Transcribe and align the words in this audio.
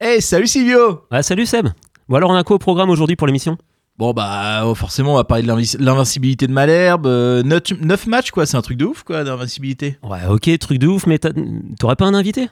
Hey, 0.00 0.20
salut 0.22 0.46
Silvio. 0.46 1.02
Ah, 1.10 1.22
salut 1.22 1.46
Seb. 1.46 1.68
Bon 2.08 2.16
alors 2.16 2.30
on 2.30 2.34
a 2.34 2.44
quoi 2.44 2.56
au 2.56 2.58
programme 2.58 2.88
aujourd'hui 2.90 3.16
pour 3.16 3.26
l'émission? 3.26 3.58
Bon 3.98 4.12
bah 4.12 4.62
oh, 4.64 4.74
forcément 4.76 5.14
on 5.14 5.16
va 5.16 5.24
parler 5.24 5.42
de 5.42 5.82
l'invincibilité 5.84 6.46
de 6.46 6.52
Malherbe, 6.52 7.06
9 7.06 8.06
matchs 8.06 8.30
quoi, 8.30 8.46
c'est 8.46 8.56
un 8.56 8.62
truc 8.62 8.78
de 8.78 8.84
ouf 8.84 9.02
quoi 9.02 9.24
d'invincibilité. 9.24 9.98
Ouais 10.04 10.20
ok, 10.30 10.56
truc 10.60 10.78
de 10.78 10.86
ouf, 10.86 11.06
mais 11.06 11.18
t'as- 11.18 11.32
t'aurais 11.80 11.96
pas 11.96 12.06
un 12.06 12.14
invité? 12.14 12.48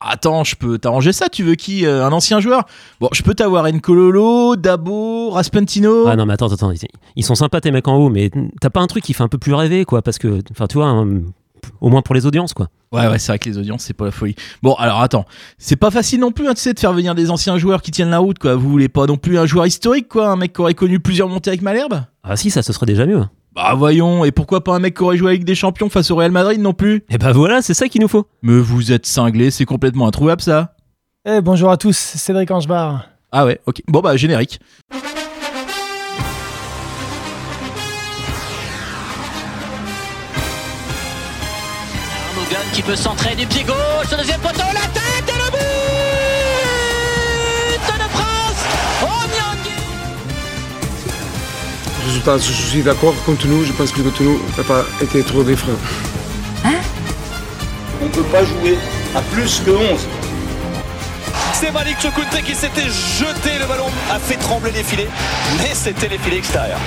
Attends, 0.00 0.44
je 0.44 0.54
peux 0.54 0.78
t'arranger 0.78 1.12
ça, 1.12 1.28
tu 1.28 1.42
veux 1.42 1.56
qui 1.56 1.84
Euh, 1.84 2.06
Un 2.06 2.12
ancien 2.12 2.38
joueur? 2.38 2.64
Bon, 3.00 3.08
je 3.12 3.24
peux 3.24 3.34
t'avoir 3.34 3.66
Nkololo, 3.66 4.54
Dabo, 4.54 5.30
Raspentino. 5.30 6.06
Ah 6.06 6.14
non 6.14 6.24
mais 6.26 6.34
attends, 6.34 6.52
attends, 6.52 6.70
ils- 6.70 6.78
ils 7.16 7.24
sont 7.24 7.34
sympas 7.34 7.60
tes 7.60 7.72
mecs 7.72 7.88
en 7.88 7.96
haut, 7.96 8.08
mais 8.08 8.30
t'as 8.60 8.70
pas 8.70 8.80
un 8.80 8.86
truc 8.86 9.02
qui 9.02 9.12
fait 9.14 9.24
un 9.24 9.28
peu 9.28 9.38
plus 9.38 9.54
rêver 9.54 9.84
quoi, 9.84 10.00
parce 10.02 10.18
que, 10.18 10.38
enfin 10.52 10.68
tu 10.68 10.76
vois, 10.76 10.86
un- 10.86 11.22
au 11.80 11.88
moins 11.90 12.02
pour 12.02 12.14
les 12.14 12.26
audiences 12.26 12.54
quoi. 12.54 12.68
Ouais 12.92 13.06
ouais, 13.06 13.18
c'est 13.18 13.32
vrai 13.32 13.38
que 13.38 13.48
les 13.48 13.58
audiences 13.58 13.82
c'est 13.82 13.94
pas 13.94 14.06
la 14.06 14.10
folie. 14.10 14.34
Bon, 14.62 14.74
alors 14.74 15.00
attends, 15.00 15.26
c'est 15.58 15.76
pas 15.76 15.90
facile 15.90 16.20
non 16.20 16.32
plus 16.32 16.48
hein, 16.48 16.54
tu 16.54 16.60
sais 16.60 16.74
de 16.74 16.80
faire 16.80 16.92
venir 16.92 17.14
des 17.14 17.30
anciens 17.30 17.58
joueurs 17.58 17.82
qui 17.82 17.90
tiennent 17.90 18.10
la 18.10 18.18
route 18.18 18.38
quoi. 18.38 18.54
Vous 18.54 18.68
voulez 18.68 18.88
pas 18.88 19.06
non 19.06 19.16
plus 19.16 19.38
un 19.38 19.46
joueur 19.46 19.66
historique 19.66 20.08
quoi, 20.08 20.28
un 20.28 20.36
mec 20.36 20.52
qui 20.52 20.60
aurait 20.60 20.74
connu 20.74 21.00
plusieurs 21.00 21.28
montées 21.28 21.50
avec 21.50 21.62
Malherbe? 21.62 22.02
Ah 22.22 22.36
si, 22.36 22.50
ça 22.50 22.62
ce 22.62 22.72
serait 22.72 22.86
déjà 22.86 23.06
mieux. 23.06 23.24
Bah 23.54 23.74
voyons, 23.74 24.24
et 24.24 24.30
pourquoi 24.30 24.62
pas 24.62 24.74
un 24.76 24.78
mec 24.78 24.96
qui 24.96 25.02
aurait 25.02 25.16
joué 25.16 25.30
avec 25.30 25.44
des 25.44 25.54
champions 25.54 25.88
face 25.88 26.10
au 26.10 26.16
Real 26.16 26.30
Madrid 26.30 26.60
non 26.60 26.74
plus? 26.74 27.04
Et 27.10 27.18
bah 27.18 27.32
voilà, 27.32 27.60
c'est 27.60 27.74
ça 27.74 27.88
qu'il 27.88 28.00
nous 28.00 28.08
faut. 28.08 28.26
Mais 28.42 28.58
vous 28.58 28.92
êtes 28.92 29.06
cinglés, 29.06 29.50
c'est 29.50 29.64
complètement 29.64 30.06
introuvable 30.06 30.40
ça. 30.42 30.76
Eh, 31.26 31.40
bonjour 31.40 31.70
à 31.70 31.76
tous, 31.76 31.96
c'est 31.96 32.18
Cédric 32.18 32.50
Angebar. 32.50 33.06
Ah 33.32 33.44
ouais, 33.44 33.60
ok. 33.66 33.82
Bon 33.88 34.00
bah 34.00 34.16
générique. 34.16 34.60
Qui 42.72 42.82
peut 42.82 42.96
centrer 42.96 43.34
du 43.34 43.46
pied 43.46 43.64
gauche, 43.64 44.12
au 44.12 44.16
deuxième 44.16 44.40
poteau, 44.40 44.64
la 44.72 44.80
tête 44.80 45.28
et 45.28 45.38
le 45.38 45.50
but 45.50 45.58
de 47.94 48.08
France 48.10 48.60
Oh 49.02 49.26
Nyangui 49.34 49.70
Résultat, 52.06 52.38
je 52.38 52.52
suis 52.52 52.82
d'accord 52.82 53.14
contre 53.24 53.46
nous. 53.46 53.64
Je 53.64 53.72
pense 53.72 53.92
que 53.92 54.00
contre 54.00 54.22
nous 54.22 54.40
n'a 54.56 54.64
pas 54.64 54.84
été 55.02 55.22
trop 55.22 55.42
des 55.42 55.56
freins. 55.56 55.78
On 58.00 58.04
ne 58.04 58.10
peut 58.10 58.22
pas 58.24 58.44
jouer 58.44 58.78
à 59.14 59.20
plus 59.22 59.60
que 59.64 59.70
11. 59.70 60.06
C'est 61.52 61.72
Malik 61.72 62.00
Chokunte 62.00 62.42
qui 62.44 62.54
s'était 62.54 62.82
jeté, 62.82 63.58
le 63.58 63.66
ballon 63.66 63.88
a 64.10 64.18
fait 64.18 64.36
trembler 64.36 64.70
les 64.70 64.84
filets, 64.84 65.08
mais 65.58 65.70
c'était 65.74 66.08
les 66.08 66.18
filets 66.18 66.38
extérieurs. 66.38 66.78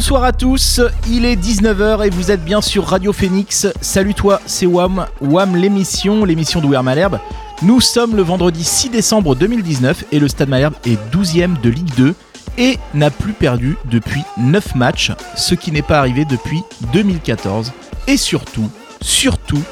Bonsoir 0.00 0.22
à 0.24 0.32
tous, 0.32 0.80
il 1.08 1.24
est 1.24 1.34
19h 1.34 2.06
et 2.06 2.10
vous 2.10 2.30
êtes 2.30 2.44
bien 2.44 2.60
sur 2.60 2.86
Radio 2.86 3.12
Phoenix. 3.12 3.66
Salut 3.80 4.14
toi, 4.14 4.40
c'est 4.46 4.64
Wam, 4.64 5.06
Wam 5.20 5.56
l'émission, 5.56 6.24
l'émission 6.24 6.60
d'Ouer 6.60 6.80
Malherbe. 6.82 7.18
Nous 7.62 7.80
sommes 7.80 8.16
le 8.16 8.22
vendredi 8.22 8.64
6 8.64 8.90
décembre 8.90 9.34
2019 9.34 10.04
et 10.12 10.18
le 10.18 10.28
Stade 10.28 10.48
Malherbe 10.48 10.74
est 10.86 10.96
12ème 11.12 11.60
de 11.60 11.70
Ligue 11.70 11.92
2 11.96 12.14
et 12.56 12.78
n'a 12.94 13.10
plus 13.10 13.32
perdu 13.32 13.76
depuis 13.86 14.22
9 14.38 14.74
matchs, 14.76 15.12
ce 15.36 15.54
qui 15.54 15.72
n'est 15.72 15.82
pas 15.82 15.98
arrivé 15.98 16.24
depuis 16.24 16.62
2014. 16.92 17.72
Et 18.06 18.16
surtout, 18.16 18.70
surtout, 19.02 19.62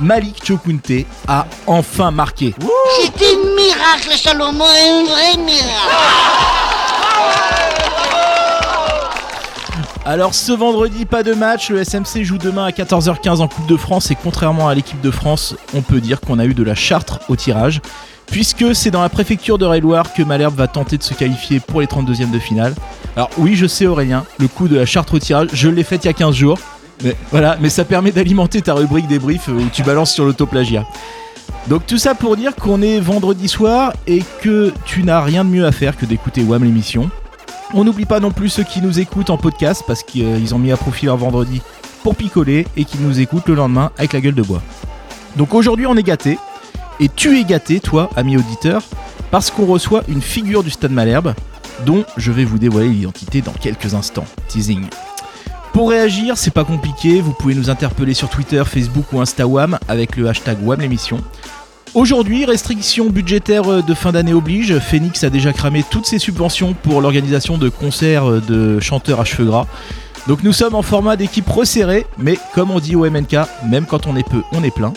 Malik 0.00 0.44
Chokunte 0.44 1.06
a 1.28 1.46
enfin 1.66 2.10
marqué. 2.10 2.54
C'est 2.96 3.24
un 3.24 3.54
miracle, 3.54 4.16
Salomon, 4.16 4.64
un 4.64 5.04
vrai 5.04 5.36
miracle. 5.36 6.77
Alors 10.08 10.34
ce 10.34 10.52
vendredi, 10.52 11.04
pas 11.04 11.22
de 11.22 11.34
match, 11.34 11.68
le 11.68 11.84
SMC 11.84 12.22
joue 12.22 12.38
demain 12.38 12.64
à 12.64 12.70
14h15 12.70 13.40
en 13.42 13.46
Coupe 13.46 13.66
de 13.66 13.76
France 13.76 14.10
et 14.10 14.14
contrairement 14.14 14.66
à 14.66 14.74
l'équipe 14.74 15.02
de 15.02 15.10
France, 15.10 15.54
on 15.74 15.82
peut 15.82 16.00
dire 16.00 16.22
qu'on 16.22 16.38
a 16.38 16.46
eu 16.46 16.54
de 16.54 16.62
la 16.62 16.74
chartre 16.74 17.20
au 17.28 17.36
tirage, 17.36 17.82
puisque 18.24 18.74
c'est 18.74 18.90
dans 18.90 19.02
la 19.02 19.10
préfecture 19.10 19.58
de 19.58 19.66
Rail-Loire 19.66 20.14
que 20.14 20.22
Malherbe 20.22 20.56
va 20.56 20.66
tenter 20.66 20.96
de 20.96 21.02
se 21.02 21.12
qualifier 21.12 21.60
pour 21.60 21.82
les 21.82 21.86
32e 21.86 22.30
de 22.30 22.38
finale. 22.38 22.74
Alors 23.16 23.28
oui, 23.36 23.54
je 23.54 23.66
sais 23.66 23.84
Aurélien, 23.84 24.24
le 24.38 24.48
coup 24.48 24.66
de 24.66 24.76
la 24.76 24.86
chartre 24.86 25.12
au 25.12 25.18
tirage, 25.18 25.48
je 25.52 25.68
l'ai 25.68 25.82
fait 25.82 25.96
il 25.96 26.06
y 26.06 26.08
a 26.08 26.14
15 26.14 26.34
jours, 26.34 26.58
mais 27.04 27.14
voilà, 27.30 27.58
mais 27.60 27.68
ça 27.68 27.84
permet 27.84 28.10
d'alimenter 28.10 28.62
ta 28.62 28.72
rubrique 28.72 29.08
débrief 29.08 29.48
où 29.48 29.68
tu 29.74 29.82
balances 29.82 30.14
sur 30.14 30.24
l'autoplagiat. 30.24 30.86
Donc 31.68 31.86
tout 31.86 31.98
ça 31.98 32.14
pour 32.14 32.36
dire 32.36 32.56
qu'on 32.56 32.80
est 32.80 32.98
vendredi 32.98 33.46
soir 33.46 33.92
et 34.06 34.22
que 34.40 34.72
tu 34.86 35.02
n'as 35.02 35.20
rien 35.20 35.44
de 35.44 35.50
mieux 35.50 35.66
à 35.66 35.72
faire 35.72 35.98
que 35.98 36.06
d'écouter 36.06 36.42
WAM 36.42 36.64
l'émission. 36.64 37.10
On 37.74 37.84
n'oublie 37.84 38.06
pas 38.06 38.20
non 38.20 38.30
plus 38.30 38.48
ceux 38.48 38.62
qui 38.62 38.80
nous 38.80 39.00
écoutent 39.00 39.28
en 39.28 39.36
podcast 39.36 39.82
parce 39.86 40.02
qu'ils 40.02 40.54
ont 40.54 40.58
mis 40.58 40.72
à 40.72 40.78
profit 40.78 41.04
leur 41.04 41.18
vendredi 41.18 41.60
pour 42.02 42.16
picoler 42.16 42.66
et 42.78 42.86
qui 42.86 42.96
nous 42.98 43.20
écoutent 43.20 43.48
le 43.48 43.54
lendemain 43.54 43.90
avec 43.98 44.14
la 44.14 44.22
gueule 44.22 44.34
de 44.34 44.42
bois. 44.42 44.62
Donc 45.36 45.52
aujourd'hui 45.52 45.84
on 45.84 45.94
est 45.94 46.02
gâté 46.02 46.38
et 47.00 47.10
tu 47.10 47.38
es 47.38 47.44
gâté 47.44 47.80
toi 47.80 48.08
ami 48.16 48.38
auditeur 48.38 48.82
parce 49.30 49.50
qu'on 49.50 49.66
reçoit 49.66 50.04
une 50.08 50.22
figure 50.22 50.62
du 50.62 50.70
Stade 50.70 50.92
Malherbe 50.92 51.34
dont 51.84 52.04
je 52.16 52.32
vais 52.32 52.46
vous 52.46 52.58
dévoiler 52.58 52.88
l'identité 52.88 53.42
dans 53.42 53.52
quelques 53.52 53.92
instants. 53.92 54.24
Teasing. 54.48 54.86
Pour 55.74 55.90
réagir, 55.90 56.38
c'est 56.38 56.50
pas 56.50 56.64
compliqué, 56.64 57.20
vous 57.20 57.34
pouvez 57.34 57.54
nous 57.54 57.68
interpeller 57.68 58.14
sur 58.14 58.30
Twitter, 58.30 58.62
Facebook 58.64 59.12
ou 59.12 59.20
Instagram 59.20 59.78
avec 59.86 60.16
le 60.16 60.28
hashtag 60.28 60.58
WAM 60.62 60.80
l'émission. 60.80 61.22
Aujourd'hui, 61.94 62.44
restriction 62.44 63.06
budgétaire 63.06 63.70
euh, 63.70 63.82
de 63.82 63.94
fin 63.94 64.12
d'année 64.12 64.34
oblige, 64.34 64.78
Phoenix 64.78 65.24
a 65.24 65.30
déjà 65.30 65.52
cramé 65.52 65.84
toutes 65.90 66.06
ses 66.06 66.18
subventions 66.18 66.74
pour 66.74 67.00
l'organisation 67.00 67.56
de 67.56 67.68
concerts 67.68 68.42
de 68.42 68.78
chanteurs 68.78 69.20
à 69.20 69.24
cheveux 69.24 69.46
gras. 69.46 69.66
Donc 70.26 70.42
nous 70.42 70.52
sommes 70.52 70.74
en 70.74 70.82
format 70.82 71.16
d'équipe 71.16 71.48
resserré, 71.48 72.06
mais 72.18 72.38
comme 72.54 72.70
on 72.70 72.80
dit 72.80 72.94
au 72.94 73.08
MNK, 73.08 73.36
même 73.70 73.86
quand 73.86 74.06
on 74.06 74.16
est 74.16 74.28
peu, 74.28 74.42
on 74.52 74.62
est 74.62 74.70
plein. 74.70 74.92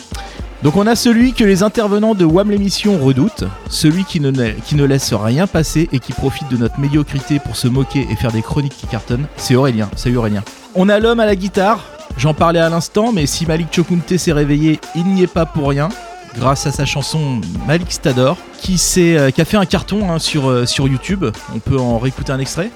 Donc 0.62 0.76
on 0.76 0.86
a 0.86 0.94
celui 0.94 1.32
que 1.32 1.42
les 1.42 1.62
intervenants 1.62 2.14
de 2.14 2.26
WAM 2.26 2.50
l'émission 2.50 2.98
redoutent, 2.98 3.44
celui 3.70 4.04
qui 4.04 4.20
ne, 4.20 4.30
qui 4.30 4.76
ne 4.76 4.84
laisse 4.84 5.14
rien 5.14 5.46
passer 5.46 5.88
et 5.90 5.98
qui 5.98 6.12
profite 6.12 6.48
de 6.50 6.58
notre 6.58 6.78
médiocrité 6.78 7.38
pour 7.38 7.56
se 7.56 7.66
moquer 7.66 8.06
et 8.10 8.16
faire 8.16 8.30
des 8.30 8.42
chroniques 8.42 8.76
qui 8.76 8.86
cartonnent, 8.86 9.26
c'est 9.36 9.56
Aurélien. 9.56 9.88
Salut 9.96 10.18
Aurélien. 10.18 10.44
On 10.74 10.90
a 10.90 11.00
l'homme 11.00 11.20
à 11.20 11.26
la 11.26 11.34
guitare, 11.34 11.84
j'en 12.18 12.34
parlais 12.34 12.60
à 12.60 12.68
l'instant, 12.68 13.12
mais 13.12 13.26
si 13.26 13.46
Malik 13.46 13.74
Chokunte 13.74 14.16
s'est 14.18 14.32
réveillé, 14.32 14.78
il 14.94 15.06
n'y 15.06 15.22
est 15.22 15.32
pas 15.32 15.46
pour 15.46 15.70
rien 15.70 15.88
grâce 16.34 16.66
à 16.66 16.72
sa 16.72 16.84
chanson 16.84 17.40
Malik 17.66 17.92
Stador, 17.92 18.36
qui, 18.58 18.80
euh, 18.98 19.30
qui 19.30 19.40
a 19.40 19.44
fait 19.44 19.56
un 19.56 19.66
carton 19.66 20.10
hein, 20.10 20.18
sur, 20.18 20.48
euh, 20.48 20.66
sur 20.66 20.88
YouTube. 20.88 21.24
On 21.54 21.58
peut 21.58 21.78
en 21.78 21.98
réécouter 21.98 22.32
un 22.32 22.38
extrait 22.38 22.70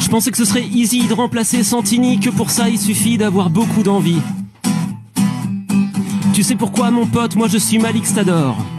Je 0.00 0.08
pensais 0.08 0.30
que 0.30 0.36
ce 0.36 0.44
serait 0.44 0.64
easy 0.64 1.06
de 1.06 1.14
remplacer 1.14 1.62
Santini, 1.64 2.20
que 2.20 2.30
pour 2.30 2.50
ça 2.50 2.68
il 2.68 2.78
suffit 2.78 3.18
d'avoir 3.18 3.50
beaucoup 3.50 3.82
d'envie. 3.82 4.20
Tu 6.32 6.42
sais 6.42 6.54
pourquoi 6.54 6.90
mon 6.90 7.06
pote, 7.06 7.36
moi 7.36 7.48
je 7.48 7.58
suis 7.58 7.78
Malik 7.78 8.06
Stador. 8.06 8.56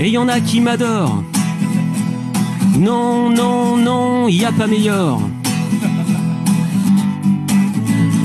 Et 0.00 0.08
y 0.08 0.18
en 0.18 0.28
a 0.28 0.40
qui 0.40 0.60
m'adorent. 0.60 1.22
Non, 2.76 3.30
non, 3.30 3.76
non, 3.76 4.28
y 4.28 4.44
a 4.44 4.50
pas 4.50 4.66
meilleur. 4.66 5.20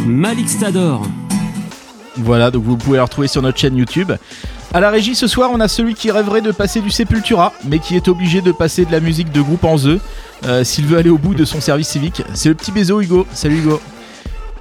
Malik 0.07 0.49
Stador. 0.49 1.03
Voilà, 2.17 2.51
donc 2.51 2.63
vous 2.63 2.77
pouvez 2.77 2.97
la 2.97 3.03
retrouver 3.03 3.27
sur 3.27 3.41
notre 3.41 3.57
chaîne 3.57 3.77
YouTube. 3.77 4.11
À 4.73 4.79
la 4.79 4.89
régie 4.89 5.15
ce 5.15 5.27
soir, 5.27 5.49
on 5.53 5.59
a 5.59 5.67
celui 5.67 5.93
qui 5.93 6.11
rêverait 6.11 6.41
de 6.41 6.51
passer 6.51 6.81
du 6.81 6.89
Sepultura, 6.89 7.53
mais 7.63 7.79
qui 7.79 7.95
est 7.95 8.07
obligé 8.07 8.41
de 8.41 8.51
passer 8.51 8.85
de 8.85 8.91
la 8.91 8.99
musique 8.99 9.31
de 9.31 9.41
groupe 9.41 9.63
en 9.63 9.77
The 9.77 9.99
euh, 10.45 10.63
s'il 10.63 10.85
veut 10.85 10.97
aller 10.97 11.09
au 11.09 11.17
bout 11.17 11.35
de 11.35 11.45
son 11.45 11.61
service 11.61 11.87
civique. 11.87 12.21
C'est 12.33 12.49
le 12.49 12.55
petit 12.55 12.71
Bézo 12.71 13.01
Hugo. 13.01 13.25
Salut 13.33 13.59
Hugo. 13.59 13.81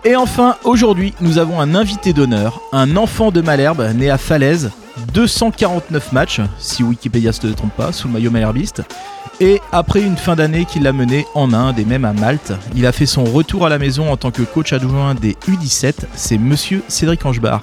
Et 0.04 0.14
enfin, 0.14 0.56
aujourd'hui, 0.62 1.14
nous 1.20 1.38
avons 1.38 1.60
un 1.60 1.74
invité 1.74 2.12
d'honneur, 2.12 2.60
un 2.72 2.96
enfant 2.96 3.32
de 3.32 3.40
Malherbe 3.40 3.82
né 3.96 4.08
à 4.08 4.18
Falaise, 4.18 4.70
249 5.12 6.12
matchs, 6.12 6.40
si 6.58 6.82
Wikipédia 6.82 7.32
se 7.32 7.46
trompe 7.48 7.72
pas, 7.76 7.92
sous 7.92 8.08
le 8.08 8.14
maillot 8.14 8.30
malherbiste. 8.30 8.82
Et 9.40 9.60
après 9.72 10.00
une 10.00 10.16
fin 10.16 10.34
d'année 10.34 10.64
qui 10.64 10.80
l'a 10.80 10.92
mené 10.92 11.26
en 11.34 11.52
Inde 11.52 11.78
et 11.78 11.84
même 11.84 12.04
à 12.06 12.12
Malte, 12.14 12.52
il 12.74 12.86
a 12.86 12.92
fait 12.92 13.04
son 13.06 13.24
retour 13.24 13.66
à 13.66 13.68
la 13.68 13.78
maison 13.78 14.10
en 14.10 14.16
tant 14.16 14.30
que 14.30 14.42
coach 14.42 14.72
adjoint 14.72 15.14
des 15.14 15.36
U17, 15.48 15.94
c'est 16.14 16.38
monsieur 16.38 16.82
Cédric 16.88 17.24
Angebar. 17.26 17.60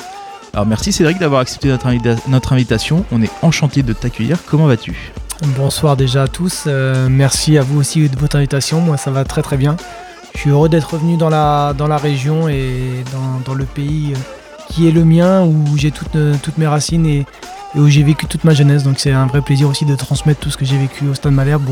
Alors 0.54 0.68
merci 0.68 0.92
Cédric 0.92 1.18
d'avoir 1.18 1.42
accepté 1.42 1.70
notre, 1.70 1.88
invita- 1.88 2.18
notre 2.28 2.54
invitation, 2.54 3.06
on 3.12 3.24
est 3.24 3.32
enchanté 3.42 3.82
de 3.82 3.92
t'accueillir, 3.94 4.38
comment 4.48 4.68
vas-tu? 4.68 5.12
Bonsoir 5.58 5.98
déjà 5.98 6.24
à 6.24 6.28
tous. 6.28 6.66
euh, 6.68 7.08
merci 7.10 7.58
à 7.58 7.64
vous 7.64 7.80
aussi 7.80 8.08
de 8.08 8.18
votre 8.20 8.36
invitation. 8.36 8.80
Moi, 8.80 8.98
ça 8.98 9.10
va 9.10 9.24
très 9.26 9.42
très 9.42 9.58
bien. 9.58 9.76
Je 10.36 10.40
suis 10.42 10.50
heureux 10.52 10.70
d'être 10.70 10.94
revenu 10.94 11.18
dans 11.18 11.30
la, 11.30 11.74
région 11.98 12.48
et 12.48 13.04
dans, 13.12 13.42
dans 13.52 13.56
le 13.56 13.66
pays 13.66 14.14
euh, 14.16 14.20
qui 14.74 14.88
est 14.88 14.92
le 14.92 15.06
mien, 15.06 15.44
où 15.44 15.78
j'ai 15.78 15.92
toutes, 15.92 16.16
euh, 16.16 16.36
mes 16.58 16.68
racines 16.68 17.06
et, 17.06 17.26
où 17.76 17.88
j'ai 17.88 18.04
vécu 18.04 18.26
toute 18.26 18.44
ma 18.44 18.54
jeunesse. 18.54 18.84
Donc 18.84 19.00
c'est 19.00 19.12
un 19.12 19.28
vrai 19.28 19.42
plaisir 19.42 19.70
aussi 19.70 19.86
de 19.86 19.96
transmettre 19.96 20.40
tout 20.40 20.50
ce 20.50 20.58
que 20.58 20.66
j'ai 20.66 20.78
vécu 20.78 21.08
au 21.08 21.14
Stade 21.14 21.34
Malherbe 21.34 21.70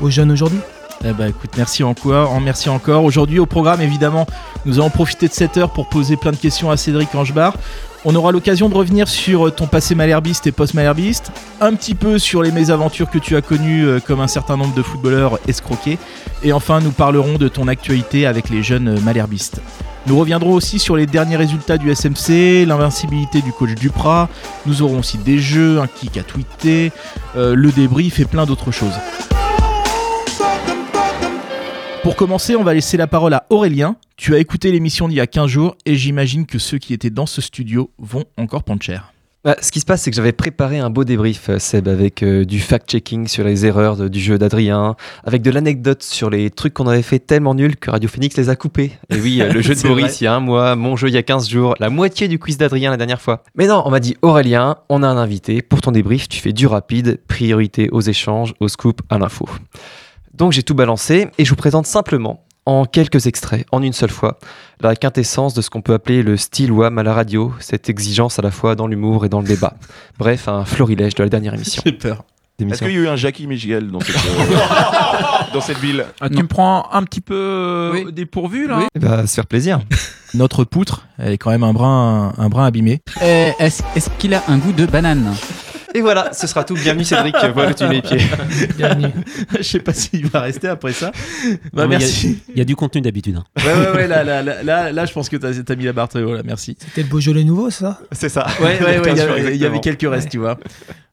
aux, 0.00 0.10
jeunes 0.10 0.30
aujourd'hui. 0.30 0.58
Eh 1.04 1.12
bah 1.12 1.28
écoute, 1.28 1.50
merci 1.56 1.82
encore, 1.82 2.32
en 2.32 2.40
merci 2.40 2.68
encore. 2.68 3.04
Aujourd'hui 3.04 3.38
au 3.38 3.46
programme 3.46 3.80
évidemment, 3.80 4.26
nous 4.64 4.78
allons 4.78 4.90
profiter 4.90 5.28
de 5.28 5.32
cette 5.32 5.56
heure 5.56 5.72
pour 5.72 5.88
poser 5.88 6.16
plein 6.16 6.30
de 6.30 6.36
questions 6.36 6.70
à 6.70 6.76
Cédric 6.76 7.14
Angebar. 7.14 7.54
On 8.04 8.16
aura 8.16 8.32
l'occasion 8.32 8.68
de 8.68 8.74
revenir 8.74 9.06
sur 9.06 9.54
ton 9.54 9.68
passé 9.68 9.94
malherbiste 9.94 10.48
et 10.48 10.52
post-malherbiste, 10.52 11.30
un 11.60 11.72
petit 11.74 11.94
peu 11.94 12.18
sur 12.18 12.42
les 12.42 12.50
mésaventures 12.50 13.08
que 13.08 13.18
tu 13.18 13.36
as 13.36 13.42
connues 13.42 13.86
euh, 13.86 14.00
comme 14.00 14.18
un 14.18 14.26
certain 14.26 14.56
nombre 14.56 14.74
de 14.74 14.82
footballeurs 14.82 15.38
escroqués, 15.46 15.98
et 16.42 16.52
enfin 16.52 16.80
nous 16.80 16.90
parlerons 16.90 17.38
de 17.38 17.46
ton 17.46 17.68
actualité 17.68 18.26
avec 18.26 18.50
les 18.50 18.64
jeunes 18.64 18.98
malherbistes. 19.04 19.60
Nous 20.08 20.18
reviendrons 20.18 20.52
aussi 20.52 20.80
sur 20.80 20.96
les 20.96 21.06
derniers 21.06 21.36
résultats 21.36 21.78
du 21.78 21.94
SMC, 21.94 22.66
l'invincibilité 22.66 23.40
du 23.40 23.52
coach 23.52 23.76
Duprat, 23.76 24.28
nous 24.66 24.82
aurons 24.82 24.98
aussi 24.98 25.18
des 25.18 25.38
jeux, 25.38 25.80
un 25.80 25.86
kick 25.86 26.16
à 26.16 26.24
tweeter, 26.24 26.90
euh, 27.36 27.54
le 27.54 27.70
débrief 27.70 28.18
et 28.18 28.24
plein 28.24 28.46
d'autres 28.46 28.72
choses. 28.72 28.94
Pour 32.02 32.16
commencer, 32.16 32.56
on 32.56 32.64
va 32.64 32.74
laisser 32.74 32.96
la 32.96 33.06
parole 33.06 33.32
à 33.32 33.46
Aurélien. 33.48 33.96
Tu 34.16 34.34
as 34.34 34.38
écouté 34.38 34.72
l'émission 34.72 35.06
d'il 35.08 35.16
y 35.18 35.20
a 35.20 35.26
15 35.28 35.48
jours 35.48 35.76
et 35.86 35.94
j'imagine 35.94 36.46
que 36.46 36.58
ceux 36.58 36.78
qui 36.78 36.94
étaient 36.94 37.10
dans 37.10 37.26
ce 37.26 37.40
studio 37.40 37.90
vont 37.98 38.24
encore 38.36 38.64
prendre 38.64 38.82
cher. 38.82 39.12
Bah, 39.44 39.56
ce 39.60 39.72
qui 39.72 39.80
se 39.80 39.84
passe, 39.84 40.02
c'est 40.02 40.10
que 40.10 40.16
j'avais 40.16 40.32
préparé 40.32 40.78
un 40.78 40.88
beau 40.90 41.02
débrief, 41.02 41.48
euh, 41.48 41.58
Seb, 41.58 41.88
avec 41.88 42.22
euh, 42.22 42.44
du 42.44 42.60
fact-checking 42.60 43.26
sur 43.26 43.42
les 43.44 43.66
erreurs 43.66 43.96
de- 43.96 44.06
du 44.06 44.20
jeu 44.20 44.38
d'Adrien, 44.38 44.94
avec 45.24 45.42
de 45.42 45.50
l'anecdote 45.50 46.02
sur 46.04 46.30
les 46.30 46.48
trucs 46.50 46.74
qu'on 46.74 46.86
avait 46.86 47.02
fait 47.02 47.18
tellement 47.18 47.52
nuls 47.54 47.74
que 47.76 47.90
Radio 47.90 48.08
Phoenix 48.08 48.36
les 48.36 48.50
a 48.50 48.56
coupés. 48.56 48.92
Et 49.10 49.16
oui, 49.20 49.40
euh, 49.42 49.52
le 49.52 49.60
jeu 49.62 49.74
de 49.74 49.82
Boris 49.82 50.04
vrai. 50.06 50.14
il 50.20 50.24
y 50.24 50.26
a 50.28 50.34
un 50.34 50.40
mois, 50.40 50.76
mon 50.76 50.94
jeu 50.94 51.08
il 51.08 51.14
y 51.14 51.16
a 51.16 51.24
15 51.24 51.48
jours, 51.48 51.74
la 51.80 51.90
moitié 51.90 52.28
du 52.28 52.38
quiz 52.38 52.56
d'Adrien 52.56 52.92
la 52.92 52.96
dernière 52.96 53.20
fois. 53.20 53.42
Mais 53.56 53.66
non, 53.66 53.82
on 53.84 53.90
m'a 53.90 53.98
dit 53.98 54.16
Aurélien, 54.22 54.76
on 54.88 55.02
a 55.02 55.08
un 55.08 55.16
invité. 55.16 55.60
Pour 55.60 55.80
ton 55.80 55.90
débrief, 55.90 56.28
tu 56.28 56.40
fais 56.40 56.52
du 56.52 56.68
rapide, 56.68 57.18
priorité 57.26 57.88
aux 57.90 58.00
échanges, 58.00 58.54
au 58.60 58.68
scoop, 58.68 59.02
à 59.10 59.18
l'info. 59.18 59.48
Donc 60.34 60.52
j'ai 60.52 60.62
tout 60.62 60.74
balancé 60.74 61.28
et 61.38 61.44
je 61.44 61.50
vous 61.50 61.56
présente 61.56 61.86
simplement, 61.86 62.44
en 62.64 62.84
quelques 62.84 63.26
extraits, 63.26 63.66
en 63.72 63.82
une 63.82 63.92
seule 63.92 64.10
fois, 64.10 64.38
la 64.80 64.94
quintessence 64.96 65.52
de 65.54 65.62
ce 65.62 65.68
qu'on 65.70 65.82
peut 65.82 65.94
appeler 65.94 66.22
le 66.22 66.36
style 66.36 66.72
WAM 66.72 66.96
à 66.98 67.02
la 67.02 67.12
radio, 67.12 67.52
cette 67.58 67.88
exigence 67.90 68.38
à 68.38 68.42
la 68.42 68.50
fois 68.50 68.74
dans 68.74 68.86
l'humour 68.86 69.24
et 69.24 69.28
dans 69.28 69.40
le 69.40 69.46
débat. 69.46 69.74
Bref, 70.18 70.48
un 70.48 70.64
florilège 70.64 71.14
de 71.14 71.22
la 71.22 71.28
dernière 71.28 71.54
émission. 71.54 71.82
J'ai 71.84 71.92
peur. 71.92 72.24
Est-ce 72.60 72.78
qu'il 72.78 72.92
y 72.92 72.96
a 72.96 73.00
eu 73.00 73.08
un 73.08 73.16
Jackie 73.16 73.48
Michel 73.48 73.90
dans 73.90 73.98
cette, 73.98 74.14
euh, 74.14 74.56
dans 75.54 75.60
cette 75.60 75.78
ville 75.78 76.04
Ah, 76.20 76.28
tu 76.28 76.36
me 76.36 76.46
prends 76.46 76.86
un 76.92 77.02
petit 77.02 77.20
peu 77.20 77.34
euh, 77.34 78.10
dépourvu 78.12 78.68
là 78.68 78.86
Eh 78.94 78.98
ben, 79.00 79.26
se 79.26 79.34
faire 79.34 79.46
plaisir. 79.46 79.80
Notre 80.34 80.62
poutre, 80.62 81.06
elle 81.18 81.32
est 81.32 81.38
quand 81.38 81.50
même 81.50 81.64
un 81.64 81.72
brin, 81.72 82.32
un 82.38 82.48
brin 82.48 82.64
abîmé. 82.66 83.00
Euh, 83.20 83.50
Est-ce 83.58 83.82
est-ce 83.96 84.10
qu'il 84.18 84.32
a 84.34 84.42
un 84.46 84.58
goût 84.58 84.72
de 84.72 84.86
banane? 84.86 85.34
Et 85.94 86.00
voilà, 86.00 86.32
ce 86.32 86.46
sera 86.46 86.64
tout. 86.64 86.74
Bienvenue 86.74 87.04
Cédric, 87.04 87.34
voilà 87.54 87.74
tu 87.74 87.84
mets 87.84 87.96
les 87.96 88.02
pieds. 88.02 88.18
Bienvenue. 88.76 89.08
Je 89.58 89.62
sais 89.62 89.78
pas 89.80 89.92
s'il 89.92 90.26
va 90.26 90.40
rester 90.40 90.68
après 90.68 90.92
ça. 90.92 91.12
Bah 91.72 91.82
Non, 91.82 91.88
merci. 91.90 92.38
Il 92.48 92.56
y 92.58 92.60
a 92.60 92.64
du 92.64 92.76
contenu 92.76 93.00
d'habitude. 93.02 93.36
hein. 93.36 93.44
Ouais, 93.58 93.72
ouais, 93.74 93.90
ouais, 93.96 94.06
là, 94.08 94.24
là, 94.24 94.42
là, 94.42 94.62
là, 94.62 94.90
là, 94.92 95.04
je 95.06 95.12
pense 95.12 95.28
que 95.28 95.36
t'as 95.36 95.48
as 95.50 95.76
mis 95.76 95.84
la 95.84 95.92
barre 95.92 96.08
très 96.08 96.22
haut, 96.22 96.34
là, 96.34 96.42
merci. 96.44 96.76
C'était 96.78 97.02
le 97.02 97.08
Beaujolais 97.08 97.44
nouveau, 97.44 97.68
ça? 97.70 97.98
C'est 98.12 98.30
ça. 98.30 98.46
Ouais, 98.60 98.78
ouais, 98.80 98.80
ouais, 98.80 98.94
il 98.96 99.00
y, 99.00 99.02
15 99.02 99.20
jours, 99.20 99.30
avait- 99.32 99.40
il 99.40 99.44
y 99.44 99.46
exactement. 99.48 99.70
avait 99.70 99.80
quelques 99.80 100.10
restes, 100.10 100.28
tu 100.30 100.38
vois. 100.38 100.58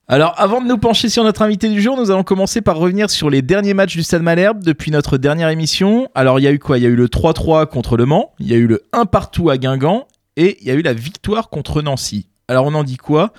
Alors, 0.08 0.34
avant 0.38 0.62
de 0.62 0.68
nous 0.68 0.78
pencher 0.78 1.10
sur 1.10 1.24
notre 1.24 1.42
invité 1.42 1.68
du 1.70 1.82
jour, 1.82 1.98
nous 1.98 2.10
allons 2.10 2.24
commencer 2.24 2.62
par 2.62 2.78
revenir 2.78 3.10
sur 3.10 3.30
les 3.30 3.42
derniers 3.42 3.74
matchs 3.74 3.96
du 3.98 4.04
Stade 4.04 4.24
Malherbe 4.24 4.64
depuis 4.64 4.92
notre 4.92 5.18
dernière 5.18 5.50
émission. 5.50 6.08
Alors, 6.16 6.40
il 6.40 6.44
y 6.44 6.48
a 6.48 6.52
eu 6.52 6.58
quoi? 6.60 6.78
Il 6.78 6.84
y 6.84 6.88
a 6.88 6.90
eu 6.90 6.96
le 6.96 7.08
3-3 7.10 7.68
contre 7.68 7.98
Le 7.98 8.06
Mans, 8.06 8.32
il 8.40 8.48
y 8.48 8.54
a 8.54 8.58
eu 8.58 8.66
le 8.66 8.82
1 8.94 9.06
partout 9.06 9.50
à 9.50 9.58
Guingamp, 9.58 10.08
et 10.38 10.58
il 10.62 10.68
y 10.68 10.72
a 10.72 10.74
eu 10.74 10.82
la 10.82 10.94
victoire 10.94 11.50
contre 11.50 11.82
Nancy. 11.82 12.28
Alors, 12.48 12.66
on 12.66 12.74
en 12.74 12.84
dit 12.84 12.98
quoi? 12.98 13.34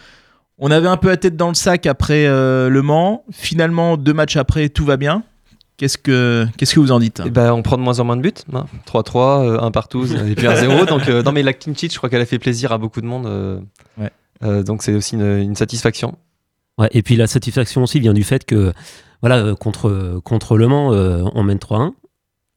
On 0.61 0.71
avait 0.71 0.89
un 0.89 0.97
peu 0.99 1.09
la 1.09 1.17
tête 1.17 1.37
dans 1.37 1.49
le 1.49 1.55
sac 1.55 1.87
après 1.87 2.27
euh, 2.27 2.69
Le 2.69 2.83
Mans. 2.83 3.25
Finalement, 3.31 3.97
deux 3.97 4.13
matchs 4.13 4.37
après, 4.37 4.69
tout 4.69 4.85
va 4.85 4.97
bien. 4.97 5.23
Qu'est-ce 5.79 5.97
que, 5.97 6.47
qu'est-ce 6.59 6.75
que 6.75 6.81
vous 6.81 6.93
en 6.93 6.99
dites 6.99 7.23
Et 7.25 7.31
ben, 7.31 7.55
on 7.55 7.63
prend 7.63 7.79
de 7.79 7.83
moins 7.83 7.99
en 8.01 8.05
moins 8.05 8.17
de 8.19 8.21
buts. 8.23 8.33
hein. 8.53 8.67
3-3, 8.87 9.45
euh, 9.47 9.61
1 9.63 9.71
partout, 9.71 10.05
et 10.29 10.35
puis 10.35 10.47
1-0. 10.47 10.87
donc, 10.87 11.09
euh, 11.09 11.23
non, 11.23 11.33
mais 11.33 11.43
la 11.43 11.55
clean 11.55 11.73
sheet, 11.75 11.91
je 11.91 11.97
crois 11.97 12.11
qu'elle 12.11 12.21
a 12.21 12.27
fait 12.27 12.39
plaisir 12.39 12.71
à 12.73 12.77
beaucoup 12.79 13.01
de 13.01 13.07
monde. 13.07 13.25
euh, 13.27 13.59
Ouais. 13.99 14.11
euh, 14.45 14.63
donc, 14.63 14.83
c'est 14.83 14.93
aussi 14.95 15.15
une, 15.15 15.23
une 15.39 15.57
satisfaction. 15.57 16.17
Ouais, 16.77 16.89
et 16.93 17.01
puis 17.03 17.17
la 17.17 17.27
satisfaction 17.27 17.83
aussi 17.83 17.99
vient 17.99 18.13
du 18.13 18.25
fait 18.25 18.45
que 18.45 18.75
voilà, 19.23 19.39
euh, 19.39 19.55
contre, 19.55 20.21
contre 20.23 20.59
Le 20.59 20.69
Mans, 20.69 20.93
euh, 20.93 21.23
on 21.35 21.43
mène 21.43 21.59
3-1, 21.59 21.93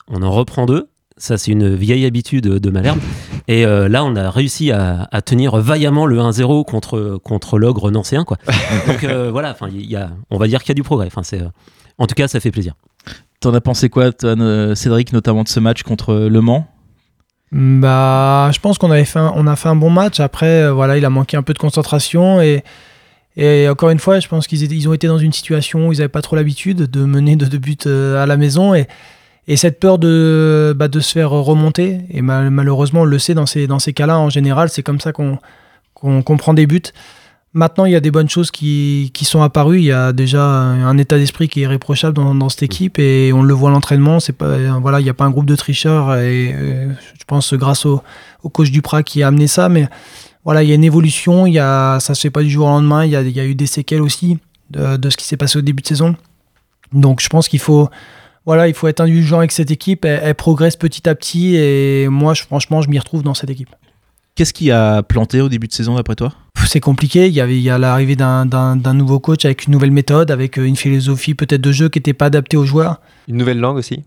on 0.09 0.21
en 0.21 0.31
reprend 0.31 0.65
deux. 0.65 0.89
Ça, 1.17 1.37
c'est 1.37 1.51
une 1.51 1.75
vieille 1.75 2.05
habitude 2.05 2.45
de 2.45 2.69
Malherbe. 2.69 2.99
Et 3.47 3.65
euh, 3.65 3.87
là, 3.87 4.03
on 4.03 4.15
a 4.15 4.29
réussi 4.31 4.71
à, 4.71 5.07
à 5.11 5.21
tenir 5.21 5.57
vaillamment 5.57 6.05
le 6.05 6.17
1-0 6.17 6.65
contre, 6.65 7.19
contre 7.23 7.59
l'ogre 7.59 7.91
nancéen. 7.91 8.23
Quoi. 8.23 8.37
Donc 8.87 9.03
euh, 9.03 9.29
voilà, 9.31 9.51
enfin, 9.51 9.67
il 9.71 9.89
y 9.89 9.95
a, 9.95 10.11
on 10.31 10.37
va 10.37 10.47
dire 10.47 10.61
qu'il 10.61 10.69
y 10.69 10.71
a 10.71 10.75
du 10.75 10.83
progrès. 10.83 11.07
Enfin, 11.07 11.23
c'est, 11.23 11.41
euh, 11.41 11.49
en 11.97 12.07
tout 12.07 12.15
cas, 12.15 12.27
ça 12.27 12.39
fait 12.39 12.51
plaisir. 12.51 12.73
T'en 13.41 13.53
as 13.53 13.61
pensé 13.61 13.89
quoi, 13.89 14.11
toi, 14.11 14.35
Cédric, 14.75 15.13
notamment 15.13 15.43
de 15.43 15.49
ce 15.49 15.59
match 15.59 15.83
contre 15.83 16.13
Le 16.13 16.41
Mans? 16.41 16.67
Bah, 17.51 18.49
je 18.51 18.59
pense 18.59 18.79
qu'on 18.79 18.89
avait 18.89 19.05
fait 19.05 19.19
un, 19.19 19.31
on 19.35 19.45
a 19.45 19.55
fait 19.55 19.69
un 19.69 19.75
bon 19.75 19.91
match. 19.91 20.19
Après, 20.19 20.63
euh, 20.63 20.73
voilà, 20.73 20.97
il 20.97 21.05
a 21.05 21.11
manqué 21.11 21.37
un 21.37 21.43
peu 21.43 21.53
de 21.53 21.59
concentration 21.59 22.41
et, 22.41 22.63
et 23.37 23.69
encore 23.69 23.91
une 23.91 23.99
fois, 23.99 24.19
je 24.19 24.27
pense 24.27 24.47
qu'ils 24.47 24.71
ils 24.71 24.89
ont 24.89 24.93
été 24.93 25.05
dans 25.05 25.19
une 25.19 25.33
situation 25.33 25.87
où 25.87 25.93
ils 25.93 25.97
n'avaient 25.97 26.07
pas 26.07 26.23
trop 26.23 26.35
l'habitude 26.35 26.89
de 26.89 27.05
mener 27.05 27.35
de 27.35 27.45
deux 27.45 27.59
buts 27.59 27.77
à 27.85 28.25
la 28.25 28.37
maison 28.37 28.73
et, 28.73 28.87
et 29.47 29.57
cette 29.57 29.79
peur 29.79 29.97
de, 29.97 30.73
bah, 30.75 30.87
de 30.87 30.99
se 30.99 31.11
faire 31.11 31.31
remonter. 31.31 32.01
Et 32.09 32.21
mal- 32.21 32.49
malheureusement, 32.49 33.01
on 33.01 33.05
le 33.05 33.19
sait 33.19 33.33
dans 33.33 33.45
ces, 33.45 33.67
dans 33.67 33.79
ces 33.79 33.93
cas-là, 33.93 34.17
en 34.19 34.29
général, 34.29 34.69
c'est 34.69 34.83
comme 34.83 34.99
ça 34.99 35.11
qu'on 35.11 35.37
qu'on 35.93 36.21
qu'on 36.21 36.37
prend 36.37 36.53
des 36.53 36.67
buts. 36.67 36.81
Maintenant, 37.55 37.85
il 37.85 37.91
y 37.91 37.95
a 37.95 37.99
des 37.99 38.09
bonnes 38.09 38.29
choses 38.29 38.49
qui, 38.49 39.11
qui 39.13 39.25
sont 39.25 39.43
apparues. 39.43 39.77
Il 39.77 39.83
y 39.83 39.91
a 39.91 40.11
déjà 40.11 40.43
un 40.43 40.97
état 40.97 41.19
d'esprit 41.19 41.47
qui 41.47 41.59
est 41.59 41.63
irréprochable 41.63 42.15
dans, 42.15 42.33
dans 42.33 42.49
cette 42.49 42.63
équipe 42.63 42.97
et 42.97 43.31
on 43.31 43.43
le 43.43 43.53
voit 43.53 43.69
à 43.69 43.73
l'entraînement. 43.73 44.17
Voilà, 44.81 44.99
il 44.99 45.03
n'y 45.03 45.09
a 45.09 45.13
pas 45.13 45.25
un 45.25 45.29
groupe 45.29 45.45
de 45.45 45.55
tricheurs 45.55 46.15
et 46.15 46.55
je 47.13 47.23
pense 47.27 47.53
grâce 47.53 47.85
au, 47.85 48.01
au 48.41 48.49
coach 48.49 48.71
Duprat 48.71 49.03
qui 49.03 49.21
a 49.21 49.27
amené 49.27 49.45
ça. 49.45 49.69
Mais 49.69 49.87
voilà, 50.43 50.63
il 50.63 50.69
y 50.69 50.71
a 50.71 50.75
une 50.75 50.83
évolution. 50.83 51.45
Il 51.45 51.53
y 51.53 51.59
a, 51.59 51.99
ça 51.99 52.15
se 52.15 52.21
fait 52.21 52.31
pas 52.31 52.41
du 52.41 52.49
jour 52.49 52.65
au 52.65 52.69
lendemain. 52.71 53.05
Il 53.05 53.11
y 53.11 53.15
a, 53.15 53.21
il 53.21 53.29
y 53.29 53.39
a 53.39 53.45
eu 53.45 53.53
des 53.53 53.67
séquelles 53.67 54.01
aussi 54.01 54.39
de, 54.71 54.97
de 54.97 55.09
ce 55.11 55.17
qui 55.17 55.25
s'est 55.25 55.37
passé 55.37 55.59
au 55.59 55.61
début 55.61 55.83
de 55.83 55.87
saison. 55.87 56.15
Donc, 56.91 57.21
je 57.21 57.29
pense 57.29 57.47
qu'il 57.47 57.59
faut, 57.59 57.87
voilà, 58.45 58.67
il 58.67 58.73
faut 58.73 58.87
être 58.87 58.99
indulgent 59.01 59.39
avec 59.39 59.51
cette 59.51 59.71
équipe. 59.71 60.05
Elle, 60.05 60.19
elle 60.23 60.35
progresse 60.35 60.75
petit 60.75 61.07
à 61.07 61.15
petit 61.15 61.55
et 61.55 62.07
moi, 62.09 62.33
je, 62.33 62.43
franchement, 62.43 62.81
je 62.81 62.89
m'y 62.89 62.99
retrouve 62.99 63.23
dans 63.23 63.33
cette 63.33 63.49
équipe. 63.49 63.69
Qu'est-ce 64.35 64.53
qui 64.53 64.71
a 64.71 65.03
planté 65.03 65.41
au 65.41 65.49
début 65.49 65.67
de 65.67 65.73
saison, 65.73 65.95
d'après 65.95 66.15
toi? 66.15 66.33
C'est 66.65 66.79
compliqué. 66.79 67.27
Il 67.27 67.33
y 67.33 67.41
avait 67.41 67.55
il 67.57 67.61
y 67.61 67.69
a 67.69 67.77
l'arrivée 67.77 68.15
d'un- 68.15 68.45
d'un 68.47 68.75
d'un 68.75 68.93
nouveau 68.93 69.19
coach 69.19 69.45
avec 69.45 69.65
une 69.67 69.73
nouvelle 69.73 69.91
méthode, 69.91 70.31
avec 70.31 70.57
euh, 70.57 70.63
une 70.65 70.75
philosophie 70.75 71.35
peut-être 71.35 71.61
de 71.61 71.71
jeu 71.71 71.89
qui 71.89 71.99
n'était 71.99 72.13
pas 72.13 72.25
adaptée 72.27 72.57
aux 72.57 72.65
joueurs. 72.65 72.99
Une 73.27 73.37
nouvelle 73.37 73.59
langue 73.59 73.77
aussi? 73.77 74.03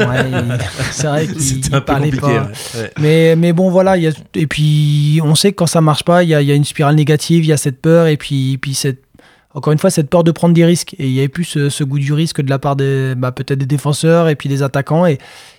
Ouais, 0.00 0.06
c'est 0.90 1.06
vrai 1.06 1.26
qu'il 1.28 1.40
C'était 1.40 1.68
il 1.68 1.74
un 1.76 1.78
peu 1.80 1.84
parlait 1.84 2.10
compliqué. 2.10 2.26
pas. 2.26 2.42
ouais. 2.44 2.80
Ouais. 2.82 2.92
Mais, 2.98 3.36
mais 3.36 3.52
bon, 3.52 3.70
voilà. 3.70 3.96
il 3.96 4.02
Y 4.02 4.06
a, 4.08 4.12
et 4.34 4.46
puis, 4.46 5.20
on 5.22 5.34
sait 5.34 5.52
que 5.52 5.56
quand 5.56 5.66
ça 5.66 5.80
marche 5.80 6.02
pas, 6.02 6.24
il 6.24 6.28
y 6.30 6.34
a, 6.34 6.42
il 6.42 6.48
y 6.48 6.52
a 6.52 6.54
une 6.54 6.64
spirale 6.64 6.94
négative, 6.96 7.44
il 7.44 7.48
y 7.48 7.52
a 7.52 7.56
cette 7.56 7.80
peur, 7.80 8.06
et 8.08 8.16
puis, 8.16 8.58
puis 8.58 8.74
cette, 8.74 9.02
encore 9.58 9.72
une 9.72 9.78
fois, 9.78 9.90
cette 9.90 10.08
peur 10.08 10.24
de 10.24 10.30
prendre 10.30 10.54
des 10.54 10.64
risques. 10.64 10.94
Et 10.98 11.06
il 11.06 11.12
y 11.12 11.18
avait 11.18 11.28
plus 11.28 11.44
ce, 11.44 11.68
ce 11.68 11.84
goût 11.84 11.98
du 11.98 12.12
risque 12.12 12.40
de 12.40 12.48
la 12.50 12.58
part 12.58 12.76
des, 12.76 13.14
bah, 13.16 13.32
peut-être 13.32 13.58
des 13.58 13.66
défenseurs 13.66 14.28
et 14.28 14.34
puis 14.36 14.48
des 14.48 14.62
attaquants. 14.62 15.04
Et, 15.06 15.18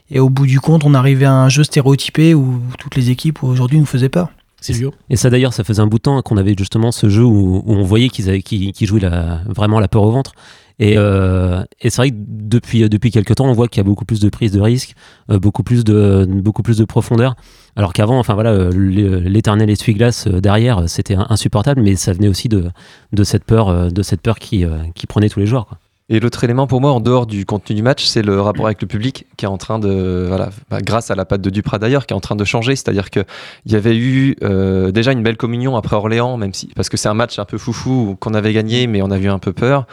et 0.09 0.19
au 0.19 0.29
bout 0.29 0.47
du 0.47 0.59
compte, 0.59 0.83
on 0.85 0.93
arrivait 0.93 1.25
à 1.25 1.33
un 1.33 1.49
jeu 1.49 1.63
stéréotypé 1.63 2.33
où 2.33 2.59
toutes 2.79 2.95
les 2.95 3.11
équipes 3.11 3.43
aujourd'hui 3.43 3.79
nous 3.79 3.85
faisaient 3.85 4.09
peur. 4.09 4.29
Silvio 4.61 4.93
Et 5.09 5.15
ça 5.15 5.29
d'ailleurs, 5.29 5.53
ça 5.53 5.63
faisait 5.63 5.81
un 5.81 5.87
bout 5.87 5.99
de 5.99 6.03
temps 6.03 6.21
qu'on 6.21 6.35
avait 6.35 6.55
justement 6.57 6.91
ce 6.91 7.07
jeu 7.09 7.23
où, 7.23 7.61
où 7.65 7.73
on 7.73 7.83
voyait 7.83 8.09
qu'ils 8.09 8.27
avaient- 8.29 8.43
jouaient 8.81 8.99
la- 8.99 9.41
vraiment 9.47 9.79
la 9.79 9.87
peur 9.87 10.03
au 10.03 10.11
ventre. 10.11 10.33
Et, 10.79 10.93
euh, 10.97 11.63
et 11.81 11.89
c'est 11.89 11.97
vrai 11.97 12.11
que 12.11 12.15
depuis, 12.17 12.87
depuis 12.89 13.11
quelques 13.11 13.35
temps, 13.35 13.45
on 13.47 13.53
voit 13.53 13.67
qu'il 13.67 13.79
y 13.79 13.81
a 13.81 13.83
beaucoup 13.83 14.05
plus 14.05 14.19
de 14.21 14.29
prise 14.29 14.51
de 14.53 14.61
risque, 14.61 14.95
euh, 15.29 15.37
beaucoup, 15.37 15.61
plus 15.63 15.83
de, 15.83 16.25
beaucoup 16.29 16.63
plus 16.63 16.77
de 16.77 16.85
profondeur. 16.85 17.35
Alors 17.79 17.93
qu'avant, 17.93 18.19
enfin 18.19 18.33
voilà, 18.33 18.49
euh, 18.51 18.71
le- 18.73 19.19
l'éternel 19.19 19.69
essuie-glace 19.69 20.27
euh, 20.27 20.41
derrière, 20.41 20.79
euh, 20.79 20.87
c'était 20.87 21.15
in- 21.15 21.27
insupportable, 21.29 21.81
mais 21.81 21.95
ça 21.95 22.11
venait 22.11 22.27
aussi 22.27 22.49
de, 22.49 22.65
de 23.13 23.23
cette 23.23 23.45
peur, 23.45 23.69
euh, 23.69 23.87
de 23.89 24.01
cette 24.03 24.19
peur 24.21 24.37
qui, 24.37 24.65
euh, 24.65 24.79
qui 24.95 25.07
prenait 25.07 25.29
tous 25.29 25.39
les 25.39 25.45
joueurs. 25.45 25.65
Et 26.09 26.19
l'autre 26.19 26.43
élément 26.43 26.67
pour 26.67 26.81
moi, 26.81 26.91
en 26.91 26.99
dehors 26.99 27.25
du 27.25 27.45
contenu 27.45 27.77
du 27.77 27.81
match, 27.81 28.03
c'est 28.03 28.21
le 28.21 28.41
rapport 28.41 28.65
avec 28.65 28.81
le 28.81 28.87
public 28.89 29.27
qui 29.37 29.45
est 29.45 29.47
en 29.47 29.57
train 29.57 29.79
de, 29.79 30.25
voilà, 30.27 30.49
bah, 30.69 30.79
grâce 30.81 31.09
à 31.09 31.15
la 31.15 31.23
patte 31.23 31.39
de 31.39 31.49
Duprat 31.49 31.79
d'ailleurs, 31.79 32.05
qui 32.05 32.13
est 32.13 32.17
en 32.17 32.19
train 32.19 32.35
de 32.35 32.43
changer. 32.43 32.75
C'est-à-dire 32.75 33.09
qu'il 33.11 33.23
y 33.67 33.75
avait 33.75 33.95
eu 33.95 34.35
euh, 34.43 34.91
déjà 34.91 35.13
une 35.13 35.23
belle 35.23 35.37
communion 35.37 35.77
après 35.77 35.95
Orléans, 35.95 36.35
même 36.35 36.53
si, 36.53 36.67
parce 36.75 36.89
que 36.89 36.97
c'est 36.97 37.07
un 37.07 37.13
match 37.13 37.39
un 37.39 37.45
peu 37.45 37.57
foufou 37.57 38.17
qu'on 38.19 38.33
avait 38.33 38.51
gagné, 38.51 38.87
mais 38.87 39.01
on 39.01 39.11
a 39.11 39.17
eu 39.17 39.27
un 39.29 39.39
peu 39.39 39.53
peur. 39.53 39.85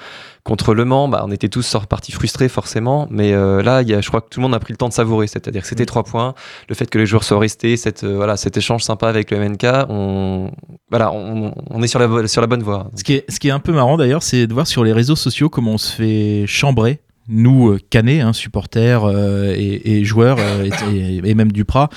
Contre 0.47 0.75
Le 0.75 0.85
Mans, 0.85 1.09
bah, 1.09 1.25
on 1.27 1.33
était 1.33 1.49
tous 1.49 1.75
repartis 1.75 2.13
frustrés 2.13 2.49
forcément, 2.49 3.09
mais 3.11 3.33
euh, 3.33 3.63
là, 3.65 3.83
y 3.83 3.93
a, 3.93 4.01
je 4.01 4.07
crois 4.07 4.21
que 4.21 4.29
tout 4.31 4.39
le 4.39 4.43
monde 4.43 4.55
a 4.55 4.61
pris 4.61 4.73
le 4.73 4.77
temps 4.77 4.89
de 4.89 4.93
savourer. 4.93 5.27
C'est-à-dire 5.27 5.63
que 5.63 5.67
c'était 5.69 5.87
trois 5.87 6.05
points, 6.05 6.35
le 6.69 6.75
fait 6.77 6.89
que 6.89 6.99
les 6.99 7.05
joueurs 7.07 7.25
soient 7.25 7.41
restés, 7.41 7.77
cette, 7.77 8.05
euh, 8.05 8.15
voilà, 8.15 8.37
cet 8.37 8.57
échange 8.57 8.85
sympa 8.85 9.09
avec 9.09 9.33
le 9.33 9.39
MNK, 9.41 9.67
on, 9.89 10.53
voilà, 10.89 11.11
on, 11.13 11.53
on 11.71 11.83
est 11.83 11.89
sur 11.89 11.99
la, 11.99 12.07
vo- 12.07 12.27
sur 12.29 12.41
la 12.41 12.47
bonne 12.47 12.63
voie. 12.63 12.91
Ce 12.95 13.03
qui, 13.03 13.15
est, 13.15 13.25
ce 13.29 13.41
qui 13.41 13.49
est 13.49 13.51
un 13.51 13.59
peu 13.59 13.73
marrant 13.73 13.97
d'ailleurs, 13.97 14.23
c'est 14.23 14.47
de 14.47 14.55
voir 14.55 14.69
sur 14.69 14.85
les 14.85 14.93
réseaux 14.93 15.17
sociaux 15.17 15.49
comment 15.49 15.73
on 15.73 15.79
se 15.79 15.93
fait 15.93 16.45
chambrer, 16.47 17.01
nous, 17.29 17.71
euh, 17.71 17.81
canets, 17.91 18.21
hein, 18.21 18.33
supporters 18.33 19.03
euh, 19.05 19.53
et, 19.57 19.99
et 19.99 20.05
joueurs, 20.05 20.37
euh, 20.39 20.69
et, 20.93 21.21
et 21.29 21.35
même 21.35 21.51
Duprat, 21.51 21.89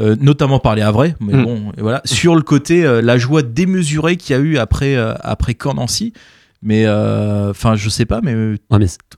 euh, 0.00 0.16
notamment 0.18 0.60
par 0.60 0.74
les 0.74 0.80
Havrais, 0.80 1.14
mais 1.20 1.34
Mm. 1.34 1.44
bon, 1.44 1.62
voilà, 1.76 2.00
sur 2.06 2.36
le 2.36 2.40
côté, 2.42 2.84
la 3.02 3.18
joie 3.18 3.42
démesurée 3.42 4.16
qu'il 4.16 4.34
y 4.34 4.38
a 4.38 4.42
eu 4.42 4.56
après, 4.56 4.96
après 4.96 5.54
Caen-Nancy. 5.62 6.14
Mais 6.60 6.84
euh, 6.86 7.50
enfin, 7.50 7.76
je 7.76 7.88
sais 7.88 8.04
pas, 8.06 8.20
mais 8.22 8.34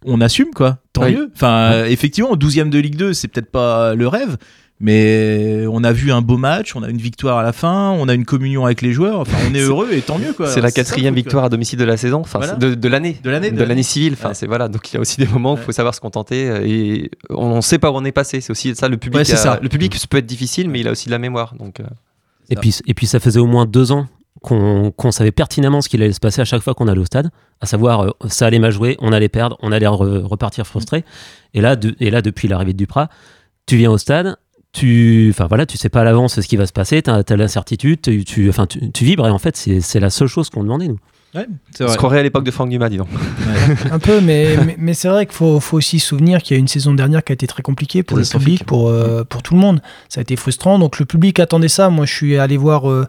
on 0.05 0.21
assume 0.21 0.51
quoi. 0.55 0.79
Tant 0.93 1.05
Oui. 1.05 1.15
mieux. 1.17 1.31
Enfin, 1.35 1.73
euh, 1.73 1.85
effectivement, 1.87 2.37
12 2.37 2.59
e 2.59 2.65
de 2.69 2.79
Ligue 2.79 2.97
2, 2.97 3.15
c'est 3.15 3.29
peut-être 3.29 3.51
pas 3.51 3.95
le 3.95 4.07
rêve, 4.09 4.37
Mais 4.83 5.65
on 5.71 5.85
a 5.85 5.93
vu 5.93 6.11
un 6.11 6.23
beau 6.23 6.39
match, 6.39 6.75
on 6.75 6.83
a 6.83 6.89
une 6.89 6.97
victoire 6.99 7.37
à 7.39 7.43
la 7.43 7.53
fin, 7.53 7.91
on 7.91 8.09
a 8.09 8.15
une 8.15 8.25
communion 8.25 8.65
avec 8.65 8.81
les 8.81 8.93
joueurs. 8.93 9.21
Enfin, 9.21 9.37
on 9.51 9.55
est 9.55 9.61
heureux 9.69 9.89
et 9.93 10.01
tant 10.01 10.19
mieux 10.19 10.33
quoi. 10.33 10.47
C'est 10.49 10.61
la 10.63 10.71
quatrième 10.71 11.15
victoire 11.15 11.45
à 11.45 11.49
domicile 11.51 11.79
de 11.79 11.85
la 11.85 11.97
saison, 11.99 12.21
enfin 12.21 12.39
Voilà. 12.39 12.55
de, 12.55 12.75
de 12.75 12.89
l'année, 12.89 13.19
De 13.23 13.31
l'année, 13.31 13.51
de 13.51 13.83
civile. 13.83 14.15
Enfin, 14.15 14.29
Ouais. 14.29 14.35
c'est 14.35 14.47
voilà. 14.47 14.69
Donc 14.69 14.91
il 14.91 14.95
y 14.95 14.97
a 14.97 15.01
aussi 15.01 15.19
des 15.19 15.27
moments 15.27 15.55
où 15.55 15.57
il 15.59 15.63
faut 15.63 15.73
savoir 15.73 15.95
se 15.95 16.01
contenter 16.01 16.47
et 16.65 17.11
on 17.31 17.57
ne 17.57 17.61
sait 17.61 17.79
pas 17.79 17.91
où 17.91 17.95
on 17.97 18.05
est 18.07 18.13
passé. 18.13 18.41
C'est 18.41 18.51
aussi 18.53 18.75
ça 18.75 18.89
le 18.89 18.97
public. 18.97 19.19
Ouais, 19.19 19.25
c'est 19.25 19.35
a- 19.35 19.37
ça. 19.37 19.59
Le 19.63 19.69
public 19.69 19.97
peut 20.09 20.17
être 20.19 20.27
difficile, 20.27 20.71
mais 20.71 20.81
il 20.81 20.89
a 20.89 20.93
aussi 20.93 21.07
de 21.07 21.11
la 21.13 21.19
mémoire. 21.19 21.55
Donc 21.59 21.81
euh, 21.81 21.85
Et 22.49 22.57
puis, 22.57 22.75
et 22.87 22.95
puis 22.95 23.07
ça 23.07 23.21
faisait 23.21 23.41
au 23.41 23.47
moins 23.47 23.67
deux 23.67 23.93
ans 23.93 24.07
qu'on 24.43 25.11
savait 25.11 25.33
pertinemment 25.33 25.83
ce 25.83 25.89
qu'il 25.89 26.03
allait 26.03 26.13
se 26.13 26.21
passer 26.21 26.41
à 26.41 26.45
chaque 26.45 26.63
fois 26.63 26.75
qu'on 26.75 26.89
allait 26.89 27.01
au 27.01 27.05
stade, 27.05 27.31
à 27.61 27.67
savoir 27.67 28.01
euh, 28.01 28.11
ça 28.29 28.47
allait 28.47 28.59
mal 28.59 28.73
jouer, 28.73 28.97
on 29.01 29.13
allait 29.13 29.29
perdre, 29.29 29.59
on 29.61 29.71
allait 29.71 29.87
re- 29.87 30.23
repartir 30.23 30.67
frustré. 30.67 31.05
Et 31.53 31.61
là, 31.61 31.77
de- 31.77 31.95
et 32.01 32.11
là 32.11 32.23
depuis 32.23 32.49
l'arrivée 32.49 32.73
de 32.73 32.79
Duprat, 32.79 33.09
tu 33.67 33.77
viens 33.77 33.91
au 33.91 33.99
stade, 33.99 34.37
tu, 34.73 35.29
enfin 35.35 35.47
voilà, 35.47 35.67
tu 35.67 35.77
sais 35.77 35.89
pas 35.89 36.01
à 36.01 36.05
l'avance 36.05 36.41
ce 36.41 36.47
qui 36.47 36.57
va 36.57 36.65
se 36.67 36.73
passer, 36.73 37.03
tu 37.03 37.11
as, 37.11 37.37
l'incertitude, 37.37 38.01
tu, 38.01 38.25
tu, 38.25 38.49
enfin, 38.49 38.67
tu, 38.67 38.91
tu 38.93 39.05
vibres 39.05 39.27
et 39.27 39.31
en 39.31 39.39
fait 39.39 39.57
c'est 39.57 40.01
la 40.01 40.11
seule 40.11 40.29
chose 40.29 40.49
qu'on 40.49 40.63
demandait 40.63 40.89
nous. 40.89 40.99
Ouais, 41.35 41.47
c'est 41.71 41.85
on 41.85 41.87
vrai. 41.87 41.93
se 41.93 41.99
croirait 41.99 42.19
à 42.19 42.23
l'époque 42.25 42.43
de 42.43 42.51
Franck 42.51 42.71
Dumas, 42.71 42.89
dis 42.89 42.97
donc. 42.97 43.07
Un 43.93 44.01
peu, 44.01 44.21
mais, 44.21 44.57
mais, 44.67 44.75
mais 44.79 44.95
c'est 44.95 45.07
vrai 45.09 45.27
qu'il 45.27 45.35
faut, 45.37 45.61
faut 45.61 45.77
aussi 45.77 46.01
se 46.01 46.07
souvenir 46.09 46.43
qu'il 46.43 46.57
y 46.57 46.59
a 46.59 46.61
une 46.61 46.67
saison 46.67 46.93
dernière 46.93 47.23
qui 47.23 47.31
a 47.31 47.35
été 47.35 47.47
très 47.47 47.63
compliquée 47.63 48.03
pour 48.03 48.17
le 48.17 48.25
public, 48.25 48.65
pour, 48.65 48.89
euh, 48.89 49.23
pour 49.23 49.41
tout 49.43 49.55
le 49.55 49.61
monde. 49.61 49.81
Ça 50.09 50.19
a 50.19 50.23
été 50.23 50.35
frustrant. 50.35 50.81
Donc 50.81 50.99
le 50.99 51.05
public 51.07 51.39
attendait 51.39 51.69
ça. 51.69 51.89
Moi, 51.89 52.05
je 52.05 52.13
suis 52.13 52.37
allé 52.37 52.57
voir 52.57 52.91
euh, 52.91 53.07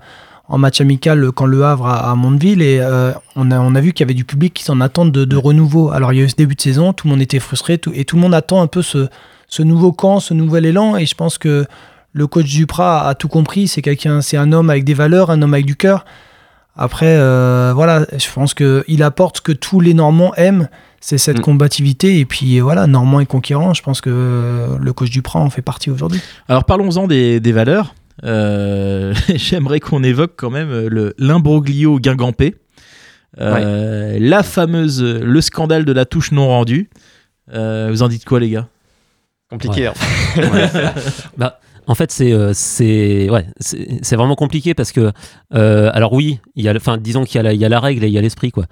en 0.51 0.57
match 0.57 0.81
amical 0.81 1.31
quand 1.31 1.45
Le 1.45 1.63
Havre 1.63 1.87
à, 1.87 2.11
à 2.11 2.15
Mondeville 2.15 2.61
et 2.61 2.79
euh, 2.81 3.11
on, 3.35 3.49
a, 3.51 3.59
on 3.59 3.73
a 3.73 3.79
vu 3.81 3.93
qu'il 3.93 4.03
y 4.03 4.07
avait 4.07 4.13
du 4.13 4.25
public 4.25 4.53
qui 4.53 4.63
s'en 4.63 4.81
attend 4.81 5.05
de, 5.05 5.23
de 5.25 5.35
renouveau. 5.37 5.91
Alors 5.91 6.11
il 6.11 6.19
y 6.19 6.21
a 6.21 6.25
eu 6.25 6.29
ce 6.29 6.35
début 6.35 6.55
de 6.55 6.61
saison, 6.61 6.91
tout 6.93 7.07
le 7.07 7.11
monde 7.13 7.21
était 7.21 7.39
frustré 7.39 7.77
tout- 7.77 7.93
et 7.95 8.03
tout 8.05 8.17
le 8.17 8.21
monde 8.21 8.33
attend 8.35 8.61
un 8.61 8.67
peu 8.67 8.81
ce, 8.81 9.07
ce 9.47 9.63
nouveau 9.63 9.91
camp, 9.93 10.19
ce 10.19 10.33
nouvel 10.33 10.65
élan. 10.65 10.97
Et 10.97 11.05
je 11.05 11.15
pense 11.15 11.37
que 11.37 11.65
le 12.13 12.27
coach 12.27 12.45
Duprat 12.47 13.07
a 13.07 13.15
tout 13.15 13.29
compris. 13.29 13.69
C'est 13.69 13.81
quelqu'un, 13.81 14.19
c'est 14.21 14.35
un 14.37 14.51
homme 14.51 14.69
avec 14.69 14.83
des 14.83 14.93
valeurs, 14.93 15.29
un 15.31 15.41
homme 15.41 15.53
avec 15.53 15.65
du 15.65 15.77
cœur. 15.77 16.03
Après, 16.75 17.15
euh, 17.17 17.71
voilà, 17.75 18.05
je 18.17 18.27
pense 18.33 18.53
qu'il 18.53 19.03
apporte 19.03 19.37
ce 19.37 19.41
que 19.41 19.51
tous 19.53 19.79
les 19.81 19.93
Normands 19.93 20.33
aiment, 20.35 20.67
c'est 21.01 21.17
cette 21.17 21.39
Mm. 21.39 21.41
combativité. 21.41 22.19
Et 22.19 22.25
puis 22.25 22.59
voilà, 22.59 22.87
Normand 22.87 23.19
et 23.19 23.25
conquérant, 23.25 23.73
je 23.73 23.81
pense 23.81 24.01
que 24.01 24.09
euh, 24.13 24.77
le 24.79 24.93
coach 24.93 25.09
Duprat 25.09 25.39
en 25.39 25.49
fait 25.49 25.61
partie 25.61 25.89
aujourd'hui. 25.89 26.21
Alors 26.49 26.63
parlons-en 26.65 27.07
des, 27.07 27.39
des 27.39 27.51
valeurs. 27.51 27.93
Euh, 28.23 29.13
J'aimerais 29.35 29.79
qu'on 29.79 30.03
évoque 30.03 30.33
quand 30.37 30.49
même 30.49 30.87
le 30.87 31.13
l'imbroglio 31.17 31.99
guingampé. 31.99 32.55
Euh, 33.39 34.17
La 34.19 34.43
fameuse, 34.43 35.01
le 35.03 35.41
scandale 35.41 35.85
de 35.85 35.91
la 35.91 36.05
touche 36.05 36.31
non 36.31 36.47
rendue. 36.47 36.89
Euh, 37.53 37.87
vous 37.91 38.03
en 38.03 38.07
dites 38.07 38.25
quoi 38.25 38.39
les 38.39 38.49
gars? 38.49 38.67
Compliqué. 39.49 39.89
Ouais. 40.37 40.43
hein. 40.43 40.93
Bah, 41.37 41.59
en 41.87 41.95
fait, 41.95 42.11
c'est 42.11 42.31
euh, 42.31 42.51
c'est 42.53 43.29
ouais, 43.29 43.45
c'est 43.59 44.15
vraiment 44.15 44.35
compliqué 44.35 44.73
parce 44.73 44.91
que 44.91 45.11
euh, 45.53 45.89
alors 45.93 46.13
oui, 46.13 46.39
il 46.55 46.63
y 46.63 46.69
a, 46.69 46.75
enfin 46.75 46.97
disons 46.97 47.23
qu'il 47.25 47.37
y 47.37 47.39
a 47.39 47.43
la, 47.43 47.53
il 47.53 47.59
y 47.59 47.65
a 47.65 47.69
la 47.69 47.79
règle 47.79 48.03
et 48.03 48.07
il 48.07 48.13
y 48.13 48.17
a 48.17 48.21
l'esprit 48.21 48.51
quoi. 48.51 48.65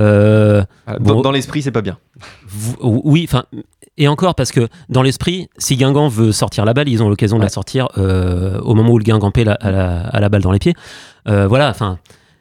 Euh, 0.00 0.62
Dans, 0.86 1.14
Bon. 1.16 1.20
dans 1.20 1.30
l'esprit, 1.30 1.62
c'est 1.62 1.70
pas 1.70 1.82
bien. 1.82 1.98
oui, 2.82 3.26
enfin 3.28 3.44
et 3.96 4.08
encore 4.08 4.34
parce 4.34 4.50
que 4.50 4.66
dans 4.88 5.02
l'esprit, 5.02 5.48
si 5.58 5.76
Guingamp 5.76 6.08
veut 6.08 6.32
sortir 6.32 6.64
la 6.64 6.72
balle, 6.72 6.88
ils 6.88 7.02
ont 7.02 7.08
l'occasion 7.10 7.36
de 7.38 7.42
la 7.42 7.50
sortir 7.50 7.88
euh, 7.98 8.58
au 8.60 8.74
moment 8.74 8.90
où 8.92 8.98
le 8.98 9.04
Guingamp 9.04 9.32
la, 9.36 9.52
a 9.52 9.70
la, 9.70 10.00
a 10.06 10.20
la 10.20 10.28
balle 10.30 10.42
dans 10.42 10.52
les 10.52 10.58
pieds. 10.58 10.74
Euh, 11.28 11.46
voilà, 11.46 11.68
enfin 11.68 11.98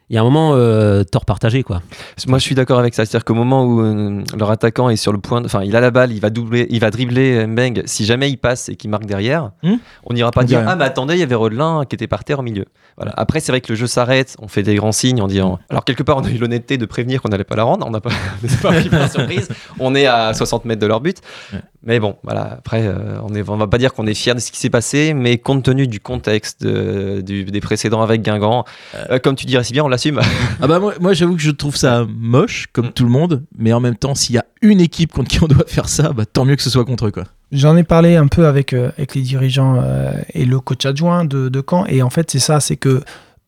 il 0.09 0.15
y 0.15 0.17
a 0.17 0.21
un 0.21 0.23
moment 0.23 0.53
euh, 0.55 1.03
tort 1.03 1.25
partagé 1.25 1.63
quoi. 1.63 1.81
Moi, 2.27 2.39
je 2.39 2.43
suis 2.43 2.55
d'accord 2.55 2.79
avec 2.79 2.93
ça. 2.95 3.05
C'est-à-dire 3.05 3.25
qu'au 3.25 3.33
moment 3.35 3.63
où 3.65 3.81
euh, 3.81 4.23
leur 4.37 4.49
attaquant 4.51 4.89
est 4.89 4.95
sur 4.95 5.11
le 5.11 5.19
point, 5.19 5.41
de- 5.41 5.45
enfin, 5.45 5.63
il 5.63 5.75
a 5.75 5.79
la 5.81 5.91
balle, 5.91 6.11
il 6.11 6.19
va 6.19 6.29
doubler, 6.29 6.67
il 6.69 6.79
va 6.79 6.89
dribbler 6.91 7.45
Mbeng. 7.45 7.83
Si 7.85 8.05
jamais 8.05 8.29
il 8.29 8.37
passe 8.37 8.69
et 8.69 8.75
qu'il 8.75 8.89
marque 8.89 9.05
derrière, 9.05 9.51
Hmm 9.63 9.75
on 10.05 10.13
n'ira 10.13 10.31
pas 10.31 10.41
On 10.41 10.45
dire 10.45 10.63
ah 10.67 10.75
mais 10.75 10.85
attendez, 10.85 11.13
il 11.15 11.19
y 11.19 11.23
avait 11.23 11.35
Rodelin 11.35 11.83
qui 11.87 11.95
était 11.95 12.07
par 12.07 12.23
terre 12.23 12.39
au 12.39 12.43
milieu. 12.43 12.65
Voilà. 12.97 13.13
Après, 13.15 13.39
c'est 13.39 13.51
vrai 13.51 13.61
que 13.61 13.71
le 13.71 13.75
jeu 13.75 13.87
s'arrête, 13.87 14.35
on 14.41 14.47
fait 14.47 14.63
des 14.63 14.75
grands 14.75 14.91
signes 14.91 15.21
en 15.21 15.27
disant. 15.27 15.59
Alors 15.69 15.85
quelque 15.85 16.03
part, 16.03 16.17
on 16.17 16.23
a 16.23 16.29
eu 16.29 16.37
l'honnêteté 16.37 16.77
de 16.77 16.85
prévenir 16.85 17.21
qu'on 17.21 17.29
n'allait 17.29 17.43
pas 17.43 17.55
la 17.55 17.63
rendre. 17.63 17.85
On 17.87 17.91
n'a 17.91 18.01
pas, 18.01 18.09
on 18.43 18.47
s'est 18.47 18.57
pas 18.57 18.71
pris 18.71 18.89
par 18.89 19.09
surprise. 19.09 19.47
On 19.79 19.95
est 19.95 20.05
à 20.07 20.33
60 20.33 20.65
mètres 20.65 20.81
de 20.81 20.87
leur 20.87 20.99
but. 21.01 21.17
Ouais. 21.53 21.59
Mais 21.83 22.00
bon, 22.01 22.17
voilà. 22.24 22.41
Après, 22.57 22.86
euh, 22.86 23.19
on 23.24 23.33
on 23.33 23.57
va 23.57 23.67
pas 23.67 23.77
dire 23.77 23.93
qu'on 23.93 24.05
est 24.05 24.13
fier 24.13 24.36
de 24.36 24.39
ce 24.41 24.51
qui 24.51 24.59
s'est 24.59 24.69
passé, 24.69 25.13
mais 25.13 25.38
compte 25.38 25.63
tenu 25.63 25.88
du 25.88 26.01
contexte 26.01 26.62
de- 26.62 27.21
du- 27.21 27.45
des 27.45 27.62
précédents 27.62 28.01
avec 28.01 28.21
Guingamp, 28.21 28.65
euh, 29.09 29.17
comme 29.19 29.36
tu 29.36 29.45
dirais 29.45 29.63
si 29.63 29.71
bien, 29.71 29.83
on 29.86 29.88
l'assume. 29.88 30.19
Ah 30.62 30.67
bah 30.67 30.79
moi, 30.79 30.93
moi, 31.00 31.13
j'avoue 31.13 31.36
que 31.36 31.41
je 31.41 31.51
trouve 31.51 31.77
ça 31.77 32.05
moche 32.09 32.67
comme 32.74 32.88
Mm. 32.88 32.91
tout 32.93 33.03
le 33.05 33.09
monde, 33.09 33.43
mais 33.57 33.71
en 33.71 33.79
même 33.79 33.95
temps 33.95 34.13
s'il 34.13 34.36
y 34.36 34.38
a 34.38 34.45
une 34.62 34.81
équipe 34.81 35.13
contre 35.13 35.29
qui 35.29 35.41
on 35.41 35.48
doit 35.48 35.63
faire 35.67 35.88
ça, 35.88 36.12
bah 36.12 36.25
tant 36.25 36.43
mieux 36.43 36.57
que 36.57 36.63
ce 36.63 36.69
soit 36.69 36.83
contre 36.83 37.07
eux 37.07 37.12
quoi. 37.12 37.24
J'en 37.53 37.77
ai 37.77 37.83
parlé 37.83 38.15
un 38.17 38.27
peu 38.27 38.45
avec, 38.45 38.74
euh, 38.74 38.91
avec 38.98 39.15
les 39.15 39.21
dirigeants 39.21 39.81
euh, 39.81 40.12
et 40.33 40.43
le 40.45 40.59
coach 40.59 40.86
adjoint 40.86 41.24
de, 41.25 41.48
de 41.50 41.63
Caen. 41.67 41.86
Et 41.88 42.01
en 42.03 42.09
fait, 42.09 42.29
c'est 42.29 42.39
ça, 42.39 42.59
c'est 42.59 42.75
que 42.77 43.01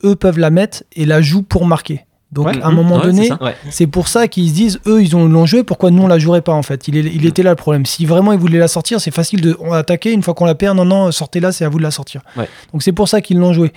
eux 0.06 0.16
peuvent 0.16 0.40
la 0.40 0.50
mettre 0.50 0.84
et 0.96 1.06
la 1.06 1.22
jouent 1.22 1.44
pour 1.44 1.66
marquer. 1.66 2.06
Donc 2.32 2.48
Ouais. 2.48 2.62
à 2.62 2.68
un 2.68 2.72
moment 2.72 2.98
Ouais, 2.98 3.04
donné, 3.04 3.30
c'est. 3.70 3.84
Ouais. 3.84 3.88
pour 3.88 4.08
ça 4.08 4.28
qu'ils 4.30 4.48
se 4.50 4.54
disent, 4.54 4.80
eux, 4.88 5.02
ils 5.02 5.16
ont 5.18 5.28
l'ont 5.28 5.46
joué, 5.46 5.64
pourquoi 5.64 5.92
nous 5.92 6.04
on 6.04 6.08
la 6.08 6.18
jouerait 6.18 6.42
pas 6.42 6.54
en 6.54 6.64
fait? 6.64 6.88
Il, 6.88 6.96
est- 6.96 7.12
il 7.14 7.26
était 7.26 7.44
là 7.44 7.50
le 7.50 7.56
problème. 7.58 7.86
Si 7.86 8.06
vraiment 8.06 8.32
ils 8.32 8.40
voulaient 8.40 8.58
la 8.60 8.70
sortir, 8.70 9.02
c'est 9.02 9.12
facile 9.12 9.42
de 9.42 9.58
on 9.60 9.74
attaquer, 9.74 10.14
une 10.14 10.24
fois 10.24 10.34
qu'on 10.34 10.46
la 10.46 10.56
perd, 10.56 10.78
non, 10.78 10.86
non, 10.86 11.12
sortez-la, 11.12 11.52
c'est 11.52 11.66
à 11.66 11.70
vous 11.70 11.78
de 11.78 11.84
la 11.84 11.92
sortir. 11.92 12.22
Donc 12.72 12.84
c'est 12.84 12.94
pour 12.94 13.10
ça 13.10 13.20
qu'ils 13.22 13.38
l'ont 13.38 13.52
joué. 13.54 13.74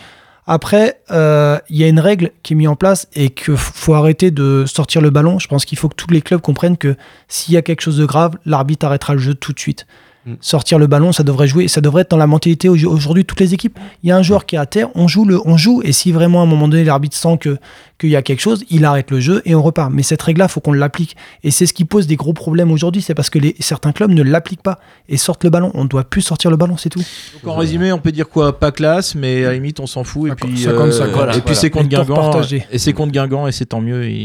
Après, 0.47 1.01
euh, 1.11 1.59
il 1.71 1.77
y 1.79 1.85
a 1.85 1.89
une 1.89 1.99
règle 1.99 2.31
qui 2.43 2.53
est 2.53 2.57
mise 2.57 2.69
en 2.69 2.77
place 2.77 3.09
et 3.15 3.31
qu'il 3.31 3.57
faut 3.57 3.95
arrêter 3.95 4.31
de 4.31 4.65
sortir 4.67 5.01
le 5.01 5.09
ballon. 5.11 5.39
Je 5.39 5.49
pense 5.49 5.65
qu'il 5.65 5.79
faut 5.79 5.89
que 5.89 5.95
tous 5.97 6.11
les 6.11 6.21
clubs 6.21 6.41
comprennent 6.41 6.77
que 6.77 6.97
s'il 7.29 7.55
y 7.55 7.57
a 7.57 7.63
quelque 7.63 7.81
chose 7.81 7.97
de 7.97 8.05
grave, 8.05 8.37
l'arbitre 8.45 8.85
arrêtera 8.87 9.15
le 9.15 9.21
jeu 9.21 9.35
tout 9.35 9.53
de 9.55 9.59
suite. 9.59 9.87
Mm. 10.27 10.35
Sortir 10.41 10.79
le 10.79 10.87
ballon, 10.87 11.13
ça 11.13 11.23
devrait 11.23 11.47
jouer, 11.49 11.69
ça 11.69 11.81
devrait 11.81 12.03
être 12.03 12.11
dans 12.11 12.17
la 12.17 12.27
mentalité 12.27 12.69
au- 12.69 12.77
aujourd'hui 12.87 13.25
de 13.25 13.27
toutes 13.27 13.41
les 13.41 13.53
équipes. 13.55 13.79
Il 14.03 14.09
y 14.09 14.13
a 14.13 14.17
un 14.17 14.23
joueur 14.23 14.47
qui 14.47 14.57
est 14.57 14.59
à 14.59 14.67
terre, 14.67 14.89
on 14.95 15.07
joue 15.09 15.25
le, 15.25 15.39
on 15.47 15.57
joue, 15.57 15.83
et 15.85 15.93
si 15.93 16.13
vraiment 16.13 16.41
à 16.41 16.45
un 16.45 16.47
moment 16.47 16.67
donné 16.69 16.85
l'arbitre 16.85 17.17
sent 17.17 17.37
que 17.39 17.59
qu'il 17.97 18.11
y 18.11 18.17
a 18.17 18.23
quelque 18.23 18.41
chose, 18.41 18.65
il 18.71 18.85
arrête 18.85 19.13
le 19.13 19.21
jeu 19.21 19.41
et 19.45 19.55
on 19.55 19.63
repart. 19.63 19.93
Mais 19.93 20.03
cette 20.03 20.21
règle-là, 20.21 20.49
faut 20.49 20.61
qu'on 20.61 20.73
l'applique. 20.73 21.15
Et 21.45 21.53
c'est 21.53 21.65
ce 21.65 21.73
qui 21.73 21.85
pose 21.85 22.09
des 22.09 22.17
gros 22.17 22.33
problèmes 22.33 22.73
aujourd'hui, 22.73 23.03
c'est 23.03 23.15
parce 23.15 23.31
que 23.31 23.39
les, 23.39 23.55
certains 23.61 23.93
clubs 23.93 24.11
ne 24.11 24.23
l'appliquent 24.25 24.63
pas 24.65 24.81
et 25.09 25.17
sortent 25.17 25.45
le 25.45 25.51
ballon. 25.51 25.71
On 25.75 25.85
doit 25.85 26.03
plus 26.03 26.21
sortir 26.23 26.51
le 26.51 26.57
ballon, 26.57 26.77
c'est 26.77 26.89
tout. 26.89 27.03
Donc 27.45 27.53
en 27.53 27.57
résumé, 27.57 27.93
on 27.93 27.99
peut 28.01 28.11
dire 28.11 28.29
quoi? 28.29 28.59
Pas 28.59 28.73
classe, 28.73 29.15
mais 29.15 29.45
à 29.45 29.49
la 29.49 29.55
limite 29.55 29.79
on 29.79 29.87
s'en 29.87 30.03
fout. 30.03 30.33
Et 30.33 30.35
puis, 30.35 30.59
cinquante. 30.59 30.89
et 30.89 30.99
puis 30.99 31.11
Voilà. 31.13 31.55
c'est 31.55 31.71
contre 31.71 31.89
Guingamp. 31.89 32.41
Et 32.73 32.79
c'est 32.79 32.93
contre 32.95 33.13
Guingamp 33.13 33.47
et 33.47 33.53
c'est 33.53 33.67
tant 33.67 33.81
mieux. 33.81 34.05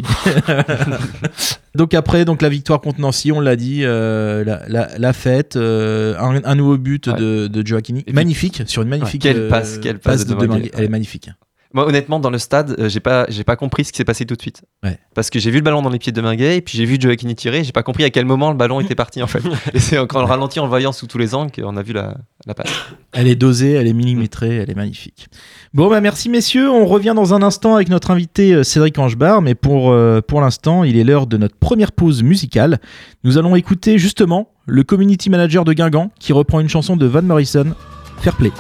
donc 1.80 1.94
après, 1.94 2.26
donc 2.26 2.42
la 2.42 2.50
victoire 2.50 2.82
contre 2.82 3.00
Nancy, 3.00 3.32
on 3.32 3.40
l'a 3.40 3.56
dit, 3.56 3.82
euh, 3.84 4.44
la, 4.44 4.62
la- 4.68 4.98
la 4.98 5.14
fête, 5.14 5.56
euh, 5.56 6.16
un, 6.20 6.42
un 6.44 6.56
nouveau 6.56 6.78
but 6.78 7.08
Ouais. 7.08 7.14
de, 7.14 7.48
de 7.48 7.66
Gioacchini. 7.66 8.04
Magnifique, 8.14 8.64
sur 8.68 8.82
une 8.82 8.90
magnifique 8.90 9.22
quelle 9.22 9.38
euh, 9.38 9.50
passe, 9.50 9.78
quelle 9.78 9.98
passe 10.00 10.26
de 10.26 10.34
de. 10.36 10.70
Elle 10.78 10.84
est 10.84 10.90
magnifique. 10.90 11.30
Moi, 11.72 11.88
honnêtement, 11.88 12.20
dans 12.20 12.32
le 12.32 12.40
stade, 12.40 12.76
euh, 12.80 12.90
j'ai 12.90 13.00
pas, 13.00 13.28
j'ai 13.30 13.44
pas 13.44 13.56
compris 13.56 13.86
ce 13.86 13.92
qui 13.92 13.98
s'est 13.98 14.06
passé 14.06 14.26
tout 14.26 14.36
de 14.36 14.42
suite. 14.42 14.64
Ouais. 14.84 14.98
Parce 15.14 15.30
que 15.30 15.38
j'ai 15.38 15.52
vu 15.52 15.58
le 15.58 15.64
ballon 15.64 15.84
dans 15.84 15.90
les 15.90 16.00
pieds 16.00 16.12
de 16.12 16.20
Minguet, 16.20 16.58
et 16.58 16.62
puis 16.62 16.76
j'ai 16.78 16.86
vu 16.86 16.98
Joaquini 17.00 17.36
tirer, 17.36 17.64
j'ai 17.64 17.72
pas 17.72 17.84
compris 17.84 18.04
à 18.04 18.10
quel 18.10 18.26
moment 18.26 18.50
le 18.50 18.58
ballon 18.58 18.80
était 18.80 18.96
parti 18.96 19.22
en 19.22 19.28
fait. 19.28 19.44
et 19.74 19.80
c'est 19.80 19.96
quand 20.08 20.18
on 20.18 20.24
le 20.24 20.28
ralentit 20.28 20.60
en 20.60 20.64
le 20.64 20.70
voyant 20.70 20.92
sous 20.92 21.06
tous 21.06 21.20
les 21.20 21.36
angles 21.36 21.52
qu'on 21.52 21.78
a 21.78 21.84
vu 21.84 21.94
la, 21.94 22.18
la 22.48 22.56
passe. 22.56 22.72
Elle 23.12 23.28
est 23.28 23.36
dosée, 23.36 23.74
elle 23.74 23.88
est 23.88 23.94
millimétrée, 23.94 24.56
elle 24.56 24.72
est 24.72 24.76
magnifique. 24.76 25.28
Bon, 25.76 25.90
bah 25.90 26.02
merci 26.02 26.28
messieurs. 26.30 26.72
On 26.72 26.88
revient 26.88 27.14
dans 27.16 27.36
un 27.36 27.44
instant 27.44 27.76
avec 27.76 27.90
notre 27.90 28.10
invité 28.10 28.54
euh, 28.54 28.64
Cédric 28.64 28.98
Angebar, 28.98 29.44
mais 29.44 29.54
pour, 29.54 29.92
euh, 29.92 30.22
pour 30.22 30.42
l'instant, 30.42 30.84
il 30.84 30.98
est 30.98 31.04
l'heure 31.04 31.28
de 31.28 31.38
notre 31.38 31.56
première 31.56 31.92
pause 31.92 32.24
musicale. 32.24 32.80
Nous 33.24 33.38
allons 33.38 33.56
écouter 33.56 34.00
justement 34.00 34.50
le 34.66 34.84
community 34.84 35.30
manager 35.30 35.66
de 35.66 35.74
Guingamp 35.74 36.12
qui 36.20 36.34
reprend 36.34 36.60
une 36.60 36.70
chanson 36.70 36.98
de 36.98 37.06
Van 37.06 37.22
Morrison, 37.22 37.76
Fair 38.22 38.36
Play. 38.36 38.52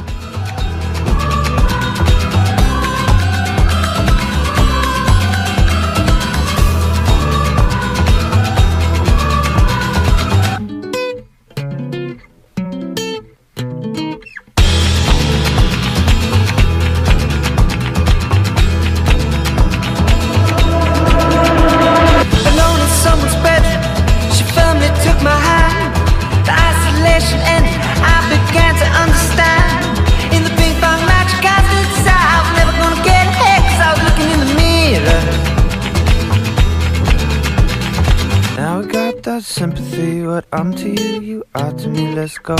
Sympathy, 39.49 40.21
what 40.21 40.45
I'm 40.53 40.75
to 40.75 40.89
you, 40.89 41.21
you 41.21 41.43
are 41.55 41.71
to 41.71 41.87
me, 41.89 42.13
let's 42.13 42.37
go. 42.37 42.55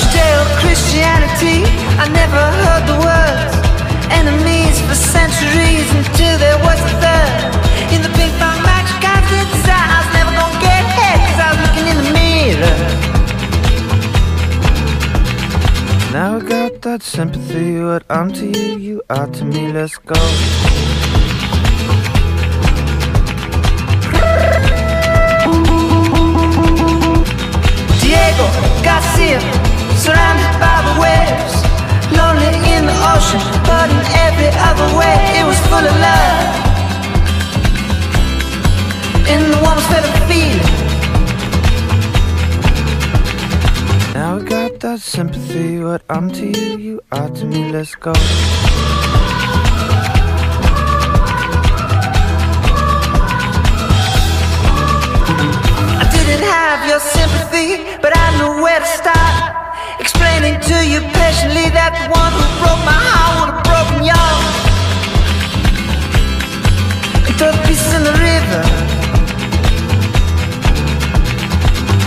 Judeo-Christianity, 0.00 1.58
I 2.02 2.08
never 2.12 2.42
heard 2.60 2.84
the 2.90 2.98
words. 3.06 3.54
Enemies 4.10 4.80
for 4.88 4.96
centuries 4.96 5.88
until 5.94 6.38
there 6.38 6.58
was 6.58 6.80
a 6.80 6.92
third. 7.00 7.65
Got 16.16 16.80
that 16.80 17.02
sympathy, 17.02 17.78
what 17.78 18.02
I'm 18.08 18.32
to 18.32 18.46
you, 18.46 18.78
you 18.78 19.02
are 19.10 19.26
to 19.26 19.44
me, 19.44 19.70
let's 19.70 19.98
go. 19.98 20.14
Diego 28.00 28.46
Garcia, 28.82 29.40
surrounded 30.00 30.52
by 30.56 30.76
the 30.88 30.94
waves, 31.04 31.54
lonely 32.16 32.54
in 32.72 32.86
the 32.86 32.96
ocean, 33.12 33.42
but 33.68 33.90
in 33.90 34.00
every 34.24 34.50
other 34.68 34.88
way, 34.96 35.16
it 35.38 35.44
was 35.44 35.58
full 35.68 35.84
of 35.84 35.96
love. 36.08 36.54
In 39.28 39.50
the 39.50 39.58
warmest 39.62 39.88
feather 39.88 40.12
feeling. 40.26 40.75
Now 44.16 44.38
I 44.38 44.42
got 44.42 44.80
that 44.80 45.00
sympathy, 45.00 45.78
what 45.78 46.02
I'm 46.08 46.30
to 46.32 46.46
you, 46.46 46.78
you 46.78 47.00
are 47.12 47.28
to 47.28 47.44
me, 47.44 47.70
let's 47.70 47.94
go. 47.94 48.14
I 56.00 56.04
didn't 56.16 56.44
have 56.48 56.88
your 56.88 56.98
sympathy, 56.98 57.84
but 58.00 58.16
I 58.16 58.26
knew 58.38 58.62
where 58.64 58.80
to 58.80 58.86
start. 58.86 60.00
Explaining 60.00 60.56
to 60.62 60.76
you 60.92 61.00
patiently 61.12 61.68
that 61.76 61.92
the 62.00 62.08
one 62.08 62.32
who 62.32 62.44
broke 62.64 62.82
my 62.88 62.96
heart 62.96 63.36
would 63.36 63.52
have 63.52 63.68
broken 63.68 64.00
yours. 64.12 64.56
And 67.28 67.36
throw 67.36 67.52
the 67.52 67.60
pieces 67.68 67.92
in 67.92 68.02
the 68.08 68.16
river. 68.16 68.85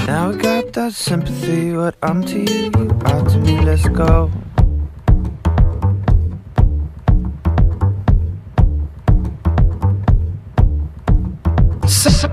Now 0.10 0.32
I 0.32 0.36
got 0.38 0.74
that 0.74 0.94
sympathy, 0.94 1.72
what 1.74 1.96
I'm 2.02 2.24
to 2.26 2.40
you, 2.40 2.72
you 2.80 3.00
are 3.06 3.24
to 3.30 3.38
me, 3.38 3.62
let's 3.62 3.88
go. 3.90 4.32
S- 11.84 12.26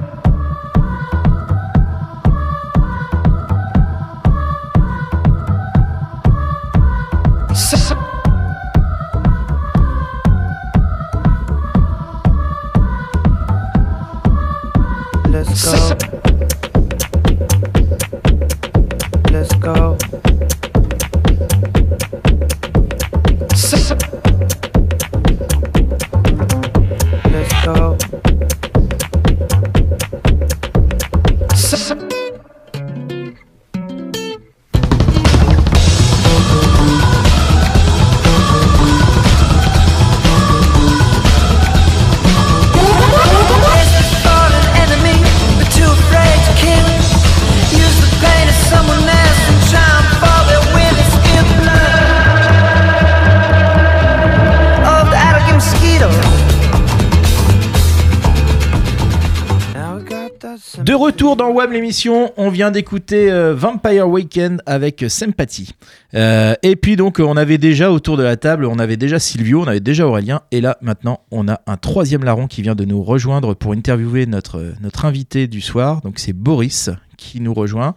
Dans 61.37 61.50
WAM 61.50 61.71
l'émission, 61.71 62.33
on 62.38 62.49
vient 62.49 62.71
d'écouter 62.71 63.31
euh, 63.31 63.55
Vampire 63.55 64.09
Weekend 64.09 64.62
avec 64.64 65.04
Sympathy. 65.08 65.75
Euh, 66.15 66.54
et 66.63 66.76
puis 66.76 66.97
donc 66.97 67.19
on 67.19 67.37
avait 67.37 67.58
déjà 67.58 67.93
autour 67.93 68.17
de 68.17 68.23
la 68.23 68.39
table, 68.39 68.65
on 68.65 68.78
avait 68.78 68.97
déjà 68.97 69.19
Silvio, 69.19 69.60
on 69.60 69.67
avait 69.67 69.80
déjà 69.80 70.06
Aurélien, 70.06 70.41
et 70.50 70.63
là 70.63 70.78
maintenant 70.80 71.21
on 71.30 71.47
a 71.47 71.60
un 71.67 71.76
troisième 71.76 72.25
larron 72.25 72.47
qui 72.47 72.63
vient 72.63 72.75
de 72.75 72.87
nous 72.87 73.02
rejoindre 73.02 73.52
pour 73.52 73.73
interviewer 73.73 74.25
notre, 74.25 74.73
notre 74.80 75.04
invité 75.04 75.47
du 75.47 75.60
soir, 75.60 76.00
donc 76.00 76.19
c'est 76.19 76.32
Boris 76.32 76.89
qui 77.17 77.41
nous 77.41 77.54
rejoint 77.54 77.95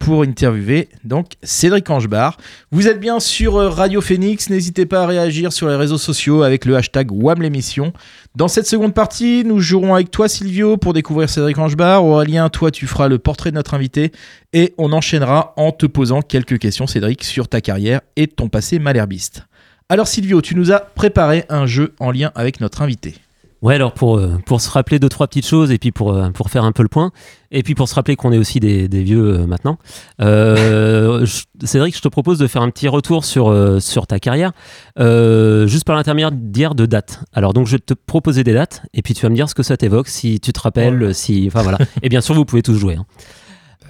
pour 0.00 0.22
interviewer 0.22 0.88
donc 1.04 1.32
Cédric 1.42 1.88
Angebar. 1.90 2.36
Vous 2.70 2.88
êtes 2.88 3.00
bien 3.00 3.20
sur 3.20 3.56
euh, 3.56 3.68
Radio 3.68 4.00
Phoenix, 4.00 4.50
n'hésitez 4.50 4.86
pas 4.86 5.02
à 5.02 5.06
réagir 5.06 5.52
sur 5.52 5.68
les 5.68 5.76
réseaux 5.76 5.98
sociaux 5.98 6.42
avec 6.42 6.64
le 6.64 6.76
hashtag 6.76 7.10
WAM 7.12 7.42
l'émission. 7.42 7.92
Dans 8.34 8.48
cette 8.48 8.66
seconde 8.66 8.94
partie, 8.94 9.44
nous 9.44 9.60
jouerons 9.60 9.94
avec 9.94 10.10
toi 10.10 10.26
Silvio 10.26 10.78
pour 10.78 10.94
découvrir 10.94 11.28
Cédric 11.28 11.58
Angebar. 11.58 12.02
Aurélien, 12.02 12.48
toi 12.48 12.70
tu 12.70 12.86
feras 12.86 13.06
le 13.08 13.18
portrait 13.18 13.50
de 13.50 13.56
notre 13.56 13.74
invité 13.74 14.10
et 14.54 14.72
on 14.78 14.92
enchaînera 14.92 15.52
en 15.58 15.70
te 15.70 15.84
posant 15.84 16.22
quelques 16.22 16.58
questions 16.58 16.86
Cédric 16.86 17.24
sur 17.24 17.46
ta 17.46 17.60
carrière 17.60 18.00
et 18.16 18.28
ton 18.28 18.48
passé 18.48 18.78
malherbiste. 18.78 19.44
Alors 19.90 20.08
Silvio, 20.08 20.40
tu 20.40 20.54
nous 20.54 20.72
as 20.72 20.80
préparé 20.80 21.44
un 21.50 21.66
jeu 21.66 21.92
en 22.00 22.10
lien 22.10 22.32
avec 22.34 22.60
notre 22.62 22.80
invité. 22.80 23.16
Ouais, 23.62 23.76
alors 23.76 23.92
pour, 23.92 24.18
euh, 24.18 24.38
pour 24.44 24.60
se 24.60 24.68
rappeler 24.68 24.98
deux, 24.98 25.08
trois 25.08 25.28
petites 25.28 25.46
choses 25.46 25.70
et 25.70 25.78
puis 25.78 25.92
pour, 25.92 26.12
euh, 26.12 26.30
pour 26.30 26.50
faire 26.50 26.64
un 26.64 26.72
peu 26.72 26.82
le 26.82 26.88
point, 26.88 27.12
et 27.52 27.62
puis 27.62 27.76
pour 27.76 27.88
se 27.88 27.94
rappeler 27.94 28.16
qu'on 28.16 28.32
est 28.32 28.38
aussi 28.38 28.58
des, 28.58 28.88
des 28.88 29.04
vieux 29.04 29.22
euh, 29.40 29.46
maintenant, 29.46 29.78
euh, 30.20 31.24
je- 31.26 31.44
Cédric, 31.64 31.96
je 31.96 32.00
te 32.02 32.08
propose 32.08 32.38
de 32.38 32.46
faire 32.48 32.62
un 32.62 32.70
petit 32.70 32.88
retour 32.88 33.24
sur, 33.24 33.48
euh, 33.50 33.78
sur 33.78 34.06
ta 34.08 34.18
carrière, 34.18 34.50
euh, 34.98 35.66
juste 35.68 35.84
par 35.84 35.94
l'intermédiaire 35.96 36.74
de 36.74 36.86
dates. 36.86 37.20
Alors 37.32 37.52
donc 37.52 37.66
je 37.68 37.72
vais 37.72 37.78
te 37.78 37.94
proposer 37.94 38.42
des 38.44 38.52
dates 38.52 38.82
et 38.94 39.02
puis 39.02 39.14
tu 39.14 39.22
vas 39.22 39.28
me 39.30 39.34
dire 39.36 39.48
ce 39.48 39.54
que 39.54 39.62
ça 39.62 39.76
t'évoque, 39.76 40.08
si 40.08 40.40
tu 40.40 40.52
te 40.52 40.60
rappelles, 40.60 41.14
si. 41.14 41.44
Enfin 41.46 41.62
voilà. 41.62 41.78
et 42.02 42.08
bien 42.08 42.20
sûr, 42.20 42.34
vous 42.34 42.44
pouvez 42.44 42.62
tous 42.62 42.74
jouer. 42.74 42.96
hein. 42.96 43.04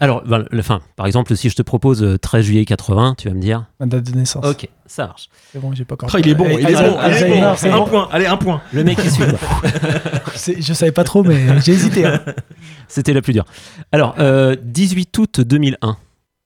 Alors, 0.03 0.23
ben, 0.25 0.45
le- 0.51 0.63
par 0.97 1.07
exemple, 1.07 1.37
si 1.37 1.49
je 1.49 1.55
te 1.55 1.63
propose 1.63 2.03
euh, 2.03 2.19
13 2.19 2.45
juillet 2.45 2.65
80, 2.65 3.15
tu 3.19 3.29
vas 3.29 3.35
me 3.35 3.41
dire. 3.41 3.67
Ma 3.79 3.87
date 3.87 4.03
de 4.11 4.17
naissance. 4.19 4.45
Ok, 4.45 4.69
ça 4.85 5.07
marche. 5.07 5.29
C'est 5.53 5.61
bon, 5.61 5.73
j'ai 5.75 5.85
pas 5.85 5.95
encore. 5.95 6.11
Oh, 6.13 6.19
il 6.19 6.29
est 6.29 6.35
bon, 6.35 6.47
il 6.49 6.67
est 6.69 6.73
bon, 6.75 6.99
Un 7.71 7.79
bon. 7.79 7.85
point, 7.87 8.09
allez, 8.11 8.27
un 8.27 8.37
point. 8.37 8.61
Le 8.73 8.83
mec 8.83 8.99
qui 9.01 9.09
suit. 9.11 9.23
Je 10.61 10.73
savais 10.73 10.91
pas 10.93 11.05
trop, 11.05 11.23
mais 11.23 11.61
j'ai 11.61 11.73
hésité. 11.73 12.05
hein. 12.05 12.21
C'était 12.89 13.13
la 13.13 13.23
plus 13.23 13.33
dure. 13.33 13.45
Alors, 13.93 14.17
euh, 14.19 14.57
18 14.63 15.17
août 15.19 15.41
2001. 15.41 15.97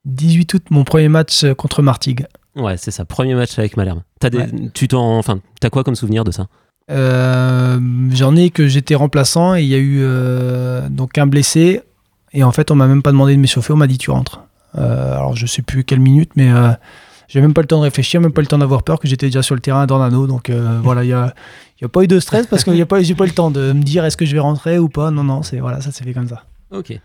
18 0.04 0.54
août, 0.54 0.64
mon 0.70 0.84
premier 0.84 1.08
match 1.08 1.44
euh, 1.44 1.54
contre 1.54 1.82
Martigues. 1.82 2.26
Ouais, 2.56 2.76
c'est 2.76 2.90
ça. 2.90 3.04
Premier 3.04 3.34
match 3.34 3.58
avec 3.58 3.76
Malherbe. 3.76 4.00
T'as 4.20 4.30
des, 4.30 4.38
Ouais. 4.38 4.50
tu 4.74 4.86
t'en, 4.88 5.16
enfin, 5.18 5.40
t'as 5.60 5.70
quoi 5.70 5.82
comme 5.82 5.94
souvenir 5.96 6.24
de 6.24 6.30
ça? 6.30 6.46
Euh, 6.90 7.78
J'en 8.12 8.36
ai 8.36 8.50
que 8.50 8.68
j'étais 8.68 8.94
remplaçant 8.94 9.54
et 9.56 9.62
il 9.62 9.68
y 9.68 9.74
a 9.74 9.78
eu 9.78 9.98
euh, 10.02 10.88
donc 10.88 11.18
un 11.18 11.26
blessé. 11.26 11.80
Et 12.36 12.44
en 12.44 12.52
fait, 12.52 12.70
on 12.70 12.74
m'a 12.76 12.86
même 12.86 13.02
pas 13.02 13.10
demandé 13.12 13.34
de 13.34 13.40
m'échauffer, 13.40 13.72
on 13.72 13.76
m'a 13.76 13.86
dit 13.86 13.98
tu 13.98 14.10
rentres. 14.10 14.40
Euh, 14.78 15.14
alors 15.16 15.34
je 15.34 15.46
sais 15.46 15.62
plus 15.62 15.84
quelle 15.84 16.00
minute, 16.00 16.30
mais 16.36 16.50
euh, 16.52 16.68
j'ai 17.28 17.40
même 17.40 17.54
pas 17.54 17.62
le 17.62 17.66
temps 17.66 17.78
de 17.78 17.84
réfléchir, 17.84 18.20
même 18.20 18.32
pas 18.32 18.42
le 18.42 18.46
temps 18.46 18.58
d'avoir 18.58 18.82
peur, 18.82 18.98
que 19.00 19.08
j'étais 19.08 19.26
déjà 19.26 19.42
sur 19.42 19.54
le 19.54 19.60
terrain 19.60 19.80
à 19.82 19.86
Dornano. 19.86 20.26
Donc 20.26 20.50
euh, 20.50 20.78
voilà, 20.84 21.02
il 21.02 21.08
y 21.08 21.12
a, 21.14 21.34
y 21.80 21.84
a 21.84 21.88
pas 21.88 22.02
eu 22.02 22.06
de 22.06 22.20
stress 22.20 22.46
parce 22.46 22.62
que 22.62 22.70
y 22.72 22.82
a 22.82 22.86
pas, 22.86 23.02
j'ai 23.02 23.14
pas 23.14 23.24
eu 23.24 23.28
le 23.28 23.32
temps 23.34 23.50
de 23.50 23.72
me 23.72 23.82
dire 23.82 24.04
est-ce 24.04 24.16
que 24.18 24.26
je 24.26 24.34
vais 24.34 24.38
rentrer 24.40 24.78
ou 24.78 24.88
pas. 24.88 25.10
Non, 25.10 25.24
non, 25.24 25.42
c'est 25.42 25.58
voilà, 25.60 25.80
ça 25.80 25.90
s'est 25.92 26.04
fait 26.04 26.12
comme 26.12 26.28
ça. 26.28 26.44
Ok. 26.70 26.98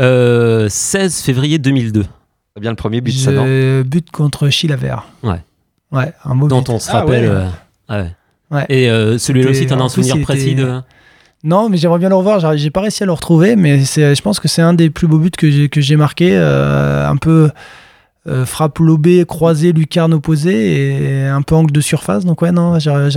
Euh, 0.00 0.68
16 0.68 1.22
février 1.22 1.58
2002. 1.58 2.04
C'est 2.54 2.60
bien 2.60 2.70
le 2.70 2.76
premier 2.76 3.00
but, 3.00 3.12
ça, 3.12 3.32
non? 3.32 3.44
Je 3.46 3.82
bute 3.82 4.10
contre 4.10 4.48
Chilaver. 4.48 4.96
Ouais. 5.22 5.40
Ouais, 5.90 6.12
un 6.24 6.34
beau 6.36 6.48
Dont 6.48 6.60
but. 6.60 6.70
on 6.70 6.78
se 6.78 6.90
Ah 6.90 7.00
rappelle. 7.00 7.24
ouais. 7.24 7.28
euh, 7.36 7.48
ah 7.88 7.98
ouais. 8.02 8.12
Ouais. 8.50 8.66
Et 8.68 8.90
euh, 8.90 9.16
celui-là 9.18 9.50
aussi, 9.50 9.66
t'en 9.66 9.80
as 9.80 9.84
un 9.84 9.88
souvenir 9.88 10.20
précis 10.22 10.50
était- 10.50 10.62
de. 10.62 10.80
Non, 11.44 11.68
mais 11.68 11.76
j'aimerais 11.76 11.98
bien 11.98 12.08
le 12.08 12.14
revoir. 12.14 12.56
J'ai- 12.56 12.70
pas 12.70 12.80
réussi 12.82 13.02
à 13.02 13.06
le 13.06 13.12
retrouver, 13.12 13.56
mais 13.56 13.84
c'est, 13.84 14.14
je 14.14 14.22
pense 14.22 14.38
que 14.40 14.48
c'est 14.48 14.62
un 14.62 14.74
des 14.74 14.90
plus 14.90 15.06
beaux 15.08 15.18
buts 15.18 15.30
que 15.30 15.50
j'ai, 15.80 15.96
marqué. 15.96 16.30
euh, 16.36 17.08
un 17.08 17.16
peu 17.16 17.50
euh, 18.28 18.46
frappe 18.46 18.78
lobée, 18.78 19.24
croisée, 19.26 19.72
lucarne 19.72 20.14
opposée 20.14 21.24
et 21.24 21.26
un 21.26 21.42
peu 21.42 21.56
angle 21.56 21.72
de 21.72 21.80
surface. 21.80 22.24
Donc, 22.24 22.40
ouais, 22.42 22.52
non, 22.52 22.78
j'aimerais, 22.78 23.08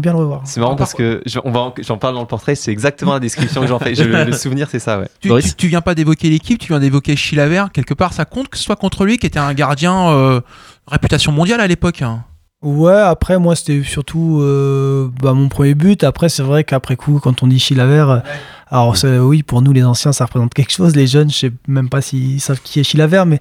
bien 0.00 0.12
le 0.12 0.18
revoir. 0.18 0.42
C'est 0.44 0.60
marrant 0.60 0.76
parce 0.76 0.92
que 0.92 1.22
j'en 1.26 1.96
parle 1.96 2.14
dans 2.14 2.20
le 2.20 2.26
portrait, 2.26 2.54
c'est 2.54 2.70
exactement 2.70 3.14
la 3.14 3.20
description 3.20 3.62
que 3.62 3.66
j'en 3.68 3.78
fais. 3.78 3.94
Je- 3.94 4.02
le, 4.04 4.24
le 4.24 4.32
souvenir, 4.32 4.68
c'est 4.70 4.78
ça, 4.80 5.00
ouais. 5.00 5.08
Tu, 5.20 5.30
tu, 5.40 5.54
tu 5.54 5.68
viens 5.68 5.80
pas 5.80 5.94
d'évoquer 5.94 6.28
l'équipe, 6.28 6.58
tu 6.58 6.68
viens 6.68 6.80
d'évoquer 6.80 7.16
Chilaver. 7.16 7.64
Quelque 7.72 7.94
part, 7.94 8.12
ça 8.12 8.26
compte 8.26 8.48
que 8.48 8.58
ce 8.58 8.64
soit 8.64 8.76
contre 8.76 9.06
lui, 9.06 9.16
qui 9.16 9.26
était 9.26 9.38
un 9.38 9.54
gardien 9.54 10.10
euh, 10.10 10.42
réputation 10.86 11.32
mondiale 11.32 11.60
à 11.62 11.66
l'époque. 11.66 12.02
hein. 12.02 12.24
Ouais, 12.64 12.92
après, 12.94 13.38
moi, 13.38 13.54
c'était 13.54 13.82
surtout 13.82 14.40
euh, 14.40 15.08
bah, 15.22 15.34
mon 15.34 15.48
premier 15.48 15.74
but. 15.74 16.02
Après, 16.02 16.28
c'est 16.28 16.42
vrai 16.42 16.64
qu'après 16.64 16.96
coup, 16.96 17.20
quand 17.22 17.42
on 17.42 17.46
dit 17.46 17.58
Chilaver, 17.58 18.06
euh, 18.08 18.18
alors 18.70 18.96
oui, 19.20 19.42
pour 19.42 19.60
nous, 19.62 19.72
les 19.72 19.84
anciens, 19.84 20.12
ça 20.12 20.24
représente 20.24 20.54
quelque 20.54 20.72
chose. 20.72 20.96
Les 20.96 21.06
jeunes, 21.06 21.30
je 21.30 21.36
sais 21.36 21.52
même 21.68 21.88
pas 21.90 22.00
s'ils 22.00 22.40
savent 22.40 22.60
qui 22.62 22.80
est 22.80 22.82
Chilaver, 22.82 23.24
mais, 23.26 23.38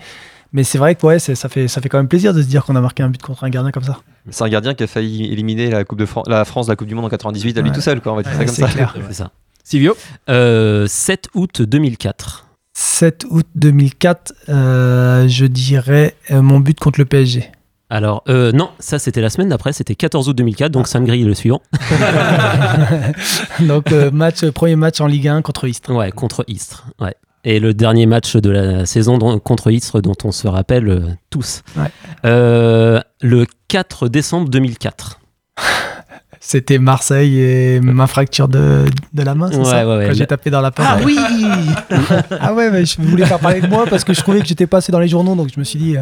mais 0.52 0.64
c'est 0.64 0.78
vrai 0.78 0.96
que 0.96 1.06
ouais, 1.06 1.20
ça, 1.20 1.48
fait, 1.50 1.68
ça 1.70 1.80
fait 1.82 1.88
quand 1.90 1.98
même 2.00 2.10
plaisir 2.10 2.34
de 2.34 2.42
se 2.42 2.48
dire 2.48 2.66
qu'on 2.66 2.76
a 2.76 2.82
marqué 2.82 3.02
un 3.02 3.10
but 3.10 3.22
contre 3.22 3.46
un 3.46 3.50
gardien 3.50 3.72
comme 3.72 3.84
ça. 3.84 4.00
C'est 4.30 4.44
un 4.44 4.50
gardien 4.50 4.74
qui 4.74 4.84
a 4.84 4.88
failli 4.88 5.32
éliminer 5.32 5.70
la, 5.70 5.86
coupe 5.86 6.00
de 6.00 6.06
Fran- 6.06 6.24
la 6.28 6.44
France 6.46 6.68
de 6.68 6.72
la 6.72 6.76
Coupe 6.76 6.88
du 6.90 6.96
Monde 6.96 7.06
en 7.06 7.10
98 7.10 7.58
à 7.58 7.62
lui 7.62 7.72
tout 7.72 7.82
seul, 7.82 8.02
quoi. 8.02 8.12
On 8.12 8.16
va 8.18 8.24
dire 8.24 8.32
ça 8.34 8.40
Ouais, 8.40 8.46
comme 8.46 8.54
c'est 8.56 8.62
ça. 8.62 8.68
clair. 8.68 8.94
C'est 9.08 9.14
ça. 9.14 9.32
Silvio 9.64 9.96
Euh, 10.30 10.86
7 10.88 11.30
août 11.34 11.62
2004. 11.62 12.48
7 12.74 13.26
août 13.30 13.46
2004, 13.56 14.34
euh, 14.50 15.28
je 15.30 15.46
dirais 15.46 16.16
euh, 16.32 16.42
mon 16.42 16.60
but 16.60 16.78
contre 16.80 17.00
le 17.00 17.06
PSG. 17.06 17.50
Alors, 17.89 18.24
euh, 18.28 18.52
non, 18.52 18.69
ça 18.80 18.98
c'était 18.98 19.22
la 19.22 19.30
semaine 19.30 19.50
d'après, 19.50 19.74
c'était 19.74 19.96
14 19.96 20.30
août 20.30 20.34
2004, 20.36 20.72
donc 20.72 20.88
Sam 20.88 21.06
Gris 21.06 21.22
est 21.22 21.26
le 21.26 21.36
suivant. 21.36 21.62
Donc, 23.60 23.91
euh, 23.91 24.10
match, 24.10 24.46
premier 24.48 24.76
match 24.76 25.00
en 25.00 25.06
Ligue 25.06 25.28
1 25.28 25.41
contre 25.43 25.67
Istres. 25.67 25.91
Ouais, 25.91 26.12
contre 26.12 26.43
Istres. 26.48 26.86
Ouais. 27.00 27.13
Et 27.43 27.60
le 27.60 27.74
dernier 27.74 28.06
match 28.06 28.38
de 28.38 28.50
la 28.50 28.86
saison 28.86 29.19
contre 29.39 29.69
Istres 29.69 30.02
dont 30.02 30.15
on 30.24 30.32
se 30.32 30.48
rappelle 30.48 30.88
euh, 30.88 31.02
tous. 31.30 31.62
Ouais. 31.76 31.91
Euh, 32.26 33.02
le 33.22 33.46
4 33.67 34.08
décembre 34.08 34.50
2004. 34.50 35.19
C'était 36.46 36.78
Marseille 36.78 37.40
et 37.40 37.80
ma 37.80 38.06
fracture 38.06 38.50
de, 38.50 38.84
de 39.14 39.24
la 39.24 39.34
main, 39.34 39.50
c'est 39.50 39.58
Ouais, 39.60 39.64
ça 39.64 39.88
ouais, 39.88 39.98
ouais. 39.98 40.08
Quand 40.08 40.14
j'ai 40.14 40.28
tapé 40.28 40.50
dans 40.50 40.60
la 40.60 40.72
porte. 40.72 40.90
Ah 40.92 40.98
oui 41.04 41.18
Ah 42.42 42.54
ouais, 42.54 42.70
mais 42.70 42.86
je 42.86 43.02
voulais 43.02 43.26
faire 43.26 43.40
parler 43.40 43.62
de 43.62 43.68
moi 43.68 43.86
parce 43.90 44.04
que 44.04 44.14
je 44.14 44.20
trouvais 44.22 44.42
que 44.42 44.46
j'étais 44.46 44.68
pas 44.68 44.78
assez 44.80 44.92
dans 44.92 45.00
les 45.00 45.08
journaux, 45.08 45.36
donc 45.36 45.48
je 45.56 45.58
me 45.58 45.64
suis 45.64 45.80
dit, 45.80 45.96
euh, 45.96 46.02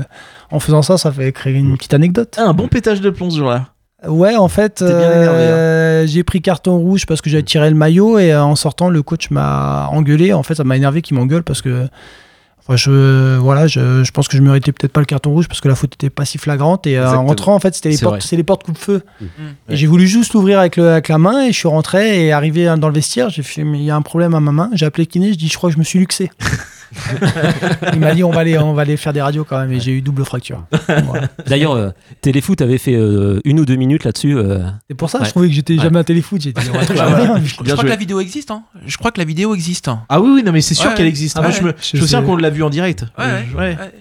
en 0.50 0.60
faisant 0.60 0.82
ça, 0.82 0.98
ça 0.98 1.12
fait 1.12 1.32
créer 1.32 1.54
une 1.54 1.78
petite 1.78 1.94
anecdote. 1.94 2.34
Ah, 2.40 2.48
Un 2.50 2.54
bon 2.54 2.68
pétage 2.68 3.02
de 3.02 3.12
plomb 3.12 3.30
ce 3.30 3.38
jour-là. 3.38 3.68
Ouais, 4.08 4.36
en 4.36 4.48
fait, 4.48 4.82
hein. 4.82 4.86
euh, 4.90 6.08
j'ai 6.08 6.24
pris 6.24 6.42
carton 6.42 6.76
rouge 6.80 7.06
parce 7.06 7.22
que 7.22 7.30
j'avais 7.30 7.44
tiré 7.44 7.70
le 7.70 7.76
maillot 7.76 8.18
et 8.18 8.34
euh, 8.34 8.44
en 8.44 8.56
sortant, 8.56 8.90
le 8.90 9.04
coach 9.04 9.30
m'a 9.30 9.90
engueulé. 9.92 10.34
En 10.34 10.42
fait, 10.42 10.56
ça 10.56 10.64
m'a 10.64 10.76
énervé 10.76 11.04
qu'il 11.04 11.16
m'engueule 11.18 11.44
parce 11.44 11.62
que 11.62 11.88
je, 12.76 13.38
voilà, 13.38 13.68
je, 13.68 14.04
je 14.04 14.12
pense 14.12 14.28
que 14.28 14.38
je 14.38 14.42
méritais 14.42 14.72
peut-être 14.72 14.92
pas 14.92 15.00
le 15.02 15.06
carton 15.06 15.32
rouge 15.32 15.48
parce 15.48 15.62
que 15.62 15.68
la 15.68 15.76
faute 15.76 15.94
était 15.96 16.10
pas 16.10 16.26
si 16.26 16.38
flagrante. 16.38 16.86
Et 16.88 16.98
euh, 16.98 17.10
en 17.12 17.26
rentrant, 17.26 17.56
en 17.56 17.60
fait, 17.60 17.74
c'était 17.76 17.90
les, 17.90 17.98
C'est 17.98 18.04
portes, 18.06 18.32
les 18.32 18.44
portes 18.44 18.64
coupe-feu. 18.64 19.04
Mhm. 19.20 19.28
Et 19.70 19.76
j'ai 19.78 19.88
voulu 19.88 20.08
juste 20.08 20.34
l'ouvrir 20.34 20.60
avec, 20.60 20.78
le- 20.78 20.90
avec 20.90 21.08
la 21.08 21.18
main 21.18 21.44
et 21.44 21.52
je 21.52 21.58
suis 21.58 21.68
rentré 21.68 22.26
et 22.26 22.32
arrivé 22.32 22.66
dans 22.78 22.88
le 22.88 22.94
vestiaire, 22.94 23.30
j'ai 23.30 23.44
fait, 23.44 23.64
mais 23.64 23.80
il 23.80 23.86
y 23.86 23.92
a 23.92 23.96
un 23.96 24.02
problème 24.02 24.34
à 24.34 24.40
ma 24.40 24.52
main. 24.52 24.70
J'ai 24.74 24.86
appelé 24.86 25.04
le 25.06 25.10
kiné, 25.12 25.34
je 25.34 25.38
dis, 25.38 25.48
je 25.48 25.58
crois 25.58 25.70
que 25.70 25.76
je 25.76 25.80
me 25.80 25.84
suis 25.84 26.00
luxé. 26.00 26.32
il 27.94 28.00
m'a 28.00 28.14
dit, 28.14 28.24
on 28.24 28.32
va, 28.32 28.42
aller, 28.42 28.58
on 28.58 28.74
va 28.74 28.82
aller 28.82 28.98
faire 28.98 29.14
des 29.14 29.22
radios 29.22 29.44
quand 29.46 29.58
même 29.60 29.72
et 29.72 29.80
j'ai 29.80 29.92
eu 29.94 30.02
double 30.02 30.26
fracture. 30.26 30.64
Voilà. 31.06 31.28
D'ailleurs, 31.48 31.72
euh, 31.74 31.90
Téléfoot 32.22 32.62
avait 32.62 32.78
fait 32.78 32.96
euh, 32.96 33.40
une 33.46 33.60
ou 33.60 33.66
deux 33.66 33.76
minutes 33.78 34.04
là-dessus. 34.04 34.36
euh, 34.38 34.60
C'est 34.90 34.96
pour 34.96 35.10
ça 35.10 35.18
que 35.20 35.24
Ouais. 35.24 35.28
je 35.28 35.32
trouvais 35.32 35.48
que 35.48 35.54
j'étais 35.54 35.76
Ouais. 35.76 35.84
jamais 35.84 36.00
à 36.00 36.04
téléfoot. 36.04 36.42
J'étais 36.42 36.62
Ouais, 36.62 36.78
ouais. 36.78 36.82
Je 36.84 36.94
Bien 36.94 37.04
crois 37.64 37.66
joué. 37.76 37.84
que 37.84 37.88
la 37.90 37.96
vidéo 37.96 38.20
existe. 38.20 38.52
Hein. 38.52 38.64
Je 38.86 38.98
crois 38.98 39.12
que 39.12 39.20
la 39.20 39.26
vidéo 39.26 39.56
existe. 39.56 39.90
Ah 40.10 40.20
oui, 40.22 40.32
oui, 40.36 40.44
non, 40.44 40.52
mais 40.52 40.62
c'est 40.62 40.74
sûr 40.76 40.90
Ouais. 40.90 40.96
qu'elle 40.96 41.08
existe. 41.08 41.38
Ah 41.38 41.42
Moi, 41.44 41.52
je 41.52 41.62
me, 41.64 41.70
Je 41.82 41.98
je 41.98 42.02
souviens 42.02 42.20
sais. 42.22 42.26
qu'on 42.26 42.36
l'a 42.36 42.50
vu 42.50 42.64
en 42.64 42.70
direct. 42.70 43.04
Ouais, 43.18 43.24
Euh, 43.26 43.42
ouais, 43.56 43.56
ouais. 43.58 43.78
ouais. 43.78 43.92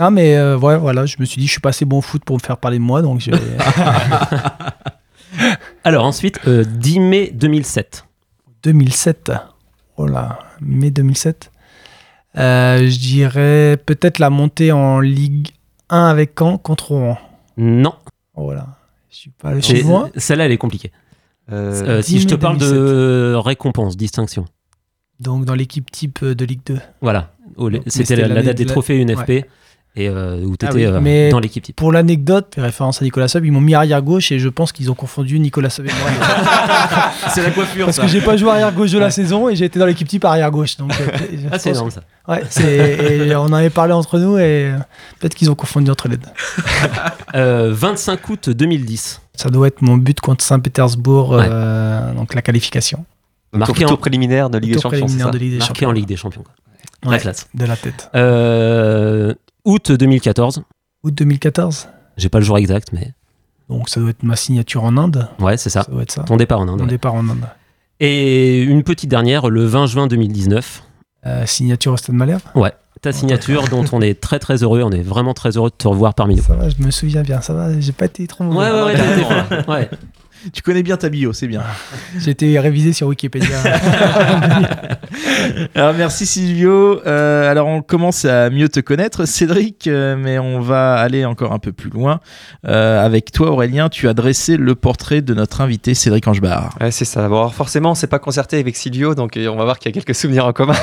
Non, 0.00 0.10
mais 0.10 0.36
euh, 0.36 0.58
ouais, 0.58 0.76
voilà, 0.76 1.06
je 1.06 1.16
me 1.20 1.24
suis 1.24 1.40
dit, 1.40 1.46
je 1.46 1.52
suis 1.52 1.60
pas 1.60 1.68
assez 1.70 1.84
bon 1.84 1.98
au 1.98 2.02
foot 2.02 2.24
pour 2.24 2.36
me 2.36 2.40
faire 2.42 2.56
parler 2.58 2.78
de 2.78 2.82
moi, 2.82 3.00
donc 3.00 3.20
j'ai. 3.20 3.30
Alors 5.84 6.04
ensuite, 6.04 6.40
euh, 6.46 6.64
10 6.64 7.00
mai 7.00 7.30
2007. 7.34 8.04
2007. 8.62 9.32
Oh 9.96 10.06
là, 10.06 10.38
mai 10.60 10.90
2007. 10.90 11.50
Euh, 12.36 12.88
je 12.88 12.98
dirais 12.98 13.76
peut-être 13.84 14.18
la 14.18 14.30
montée 14.30 14.72
en 14.72 15.00
Ligue 15.00 15.48
1 15.88 16.06
avec 16.06 16.32
Caen 16.38 16.58
contre 16.58 16.92
Rouen. 16.92 17.18
Non. 17.56 17.94
Voilà. 18.34 18.66
Je 19.10 19.16
suis 19.16 19.30
pas 19.30 19.50
allé 19.50 19.82
moi. 19.84 20.10
Celle-là, 20.16 20.46
elle 20.46 20.52
est 20.52 20.58
compliquée. 20.58 20.90
Euh, 21.52 21.98
Euh, 21.98 22.00
10 22.00 22.06
si 22.06 22.20
je 22.20 22.26
te 22.26 22.34
parle 22.34 22.58
de 22.58 23.34
récompense, 23.36 23.96
distinction. 23.96 24.46
Donc 25.20 25.44
dans 25.44 25.54
l'équipe 25.54 25.90
type 25.90 26.24
de 26.24 26.44
Ligue 26.44 26.62
2. 26.66 26.78
Voilà. 27.00 27.32
C'était 27.86 28.16
la, 28.16 28.42
date 28.42 28.56
des 28.56 28.66
trophées 28.66 29.00
UNFP 29.00 29.46
et 29.96 30.08
euh, 30.08 30.42
où 30.44 30.56
tu 30.56 30.66
Ah 30.66 30.70
étais 30.70 30.86
oui. 30.88 30.98
Mais 31.00 31.28
dans 31.30 31.38
l'équipe 31.38 31.62
type. 31.62 31.76
Pour 31.76 31.92
l'anecdote, 31.92 32.54
référence 32.56 33.00
à 33.00 33.04
Nicolas 33.04 33.28
Sub, 33.28 33.44
ils 33.44 33.52
m'ont 33.52 33.60
mis 33.60 33.74
arrière 33.74 34.02
gauche 34.02 34.32
et 34.32 34.38
je 34.40 34.48
pense 34.48 34.72
qu'ils 34.72 34.90
ont 34.90 34.94
confondu 34.94 35.38
Nicolas 35.38 35.70
Sub 35.70 35.86
et 35.86 35.90
moi. 35.90 36.10
C'est 37.32 37.42
la 37.42 37.50
coiffure, 37.50 37.86
Parce 37.86 37.98
ça. 37.98 38.02
que 38.02 38.08
j'ai 38.08 38.20
pas 38.20 38.36
joué 38.36 38.50
arrière 38.50 38.72
gauche 38.72 38.90
de 38.90 38.98
la 38.98 39.10
saison 39.10 39.48
et 39.48 39.54
j'ai 39.56 39.66
été 39.66 39.78
dans 39.78 39.86
l'équipe 39.86 40.08
type 40.08 40.24
arrière 40.24 40.50
gauche. 40.50 40.76
Donc, 40.76 40.90
euh, 41.00 41.06
Ah, 41.52 41.58
c'est 41.58 41.70
énorme 41.70 41.90
ça. 41.90 42.02
Ouais, 42.26 42.42
c'est- 42.50 43.26
et 43.28 43.36
on 43.36 43.42
en 43.42 43.52
avait 43.52 43.70
parlé 43.70 43.92
entre 43.92 44.18
nous 44.18 44.36
et 44.38 44.72
euh, 44.72 44.76
peut-être 45.20 45.34
qu'ils 45.34 45.50
ont 45.50 45.54
confondu 45.54 45.90
entre 45.90 46.08
les 46.08 46.16
deux. 46.16 46.28
Euh, 47.34 47.72
25 47.74 48.28
août 48.28 48.48
2010. 48.50 49.20
Ça 49.34 49.48
doit 49.50 49.66
être 49.66 49.82
mon 49.82 49.96
but 49.96 50.20
contre 50.20 50.44
Saint-Pétersbourg, 50.44 51.30
Ouais. 51.30 51.46
euh, 51.48 52.12
donc 52.14 52.32
la 52.32 52.42
qualification. 52.42 53.04
Marqué 53.52 53.72
tour, 53.74 53.84
en, 53.84 53.88
tour 53.88 53.98
préliminaire 53.98 54.50
de 54.50 54.58
Ligue 54.58 54.74
des 54.74 54.80
Champions, 54.80 54.90
c'est 55.08 55.16
préliminaire 55.16 55.26
ça 55.26 55.32
de 55.32 55.38
Ligue 55.38 55.52
des 55.54 55.58
marqué 55.58 55.86
en 55.86 55.90
Ligue 55.90 56.06
des 56.06 56.16
Champions. 56.16 56.44
Ouais, 57.04 57.18
classe. 57.18 57.48
de 57.52 57.64
la 57.66 57.76
tête. 57.76 58.08
Euh, 58.14 59.34
août 59.64 59.92
2014. 59.92 60.62
Août 61.02 61.14
2014. 61.14 61.88
J'ai 62.16 62.28
pas 62.28 62.38
le 62.38 62.44
jour 62.44 62.58
exact, 62.58 62.92
mais 62.92 63.12
Donc 63.68 63.88
ça 63.88 64.00
doit 64.00 64.10
être 64.10 64.22
ma 64.22 64.36
signature 64.36 64.84
en 64.84 64.96
Inde. 64.96 65.28
ouais, 65.40 65.56
c'est 65.56 65.70
ça. 65.70 65.82
Ça 65.82 65.90
doit 65.90 66.02
être 66.02 66.12
ça. 66.12 66.22
Ton 66.22 66.36
départ 66.36 66.60
en 66.60 66.68
Inde. 66.68 66.78
Mon 66.78 66.84
ouais. 66.84 66.90
départ 66.90 67.14
en 67.14 67.28
Inde. 67.28 67.46
Et 68.00 68.62
une 68.62 68.82
petite 68.82 69.10
dernière, 69.10 69.48
le 69.48 69.64
20 69.64 69.86
juin 69.86 70.06
2019. 70.06 70.82
Euh, 71.26 71.46
signature 71.46 71.92
au 71.92 71.96
Stade 71.96 72.14
Malherbe? 72.14 72.42
Ouais, 72.54 72.72
ta 73.00 73.12
signature 73.12 73.68
dont 73.68 73.84
on 73.92 74.02
est 74.02 74.20
très 74.20 74.38
très 74.38 74.62
heureux. 74.62 74.82
On 74.82 74.90
est 74.90 75.02
vraiment 75.02 75.32
très 75.32 75.56
heureux 75.56 75.70
de 75.70 75.74
te 75.74 75.88
revoir 75.88 76.14
parmi 76.14 76.36
nous. 76.36 76.42
Ça 76.42 76.54
va, 76.54 76.68
je 76.68 76.82
me 76.82 76.90
souviens 76.90 77.22
bien. 77.22 77.40
Ça 77.40 77.54
va, 77.54 77.78
j'ai 77.80 77.92
pas 77.92 78.04
été 78.06 78.26
trop 78.26 78.44
mauvais. 78.44 78.70
Ouais, 78.70 78.82
ouais, 78.82 78.94
ouais, 78.94 79.64
ouais. 79.68 79.90
Tu 80.52 80.62
connais 80.62 80.82
bien 80.82 80.96
ta 80.96 81.08
bio, 81.08 81.32
c'est 81.32 81.46
bien. 81.46 81.62
J'ai 82.18 82.32
été 82.32 82.58
révisé 82.58 82.92
sur 82.92 83.08
Wikipédia. 83.08 83.56
Alors 85.74 85.94
merci 85.94 86.26
Silvio. 86.26 87.00
Euh, 87.06 87.50
alors 87.50 87.66
on 87.66 87.82
commence 87.82 88.24
à 88.24 88.50
mieux 88.50 88.68
te 88.68 88.80
connaître, 88.80 89.26
Cédric, 89.26 89.86
euh, 89.86 90.16
mais 90.16 90.38
on 90.38 90.60
va 90.60 90.94
aller 90.94 91.24
encore 91.24 91.52
un 91.52 91.58
peu 91.58 91.72
plus 91.72 91.90
loin. 91.90 92.20
Euh, 92.66 93.04
avec 93.04 93.32
toi, 93.32 93.50
Aurélien, 93.50 93.88
tu 93.88 94.08
as 94.08 94.14
dressé 94.14 94.56
le 94.56 94.74
portrait 94.74 95.22
de 95.22 95.34
notre 95.34 95.60
invité 95.60 95.94
Cédric 95.94 96.26
Angebar. 96.26 96.76
Ouais, 96.80 96.90
c'est 96.90 97.04
ça. 97.04 97.28
Bon, 97.28 97.38
alors 97.38 97.54
forcément, 97.54 97.92
on 97.92 97.94
s'est 97.94 98.06
pas 98.06 98.18
concerté 98.18 98.58
avec 98.58 98.76
Silvio, 98.76 99.14
donc 99.14 99.32
on 99.36 99.56
va 99.56 99.64
voir 99.64 99.78
qu'il 99.78 99.90
y 99.90 99.92
a 99.92 100.00
quelques 100.00 100.14
souvenirs 100.14 100.46
en 100.46 100.52
commun. 100.52 100.74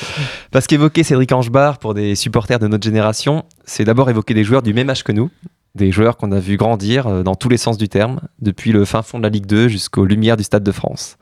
Parce 0.50 0.66
qu'évoquer 0.66 1.02
Cédric 1.02 1.32
Angebar 1.32 1.78
pour 1.78 1.94
des 1.94 2.14
supporters 2.14 2.58
de 2.58 2.68
notre 2.68 2.84
génération, 2.84 3.44
c'est 3.64 3.84
d'abord 3.84 4.10
évoquer 4.10 4.34
des 4.34 4.44
joueurs 4.44 4.62
du 4.62 4.74
même 4.74 4.90
âge 4.90 5.04
que 5.04 5.12
nous, 5.12 5.30
des 5.74 5.92
joueurs 5.92 6.16
qu'on 6.16 6.32
a 6.32 6.40
vu 6.40 6.56
grandir 6.56 7.06
euh, 7.06 7.22
dans 7.22 7.34
tous 7.34 7.48
les 7.48 7.56
sens 7.56 7.78
du 7.78 7.88
terme, 7.88 8.20
depuis 8.40 8.72
le 8.72 8.84
fin 8.84 9.02
fond 9.02 9.18
de 9.18 9.22
la 9.22 9.28
Ligue 9.28 9.46
2 9.46 9.68
jusqu'aux 9.68 10.04
lumières 10.04 10.36
du 10.36 10.44
Stade 10.44 10.64
de 10.64 10.72
France. 10.72 11.16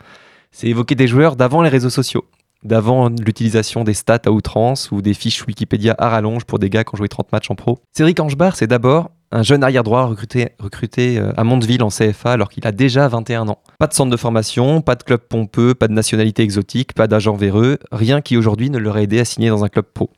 C'est 0.50 0.68
évoquer 0.68 0.94
des 0.94 1.06
joueurs 1.06 1.36
d'avant 1.36 1.62
les 1.62 1.68
réseaux 1.68 1.90
sociaux, 1.90 2.24
d'avant 2.62 3.08
l'utilisation 3.08 3.84
des 3.84 3.94
stats 3.94 4.22
à 4.26 4.30
outrance 4.30 4.90
ou 4.90 5.02
des 5.02 5.14
fiches 5.14 5.46
Wikipédia 5.46 5.94
à 5.98 6.08
rallonge 6.08 6.44
pour 6.44 6.58
des 6.58 6.70
gars 6.70 6.84
qui 6.84 6.94
ont 6.94 6.98
joué 6.98 7.08
30 7.08 7.32
matchs 7.32 7.50
en 7.50 7.54
pro. 7.54 7.78
Cédric 7.92 8.18
Angebar, 8.20 8.56
c'est 8.56 8.66
d'abord 8.66 9.10
un 9.30 9.42
jeune 9.42 9.62
arrière-droit 9.62 10.06
recruté, 10.06 10.50
recruté 10.58 11.18
euh, 11.18 11.32
à 11.36 11.44
Mondeville 11.44 11.82
en 11.82 11.88
CFA 11.88 12.32
alors 12.32 12.48
qu'il 12.48 12.66
a 12.66 12.72
déjà 12.72 13.06
21 13.08 13.48
ans. 13.48 13.58
Pas 13.78 13.86
de 13.86 13.92
centre 13.92 14.10
de 14.10 14.16
formation, 14.16 14.80
pas 14.80 14.94
de 14.94 15.02
club 15.02 15.20
pompeux, 15.20 15.74
pas 15.74 15.86
de 15.86 15.92
nationalité 15.92 16.42
exotique, 16.42 16.94
pas 16.94 17.06
d'agent 17.06 17.36
véreux, 17.36 17.78
rien 17.92 18.22
qui 18.22 18.36
aujourd'hui 18.36 18.70
ne 18.70 18.78
l'aurait 18.78 19.04
aidé 19.04 19.20
à 19.20 19.24
signer 19.24 19.50
dans 19.50 19.64
un 19.64 19.68
club 19.68 19.84
pro. 19.92 20.10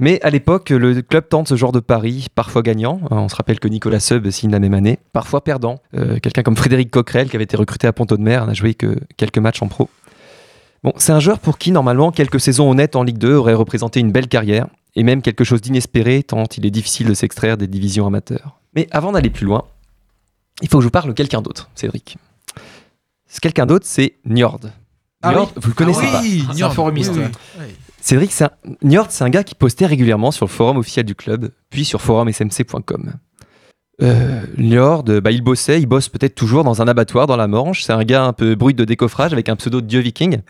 Mais 0.00 0.20
à 0.22 0.30
l'époque, 0.30 0.70
le 0.70 1.02
club 1.02 1.28
tente 1.28 1.46
ce 1.48 1.54
genre 1.56 1.72
de 1.72 1.78
pari, 1.80 2.26
parfois 2.34 2.62
gagnant. 2.62 3.00
On 3.10 3.28
se 3.28 3.36
rappelle 3.36 3.60
que 3.60 3.68
Nicolas 3.68 4.00
Seub 4.00 4.28
signe 4.30 4.50
la 4.50 4.58
même 4.58 4.72
année, 4.74 4.98
parfois 5.12 5.44
perdant. 5.44 5.80
Euh, 5.94 6.18
Quelqu'un 6.20 6.42
comme 6.42 6.56
Frédéric 6.56 6.90
Coquerel, 6.90 7.28
qui 7.28 7.36
avait 7.36 7.44
été 7.44 7.56
recruté 7.56 7.86
à 7.86 7.92
Pont-de-Mer, 7.92 8.46
n'a 8.46 8.54
joué 8.54 8.72
que 8.74 8.96
quelques 9.18 9.38
matchs 9.38 9.60
en 9.62 9.68
pro. 9.68 9.90
Bon, 10.82 10.94
c'est 10.96 11.12
un 11.12 11.20
joueur 11.20 11.38
pour 11.38 11.58
qui, 11.58 11.70
normalement, 11.70 12.10
quelques 12.12 12.40
saisons 12.40 12.70
honnêtes 12.70 12.96
en 12.96 13.02
Ligue 13.02 13.18
2 13.18 13.34
auraient 13.34 13.52
représenté 13.54 14.00
une 14.00 14.10
belle 14.10 14.28
carrière, 14.28 14.68
et 14.96 15.02
même 15.02 15.20
quelque 15.20 15.44
chose 15.44 15.60
d'inespéré, 15.60 16.22
tant 16.22 16.44
il 16.56 16.64
est 16.64 16.70
difficile 16.70 17.06
de 17.06 17.14
s'extraire 17.14 17.58
des 17.58 17.66
divisions 17.66 18.06
amateurs. 18.06 18.58
Mais 18.74 18.88
avant 18.92 19.12
d'aller 19.12 19.28
plus 19.30 19.44
loin, 19.44 19.64
il 20.62 20.68
faut 20.68 20.78
que 20.78 20.82
je 20.82 20.86
vous 20.86 20.90
parle 20.90 21.08
de 21.08 21.12
quelqu'un 21.14 21.42
d'autre, 21.42 21.68
Cédric. 21.74 22.16
Ce 23.28 23.38
quelqu'un 23.40 23.66
d'autre, 23.66 23.84
c'est 23.86 24.14
Njord. 24.24 24.60
Ah 25.22 25.32
Njord, 25.32 25.52
vous 25.56 25.68
le 25.68 25.74
connaissez 25.74 26.06
Ah 26.08 26.12
pas 26.12 26.20
oui, 26.22 26.44
un 26.48 26.54
Njord, 26.54 26.72
forumiste. 26.72 27.12
oui, 27.14 27.24
oui. 27.58 27.66
Cédric, 28.00 28.32
un... 28.42 28.50
Njord, 28.82 29.06
c'est 29.10 29.24
un 29.24 29.30
gars 29.30 29.44
qui 29.44 29.54
postait 29.54 29.86
régulièrement 29.86 30.30
sur 30.30 30.46
le 30.46 30.50
forum 30.50 30.78
officiel 30.78 31.04
du 31.06 31.14
club, 31.14 31.50
puis 31.70 31.84
sur 31.84 32.00
forumsmc.com. 32.00 33.12
Euh, 34.02 34.40
Njord, 34.56 35.04
bah, 35.04 35.30
il 35.30 35.42
bossait, 35.42 35.80
il 35.80 35.86
bosse 35.86 36.08
peut-être 36.08 36.34
toujours 36.34 36.64
dans 36.64 36.80
un 36.80 36.88
abattoir 36.88 37.26
dans 37.26 37.36
la 37.36 37.48
Manche. 37.48 37.82
C'est 37.82 37.92
un 37.92 38.04
gars 38.04 38.24
un 38.24 38.32
peu 38.32 38.54
brut 38.54 38.76
de 38.76 38.84
décoffrage 38.84 39.32
avec 39.32 39.48
un 39.48 39.56
pseudo 39.56 39.80
de 39.80 39.86
dieu 39.86 40.00
viking. 40.00 40.40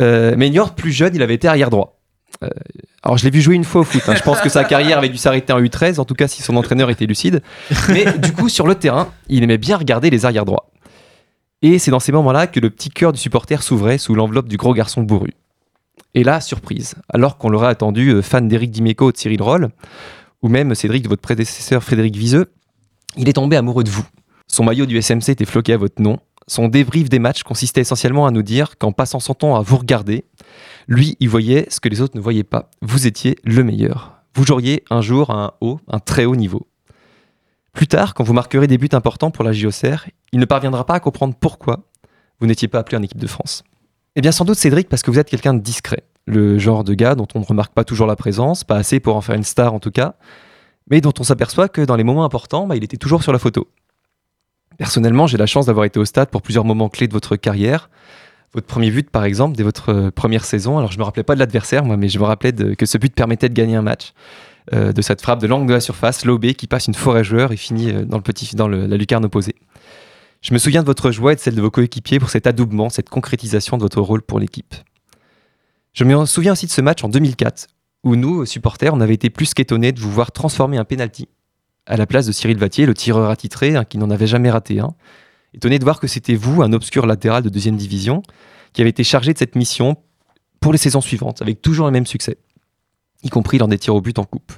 Euh, 0.00 0.34
mais 0.36 0.48
Njord, 0.50 0.74
plus 0.74 0.92
jeune, 0.92 1.14
il 1.14 1.22
avait 1.22 1.34
été 1.34 1.48
arrière 1.48 1.70
droit. 1.70 1.98
Euh, 2.42 2.48
alors 3.02 3.16
je 3.16 3.24
l'ai 3.24 3.30
vu 3.30 3.40
jouer 3.40 3.54
une 3.54 3.64
fois 3.64 3.82
au 3.82 3.84
foot. 3.84 4.02
hein. 4.08 4.14
Je 4.14 4.22
pense 4.22 4.40
que 4.40 4.48
sa 4.48 4.64
carrière 4.64 4.98
avait 4.98 5.08
dû 5.08 5.16
s'arrêter 5.16 5.52
en 5.52 5.60
U13, 5.60 6.00
en 6.00 6.04
tout 6.04 6.14
cas 6.14 6.28
si 6.28 6.42
son 6.42 6.56
entraîneur 6.56 6.90
était 6.90 7.06
lucide. 7.06 7.42
Mais 7.88 8.04
du 8.18 8.32
coup, 8.32 8.48
sur 8.48 8.66
le 8.66 8.74
terrain, 8.74 9.12
il 9.28 9.42
aimait 9.42 9.58
bien 9.58 9.76
regarder 9.76 10.10
les 10.10 10.24
arrière 10.24 10.44
droits. 10.44 10.70
Et 11.62 11.78
c'est 11.78 11.90
dans 11.90 12.00
ces 12.00 12.12
moments-là 12.12 12.46
que 12.46 12.60
le 12.60 12.68
petit 12.70 12.90
cœur 12.90 13.12
du 13.12 13.18
supporter 13.18 13.62
s'ouvrait 13.62 13.98
sous 13.98 14.14
l'enveloppe 14.14 14.48
du 14.48 14.56
gros 14.56 14.74
garçon 14.74 15.02
bourru. 15.02 15.32
Et 16.16 16.24
là, 16.24 16.40
surprise, 16.40 16.94
alors 17.10 17.36
qu'on 17.36 17.50
l'aurait 17.50 17.68
attendu 17.68 18.08
euh, 18.08 18.22
fan 18.22 18.48
d'Éric 18.48 18.70
Dimeco 18.70 19.12
de 19.12 19.18
Cyril 19.18 19.42
Roll, 19.42 19.68
ou 20.42 20.48
même 20.48 20.74
Cédric 20.74 21.02
de 21.02 21.08
votre 21.10 21.20
prédécesseur 21.20 21.84
Frédéric 21.84 22.16
Viseux, 22.16 22.50
il 23.18 23.28
est 23.28 23.34
tombé 23.34 23.54
amoureux 23.54 23.84
de 23.84 23.90
vous. 23.90 24.06
Son 24.48 24.64
maillot 24.64 24.86
du 24.86 24.96
SMC 25.00 25.28
était 25.28 25.44
floqué 25.44 25.74
à 25.74 25.76
votre 25.76 26.00
nom. 26.00 26.18
Son 26.46 26.68
débrief 26.68 27.10
des 27.10 27.18
matchs 27.18 27.42
consistait 27.42 27.82
essentiellement 27.82 28.26
à 28.26 28.30
nous 28.30 28.42
dire 28.42 28.78
qu'en 28.78 28.92
passant 28.92 29.20
son 29.20 29.34
temps 29.34 29.56
à 29.56 29.60
vous 29.60 29.76
regarder, 29.76 30.24
lui, 30.88 31.18
il 31.20 31.28
voyait 31.28 31.66
ce 31.68 31.80
que 31.80 31.90
les 31.90 32.00
autres 32.00 32.16
ne 32.16 32.22
voyaient 32.22 32.44
pas. 32.44 32.70
Vous 32.80 33.06
étiez 33.06 33.36
le 33.44 33.62
meilleur. 33.62 34.14
Vous 34.34 34.46
joueriez 34.46 34.84
un 34.88 35.02
jour 35.02 35.28
à 35.28 35.44
un 35.44 35.52
haut, 35.60 35.80
un 35.86 35.98
très 35.98 36.24
haut 36.24 36.36
niveau. 36.36 36.66
Plus 37.74 37.88
tard, 37.88 38.14
quand 38.14 38.24
vous 38.24 38.32
marquerez 38.32 38.68
des 38.68 38.78
buts 38.78 38.88
importants 38.92 39.30
pour 39.30 39.44
la 39.44 39.52
JOCR, 39.52 40.06
il 40.32 40.40
ne 40.40 40.46
parviendra 40.46 40.86
pas 40.86 40.94
à 40.94 41.00
comprendre 41.00 41.34
pourquoi 41.38 41.80
vous 42.40 42.46
n'étiez 42.46 42.68
pas 42.68 42.78
appelé 42.78 42.96
en 42.96 43.02
équipe 43.02 43.18
de 43.18 43.26
France. 43.26 43.64
Eh 44.16 44.22
bien, 44.22 44.32
sans 44.32 44.44
doute, 44.44 44.56
Cédric, 44.56 44.88
parce 44.88 45.02
que 45.02 45.10
vous 45.10 45.18
êtes 45.18 45.28
quelqu'un 45.28 45.54
de 45.54 45.60
discret. 45.60 46.02
Le 46.26 46.58
genre 46.58 46.84
de 46.84 46.94
gars 46.94 47.14
dont 47.14 47.28
on 47.34 47.40
ne 47.40 47.44
remarque 47.44 47.72
pas 47.74 47.84
toujours 47.84 48.06
la 48.06 48.16
présence, 48.16 48.64
pas 48.64 48.76
assez 48.76 48.98
pour 48.98 49.14
en 49.14 49.20
faire 49.20 49.36
une 49.36 49.44
star 49.44 49.74
en 49.74 49.78
tout 49.78 49.90
cas. 49.90 50.14
mais 50.90 51.00
dont 51.00 51.12
on 51.18 51.22
s'aperçoit 51.24 51.68
que 51.68 51.82
dans 51.82 51.96
les 51.96 52.04
moments 52.04 52.24
importants, 52.24 52.66
bah, 52.66 52.76
il 52.76 52.84
était 52.84 52.96
toujours 52.96 53.22
sur 53.22 53.32
la 53.32 53.38
photo. 53.38 53.68
Personnellement, 54.78 55.26
j'ai 55.26 55.36
la 55.36 55.46
chance 55.46 55.66
d'avoir 55.66 55.84
été 55.84 55.98
au 55.98 56.04
stade 56.04 56.28
pour 56.30 56.42
plusieurs 56.42 56.64
moments 56.64 56.88
clés 56.88 57.08
de 57.08 57.12
votre 57.12 57.34
carrière. 57.36 57.90
Votre 58.54 58.66
premier 58.66 58.90
but, 58.90 59.10
par 59.10 59.24
exemple, 59.24 59.56
dès 59.56 59.64
votre 59.64 59.90
euh, 59.92 60.10
première 60.10 60.44
saison. 60.44 60.78
Alors, 60.78 60.92
je 60.92 60.98
me 60.98 61.02
rappelais 61.02 61.24
pas 61.24 61.34
de 61.34 61.40
l'adversaire, 61.40 61.84
moi, 61.84 61.96
mais 61.96 62.08
je 62.08 62.18
me 62.18 62.24
rappelais 62.24 62.52
de- 62.52 62.74
que 62.74 62.86
ce 62.86 62.98
but 62.98 63.12
permettait 63.14 63.48
de 63.48 63.54
gagner 63.54 63.74
un 63.76 63.82
match. 63.82 64.12
Euh, 64.72 64.92
de 64.92 65.02
cette 65.02 65.20
frappe 65.22 65.40
de 65.40 65.46
l'angle 65.46 65.66
de 65.66 65.72
la 65.74 65.80
surface, 65.80 66.24
lobé, 66.24 66.54
qui 66.54 66.66
passe 66.66 66.86
une 66.86 66.94
forêt 66.94 67.24
joueur 67.24 67.52
et 67.52 67.56
finit 67.56 67.90
euh, 67.90 68.04
dans, 68.04 68.16
le 68.16 68.22
petit, 68.22 68.54
dans 68.56 68.68
la 68.68 68.96
lucarne 68.96 69.24
opposée. 69.24 69.54
Je 70.42 70.52
me 70.52 70.58
souviens 70.58 70.82
de 70.82 70.86
votre 70.86 71.10
joie 71.10 71.32
et 71.32 71.36
de 71.36 71.40
celle 71.40 71.54
de 71.54 71.60
vos 71.60 71.70
coéquipiers 71.70 72.18
pour 72.18 72.30
cet 72.30 72.46
adoubement, 72.46 72.88
cette 72.88 73.08
concrétisation 73.08 73.76
de 73.76 73.82
votre 73.82 74.00
rôle 74.00 74.22
pour 74.22 74.38
l'équipe. 74.38 74.74
Je 75.92 76.04
me 76.04 76.26
souviens 76.26 76.52
aussi 76.52 76.66
de 76.66 76.70
ce 76.70 76.80
match 76.80 77.02
en 77.02 77.08
2004, 77.08 77.66
où 78.04 78.16
nous, 78.16 78.44
supporters, 78.44 78.94
on 78.94 79.00
avait 79.00 79.14
été 79.14 79.30
plus 79.30 79.54
qu'étonnés 79.54 79.92
de 79.92 80.00
vous 80.00 80.10
voir 80.10 80.30
transformer 80.30 80.76
un 80.76 80.84
penalty 80.84 81.28
à 81.86 81.96
la 81.96 82.06
place 82.06 82.26
de 82.26 82.32
Cyril 82.32 82.58
Vatier, 82.58 82.84
le 82.84 82.94
tireur 82.94 83.30
attitré, 83.30 83.76
hein, 83.76 83.84
qui 83.84 83.96
n'en 83.98 84.10
avait 84.10 84.26
jamais 84.26 84.50
raté 84.50 84.80
un. 84.80 84.94
Étonné 85.54 85.78
de 85.78 85.84
voir 85.84 86.00
que 86.00 86.06
c'était 86.06 86.34
vous, 86.34 86.62
un 86.62 86.72
obscur 86.72 87.06
latéral 87.06 87.42
de 87.42 87.48
deuxième 87.48 87.76
division, 87.76 88.22
qui 88.72 88.82
avait 88.82 88.90
été 88.90 89.04
chargé 89.04 89.32
de 89.32 89.38
cette 89.38 89.56
mission 89.56 89.96
pour 90.60 90.72
les 90.72 90.78
saisons 90.78 91.00
suivantes, 91.00 91.42
avec 91.42 91.62
toujours 91.62 91.86
le 91.86 91.92
même 91.92 92.06
succès, 92.06 92.38
y 93.22 93.30
compris 93.30 93.58
lors 93.58 93.68
des 93.68 93.78
tirs 93.78 93.94
au 93.94 94.00
but 94.00 94.18
en 94.18 94.24
coupe. 94.24 94.52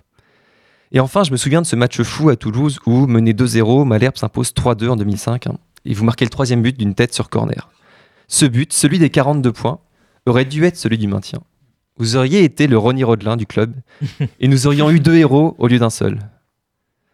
Et 0.91 1.01
enfin, 1.01 1.23
je 1.23 1.31
me 1.31 1.37
souviens 1.37 1.61
de 1.61 1.67
ce 1.67 1.77
match 1.77 2.01
fou 2.03 2.31
à 2.31 2.37
Toulouse 2.37 2.81
où, 2.87 3.07
mené 3.07 3.35
2-0, 3.35 3.85
Malherbe 3.85 4.17
s'impose 4.17 4.53
3-2 4.53 4.89
en 4.89 4.97
2005, 4.97 5.47
hein, 5.47 5.59
et 5.89 5.95
vous 5.95 6.05
marquez 6.05 6.27
le 6.27 6.31
troisième 6.31 6.63
but 6.63 6.79
d'une 6.79 6.95
tête 6.95 7.15
sur 7.15 7.31
corner. 7.31 7.71
Ce 8.29 8.45
but, 8.45 8.73
celui 8.73 8.99
des 8.99 9.09
42 9.09 9.53
points, 9.53 9.81
aurait 10.27 10.45
dû 10.45 10.65
être 10.65 10.77
celui 10.77 10.99
du 10.99 11.09
maintien. 11.09 11.41
Vous 11.97 12.17
auriez 12.17 12.45
été 12.45 12.67
le 12.67 12.77
Ronny 12.77 13.03
Rodelin 13.03 13.37
du 13.37 13.47
club, 13.47 13.75
et 14.41 14.49
nous 14.49 14.67
aurions 14.67 14.91
eu 14.91 15.01
deux 15.01 15.17
héros 15.17 15.57
au 15.59 15.67
lieu 15.67 15.79
d'un 15.79 15.91
seul. 15.91 16.19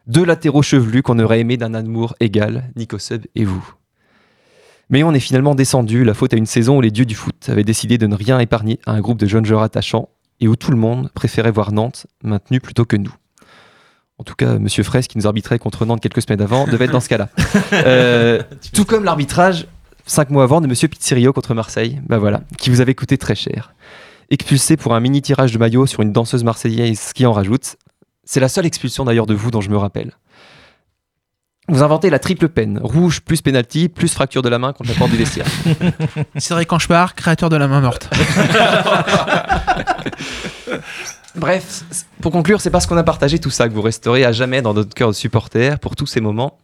Deux 0.08 0.24
latéraux 0.24 0.62
chevelus 0.62 1.02
qu'on 1.02 1.20
aurait 1.20 1.40
aimé 1.40 1.56
d'un 1.56 1.72
amour 1.72 2.14
égal, 2.18 2.70
Nico 2.76 2.98
Sub 2.98 3.24
et 3.36 3.44
vous. 3.44 3.64
Mais 4.90 5.04
on 5.04 5.14
est 5.14 5.20
finalement 5.20 5.54
descendu, 5.54 6.04
la 6.04 6.12
faute 6.12 6.34
à 6.34 6.36
une 6.36 6.44
saison 6.44 6.78
où 6.78 6.80
les 6.80 6.90
dieux 6.90 7.06
du 7.06 7.14
foot 7.14 7.48
avaient 7.48 7.64
décidé 7.64 7.96
de 7.96 8.06
ne 8.06 8.16
rien 8.16 8.38
épargner 8.40 8.80
à 8.84 8.92
un 8.92 9.00
groupe 9.00 9.18
de 9.18 9.26
jeunes 9.26 9.46
joueurs 9.46 9.62
attachants 9.62 10.10
et 10.40 10.48
où 10.48 10.56
tout 10.56 10.72
le 10.72 10.76
monde 10.76 11.10
préférait 11.14 11.52
voir 11.52 11.72
Nantes 11.72 12.06
maintenu 12.22 12.60
plutôt 12.60 12.84
que 12.84 12.96
nous. 12.96 13.14
En 14.18 14.24
tout 14.24 14.34
cas, 14.34 14.58
Monsieur 14.58 14.84
Fraisse, 14.84 15.08
qui 15.08 15.18
nous 15.18 15.26
arbitrait 15.26 15.58
contre 15.58 15.84
Nantes 15.86 16.00
quelques 16.00 16.22
semaines 16.22 16.40
avant, 16.40 16.66
devait 16.66 16.84
être 16.84 16.92
dans 16.92 17.00
ce 17.00 17.08
cas-là. 17.08 17.28
Euh, 17.72 18.40
tout 18.72 18.84
comme 18.84 19.04
l'arbitrage, 19.04 19.66
cinq 20.06 20.30
mois 20.30 20.44
avant, 20.44 20.60
de 20.60 20.68
Monsieur 20.68 20.86
Pizzerio 20.86 21.32
contre 21.32 21.54
Marseille, 21.54 22.00
bah 22.06 22.18
voilà, 22.18 22.42
qui 22.56 22.70
vous 22.70 22.80
avait 22.80 22.94
coûté 22.94 23.18
très 23.18 23.34
cher. 23.34 23.74
Expulsé 24.30 24.76
pour 24.76 24.94
un 24.94 25.00
mini 25.00 25.22
tirage 25.22 25.52
de 25.52 25.58
maillot 25.58 25.86
sur 25.86 26.02
une 26.02 26.12
danseuse 26.12 26.44
marseillaise 26.44 27.12
qui 27.12 27.26
en 27.26 27.32
rajoute, 27.32 27.76
c'est 28.24 28.40
la 28.40 28.48
seule 28.48 28.66
expulsion 28.66 29.04
d'ailleurs 29.04 29.26
de 29.26 29.34
vous 29.34 29.50
dont 29.50 29.60
je 29.60 29.70
me 29.70 29.76
rappelle. 29.76 30.12
Vous 31.68 31.82
inventez 31.82 32.10
la 32.10 32.18
triple 32.18 32.48
peine, 32.48 32.78
rouge 32.82 33.22
plus 33.22 33.40
penalty 33.40 33.88
plus 33.88 34.12
fracture 34.12 34.42
de 34.42 34.48
la 34.48 34.58
main 34.58 34.72
contre 34.72 34.90
la 34.90 34.96
porte 34.96 35.10
du 35.10 35.16
vestiaire. 35.16 35.46
Cédric 36.36 36.72
Anchepard, 36.72 37.14
créateur 37.14 37.48
de 37.48 37.56
la 37.56 37.66
main 37.66 37.80
morte. 37.80 38.08
Bref, 41.36 41.84
pour 42.20 42.30
conclure, 42.32 42.60
c'est 42.60 42.70
parce 42.70 42.86
qu'on 42.86 42.96
a 42.96 43.02
partagé 43.02 43.38
tout 43.38 43.50
ça 43.50 43.68
que 43.68 43.74
vous 43.74 43.82
resterez 43.82 44.24
à 44.24 44.32
jamais 44.32 44.62
dans 44.62 44.72
notre 44.74 44.94
cœur 44.94 45.08
de 45.08 45.14
supporter 45.14 45.78
pour 45.80 45.96
tous 45.96 46.06
ces 46.06 46.20
moments 46.20 46.58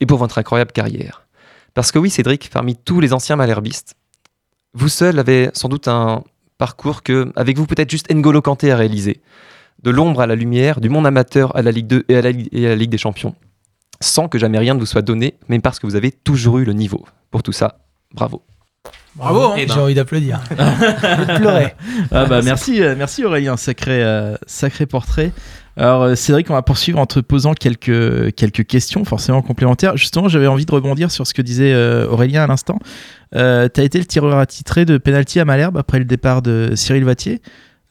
et 0.00 0.06
pour 0.06 0.18
votre 0.18 0.38
incroyable 0.38 0.72
carrière. 0.72 1.26
Parce 1.74 1.92
que 1.92 1.98
oui, 1.98 2.08
Cédric, 2.10 2.48
parmi 2.50 2.76
tous 2.76 3.00
les 3.00 3.12
anciens 3.12 3.36
malherbistes, 3.36 3.94
vous 4.72 4.88
seul 4.88 5.18
avez 5.18 5.50
sans 5.52 5.68
doute 5.68 5.88
un 5.88 6.24
parcours 6.56 7.02
que, 7.02 7.32
avec 7.36 7.58
vous, 7.58 7.66
peut-être 7.66 7.90
juste 7.90 8.10
N'Golo 8.12 8.40
Kanté 8.40 8.70
a 8.72 8.76
réalisé. 8.76 9.20
De 9.82 9.90
l'ombre 9.90 10.20
à 10.20 10.26
la 10.26 10.36
lumière, 10.36 10.80
du 10.80 10.88
monde 10.88 11.06
amateur 11.06 11.54
à 11.56 11.62
la 11.62 11.70
Ligue 11.70 11.86
2 11.88 12.04
et 12.08 12.16
à 12.16 12.22
la, 12.22 12.30
Ligue- 12.30 12.48
et 12.52 12.66
à 12.66 12.70
la 12.70 12.76
Ligue 12.76 12.90
des 12.90 12.98
Champions. 12.98 13.34
Sans 14.00 14.28
que 14.28 14.38
jamais 14.38 14.58
rien 14.58 14.74
ne 14.74 14.78
vous 14.80 14.86
soit 14.86 15.02
donné, 15.02 15.34
mais 15.48 15.58
parce 15.60 15.78
que 15.78 15.86
vous 15.86 15.96
avez 15.96 16.10
toujours 16.12 16.58
eu 16.58 16.64
le 16.64 16.72
niveau. 16.72 17.04
Pour 17.30 17.42
tout 17.42 17.52
ça, 17.52 17.78
bravo. 18.14 18.42
Bravo, 19.16 19.40
hein. 19.52 19.54
J'ai 19.58 19.72
envie 19.72 19.94
d'applaudir. 19.94 20.40
de 20.50 21.36
pleurer. 21.38 21.74
Ah 22.10 22.24
bah 22.26 22.42
merci, 22.42 22.82
euh, 22.82 22.94
merci 22.98 23.24
Aurélien, 23.24 23.56
sacré, 23.56 24.02
euh, 24.02 24.34
sacré 24.46 24.86
portrait. 24.86 25.32
Alors 25.76 26.02
euh, 26.02 26.14
Cédric, 26.14 26.50
on 26.50 26.54
va 26.54 26.62
poursuivre 26.62 26.98
en 26.98 27.06
te 27.06 27.18
posant 27.20 27.54
quelques, 27.54 28.34
quelques 28.34 28.64
questions 28.66 29.04
forcément 29.04 29.42
complémentaires. 29.42 29.96
Justement, 29.96 30.28
j'avais 30.28 30.46
envie 30.46 30.66
de 30.66 30.72
rebondir 30.72 31.10
sur 31.10 31.26
ce 31.26 31.34
que 31.34 31.42
disait 31.42 31.72
euh, 31.72 32.08
Aurélien 32.08 32.42
à 32.44 32.46
l'instant. 32.46 32.78
Euh, 33.34 33.68
tu 33.72 33.80
as 33.80 33.84
été 33.84 33.98
le 33.98 34.04
tireur 34.04 34.38
attitré 34.38 34.84
de 34.84 34.98
penalty 34.98 35.40
à 35.40 35.44
Malherbe 35.44 35.76
après 35.76 35.98
le 35.98 36.04
départ 36.04 36.42
de 36.42 36.72
Cyril 36.74 37.04
Vatier. 37.04 37.40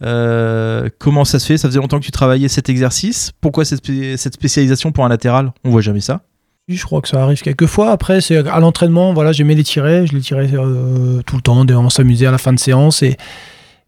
Euh, 0.01 0.89
comment 0.99 1.23
ça 1.25 1.39
se 1.39 1.45
fait? 1.45 1.57
Ça 1.57 1.67
faisait 1.69 1.79
longtemps 1.79 1.99
que 1.99 2.05
tu 2.05 2.11
travaillais 2.11 2.47
cet 2.49 2.67
exercice. 2.69 3.31
Pourquoi 3.39 3.63
cette, 3.63 3.79
spé- 3.85 4.17
cette 4.17 4.33
spécialisation 4.33 4.91
pour 4.91 5.05
un 5.05 5.09
latéral? 5.09 5.53
On 5.63 5.69
voit 5.69 5.81
jamais 5.81 6.01
ça. 6.01 6.21
Je 6.69 6.81
crois 6.85 7.01
que 7.01 7.09
ça 7.09 7.21
arrive 7.21 7.41
quelques 7.41 7.65
fois. 7.65 7.91
Après, 7.91 8.21
c'est 8.21 8.37
à 8.47 8.59
l'entraînement, 8.59 9.13
voilà, 9.13 9.33
j'aimais 9.33 9.55
les 9.55 9.65
tirer. 9.65 10.07
Je 10.07 10.13
les 10.13 10.21
tirais 10.21 10.47
euh, 10.53 11.21
tout 11.23 11.35
le 11.35 11.41
temps. 11.41 11.65
On 11.69 11.89
s'amusait 11.89 12.25
à 12.25 12.31
la 12.31 12.37
fin 12.37 12.53
de 12.53 12.59
séance. 12.59 13.03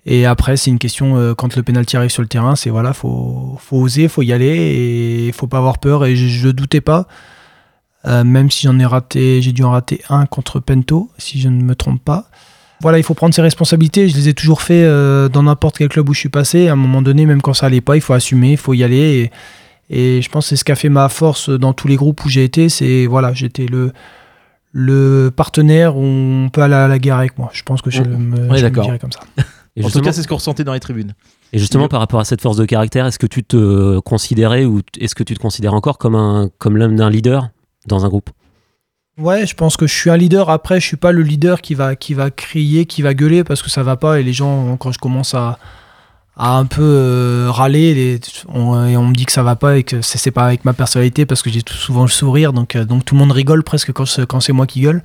Et, 0.06 0.26
après, 0.26 0.58
c'est 0.58 0.72
une 0.72 0.78
question, 0.78 1.18
euh, 1.18 1.34
quand 1.34 1.56
le 1.56 1.64
pénalty 1.64 1.96
arrive 1.96 2.10
sur 2.10 2.22
le 2.22 2.28
terrain, 2.28 2.56
c'est 2.58 2.70
voilà, 2.70 2.94
faut, 2.94 3.58
faut 3.60 3.78
oser, 3.78 4.08
faut 4.10 4.22
y 4.24 4.34
aller 4.34 5.28
et 5.28 5.32
faut 5.32 5.48
pas 5.48 5.58
avoir 5.58 5.78
peur. 5.78 6.06
Et 6.06 6.18
je 6.18 6.48
ne 6.48 6.52
doutais 6.52 6.82
pas, 6.82 7.08
euh, 8.06 8.26
même 8.26 8.52
si 8.52 8.68
j'en 8.68 8.78
ai 8.78 8.86
raté, 8.86 9.42
j'ai 9.42 9.54
dû 9.54 9.64
en 9.64 9.72
rater 9.72 10.02
un 10.10 10.26
contre 10.26 10.60
Pento, 10.60 11.10
si 11.18 11.40
je 11.40 11.48
ne 11.48 11.64
me 11.64 11.76
trompe 11.76 12.04
pas. 12.04 12.26
Voilà, 12.82 12.98
il 12.98 13.04
faut 13.06 13.14
prendre 13.14 13.34
ses 13.34 13.42
responsabilités. 13.42 14.10
Je 14.10 14.18
les 14.18 14.28
ai 14.28 14.34
toujours 14.34 14.62
fait 14.62 14.84
dans 15.30 15.44
n'importe 15.44 15.78
quel 15.78 15.88
club 15.88 16.10
où 16.10 16.14
je 16.14 16.20
suis 16.20 16.30
passé. 16.30 16.68
À 16.68 16.74
un 16.74 16.76
moment 16.76 17.02
donné, 17.02 17.26
même 17.26 17.42
quand 17.42 17.54
ça 17.54 17.68
allait 17.68 17.80
pas, 17.80 17.96
il 17.96 18.02
faut 18.02 18.14
assumer, 18.14 18.52
il 18.52 18.58
faut 18.58 18.74
y 18.74 18.84
aller. 18.84 19.32
Et 19.90 20.22
je 20.22 20.30
pense 20.30 20.46
que 20.46 20.50
c'est 20.50 20.56
ce 20.56 20.64
qui 20.64 20.72
a 20.72 20.76
fait 20.76 20.90
ma 20.90 21.10
force 21.10 21.50
dans 21.50 21.74
tous 21.74 21.88
les 21.88 21.96
groupes 21.96 22.24
où 22.26 22.30
j'ai 22.30 22.44
été. 22.44 22.70
C'est 22.70 23.06
voilà, 23.06 23.34
j'étais 23.34 23.66
le 23.66 23.92
le 24.72 25.32
partenaire 25.34 25.96
où 25.96 26.04
on 26.04 26.50
peut 26.52 26.62
aller 26.62 26.74
à 26.76 26.88
la 26.90 27.00
guerre 27.00 27.18
avec 27.18 27.38
moi. 27.38 27.50
Je 27.54 27.64
pense 27.64 27.82
que 27.82 27.90
je, 27.90 28.04
le- 28.04 28.18
me, 28.18 28.54
est 28.54 28.58
je 28.58 28.62
d'accord. 28.64 28.84
dirais 28.84 29.00
comme 29.00 29.12
ça. 29.12 29.22
Et 29.78 29.84
en 29.84 29.90
tout 29.90 30.02
cas, 30.02 30.14
c'est 30.14 30.22
ce 30.22 30.28
qu'on 30.28 30.36
ressentait 30.36 30.64
dans 30.64 30.74
les 30.74 30.80
tribunes. 30.80 31.14
Et 31.52 31.60
justement, 31.60 31.88
par 31.90 32.00
rapport 32.00 32.20
à 32.20 32.26
cette 32.26 32.42
force 32.42 32.56
de 32.58 32.66
caractère, 32.66 33.06
est-ce 33.06 33.20
que 33.20 33.28
tu 33.28 33.44
te 33.44 34.00
considérais 34.00 34.64
ou 34.66 34.82
est-ce 35.00 35.16
que 35.16 35.24
tu 35.24 35.34
te 35.34 35.40
considères 35.40 35.74
encore 35.74 35.98
comme, 35.98 36.16
un, 36.16 36.50
comme 36.60 36.78
l'homme 36.78 36.96
d'un 36.96 37.10
leader 37.10 37.50
dans 37.86 38.06
un 38.06 38.10
groupe? 38.10 38.30
Ouais, 39.18 39.46
je 39.46 39.54
pense 39.54 39.78
que 39.78 39.86
je 39.88 39.94
suis 39.94 40.10
un 40.10 40.18
leader. 40.18 40.50
Après, 40.50 40.80
je 40.80 40.86
suis 40.86 40.98
pas 40.98 41.12
le 41.12 41.22
leader 41.22 41.62
qui 41.62 41.74
va, 41.74 41.96
qui 41.96 42.14
va 42.14 42.32
crier, 42.32 42.86
qui 42.86 43.02
va 43.02 43.14
gueuler 43.14 43.44
parce 43.44 43.62
que 43.62 43.70
ça 43.70 43.84
va 43.84 43.96
pas. 43.98 44.20
Et 44.20 44.24
les 44.24 44.34
gens, 44.34 44.76
quand 44.78 44.92
je 44.94 45.00
commence 45.00 45.34
à, 45.34 45.60
à 46.38 46.58
un 46.58 46.66
peu 46.66 46.82
euh, 46.84 47.48
râler, 47.50 48.20
et 48.54 48.58
on 48.98 49.06
me 49.08 49.14
dit 49.14 49.26
que 49.26 49.32
ça 49.32 49.44
va 49.44 49.56
pas 49.56 49.78
et 49.78 49.84
que 49.84 50.02
c'est 50.02 50.32
pas 50.32 50.46
avec 50.46 50.66
ma 50.66 50.74
personnalité 50.74 51.26
parce 51.26 51.42
que 51.42 51.50
j'ai 51.50 51.62
souvent 51.68 52.02
le 52.04 52.10
sourire. 52.10 52.52
Donc, 52.54 52.76
euh, 52.76 52.84
donc 52.86 53.06
tout 53.06 53.16
le 53.16 53.20
monde 53.20 53.32
rigole 53.32 53.64
presque 53.64 53.92
quand, 53.94 54.06
c'est- 54.06 54.26
quand 54.26 54.40
c'est 54.42 54.54
moi 54.54 54.66
qui 54.68 54.82
gueule. 54.82 55.02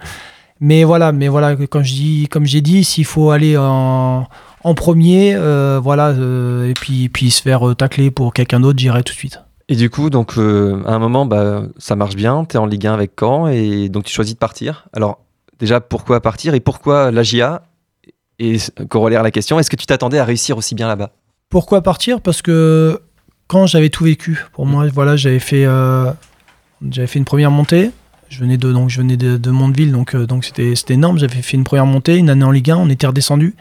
Mais 0.60 0.84
voilà, 0.84 1.12
mais 1.12 1.28
voilà, 1.28 1.56
quand 1.56 1.82
je 1.82 1.92
dis, 1.92 2.28
comme 2.30 2.44
j'ai 2.46 2.60
dit, 2.60 2.84
s'il 2.84 3.04
faut 3.06 3.30
aller 3.30 3.56
en, 3.56 4.26
en 4.62 4.74
premier, 4.74 5.34
euh, 5.36 5.80
voilà, 5.82 6.10
et 6.68 6.74
puis, 6.74 7.08
puis 7.08 7.30
se 7.30 7.40
faire 7.40 7.62
tacler 7.78 8.10
pour 8.10 8.34
quelqu'un 8.34 8.60
d'autre, 8.60 8.78
j'irai 8.78 9.02
tout 9.02 9.12
de 9.14 9.18
suite. 9.18 9.40
Et 9.70 9.76
du 9.76 9.88
coup, 9.88 10.10
donc, 10.10 10.36
à 10.36 10.40
un 10.92 10.98
moment, 10.98 11.24
bah, 11.26 11.62
ça 11.78 11.94
marche 11.96 12.16
bien, 12.16 12.44
tu 12.44 12.56
es 12.56 12.58
en 12.58 12.66
Ligue 12.66 12.86
1 12.88 12.92
avec 12.92 13.12
Caen, 13.18 13.46
et 13.46 13.88
donc 13.88 14.04
tu 14.04 14.12
choisis 14.12 14.34
de 14.34 14.38
partir. 14.38 14.88
Alors, 14.92 15.20
déjà, 15.60 15.80
pourquoi 15.80 16.20
partir 16.20 16.52
et 16.54 16.60
pourquoi 16.60 17.10
la 17.10 17.22
GIA 17.22 17.62
Et 18.38 18.56
corollaire 18.90 19.20
à 19.20 19.22
la 19.22 19.30
question, 19.30 19.58
est-ce 19.60 19.70
que 19.70 19.76
tu 19.76 19.86
t'attendais 19.86 20.18
à 20.18 20.24
réussir 20.24 20.58
aussi 20.58 20.74
bien 20.74 20.88
là-bas? 20.88 21.10
Pourquoi 21.50 21.82
partir? 21.82 22.20
Parce 22.20 22.42
que 22.42 23.00
quand 23.48 23.66
j'avais 23.66 23.90
tout 23.90 24.04
vécu, 24.04 24.46
pour 24.52 24.66
moi, 24.66 24.86
voilà, 24.86 25.16
j'avais 25.16 25.40
fait, 25.40 25.64
euh, 25.66 26.12
j'avais 26.88 27.08
fait 27.08 27.18
une 27.18 27.24
première 27.24 27.50
montée. 27.50 27.90
Je 28.28 28.38
venais 28.38 28.56
de, 28.56 28.72
donc, 28.72 28.88
je 28.88 28.98
venais 28.98 29.16
de, 29.16 29.36
de 29.36 29.50
Mondeville, 29.50 29.90
donc 29.90 30.14
euh, 30.14 30.24
donc 30.24 30.44
c'était 30.44 30.76
c'était 30.76 30.94
énorme. 30.94 31.18
J'avais 31.18 31.42
fait 31.42 31.56
une 31.56 31.64
première 31.64 31.86
montée, 31.86 32.16
une 32.16 32.30
année 32.30 32.44
en 32.44 32.52
Ligue 32.52 32.70
1, 32.70 32.76
on 32.76 32.88
était 32.88 33.08
redescendu. 33.08 33.56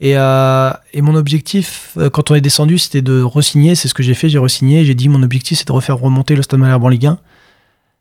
Et, 0.00 0.16
euh, 0.16 0.72
et 0.92 1.02
mon 1.02 1.14
objectif, 1.14 1.96
quand 2.12 2.32
on 2.32 2.34
est 2.34 2.40
descendu, 2.40 2.78
c'était 2.78 3.02
de 3.02 3.22
re-signer. 3.22 3.76
C'est 3.76 3.86
ce 3.86 3.94
que 3.94 4.02
j'ai 4.02 4.14
fait, 4.14 4.28
j'ai 4.28 4.38
re-signé. 4.38 4.84
J'ai 4.84 4.94
dit 4.94 5.08
mon 5.08 5.22
objectif, 5.22 5.58
c'est 5.58 5.68
de 5.68 5.72
refaire 5.72 5.98
remonter 5.98 6.34
le 6.34 6.42
Stade 6.42 6.58
Malherbe 6.58 6.82
en 6.82 6.88
Ligue 6.88 7.06
1. 7.06 7.18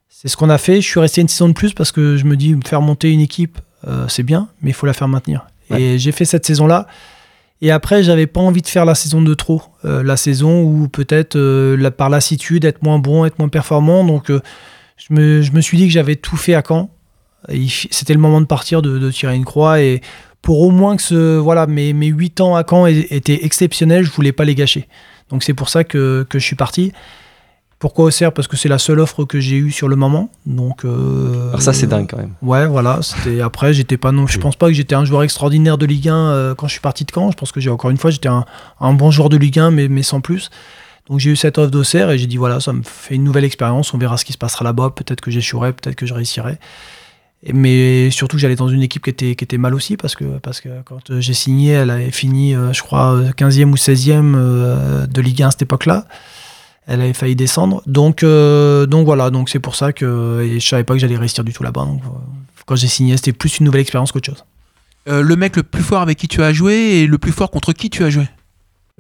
C'est 0.08 0.30
ce 0.30 0.36
qu'on 0.36 0.50
a 0.50 0.58
fait. 0.58 0.82
Je 0.82 0.88
suis 0.88 1.00
resté 1.00 1.22
une 1.22 1.28
saison 1.28 1.50
de 1.50 1.54
plus 1.54 1.74
parce 1.74 1.92
que 1.92 2.18
je 2.18 2.26
me 2.26 2.36
dis, 2.36 2.56
faire 2.66 2.82
monter 2.82 3.12
une 3.12 3.22
équipe, 3.22 3.60
c'est 4.08 4.24
bien, 4.24 4.48
mais 4.62 4.72
il 4.72 4.74
faut 4.74 4.88
la 4.88 4.94
faire 4.94 5.08
maintenir. 5.08 5.46
Et 5.78 6.00
j'ai 6.00 6.12
fait 6.12 6.26
cette 6.26 6.48
saison-là. 6.48 6.88
Et 7.62 7.72
après, 7.72 8.04
j'avais 8.04 8.28
pas 8.28 8.40
envie 8.40 8.62
de 8.62 8.68
faire 8.68 8.86
la 8.86 8.96
saison 8.96 9.22
de 9.22 9.34
trop. 9.34 9.62
Euh, 9.84 10.02
la 10.02 10.16
saison 10.16 10.62
où 10.62 10.88
peut-être 10.88 11.36
euh, 11.36 11.90
par 11.92 12.10
lassitude, 12.10 12.64
être 12.64 12.84
moins 12.84 13.00
bon, 13.00 13.26
être 13.26 13.38
moins 13.38 13.50
performant. 13.50 14.04
Donc, 14.06 14.32
euh, 14.32 14.40
je, 14.96 15.14
me, 15.14 15.42
je 15.42 15.52
me 15.52 15.60
suis 15.60 15.78
dit 15.78 15.88
que 15.88 15.94
j'avais 15.94 16.16
tout 16.16 16.38
fait 16.38 16.54
à 16.54 16.64
Caen. 16.66 16.90
C'était 17.92 18.14
le 18.14 18.20
moment 18.20 18.42
de 18.42 18.46
partir, 18.46 18.82
de, 18.82 18.98
de 18.98 19.12
tirer 19.12 19.36
une 19.36 19.46
croix. 19.46 19.82
Et 19.82 20.02
pour 20.42 20.62
au 20.62 20.72
moins 20.72 20.96
que 20.96 21.02
ce, 21.02 21.38
voilà, 21.38 21.68
mes, 21.68 21.92
mes 21.92 22.08
8 22.08 22.42
ans 22.42 22.56
à 22.56 22.64
Caen 22.68 22.86
étaient 22.86 23.44
exceptionnels, 23.44 24.06
je 24.06 24.12
voulais 24.12 24.32
pas 24.32 24.46
les 24.46 24.56
gâcher. 24.56 24.88
Donc, 25.30 25.44
c'est 25.44 25.54
pour 25.54 25.70
ça 25.70 25.84
que, 25.84 26.26
que 26.30 26.40
je 26.40 26.46
suis 26.46 26.56
parti. 26.56 26.94
Pourquoi 27.80 28.06
Auxerre? 28.06 28.34
Parce 28.34 28.48
que 28.50 28.58
c'est 28.58 28.68
la 28.68 28.78
seule 28.78 29.00
offre 29.00 29.24
que 29.24 29.40
j'ai 29.40 29.56
eue 29.56 29.72
sur 29.72 29.88
le 29.88 29.96
moment. 29.96 30.30
Donc, 30.46 30.84
euh, 30.84 31.48
Alors 31.50 31.62
ça, 31.62 31.72
c'est 31.72 31.88
dingue 31.88 32.08
quand 32.10 32.18
même. 32.18 32.34
Ouais, 32.42 32.68
voilà. 32.68 33.00
C'était 33.02 33.40
après, 33.40 33.74
j'étais 33.74 33.96
pas 33.98 34.12
non. 34.12 34.28
Je 34.28 34.38
pense 34.38 34.58
pas 34.58 34.68
que 34.68 34.74
j'étais 34.74 34.96
un 34.96 35.06
joueur 35.06 35.24
extraordinaire 35.24 35.78
de 35.78 35.86
Ligue 35.86 36.10
1 36.10 36.14
euh, 36.16 36.56
quand 36.56 36.68
je 36.68 36.74
suis 36.74 36.82
parti 36.82 37.06
de 37.06 37.12
Caen. 37.14 37.32
Je 37.32 37.38
pense 37.38 37.54
que 37.54 37.62
j'ai 37.62 37.70
encore 37.70 37.90
une 37.90 37.98
fois, 37.98 38.12
j'étais 38.12 38.28
un, 38.28 38.44
un 38.82 38.94
bon 38.94 39.12
joueur 39.12 39.30
de 39.30 39.38
Ligue 39.38 39.60
1, 39.60 39.72
mais, 39.72 39.88
mais 39.88 40.04
sans 40.04 40.20
plus. 40.20 40.50
Donc 41.10 41.20
j'ai 41.20 41.32
eu 41.32 41.36
cette 41.38 41.58
offre 41.58 41.72
d'Auxerre 41.72 42.12
et 42.12 42.18
j'ai 42.20 42.28
dit 42.28 42.38
voilà, 42.38 42.60
ça 42.60 42.72
me 42.74 42.84
fait 42.84 43.16
une 43.16 43.24
nouvelle 43.24 43.46
expérience, 43.46 43.94
on 43.94 43.98
verra 43.98 44.18
ce 44.18 44.26
qui 44.26 44.34
se 44.34 44.38
passera 44.38 44.64
là-bas, 44.66 44.92
peut-être 44.96 45.22
que 45.22 45.32
j'échouerai, 45.32 45.74
peut-être 45.74 45.96
que 45.96 46.06
je 46.06 46.14
réussirai. 46.14 46.60
Et- 47.44 47.54
Mais 47.54 48.12
surtout 48.12 48.38
j'allais 48.38 48.56
dans 48.58 48.68
une 48.68 48.84
équipe 48.84 49.04
qui 49.06 49.10
était, 49.10 49.34
qui 49.36 49.44
était 49.44 49.58
mal 49.58 49.74
aussi 49.74 49.98
parce 49.98 50.16
que, 50.16 50.26
parce 50.38 50.60
que 50.62 50.70
quand 50.86 51.10
euh, 51.10 51.20
j'ai 51.22 51.34
signé, 51.34 51.72
elle 51.72 51.90
avait 51.90 52.12
fini, 52.12 52.54
euh, 52.54 52.74
je 52.74 52.84
crois, 52.84 53.14
euh, 53.16 53.32
15e 53.32 53.72
ou 53.72 53.76
16e 53.78 54.34
euh, 54.36 55.08
de 55.08 55.22
Ligue 55.22 55.42
1 55.42 55.48
à 55.48 55.52
cette 55.52 55.62
époque-là. 55.64 56.06
Elle 56.92 57.02
avait 57.02 57.14
failli 57.14 57.36
descendre. 57.36 57.84
Donc, 57.86 58.24
euh, 58.24 58.88
donc 58.88 59.06
voilà, 59.06 59.30
donc 59.30 59.50
c'est 59.50 59.60
pour 59.60 59.76
ça 59.76 59.94
que 59.94 60.42
et 60.42 60.60
je 60.60 60.68
savais 60.68 60.84
pas 60.84 60.96
que 60.96 61.00
j'allais 61.00 61.18
réussir 61.18 61.44
du 61.44 61.54
tout 61.54 61.62
là-bas. 61.62 61.86
Donc, 61.86 62.02
euh, 62.04 62.08
quand 62.66 62.76
j'ai 62.76 62.88
signé, 62.88 63.16
c'était 63.16 63.32
plus 63.32 63.60
une 63.60 63.68
nouvelle 63.68 63.82
expérience 63.82 64.12
qu'autre 64.12 64.26
chose. 64.26 64.44
Euh, 65.08 65.22
le 65.22 65.36
mec 65.36 65.56
le 65.56 65.62
plus 65.62 65.84
fort 65.84 66.02
avec 66.02 66.18
qui 66.18 66.28
tu 66.28 66.42
as 66.42 66.52
joué 66.52 66.74
et 66.74 67.08
le 67.08 67.20
plus 67.20 67.32
fort 67.32 67.52
contre 67.52 67.74
qui 67.74 67.92
tu 67.92 68.04
as 68.04 68.10
joué? 68.10 68.28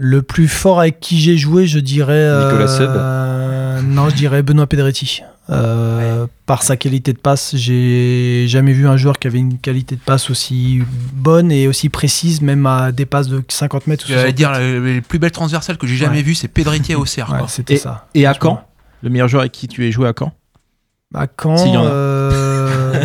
Le 0.02 0.22
plus 0.22 0.48
fort 0.48 0.80
avec 0.80 1.02
qui 1.02 1.20
j'ai 1.20 1.36
joué, 1.36 1.68
je 1.68 1.78
dirais. 1.80 2.14
Nicolas 2.46 2.78
euh, 2.80 3.82
Non, 3.82 4.08
je 4.10 4.16
dirais 4.16 4.42
Benoît 4.44 4.66
Pedretti. 4.66 5.22
Euh, 5.50 6.26
Par 6.46 6.64
sa 6.64 6.78
qualité 6.78 7.12
de 7.12 7.18
passe, 7.18 7.54
j'ai 7.58 8.46
jamais 8.48 8.72
vu 8.72 8.88
un 8.88 8.96
joueur 8.96 9.20
qui 9.20 9.28
avait 9.28 9.40
une 9.40 9.58
qualité 9.58 9.96
de 9.96 10.00
passe 10.02 10.30
aussi 10.30 10.82
bonne 11.14 11.52
et 11.52 11.68
aussi 11.68 11.90
précise, 11.90 12.42
même 12.42 12.66
à 12.66 12.92
des 12.94 13.06
passes 13.06 13.28
de 13.28 13.44
50 13.46 13.88
mètres. 13.88 14.06
ou 14.06 14.08
J'allais 14.10 14.32
60 14.32 14.36
dire, 14.36 14.52
les 14.82 15.02
plus 15.02 15.20
belles 15.20 15.32
transversales 15.32 15.78
que 15.78 15.86
j'ai 15.86 15.98
jamais 15.98 16.18
Ouais. 16.18 16.24
vues, 16.24 16.36
c'est 16.36 16.48
Pedretti 16.48 16.96
au 16.96 17.02
Auxerre. 17.02 17.32
Ouais, 17.34 17.40
quoi. 17.40 17.48
c'était 17.50 17.74
Et, 17.74 17.78
ça. 17.78 18.08
et 18.16 18.26
à. 18.26 18.34
Caen? 18.40 18.62
Le 19.04 19.10
meilleur 19.10 19.28
joueur 19.28 19.42
avec 19.42 19.52
qui 19.52 19.68
tu 19.68 19.86
es 19.86 19.92
joué 19.92 20.08
à 20.08 20.14
Caen? 20.18 20.32
À 21.14 21.26
Caen, 21.42 21.58
S'il 21.58 21.74
y 21.74 21.78
en 21.78 21.86
a. 21.86 21.90
euh, 22.94 23.04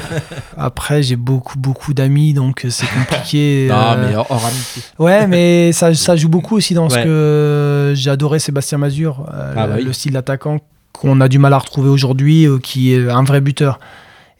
après 0.56 1.02
j'ai 1.02 1.16
beaucoup 1.16 1.58
beaucoup 1.58 1.94
d'amis 1.94 2.32
donc 2.34 2.66
c'est 2.70 2.86
compliqué. 2.86 3.66
Non, 3.70 3.76
euh, 3.76 4.08
mais 4.08 4.16
hors, 4.16 4.26
hors 4.30 4.44
amitié. 4.46 4.82
Ouais, 4.98 5.26
mais 5.26 5.72
ça, 5.72 5.94
ça 5.94 6.16
joue 6.16 6.28
beaucoup 6.28 6.56
aussi 6.56 6.74
dans 6.74 6.88
ce 6.90 6.96
que 7.02 7.92
j'ai 7.96 8.10
adoré 8.10 8.38
Sébastien 8.38 8.78
Mazur, 8.78 9.26
euh, 9.32 9.54
Ah 9.56 9.66
le, 9.66 9.72
bah 9.72 9.78
oui. 9.78 9.84
le 9.84 9.92
style 9.92 10.12
d'attaquant 10.12 10.58
qu'on 10.92 11.20
a 11.20 11.28
du 11.28 11.38
mal 11.38 11.52
à 11.52 11.58
retrouver 11.58 11.88
aujourd'hui, 11.88 12.46
qui 12.62 12.92
est 12.92 13.08
un 13.10 13.24
vrai 13.24 13.40
buteur. 13.40 13.80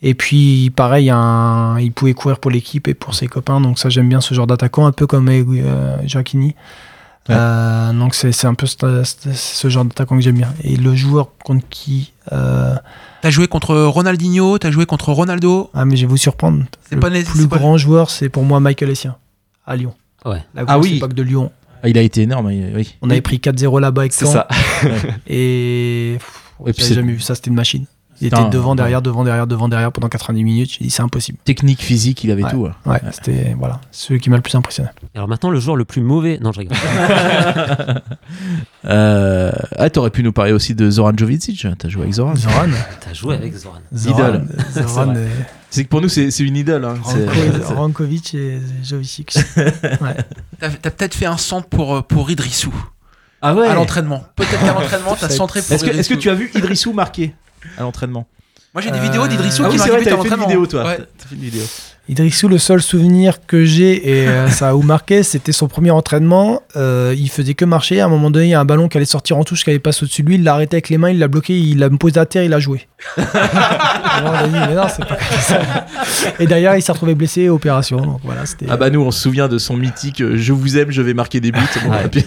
Et 0.02 0.14
puis, 0.14 0.70
pareil, 0.76 1.08
un- 1.10 1.78
il 1.80 1.90
pouvait 1.90 2.12
courir 2.14 2.38
pour 2.38 2.50
l'équipe 2.50 2.86
et 2.88 2.94
pour 2.94 3.14
ses 3.14 3.26
copains, 3.26 3.60
donc 3.60 3.78
ça 3.78 3.88
j'aime 3.88 4.08
bien 4.08 4.20
ce 4.20 4.34
genre 4.34 4.46
d'attaquant, 4.46 4.86
un 4.86 4.92
peu 4.92 5.06
comme 5.06 5.28
euh, 5.30 5.96
Jacquini. 6.04 6.54
Ouais. 7.28 7.34
Euh, 7.38 7.92
donc 7.94 8.14
c'est 8.14 8.44
un 8.44 8.52
peu 8.52 8.66
ce, 8.66 8.76
ce- 9.02 9.32
ce 9.32 9.68
genre 9.70 9.84
d'attaquant 9.86 10.16
que 10.16 10.22
j'aime 10.22 10.36
bien. 10.36 10.52
Et 10.62 10.76
le 10.76 10.94
joueur 10.94 11.28
contre 11.42 11.64
qui 11.70 12.12
euh, 12.32 12.74
T'as 13.24 13.30
joué 13.30 13.48
contre 13.48 13.74
Ronaldinho, 13.74 14.58
t'as 14.58 14.70
joué 14.70 14.84
contre 14.84 15.10
Ronaldo. 15.10 15.70
Ah 15.72 15.86
mais 15.86 15.96
je 15.96 16.02
vais 16.02 16.08
vous 16.10 16.18
surprendre. 16.18 16.62
C'est 16.86 16.96
Le 16.96 17.00
pas 17.00 17.08
plus 17.08 17.24
c'est 17.24 17.48
pas- 17.48 17.56
grand 17.56 17.78
joueur, 17.78 18.10
c'est 18.10 18.28
pour 18.28 18.42
moi 18.44 18.60
Michael 18.60 18.90
Essien, 18.90 19.16
à 19.66 19.76
Lyon. 19.76 19.94
Ouais. 20.26 20.42
La 20.54 20.64
Ah 20.66 20.78
oui. 20.78 20.98
époque 20.98 21.14
de 21.14 21.22
Lyon. 21.22 21.50
Ah, 21.82 21.88
il 21.88 21.96
a 21.96 22.02
été 22.02 22.20
énorme, 22.20 22.48
oui. 22.48 22.94
On 23.00 23.08
avait 23.08 23.22
pris 23.22 23.38
4-0 23.40 23.80
là-bas 23.80 24.02
avec 24.02 24.12
C'est 24.12 24.26
Caen. 24.26 24.32
ça. 24.32 24.48
Et 25.26 26.16
pff, 26.18 26.42
Et 26.66 26.72
puis 26.74 26.84
jamais 26.84 27.12
vu 27.14 27.20
ça, 27.20 27.34
c'était 27.34 27.48
une 27.48 27.56
machine. 27.56 27.86
Il 28.20 28.28
était 28.28 28.36
un- 28.36 28.48
devant, 28.48 28.74
derrière, 28.74 29.02
devant, 29.02 29.24
derrière, 29.24 29.46
devant, 29.46 29.68
derrière 29.68 29.90
pendant 29.92 30.08
90 30.08 30.44
minutes. 30.44 30.70
J'ai 30.78 30.84
dit 30.84 30.90
c'est 30.90 31.02
impossible. 31.02 31.38
Technique, 31.44 31.82
physique, 31.82 32.22
il 32.24 32.30
avait 32.30 32.44
Ouais. 32.44 32.50
tout. 32.50 32.58
ouais. 32.62 32.70
Ouais, 32.86 33.00
c'était 33.12 33.54
voilà, 33.58 33.80
celui 33.90 34.20
qui 34.20 34.30
m'a 34.30 34.36
le 34.36 34.42
plus 34.42 34.54
impressionné. 34.54 34.88
Alors 35.14 35.28
maintenant, 35.28 35.50
le 35.50 35.58
joueur 35.60 35.76
le 35.76 35.84
plus 35.84 36.00
mauvais. 36.00 36.38
Non, 36.42 36.52
je 36.52 36.60
rigole. 36.60 36.76
Euh, 38.86 39.50
ah, 39.78 39.88
t'aurais 39.88 40.10
pu 40.10 40.22
nous 40.22 40.32
parler 40.32 40.52
aussi 40.52 40.74
de 40.74 40.90
Zoran 40.90 41.12
Jovic. 41.16 41.66
T'as 41.78 41.88
joué 41.88 42.02
avec 42.02 42.12
Zoran. 42.14 42.36
Zoran, 42.36 42.66
T'as 43.00 43.14
joué 43.14 43.34
avec 43.34 43.54
Zoran. 43.56 43.78
Idole. 43.92 44.44
Zoran, 44.72 45.14
C'est 45.70 45.84
que 45.84 45.88
pour 45.88 46.02
nous, 46.02 46.08
c'est 46.10 46.30
c'est 46.30 46.44
une 46.44 46.56
idole. 46.56 46.84
hein. 46.84 46.96
Rankovic 47.74 48.34
et 48.34 48.58
Jovicic. 48.82 49.36
Ouais. 49.56 50.16
T'as 50.60 50.68
t'as 50.70 50.90
peut-être 50.90 51.14
fait 51.14 51.26
un 51.26 51.38
centre 51.38 51.66
pour, 51.68 51.96
euh, 51.96 52.02
pour 52.02 52.30
Idrissou 52.30 52.72
Ah 53.42 53.54
ouais 53.54 53.66
à 53.66 53.74
l'entraînement. 53.74 54.22
Peut-être 54.36 54.60
qu'à 54.60 54.74
l'entraînement, 54.74 55.16
t'as 55.18 55.30
centré 55.30 55.62
pour 55.62 55.72
Est-ce 55.72 55.84
que, 55.84 55.90
est-ce 55.90 56.08
que 56.10 56.14
tu 56.14 56.28
as 56.30 56.34
vu 56.34 56.50
Idrissou 56.54 56.92
marquer? 56.92 57.34
À 57.78 57.82
l'entrement 57.82 58.26
Moi 58.74 58.82
j'ai 58.82 58.90
des 58.90 58.98
Euh, 58.98 59.02
vidéos 59.02 59.26
d'Idrissou 59.28 59.62
Ah 59.64 59.68
qui 59.68 59.74
oui, 59.76 59.80
c'est 59.84 59.90
marque 59.90 59.90
vrai, 59.90 60.00
à 60.00 60.04
t'avais 60.04 60.04
fait 60.04 60.10
une 60.10 60.16
l'entraînement. 60.30 60.46
vidéo, 60.46 60.66
toi. 60.66 60.84
Ouais. 60.84 60.98
T'as 61.18 61.26
fait 61.28 61.34
une 61.36 61.40
vidéo. 61.42 61.62
Idrissou, 62.06 62.48
le 62.48 62.58
seul 62.58 62.82
souvenir 62.82 63.46
que 63.46 63.64
j'ai, 63.64 64.10
et 64.22 64.28
euh, 64.28 64.48
ça 64.50 64.68
a 64.70 64.74
ou 64.74 64.82
marqué, 64.82 65.22
c'était 65.22 65.52
son 65.52 65.68
premier 65.68 65.90
entraînement. 65.90 66.60
Euh, 66.76 67.14
il 67.16 67.30
faisait 67.30 67.54
que 67.54 67.64
marcher. 67.64 68.00
À 68.00 68.04
un 68.04 68.08
moment 68.08 68.30
donné, 68.30 68.46
il 68.46 68.50
y 68.50 68.54
a 68.54 68.60
un 68.60 68.64
ballon 68.66 68.88
qui 68.88 68.98
allait 68.98 69.06
sortir 69.06 69.38
en 69.38 69.44
touche, 69.44 69.64
qui 69.64 69.70
allait 69.70 69.78
passer 69.78 70.04
au-dessus 70.04 70.22
de 70.22 70.28
lui. 70.28 70.34
Il 70.34 70.44
l'a 70.44 70.52
arrêté 70.54 70.74
avec 70.76 70.90
les 70.90 70.98
mains, 70.98 71.08
il 71.10 71.18
l'a 71.18 71.28
bloqué, 71.28 71.58
il 71.58 71.78
l'a 71.78 71.88
posé 71.88 72.18
à 72.20 72.26
terre, 72.26 72.44
il 72.44 72.52
a 72.52 72.58
joué. 72.60 72.86
Alors, 73.16 74.32
on 74.32 74.34
a 74.34 74.46
dit, 74.48 74.54
mais 74.54 74.74
non, 74.74 74.86
c'est 74.88 75.04
pas 75.06 75.16
comme 75.16 75.38
ça. 75.38 75.60
Et 76.40 76.46
derrière, 76.46 76.76
il 76.76 76.82
s'est 76.82 76.92
retrouvé 76.92 77.14
blessé, 77.14 77.48
opération. 77.48 77.98
Donc 78.00 78.20
voilà, 78.24 78.46
c'était. 78.46 78.66
Ah 78.68 78.76
bah 78.76 78.90
nous, 78.90 79.00
on 79.00 79.10
se 79.10 79.20
souvient 79.20 79.48
de 79.48 79.58
son 79.58 79.76
mythique 79.76 80.20
euh, 80.20 80.36
Je 80.36 80.52
vous 80.52 80.76
aime, 80.78 80.90
je 80.90 81.02
vais 81.02 81.14
marquer 81.14 81.40
des 81.40 81.52
buts. 81.52 81.60
Bon, 81.84 81.90
Ouais. 81.90 82.06
et 82.06 82.08
puis, 82.08 82.24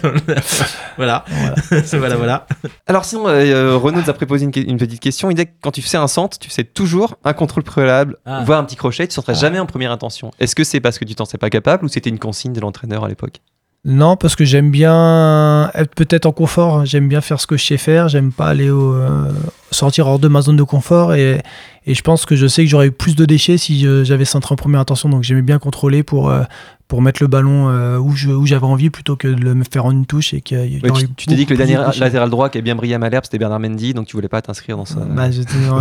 voilà. 0.98 1.26
voilà, 1.94 2.16
voilà. 2.16 2.48
Alors 2.88 3.06
sinon, 3.06 3.28
euh, 3.28 3.32
euh, 3.46 3.78
Renaud 3.78 4.02
nous 4.02 4.10
a 4.10 4.14
préposé 4.14 4.46
une, 4.46 4.52
que- 4.52 4.60
une 4.60 4.78
petite 4.78 5.00
question. 5.00 5.30
Il 5.32 5.36
dit 5.36 5.46
que 5.46 5.52
quand 5.62 5.72
tu 5.72 5.82
fais 5.82 5.98
un 5.98 6.08
centre, 6.08 6.38
tu 6.40 6.50
fais 6.50 6.64
toujours 6.64 7.16
un 7.24 7.34
contrôle 7.34 7.64
préalable, 7.64 8.18
Ah. 8.26 8.44
voire 8.46 8.60
un 8.60 8.64
petit 8.64 8.76
crochet, 8.76 9.08
tu 9.08 9.14
centres 9.14 9.34
jamais 9.34 9.60
en 9.60 9.66
première 9.66 9.92
intention. 9.92 10.32
Est-ce 10.40 10.56
que 10.56 10.64
c'est 10.64 10.80
parce 10.80 10.98
que 11.00 11.06
tu 11.06 11.16
t'en 11.16 11.26
sais 11.26 11.38
pas 11.38 11.50
capable 11.50 11.86
ou 11.86 11.88
c'était 11.88 12.10
une 12.10 12.20
consigne 12.20 12.54
de 12.54 12.60
l'entraîneur 12.62 13.04
à 13.04 13.08
l'époque? 13.10 13.42
Non, 13.88 14.18
parce 14.18 14.36
que 14.36 14.44
j'aime 14.44 14.70
bien 14.70 15.72
être 15.74 15.96
peut-être 15.96 16.26
en 16.26 16.34
confort. 16.34 16.86
J'aime 16.86 17.08
bien 17.08 17.22
faire 17.22 17.40
ce 17.40 17.48
que 17.48 17.56
je 17.56 17.64
sais 17.64 17.78
faire. 17.78 18.10
J'aime 18.10 18.34
pas 18.34 18.48
aller 18.48 18.70
au, 18.70 18.94
euh, 18.94 19.32
sortir 19.72 20.08
hors 20.08 20.20
de 20.20 20.28
ma 20.28 20.42
zone 20.42 20.58
de 20.58 20.64
confort. 20.64 21.14
Et, 21.14 21.42
je 21.88 22.02
pense 22.02 22.26
que 22.26 22.36
je 22.36 22.48
sais 22.48 22.66
que 22.66 22.70
j'aurais 22.70 22.88
eu 22.88 22.92
plus 22.92 23.16
de 23.16 23.24
déchets 23.24 23.58
si 23.58 23.88
j'avais 24.04 24.26
centré 24.26 24.52
en 24.52 24.58
première 24.58 24.82
intention. 24.82 25.08
Donc 25.08 25.24
j'aimais 25.24 25.42
bien 25.42 25.58
contrôler 25.58 26.04
pour, 26.04 26.30
euh, 26.30 26.44
pour 26.88 27.02
mettre 27.02 27.22
le 27.22 27.28
ballon 27.28 27.68
euh, 27.70 27.98
où 27.98 28.16
je- 28.16 28.30
où 28.30 28.46
j'avais 28.46 28.66
envie 28.66 28.90
plutôt 28.90 29.18
que 29.18 29.28
de 29.28 29.42
le 29.42 29.62
faire 29.70 29.86
en 29.86 29.92
une 29.92 30.06
touche. 30.06 30.34
Et 30.34 30.40
qu'il 30.42 30.58
y 30.58 30.80
Ouais, 30.82 30.90
aurait 30.90 31.02
Tu 31.04 31.08
tu 31.16 31.26
t'es 31.28 31.36
dit 31.36 31.46
que 31.46 31.52
le 31.52 31.58
dernier 31.58 31.76
latéral 32.00 32.30
droit 32.30 32.50
qui 32.50 32.58
a 32.58 32.62
bien 32.62 32.76
brillé 32.76 32.94
à 32.96 33.00
Malherbe, 33.00 33.26
c'était 33.26 33.38
Bernard 33.38 33.60
Mendy, 33.60 33.94
donc 33.94 34.08
tu 34.08 34.16
voulais 34.16 34.30
pas 34.30 34.42
t'inscrire 34.42 34.78
dans 34.78 34.86
ça. 34.86 35.02
Bah, 35.02 35.28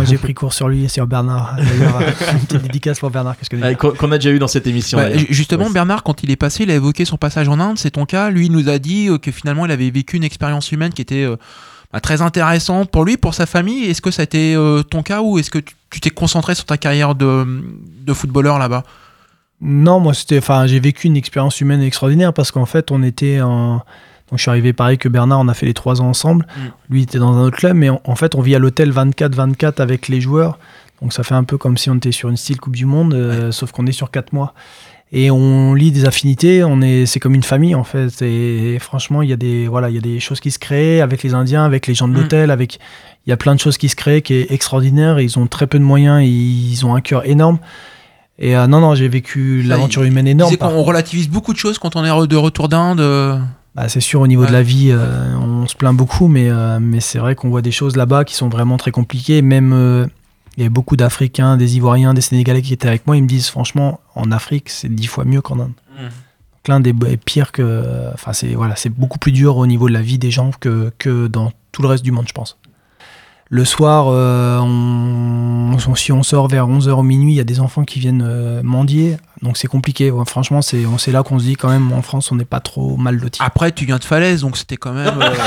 J'ai 0.05 0.17
pris 0.17 0.33
cours 0.33 0.51
sur 0.53 0.67
lui 0.67 0.83
et 0.83 0.87
sur 0.89 1.07
Bernard. 1.07 1.55
D'ailleurs, 1.79 2.01
une 2.33 2.39
petite 2.41 2.61
dédicace 2.63 2.99
pour 2.99 3.09
Bernard. 3.09 3.37
Qu'est-ce 3.37 3.49
que 3.49 3.55
Ouais, 3.55 3.75
Qu'on 3.75 3.91
qu'on 3.91 4.11
a 4.11 4.17
déjà 4.17 4.31
eu 4.31 4.39
dans 4.39 4.49
cette 4.49 4.67
émission. 4.67 4.97
Bah, 4.97 5.15
justement, 5.29 5.67
Ouais. 5.67 5.71
Bernard, 5.73 6.03
quand 6.03 6.23
il 6.23 6.31
est 6.31 6.35
passé, 6.35 6.63
il 6.63 6.71
a 6.71 6.75
évoqué 6.75 7.05
son 7.05 7.17
passage 7.17 7.47
en 7.47 7.59
Inde, 7.59 7.77
c'est 7.77 7.91
ton 7.91 8.05
cas. 8.05 8.29
Lui, 8.29 8.47
il 8.47 8.51
nous 8.51 8.67
a 8.67 8.77
dit 8.77 9.07
euh, 9.09 9.17
que 9.17 9.31
finalement, 9.31 9.65
il 9.65 9.71
avait 9.71 9.89
vécu 9.89 10.17
une 10.17 10.23
expérience 10.25 10.71
humaine 10.73 10.91
qui 10.91 11.01
était 11.01 11.23
euh, 11.23 11.37
bah, 11.93 12.01
très 12.01 12.21
intéressante 12.21 12.91
pour 12.91 13.05
lui, 13.05 13.15
pour 13.15 13.33
sa 13.33 13.45
famille. 13.45 13.85
Est-ce 13.85 14.01
que 14.01 14.11
ça 14.11 14.23
a 14.23 14.25
été 14.25 14.55
euh, 14.55 14.83
ton 14.83 15.03
cas 15.03 15.21
ou 15.21 15.39
est-ce 15.39 15.49
que 15.51 15.59
tu 15.59 15.73
tu 15.89 16.01
t'es 16.01 16.09
concentré 16.09 16.53
sur 16.53 16.65
ta 16.65 16.75
carrière 16.77 17.15
de, 17.15 17.47
de 18.05 18.13
footballeur 18.13 18.59
là-bas? 18.59 18.83
Non, 19.61 19.99
moi, 19.99 20.13
c'était, 20.13 20.37
enfin, 20.37 20.67
j'ai 20.67 20.79
vécu 20.79 21.07
une 21.07 21.17
expérience 21.17 21.59
humaine 21.61 21.81
extraordinaire 21.81 22.33
parce 22.33 22.51
qu'en 22.51 22.65
fait, 22.65 22.91
on 22.91 23.01
était 23.03 23.41
en. 23.41 23.81
Donc, 24.29 24.37
je 24.39 24.41
suis 24.41 24.49
arrivé 24.51 24.73
pareil 24.73 24.97
que 24.97 25.07
Bernard, 25.07 25.39
on 25.39 25.47
a 25.47 25.53
fait 25.53 25.65
les 25.65 25.73
trois 25.73 26.01
ans 26.01 26.07
ensemble. 26.09 26.45
Lui, 26.89 26.99
il 26.99 27.03
était 27.03 27.17
dans 27.17 27.33
un 27.33 27.41
autre 27.43 27.55
club, 27.57 27.75
mais 27.77 27.89
en, 27.89 28.01
en 28.03 28.15
fait, 28.15 28.35
on 28.35 28.41
vit 28.41 28.55
à 28.55 28.59
l'hôtel 28.59 28.91
24-24 28.91 29.81
avec 29.81 30.09
les 30.09 30.19
joueurs. 30.19 30.59
Donc, 31.01 31.13
ça 31.13 31.23
fait 31.23 31.33
un 31.35 31.45
peu 31.45 31.57
comme 31.57 31.77
si 31.77 31.89
on 31.89 31.95
était 31.95 32.11
sur 32.11 32.27
une 32.29 32.35
style 32.37 32.59
Coupe 32.59 32.75
du 32.75 32.85
Monde, 32.85 33.13
euh, 33.13 33.51
sauf 33.53 33.71
qu'on 33.71 33.85
est 33.87 33.91
sur 33.93 34.11
quatre 34.11 34.33
mois. 34.33 34.53
Et 35.13 35.31
on 35.31 35.73
lit 35.73 35.93
des 35.93 36.03
affinités, 36.03 36.65
on 36.65 36.81
est, 36.81 37.05
c'est 37.05 37.21
comme 37.21 37.33
une 37.35 37.43
famille 37.43 37.75
en 37.75 37.85
fait. 37.85 38.21
Et, 38.21 38.77
franchement, 38.79 39.21
il 39.21 39.29
y 39.29 39.33
a 39.33 39.37
des, 39.37 39.67
voilà, 39.69 39.89
il 39.89 39.95
y 39.95 39.97
a 39.97 40.01
des 40.01 40.19
choses 40.19 40.41
qui 40.41 40.51
se 40.51 40.59
créent 40.59 40.99
avec 40.99 41.23
les 41.23 41.33
Indiens, 41.33 41.63
avec 41.63 41.87
les 41.87 41.93
gens 41.93 42.09
de 42.09 42.13
Mm. 42.13 42.17
l'hôtel, 42.21 42.51
avec, 42.51 42.79
il 43.25 43.29
y 43.29 43.33
a 43.33 43.37
plein 43.37 43.55
de 43.55 43.59
choses 43.61 43.77
qui 43.77 43.87
se 43.87 43.95
créent 43.95 44.21
qui 44.21 44.33
est 44.33 44.51
extraordinaire. 44.51 45.21
Ils 45.21 45.39
ont 45.39 45.47
très 45.47 45.67
peu 45.67 45.79
de 45.79 45.83
moyens, 45.85 46.21
ils 46.27 46.85
ont 46.85 46.93
un 46.95 46.99
cœur 47.01 47.25
énorme. 47.25 47.59
Et 48.39 48.55
euh, 48.55 48.67
non, 48.67 48.79
non, 48.81 48.93
j'ai 48.95 49.07
vécu 49.07 49.61
l'aventure 49.63 50.03
humaine 50.03 50.27
énorme. 50.27 50.55
par 50.57 50.69
qu'on 50.71 50.83
relativise 50.83 51.29
beaucoup 51.29 51.53
de 51.53 51.57
choses 51.57 51.79
quand 51.79 51.95
on 51.95 52.03
est 52.05 52.27
de 52.27 52.35
retour 52.35 52.69
d'Inde. 52.69 52.99
euh. 52.99 53.39
bah, 53.75 53.89
c'est 53.89 53.99
sûr, 53.99 54.21
au 54.21 54.27
niveau 54.27 54.43
Ouais. 54.43 54.47
de 54.47 54.53
la 54.53 54.61
vie, 54.61 54.89
euh, 54.91 55.35
on 55.37 55.67
se 55.67 55.75
plaint 55.75 55.95
beaucoup, 55.95 56.27
mais, 56.27 56.49
euh, 56.49 56.79
mais 56.79 56.99
c'est 56.99 57.17
vrai 57.19 57.35
qu'on 57.35 57.49
voit 57.49 57.61
des 57.63 57.71
choses 57.71 57.95
là-bas 57.95 58.25
qui 58.25 58.35
sont 58.35 58.49
vraiment 58.49 58.77
très 58.77 58.91
compliquées. 58.91 59.41
Même, 59.41 60.07
il 60.57 60.63
y 60.63 60.65
a 60.65 60.69
beaucoup 60.69 60.95
d'Africains, 60.97 61.57
des 61.57 61.77
Ivoiriens, 61.77 62.13
des 62.13 62.21
Sénégalais 62.21 62.61
qui 62.61 62.73
étaient 62.73 62.87
avec 62.87 63.07
moi. 63.07 63.17
Ils 63.17 63.23
me 63.23 63.27
disent, 63.27 63.49
franchement, 63.49 63.99
en 64.15 64.31
Afrique, 64.31 64.69
c'est 64.69 64.93
dix 64.93 65.07
fois 65.07 65.25
mieux 65.25 65.41
qu'en 65.41 65.59
Inde. 65.59 65.71
Mm. 65.97 66.03
Donc, 66.03 66.67
L'Inde 66.67 66.87
est 66.87 67.11
est 67.13 67.17
pire 67.17 67.51
que. 67.51 68.11
Enfin, 68.13 68.33
c'est 68.33 68.53
voilà, 68.53 68.75
c'est 68.75 68.89
beaucoup 68.89 69.19
plus 69.19 69.31
dur 69.31 69.57
au 69.57 69.65
niveau 69.65 69.87
de 69.87 69.93
la 69.93 70.01
vie 70.01 70.17
des 70.19 70.31
gens 70.31 70.51
que, 70.59 70.91
que 70.99 71.27
dans 71.27 71.51
tout 71.71 71.81
le 71.81 71.87
reste 71.87 72.03
du 72.03 72.11
monde, 72.11 72.25
je 72.27 72.33
pense. 72.33 72.57
Le 73.49 73.63
soir, 73.63 74.07
euh, 74.09 74.57
on, 74.59 75.77
on- 75.87 75.95
si 75.95 76.11
on 76.11 76.21
sort 76.21 76.49
vers 76.49 76.67
11h 76.67 76.89
au 76.91 77.03
minuit, 77.03 77.31
il 77.33 77.37
y 77.37 77.39
a 77.39 77.45
des 77.45 77.61
enfants 77.61 77.83
qui 77.85 77.99
viennent 77.99 78.23
euh, 78.27 78.61
mendier. 78.61 79.15
Donc 79.41 79.55
c'est 79.57 79.67
compliqué. 79.67 80.11
Ouais, 80.11 80.25
franchement, 80.27 80.61
c'est 80.61 80.85
on- 80.85 80.97
c'est 80.97 81.11
là 81.13 81.23
qu'on 81.23 81.39
se 81.39 81.45
dit 81.45 81.55
quand 81.55 81.69
même, 81.69 81.93
en 81.93 82.01
France, 82.01 82.29
on 82.31 82.35
n'est 82.35 82.43
pas 82.45 82.59
trop 82.59 82.97
mal 82.97 83.15
loti. 83.15 83.39
Après, 83.41 83.71
tu 83.71 83.85
viens 83.85 83.97
de 83.99 84.03
Falaise, 84.03 84.41
donc 84.41 84.57
c'était 84.57 84.75
quand 84.75 84.91
même. 84.91 85.21
euh, 85.21 85.29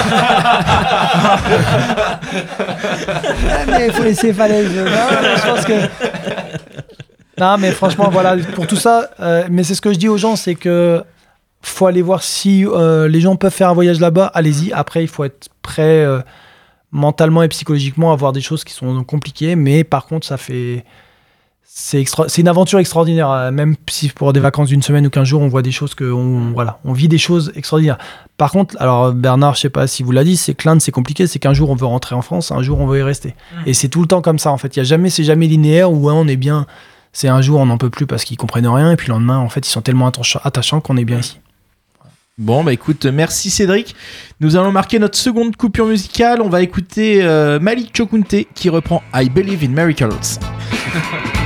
Ah, 3.52 3.66
mais 3.66 3.86
il 3.88 3.92
faut 3.92 4.02
laisser 4.02 4.32
Falaise. 4.32 4.70
Non, 4.74 4.84
mais 4.84 5.36
je 5.36 5.42
pense 5.46 5.64
que. 5.64 5.72
Non, 7.38 7.56
mais 7.58 7.70
franchement, 7.72 8.08
voilà, 8.10 8.36
pour 8.54 8.66
tout 8.66 8.76
ça, 8.76 9.10
euh, 9.20 9.44
mais 9.50 9.62
c'est 9.64 9.74
ce 9.74 9.80
que 9.80 9.92
je 9.92 9.98
dis 9.98 10.08
aux 10.08 10.16
gens, 10.18 10.36
c'est 10.36 10.54
que 10.54 11.02
faut 11.62 11.86
aller 11.86 12.02
voir 12.02 12.22
si 12.22 12.64
euh, 12.66 13.08
les 13.08 13.20
gens 13.20 13.36
peuvent 13.36 13.52
faire 13.52 13.68
un 13.68 13.74
voyage 13.74 14.00
là-bas, 14.00 14.30
allez-y. 14.34 14.72
Après, 14.72 15.02
il 15.02 15.08
faut 15.08 15.24
être 15.24 15.48
prêt 15.62 15.82
euh, 16.04 16.20
mentalement 16.92 17.42
et 17.42 17.48
psychologiquement 17.48 18.12
à 18.12 18.16
voir 18.16 18.32
des 18.32 18.40
choses 18.40 18.64
qui 18.64 18.72
sont 18.72 19.04
compliquées, 19.04 19.54
mais 19.56 19.84
par 19.84 20.06
contre, 20.06 20.26
ça 20.26 20.36
fait. 20.36 20.84
c'est 21.72 22.00
extra- 22.00 22.26
une 22.36 22.48
aventure 22.48 22.78
extraordinaire. 22.80 23.30
euh, 23.30 23.50
Même 23.52 23.76
si 23.88 24.08
pour 24.08 24.32
des 24.32 24.40
vacances 24.40 24.68
d'une 24.68 24.82
semaine 24.82 25.06
ou 25.06 25.10
quinze 25.10 25.28
jours, 25.28 25.40
on 25.40 25.48
voit 25.48 25.62
des 25.62 25.70
choses 25.70 25.94
que, 25.94 26.04
on, 26.10 26.50
voilà, 26.52 26.80
on 26.84 26.92
vit 26.92 27.06
des 27.08 27.16
choses 27.18 27.52
extraordinaires. 27.54 27.96
Par 28.36 28.50
contre, 28.50 28.74
alors 28.80 29.12
Bernard, 29.12 29.54
je 29.54 29.60
sais 29.60 29.70
pas 29.70 29.86
si 29.86 30.02
vous 30.02 30.10
l'a 30.10 30.24
dit, 30.24 30.36
c'est 30.36 30.54
que 30.54 30.68
l'Inde, 30.68 30.80
c'est 30.80 30.90
compliqué. 30.90 31.26
C'est 31.28 31.38
qu'un 31.38 31.52
jour 31.54 31.70
on 31.70 31.76
veut 31.76 31.86
rentrer 31.86 32.14
en 32.16 32.22
France, 32.22 32.50
un 32.50 32.60
jour 32.62 32.80
on 32.80 32.86
veut 32.86 32.98
y 32.98 33.02
rester. 33.02 33.34
Et 33.66 33.74
c'est 33.74 33.88
tout 33.88 34.00
le 34.00 34.08
temps 34.08 34.20
comme 34.22 34.38
ça 34.40 34.50
en 34.50 34.58
fait. 34.58 34.74
Il 34.76 34.80
y 34.80 34.82
a 34.82 34.84
jamais, 34.84 35.10
c'est 35.10 35.24
jamais 35.24 35.46
linéaire 35.46 35.92
où 35.92 36.08
hein, 36.10 36.14
on 36.16 36.26
est 36.26 36.36
bien. 36.36 36.66
C'est 37.12 37.28
un 37.28 37.40
jour 37.42 37.60
on 37.60 37.66
n'en 37.66 37.78
peut 37.78 37.90
plus 37.90 38.06
parce 38.06 38.24
qu'ils 38.24 38.36
comprennent 38.36 38.66
rien 38.68 38.90
et 38.92 38.96
puis 38.96 39.08
le 39.08 39.14
lendemain, 39.14 39.38
en 39.38 39.48
fait, 39.48 39.66
ils 39.66 39.70
sont 39.70 39.80
tellement 39.82 40.06
attachants, 40.08 40.40
attachants 40.44 40.80
qu'on 40.80 40.96
est 40.96 41.04
bien 41.04 41.18
ici. 41.20 41.38
Bon, 42.40 42.64
bah 42.64 42.72
écoute, 42.72 43.04
merci 43.04 43.50
Cédric. 43.50 43.94
Nous 44.40 44.56
allons 44.56 44.72
marquer 44.72 44.98
notre 44.98 45.18
seconde 45.18 45.56
coupure 45.56 45.84
musicale. 45.84 46.40
On 46.40 46.48
va 46.48 46.62
écouter 46.62 47.22
euh, 47.22 47.60
Malik 47.60 47.94
Chokunte 47.94 48.34
qui 48.54 48.70
reprend 48.70 49.02
I 49.14 49.28
Believe 49.28 49.62
in 49.62 49.68
Miracles. 49.68 50.08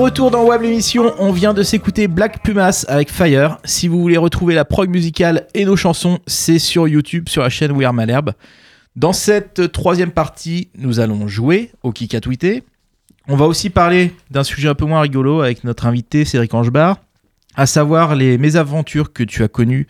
retour 0.00 0.30
dans 0.30 0.44
Web 0.44 0.62
l'émission, 0.62 1.12
on 1.18 1.30
vient 1.30 1.52
de 1.52 1.62
s'écouter 1.62 2.08
Black 2.08 2.42
Pumas 2.42 2.86
avec 2.88 3.10
Fire. 3.10 3.58
Si 3.64 3.86
vous 3.86 4.00
voulez 4.00 4.16
retrouver 4.16 4.54
la 4.54 4.64
prog 4.64 4.88
musicale 4.88 5.46
et 5.52 5.66
nos 5.66 5.76
chansons, 5.76 6.20
c'est 6.26 6.58
sur 6.58 6.88
YouTube, 6.88 7.28
sur 7.28 7.42
la 7.42 7.50
chaîne 7.50 7.72
We 7.72 7.84
Are 7.84 7.92
Malherbe. 7.92 8.32
Dans 8.96 9.12
cette 9.12 9.70
troisième 9.72 10.10
partie, 10.10 10.70
nous 10.74 11.00
allons 11.00 11.28
jouer 11.28 11.70
au 11.82 11.92
tweeter. 11.92 12.62
On 13.28 13.36
va 13.36 13.44
aussi 13.44 13.68
parler 13.68 14.14
d'un 14.30 14.42
sujet 14.42 14.68
un 14.68 14.74
peu 14.74 14.86
moins 14.86 15.02
rigolo 15.02 15.42
avec 15.42 15.64
notre 15.64 15.86
invité 15.86 16.24
Cédric 16.24 16.54
Angebar, 16.54 16.96
à 17.54 17.66
savoir 17.66 18.16
les 18.16 18.38
mésaventures 18.38 19.12
que 19.12 19.22
tu 19.22 19.42
as 19.42 19.48
connues 19.48 19.86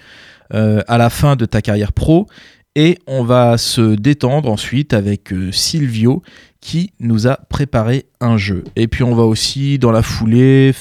euh, 0.52 0.82
à 0.88 0.98
la 0.98 1.08
fin 1.08 1.36
de 1.36 1.44
ta 1.44 1.62
carrière 1.62 1.92
pro. 1.92 2.26
Et 2.74 2.98
on 3.06 3.22
va 3.22 3.58
se 3.58 3.94
détendre 3.94 4.50
ensuite 4.50 4.92
avec 4.92 5.32
euh, 5.32 5.52
Silvio 5.52 6.22
qui 6.61 6.92
nous 7.00 7.26
a 7.26 7.36
préparé 7.48 8.06
un 8.20 8.36
jeu. 8.36 8.64
Et 8.76 8.86
puis 8.88 9.02
on 9.02 9.14
va 9.14 9.24
aussi 9.24 9.78
dans 9.78 9.92
la 9.92 10.02
foulée 10.02 10.72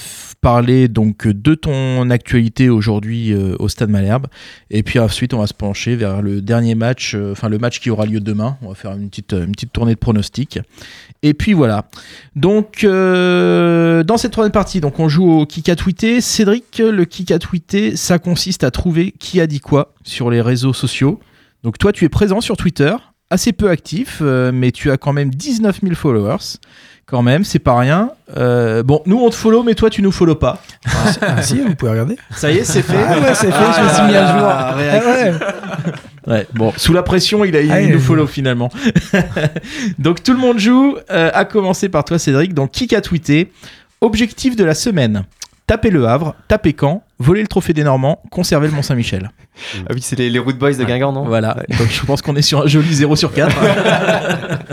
parler 0.42 0.88
donc 0.88 1.28
de 1.28 1.54
ton 1.54 2.10
actualité 2.10 2.70
aujourd'hui 2.70 3.34
euh, 3.34 3.56
au 3.60 3.68
Stade 3.68 3.90
Malherbe. 3.90 4.28
Et 4.70 4.84
puis 4.84 5.00
ensuite 5.00 5.34
on 5.34 5.40
va 5.40 5.48
se 5.48 5.54
pencher 5.54 5.96
vers 5.96 6.22
le 6.22 6.42
dernier 6.42 6.76
match, 6.76 7.16
euh, 7.16 7.32
enfin 7.32 7.50
le 7.50 7.58
match 7.58 7.80
qui 7.80 7.90
aura 7.90 8.06
lieu 8.06 8.20
demain. 8.20 8.58
On 8.62 8.70
va 8.70 8.76
faire 8.76 8.94
une 8.94 9.10
petite, 9.10 9.34
une 9.34 9.52
petite 9.52 9.74
tournée 9.74 9.94
de 9.94 10.00
pronostics. 10.00 10.60
Et 11.24 11.34
puis 11.34 11.54
voilà. 11.54 11.86
Donc 12.36 12.84
euh, 12.84 14.04
dans 14.04 14.18
cette 14.18 14.32
troisième 14.32 14.52
partie, 14.52 14.82
donc 14.82 15.00
on 15.00 15.10
joue 15.10 15.30
au 15.30 15.46
kick 15.46 15.70
à 15.70 15.76
tweeter. 15.76 16.22
Cédric, 16.22 16.80
le 16.80 17.06
kick 17.06 17.32
à 17.32 17.40
tweeter, 17.40 17.96
ça 17.96 18.20
consiste 18.20 18.64
à 18.64 18.72
trouver 18.72 19.12
qui 19.12 19.42
a 19.42 19.48
dit 19.48 19.60
quoi 19.60 19.94
sur 20.04 20.30
les 20.30 20.42
réseaux 20.42 20.74
sociaux. 20.74 21.20
Donc 21.64 21.78
toi, 21.78 21.92
tu 21.92 22.06
es 22.06 22.10
présent 22.10 22.40
sur 22.40 22.56
Twitter, 22.56 22.96
assez 23.30 23.54
peu 23.54 23.70
actif, 23.70 24.20
euh, 24.22 24.52
mais 24.54 24.72
tu 24.72 24.92
as 24.92 24.98
quand 24.98 25.14
même 25.14 25.30
19 25.30 25.80
000 25.84 25.96
followers. 25.96 26.58
Quand 27.06 27.24
même, 27.24 27.44
c'est 27.44 27.58
pas 27.60 27.76
rien. 27.78 28.12
Euh, 28.38 28.84
bon, 28.84 29.02
nous 29.08 29.18
on 29.20 29.30
te 29.32 29.36
follow, 29.36 29.64
mais 29.64 29.74
toi 29.74 29.90
tu 29.90 30.04
nous 30.04 30.12
follow 30.12 30.36
pas. 30.36 30.62
Ah 31.22 31.42
si, 31.42 31.60
vous 31.60 31.74
pouvez 31.74 31.92
regarder. 31.92 32.18
Ça 32.30 32.52
y 32.52 32.58
est, 32.58 32.64
c'est 32.64 32.84
fait. 32.84 32.98
Ah 32.98 33.20
ouais, 33.20 33.34
c'est 33.34 33.52
fait, 33.52 33.74
je 33.78 33.84
me 33.84 33.90
suis 33.90 34.04
mis 34.04 34.16
à 34.16 34.38
jour. 34.38 34.48
Ah. 34.48 34.76
Ah 36.28 36.32
Ouais, 36.32 36.48
bon, 36.54 36.72
sous 36.78 36.94
la 36.94 37.02
pression, 37.02 37.44
il, 37.44 37.56
a, 37.56 37.62
il 37.62 37.72
Ah, 37.72 37.82
nous 37.82 37.94
ouais. 37.94 37.98
follow 37.98 38.28
finalement. 38.28 38.70
Donc 39.98 40.22
tout 40.22 40.34
le 40.34 40.38
monde 40.40 40.60
joue, 40.60 40.98
euh, 41.10 41.32
à 41.34 41.46
commencer 41.46 41.90
par 41.90 42.04
toi 42.04 42.20
Cédric. 42.20 42.54
Donc 42.54 42.72
qui 42.72 42.94
a 42.96 43.02
tweeté? 43.02 43.52
Objectif 44.02 44.56
de 44.56 44.64
la 44.64 44.76
semaine 44.76 45.24
taper 45.70 45.92
le 45.92 46.08
Havre, 46.08 46.34
taper 46.48 46.76
Caen, 46.80 47.04
voler 47.20 47.42
le 47.42 47.48
trophée 47.48 47.74
des 47.74 47.84
Normands, 47.84 48.24
conserver 48.32 48.68
le 48.68 48.74
Mont-Saint-Michel. 48.74 49.30
Ah 49.88 49.92
oui, 49.94 50.02
c'est 50.02 50.18
les, 50.18 50.32
les 50.32 50.40
Root 50.40 50.54
Boys 50.54 50.74
de 50.74 50.84
Guingamp, 50.84 51.12
non 51.12 51.26
Voilà, 51.26 51.58
donc 51.78 51.88
je 51.92 52.04
pense 52.08 52.24
qu'on 52.24 52.36
est 52.36 52.42
sur 52.42 52.64
un 52.64 52.68
joli 52.68 52.92
0 52.92 53.16
sur 53.16 53.32
4. 53.32 53.56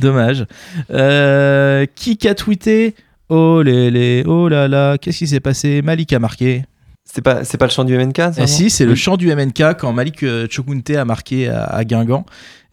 Dommage. 0.00 0.46
Euh, 0.90 1.86
qui 1.94 2.18
a 2.26 2.34
tweeté? 2.34 2.96
Oh 3.28 3.62
les 3.62 3.92
les, 3.92 4.24
oh 4.26 4.48
là 4.48 4.66
là, 4.66 4.98
qu'est-ce 4.98 5.18
qui 5.18 5.28
s'est 5.28 5.38
passé? 5.38 5.80
Malik 5.80 6.12
a 6.12 6.18
marqué. 6.18 6.64
C'est 7.12 7.22
pas, 7.22 7.42
c'est 7.44 7.58
pas 7.58 7.66
le 7.66 7.72
chant 7.72 7.82
du 7.84 7.96
MNK 7.98 8.16
ça, 8.16 8.30
Eh 8.38 8.46
si, 8.46 8.70
c'est 8.70 8.84
le 8.84 8.92
Oui. 8.92 8.96
chant 8.96 9.16
du 9.16 9.34
MNK 9.34 9.76
quand 9.78 9.92
Malik 9.92 10.22
euh, 10.22 10.46
Chokunte 10.48 10.90
a 10.90 11.04
marqué 11.04 11.48
à, 11.48 11.64
à 11.64 11.84
Guingamp. 11.84 12.24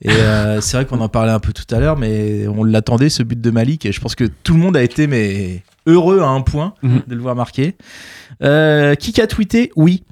Et 0.03 0.09
euh, 0.11 0.61
c'est 0.61 0.77
vrai 0.77 0.85
qu'on 0.85 0.99
en 1.01 1.09
parlait 1.09 1.31
un 1.31 1.39
peu 1.39 1.53
tout 1.53 1.65
à 1.75 1.79
l'heure, 1.79 1.97
mais 1.97 2.45
on 2.47 2.63
l'attendait 2.63 3.09
ce 3.09 3.23
but 3.23 3.41
de 3.41 3.49
Malik. 3.49 3.85
Et 3.87 3.91
je 3.91 3.99
pense 3.99 4.13
que 4.13 4.25
tout 4.43 4.53
le 4.53 4.59
monde 4.59 4.77
a 4.77 4.83
été 4.83 5.07
mais 5.07 5.63
heureux 5.87 6.19
à 6.21 6.27
un 6.27 6.41
point 6.41 6.73
Mhm. 6.83 7.01
de 7.07 7.15
le 7.15 7.21
voir 7.21 7.35
marquer. 7.35 7.75
Euh, 8.43 8.93
qui 8.95 9.19
a 9.21 9.25
tweeté 9.25 9.71
Oui. 9.75 10.03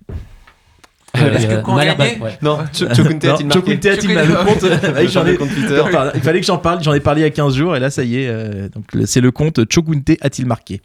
Est-ce 1.14 1.46
que 1.48 1.52
Euh, 1.54 1.62
quand 1.62 1.74
on 1.74 1.76
Malherbe, 1.76 1.98
gagnait 2.00 2.20
ouais. 2.22 2.38
Non, 2.42 2.58
Ch- 2.74 2.94
Chokunte 2.96 3.24
a-t-il 3.26 3.46
marqué 3.48 3.54
Chokunte 3.54 3.86
a-t-il 3.86 4.14
marqué 4.16 4.28
le 5.32 5.38
compte 5.38 6.12
Il 6.16 6.22
fallait 6.22 6.40
que 6.42 6.46
j'en 6.48 6.58
que 6.58 6.64
parle. 6.64 6.84
J'en 6.84 6.94
ai 6.94 7.00
parlé 7.00 7.22
il 7.22 7.24
y 7.26 7.28
a 7.28 7.30
15 7.30 7.56
jours 7.56 7.76
et 7.76 7.80
là, 7.80 7.90
ça 7.92 8.04
y 8.04 8.18
est. 8.24 8.28
euh, 8.28 8.70
donc 8.70 8.86
c'est 9.06 9.22
le 9.22 9.32
compte 9.32 9.60
Chokunte 9.72 10.10
a-t-il 10.20 10.48
marqué? 10.48 10.82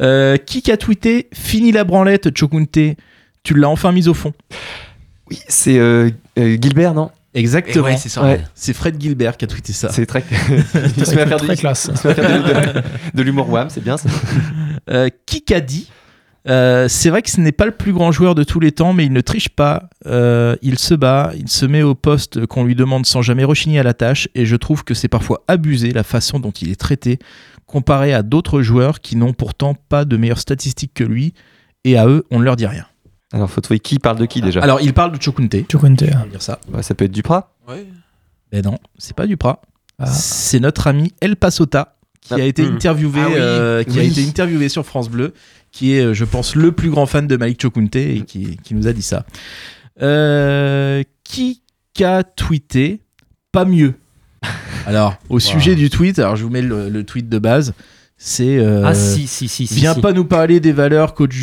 Euh, 0.00 0.36
Qui 0.36 0.70
a 0.70 0.76
tweeté 0.76 1.28
Fini 1.32 1.72
la 1.72 1.84
branlette, 1.84 2.36
Chokunte. 2.36 2.78
Tu 3.42 3.54
l'as 3.54 3.68
enfin 3.68 3.92
mise 3.92 4.08
au 4.08 4.14
fond. 4.14 4.32
Oui, 5.30 5.38
c'est 5.48 5.78
euh, 5.78 6.10
euh, 6.38 6.56
Gilbert, 6.60 6.94
non? 6.94 7.10
Exactement. 7.34 7.84
Ouais, 7.84 7.96
c'est 7.96 8.08
ça. 8.08 8.22
Ouais. 8.22 8.40
C'est 8.54 8.72
Fred 8.72 9.00
Gilbert 9.00 9.36
qui 9.36 9.44
a 9.44 9.48
tweeté 9.48 9.72
ça. 9.72 9.90
C'est 9.92 10.06
très. 10.06 10.22
Très 11.38 11.56
classe. 11.56 11.90
il 11.92 11.96
se 11.98 12.06
met 12.08 12.12
à 12.12 12.14
faire 12.14 12.42
de, 12.42 12.72
de- 12.80 12.82
de 13.14 13.22
l'humour 13.22 13.48
wham, 13.50 13.68
c'est 13.70 13.82
bien 13.82 13.96
ça. 13.96 14.08
Euh, 14.90 15.08
Kikadi. 15.26 15.90
Euh, 16.48 16.88
c'est 16.88 17.10
vrai 17.10 17.22
que 17.22 17.30
ce 17.30 17.40
n'est 17.40 17.52
pas 17.52 17.66
le 17.66 17.72
plus 17.72 17.92
grand 17.92 18.10
joueur 18.10 18.34
de 18.34 18.42
tous 18.42 18.60
les 18.60 18.72
temps, 18.72 18.92
mais 18.92 19.04
il 19.04 19.12
ne 19.12 19.20
triche 19.20 19.50
pas. 19.50 19.90
Euh, 20.06 20.56
il 20.62 20.78
se 20.78 20.94
bat, 20.94 21.32
il 21.36 21.48
se 21.48 21.66
met 21.66 21.82
au 21.82 21.94
poste 21.94 22.46
qu'on 22.46 22.64
lui 22.64 22.74
demande 22.74 23.04
sans 23.06 23.22
jamais 23.22 23.44
rechigner 23.44 23.78
à 23.78 23.82
la 23.82 23.94
tâche, 23.94 24.28
et 24.34 24.46
je 24.46 24.56
trouve 24.56 24.84
que 24.84 24.94
c'est 24.94 25.08
parfois 25.08 25.42
abusé 25.48 25.90
la 25.92 26.02
façon 26.04 26.40
dont 26.40 26.50
il 26.50 26.70
est 26.70 26.80
traité, 26.80 27.18
comparé 27.66 28.14
à 28.14 28.22
d'autres 28.22 28.62
joueurs 28.62 29.00
qui 29.00 29.16
n'ont 29.16 29.34
pourtant 29.34 29.74
pas 29.74 30.04
de 30.04 30.16
meilleures 30.16 30.38
statistiques 30.40 30.94
que 30.94 31.04
lui, 31.04 31.34
et 31.84 31.98
à 31.98 32.06
eux, 32.06 32.24
on 32.30 32.38
ne 32.38 32.44
leur 32.44 32.56
dit 32.56 32.66
rien. 32.66 32.86
Alors, 33.32 33.50
faut 33.50 33.60
trouver 33.60 33.78
qui 33.78 33.98
parle 33.98 34.16
de 34.16 34.24
qui 34.24 34.40
déjà 34.40 34.60
Alors, 34.60 34.80
il 34.80 34.94
parle 34.94 35.16
de 35.16 35.22
Chokunte. 35.22 35.54
Chokunte. 35.70 36.02
On 36.02 36.18
va 36.18 36.26
dire 36.26 36.42
ça. 36.42 36.60
Bah, 36.70 36.82
Ça 36.82 36.94
peut 36.94 37.04
être 37.04 37.12
Duprat. 37.12 37.54
Ouais. 37.68 37.86
Mais 38.52 38.62
non, 38.62 38.78
c'est 38.96 39.14
pas 39.14 39.26
Duprat. 39.26 39.60
Ah. 39.98 40.06
C'est 40.06 40.60
notre 40.60 40.86
ami 40.86 41.12
El 41.20 41.36
Pasota 41.36 41.96
qui 42.22 42.34
a 42.34 42.36
Ah, 42.36 42.40
été 42.40 42.62
hmm. 42.62 42.74
interviewé, 42.74 43.20
Ah 43.22 43.28
oui, 43.28 43.34
euh, 43.36 43.84
qui 43.84 43.98
a 43.98 44.02
été 44.02 44.26
interviewé 44.26 44.68
sur 44.68 44.86
France 44.86 45.10
Bleu, 45.10 45.34
qui 45.72 45.94
est, 45.94 46.00
euh, 46.02 46.14
je 46.14 46.24
pense, 46.24 46.54
le 46.54 46.72
plus 46.72 46.90
grand 46.90 47.06
fan 47.06 47.26
de 47.26 47.36
Malik 47.36 47.60
Chokunte 47.62 47.96
et 47.96 48.22
qui, 48.26 48.56
qui 48.62 48.74
nous 48.74 48.86
a 48.86 48.92
dit 48.92 49.02
ça. 49.02 49.24
Euh, 50.02 51.02
qui 51.24 51.60
a 52.02 52.22
tweeté 52.22 53.00
pas 53.52 53.64
mieux 53.64 53.94
Alors, 54.86 55.16
au 55.28 55.40
sujet 55.40 55.74
du 55.74 55.90
tweet, 55.90 56.18
alors 56.18 56.36
je 56.36 56.44
vous 56.44 56.50
mets 56.50 56.62
le, 56.62 56.88
le 56.88 57.04
tweet 57.04 57.28
de 57.28 57.38
base. 57.38 57.74
C'est 58.20 58.58
euh, 58.58 58.82
Ah 58.84 58.94
si, 58.94 59.26
si, 59.28 59.46
si. 59.48 59.66
si, 59.66 59.74
Viens 59.74 59.94
si. 59.94 60.00
pas 60.00 60.12
nous 60.12 60.24
parler 60.24 60.58
des 60.60 60.72
valeurs, 60.72 61.14
coach 61.14 61.34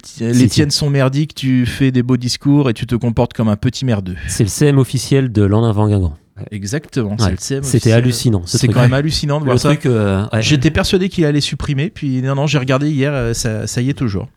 ti- 0.00 0.24
les 0.24 0.48
tiennes 0.48 0.70
sont 0.70 0.88
merdiques. 0.88 1.34
Tu 1.34 1.66
fais 1.66 1.90
des 1.90 2.02
beaux 2.02 2.16
discours 2.16 2.70
et 2.70 2.74
tu 2.74 2.86
te 2.86 2.94
comportes 2.94 3.34
comme 3.34 3.48
un 3.48 3.56
petit 3.56 3.84
merdeux. 3.84 4.16
C'est 4.28 4.42
le 4.44 4.48
CM 4.48 4.78
officiel 4.78 5.30
de 5.30 5.42
Landin 5.42 5.72
Van 5.72 5.88
Guingamp. 5.88 6.16
Exactement. 6.50 7.16
c'est 7.18 7.24
Ouais. 7.24 7.30
le 7.32 7.36
CM 7.38 7.62
C'était 7.62 7.92
hallucinant. 7.92 8.42
ce 8.44 8.58
C'est 8.58 8.68
quand 8.68 8.80
même 8.82 8.92
hallucinant 8.92 9.38
de 9.40 9.44
voir 9.44 9.54
Le 9.54 9.58
ça. 9.60 9.68
truc, 9.70 9.86
euh, 9.86 10.26
ouais. 10.32 10.42
J'étais 10.42 10.70
persuadé 10.70 11.08
qu'il 11.08 11.24
allait 11.24 11.40
supprimer, 11.40 11.90
puis 11.90 12.20
non, 12.22 12.34
non, 12.34 12.46
j'ai 12.46 12.58
regardé 12.58 12.90
hier, 12.90 13.12
euh, 13.14 13.32
ça, 13.34 13.66
ça 13.66 13.80
y 13.80 13.88
est 13.90 13.94
toujours. 13.94 14.28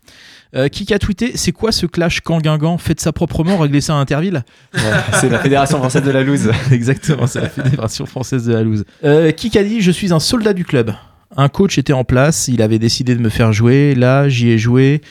Euh, 0.55 0.67
qui 0.67 0.91
a 0.95 0.97
tweeté 0.97 1.33
C'est 1.35 1.51
quoi 1.51 1.71
ce 1.71 1.85
clash 1.85 2.21
quand 2.21 2.39
Guingamp 2.39 2.79
Faites 2.79 2.99
ça 2.99 3.11
proprement, 3.11 3.57
réglez 3.59 3.81
ça 3.81 3.93
à 3.93 3.97
Interville 3.97 4.43
Ouais, 4.73 4.81
c'est 5.19 5.29
la 5.29 5.37
Fédération 5.37 5.77
française 5.77 6.01
de 6.03 6.09
la 6.09 6.23
loose. 6.23 6.49
Exactement, 6.71 7.27
c'est 7.27 7.41
la 7.41 7.49
Fédération 7.49 8.07
française 8.07 8.45
de 8.45 8.53
la 8.53 8.63
loose. 8.63 8.83
Euh, 9.03 9.29
qui 9.31 9.55
a 9.59 9.63
dit 9.63 9.79
Je 9.81 9.91
suis 9.91 10.11
un 10.11 10.19
soldat 10.19 10.53
du 10.53 10.65
club 10.65 10.91
Un 11.37 11.49
coach 11.49 11.77
était 11.77 11.93
en 11.93 12.03
place, 12.03 12.47
il 12.47 12.63
avait 12.63 12.79
décidé 12.79 13.13
de 13.13 13.21
me 13.21 13.29
faire 13.29 13.53
jouer. 13.53 13.93
Là, 13.93 14.27
j'y 14.27 14.49
ai 14.49 14.57
joué, 14.57 15.01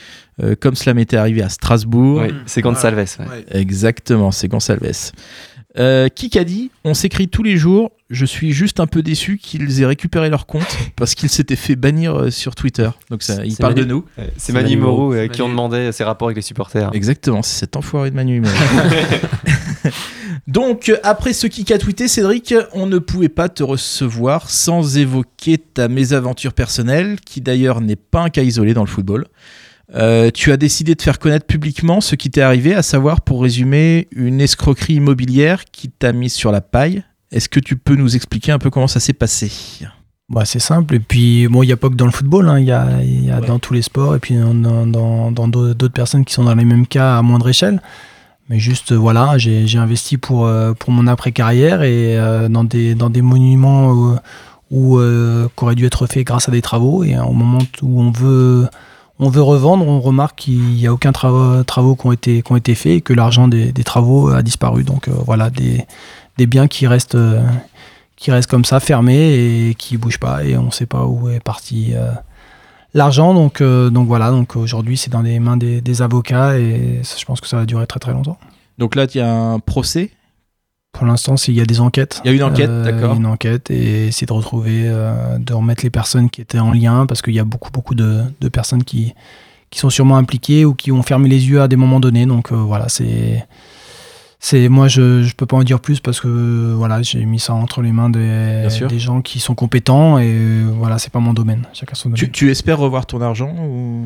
euh, 0.42 0.56
comme 0.58 0.74
cela 0.74 0.94
m'était 0.94 1.16
arrivé 1.16 1.40
à 1.42 1.48
Strasbourg. 1.48 2.22
Oui, 2.26 2.34
c'est 2.46 2.64
ouais. 2.66 2.74
Ouais. 3.20 3.44
Exactement, 3.52 4.32
c'est 4.32 4.48
Gonçalves. 4.48 5.12
Euh, 5.76 6.08
qui 6.08 6.36
a 6.38 6.44
dit 6.44 6.70
On 6.84 6.94
s'écrit 6.94 7.28
tous 7.28 7.42
les 7.42 7.56
jours. 7.58 7.92
Je 8.10 8.24
suis 8.24 8.52
juste 8.52 8.80
un 8.80 8.86
peu 8.86 9.02
déçu 9.02 9.36
qu'ils 9.36 9.82
aient 9.82 9.86
récupéré 9.86 10.30
leur 10.30 10.46
compte 10.46 10.78
parce 10.96 11.14
qu'ils 11.14 11.28
s'étaient 11.28 11.56
fait 11.56 11.76
bannir 11.76 12.14
euh, 12.18 12.30
sur 12.30 12.54
Twitter. 12.54 12.88
Donc 13.10 13.22
ça, 13.22 13.44
il 13.44 13.52
C'est 13.52 13.60
parle 13.60 13.74
de 13.74 13.82
Manu. 13.82 13.92
nous. 13.92 14.04
Ouais, 14.16 14.32
C'est 14.38 14.54
Manu 14.54 14.70
Manu 14.70 14.76
Moreau 14.80 14.96
Moreau. 15.02 15.14
euh, 15.14 15.28
qui 15.28 15.42
ont 15.42 15.48
demandé 15.48 15.92
ses 15.92 16.04
rapports 16.04 16.28
avec 16.28 16.36
les 16.36 16.42
supporters. 16.42 16.90
Exactement, 16.94 17.42
c'est 17.42 17.58
cet 17.60 17.76
enfoiré 17.76 18.10
de 18.10 18.16
Manu. 18.16 18.40
mais- 18.40 18.48
Donc, 20.46 20.90
après 21.02 21.34
ce 21.34 21.46
qui 21.46 21.70
a 21.72 21.78
tweeté, 21.78 22.08
Cédric, 22.08 22.54
on 22.72 22.86
ne 22.86 22.98
pouvait 22.98 23.28
pas 23.28 23.50
te 23.50 23.62
recevoir 23.62 24.48
sans 24.48 24.96
évoquer 24.96 25.58
ta 25.58 25.88
mésaventure 25.88 26.54
personnelle, 26.54 27.18
qui 27.24 27.42
d'ailleurs 27.42 27.82
n'est 27.82 27.96
pas 27.96 28.22
un 28.22 28.30
cas 28.30 28.42
isolé 28.42 28.72
dans 28.72 28.82
le 28.84 28.88
football. 28.88 29.26
Euh, 29.94 30.30
tu 30.32 30.52
as 30.52 30.56
décidé 30.58 30.94
de 30.94 31.00
faire 31.02 31.18
connaître 31.18 31.46
publiquement 31.46 32.00
ce 32.00 32.14
qui 32.14 32.30
t'est 32.30 32.42
arrivé, 32.42 32.74
à 32.74 32.82
savoir, 32.82 33.22
pour 33.22 33.42
résumer, 33.42 34.08
une 34.14 34.40
escroquerie 34.40 34.94
immobilière 34.94 35.64
qui 35.64 35.88
t'a 35.88 36.12
mis 36.12 36.28
sur 36.30 36.52
la 36.52 36.60
paille. 36.60 37.02
Est-ce 37.32 37.48
que 37.48 37.60
tu 37.60 37.76
peux 37.76 37.94
nous 37.94 38.14
expliquer 38.16 38.52
un 38.52 38.58
peu 38.58 38.70
comment 38.70 38.86
ça 38.88 39.00
s'est 39.00 39.12
passé? 39.14 39.50
Bah, 40.28 40.44
c'est 40.44 40.58
simple. 40.58 40.96
Et 40.96 41.00
puis, 41.00 41.48
bon, 41.48 41.62
il 41.62 41.66
n'y 41.66 41.72
a 41.72 41.76
pas 41.78 41.88
que 41.88 41.94
dans 41.94 42.04
le 42.04 42.10
football, 42.12 42.48
hein. 42.50 42.58
il 42.58 42.66
y 42.66 42.72
a, 42.72 42.86
il 43.02 43.24
y 43.24 43.30
a 43.30 43.40
Ouais. 43.40 43.46
dans 43.46 43.58
tous 43.58 43.72
les 43.72 43.80
sports, 43.82 44.14
et 44.14 44.18
puis 44.18 44.34
dans, 44.34 44.54
dans, 44.86 45.30
dans 45.32 45.48
d'au- 45.48 45.72
d'autres 45.72 45.94
personnes 45.94 46.24
qui 46.26 46.34
sont 46.34 46.44
dans 46.44 46.54
les 46.54 46.64
mêmes 46.66 46.86
cas 46.86 47.16
à 47.18 47.22
moindre 47.22 47.48
échelle. 47.48 47.80
Mais 48.50 48.58
juste, 48.58 48.92
euh, 48.92 48.96
voilà, 48.96 49.36
j'ai 49.38 49.76
investi 49.78 50.16
pour, 50.18 50.46
euh, 50.46 50.72
pour 50.74 50.90
mon 50.90 51.06
après-carrière 51.06 51.82
et 51.82 52.18
euh, 52.18 52.48
dans, 52.48 52.64
des, 52.64 52.94
dans 52.94 53.08
des 53.10 53.20
monuments 53.22 54.12
euh, 54.12 54.16
où, 54.70 54.98
euh, 54.98 55.48
qui 55.56 55.64
auraient 55.64 55.74
dû 55.74 55.84
être 55.86 56.06
faits 56.06 56.26
grâce 56.26 56.48
à 56.48 56.52
des 56.52 56.62
travaux. 56.62 57.04
Et 57.04 57.18
au 57.18 57.32
moment 57.32 57.58
où 57.82 58.00
on 58.02 58.10
veut, 58.10 58.68
on 59.18 59.30
veut 59.30 59.42
revendre, 59.42 59.86
on 59.86 60.00
remarque 60.00 60.38
qu'il 60.38 60.60
n'y 60.60 60.86
a 60.86 60.92
aucun 60.92 61.10
trava- 61.10 61.64
travaux 61.64 61.96
qui 61.96 62.06
ont 62.06 62.12
été, 62.12 62.42
qui 62.42 62.54
été 62.54 62.74
faits 62.74 62.92
et 62.92 63.00
que 63.00 63.12
l'argent 63.12 63.48
des, 63.48 63.72
des 63.72 63.84
travaux 63.84 64.28
a 64.28 64.42
disparu. 64.42 64.84
Donc 64.84 65.08
euh, 65.08 65.12
voilà, 65.26 65.50
des, 65.50 65.86
des 66.36 66.46
biens 66.46 66.68
qui 66.68 66.86
restent, 66.86 67.16
euh, 67.16 67.42
qui 68.16 68.30
restent 68.30 68.50
comme 68.50 68.64
ça, 68.64 68.80
fermés 68.80 69.68
et 69.68 69.74
qui 69.74 69.96
bougent 69.96 70.20
pas. 70.20 70.44
Et 70.44 70.56
on 70.56 70.66
ne 70.66 70.70
sait 70.70 70.86
pas 70.86 71.04
où 71.04 71.28
est 71.30 71.40
parti 71.40 71.94
euh, 71.94 72.12
l'argent. 72.94 73.34
Donc, 73.34 73.62
donc 73.62 74.06
voilà, 74.06 74.30
donc 74.30 74.56
aujourd'hui 74.56 74.96
c'est 74.96 75.10
dans 75.10 75.22
les 75.22 75.40
mains 75.40 75.56
des, 75.56 75.80
des 75.80 76.02
avocats 76.02 76.58
et 76.58 77.00
je 77.02 77.24
pense 77.24 77.40
que 77.40 77.48
ça 77.48 77.56
va 77.56 77.66
durer 77.66 77.86
très 77.86 78.00
très 78.00 78.12
longtemps. 78.12 78.38
Donc 78.78 78.94
là, 78.94 79.06
il 79.12 79.18
y 79.18 79.20
a 79.20 79.32
un 79.32 79.58
procès. 79.58 80.10
Pour 80.98 81.06
l'instant, 81.06 81.36
il 81.46 81.54
y 81.54 81.60
a 81.60 81.64
des 81.64 81.78
enquêtes. 81.78 82.20
Il 82.24 82.28
y 82.28 82.34
a 82.34 82.36
une 82.36 82.42
enquête, 82.42 82.68
Euh, 82.68 82.82
d'accord. 82.84 83.14
Une 83.14 83.24
enquête 83.26 83.70
et 83.70 84.08
essayer 84.08 84.26
de 84.26 84.32
retrouver, 84.32 84.82
euh, 84.86 85.38
de 85.38 85.54
remettre 85.54 85.84
les 85.84 85.90
personnes 85.90 86.28
qui 86.28 86.40
étaient 86.40 86.58
en 86.58 86.72
lien 86.72 87.06
parce 87.06 87.22
qu'il 87.22 87.34
y 87.34 87.38
a 87.38 87.44
beaucoup, 87.44 87.70
beaucoup 87.70 87.94
de, 87.94 88.24
de 88.40 88.48
personnes 88.48 88.82
qui, 88.82 89.14
qui 89.70 89.78
sont 89.78 89.90
sûrement 89.90 90.16
impliquées 90.16 90.64
ou 90.64 90.74
qui 90.74 90.90
ont 90.90 91.04
fermé 91.04 91.28
les 91.28 91.48
yeux 91.48 91.62
à 91.62 91.68
des 91.68 91.76
moments 91.76 92.00
donnés. 92.00 92.26
Donc 92.26 92.50
euh, 92.50 92.56
voilà, 92.56 92.88
c'est. 92.88 93.46
C'est 94.40 94.68
moi 94.68 94.86
je 94.86 95.24
je 95.24 95.34
peux 95.34 95.46
pas 95.46 95.56
en 95.56 95.64
dire 95.64 95.80
plus 95.80 95.98
parce 95.98 96.20
que 96.20 96.28
voilà 96.76 97.02
j'ai 97.02 97.24
mis 97.24 97.40
ça 97.40 97.54
entre 97.54 97.82
les 97.82 97.90
mains 97.90 98.08
des, 98.08 98.68
des 98.88 98.98
gens 99.00 99.20
qui 99.20 99.40
sont 99.40 99.56
compétents 99.56 100.20
et 100.20 100.62
voilà 100.78 100.98
c'est 100.98 101.10
pas 101.10 101.18
mon 101.18 101.32
domaine 101.32 101.66
chacun 101.72 101.96
son 101.96 102.10
domaine. 102.10 102.24
Tu, 102.24 102.30
tu 102.30 102.48
espères 102.48 102.78
revoir 102.78 103.04
ton 103.04 103.20
argent 103.20 103.52
ou... 103.58 104.04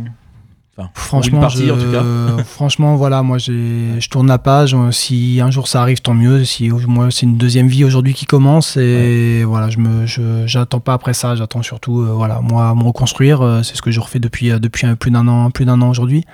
Enfin, 0.78 0.88
Franchement, 0.94 1.40
partie 1.40 1.66
je- 1.66 1.72
en 1.72 1.76
tout 1.76 1.92
cas. 1.92 2.42
franchement, 2.44 2.96
voilà, 2.96 3.22
moi, 3.22 3.36
je 3.38 4.08
tourne 4.08 4.26
la 4.26 4.38
page. 4.38 4.74
Euh, 4.74 4.90
Si 4.90 5.38
un 5.42 5.50
jour 5.50 5.68
ça 5.68 5.82
arrive, 5.82 6.00
tant 6.00 6.14
mieux. 6.14 6.44
Si 6.44 6.70
moi, 6.70 7.08
c'est 7.10 7.26
une 7.26 7.36
deuxième 7.36 7.68
vie 7.68 7.84
aujourd'hui 7.84 8.14
qui 8.14 8.24
commence, 8.24 8.78
et 8.78 9.44
voilà, 9.44 9.68
je 9.68 9.78
me, 9.78 10.06
je, 10.06 10.46
j'attends 10.46 10.80
pas 10.80 10.94
après 10.94 11.12
ça. 11.12 11.34
J'attends 11.36 11.62
surtout, 11.62 12.00
euh, 12.00 12.12
voilà, 12.14 12.40
moi, 12.40 12.74
me 12.74 12.84
reconstruire. 12.84 13.42
euh, 13.42 13.62
c'est 13.62 13.76
ce 13.76 13.82
que 13.82 13.90
je 13.90 14.00
refais 14.00 14.18
depuis, 14.18 14.50
euh, 14.50 14.58
depuis 14.58 14.86
plus 14.96 15.10
d'un 15.10 15.28
an, 15.28 15.50
plus 15.50 15.66
d'un 15.66 15.80
an 15.82 15.90
aujourd'hui. 15.90 16.24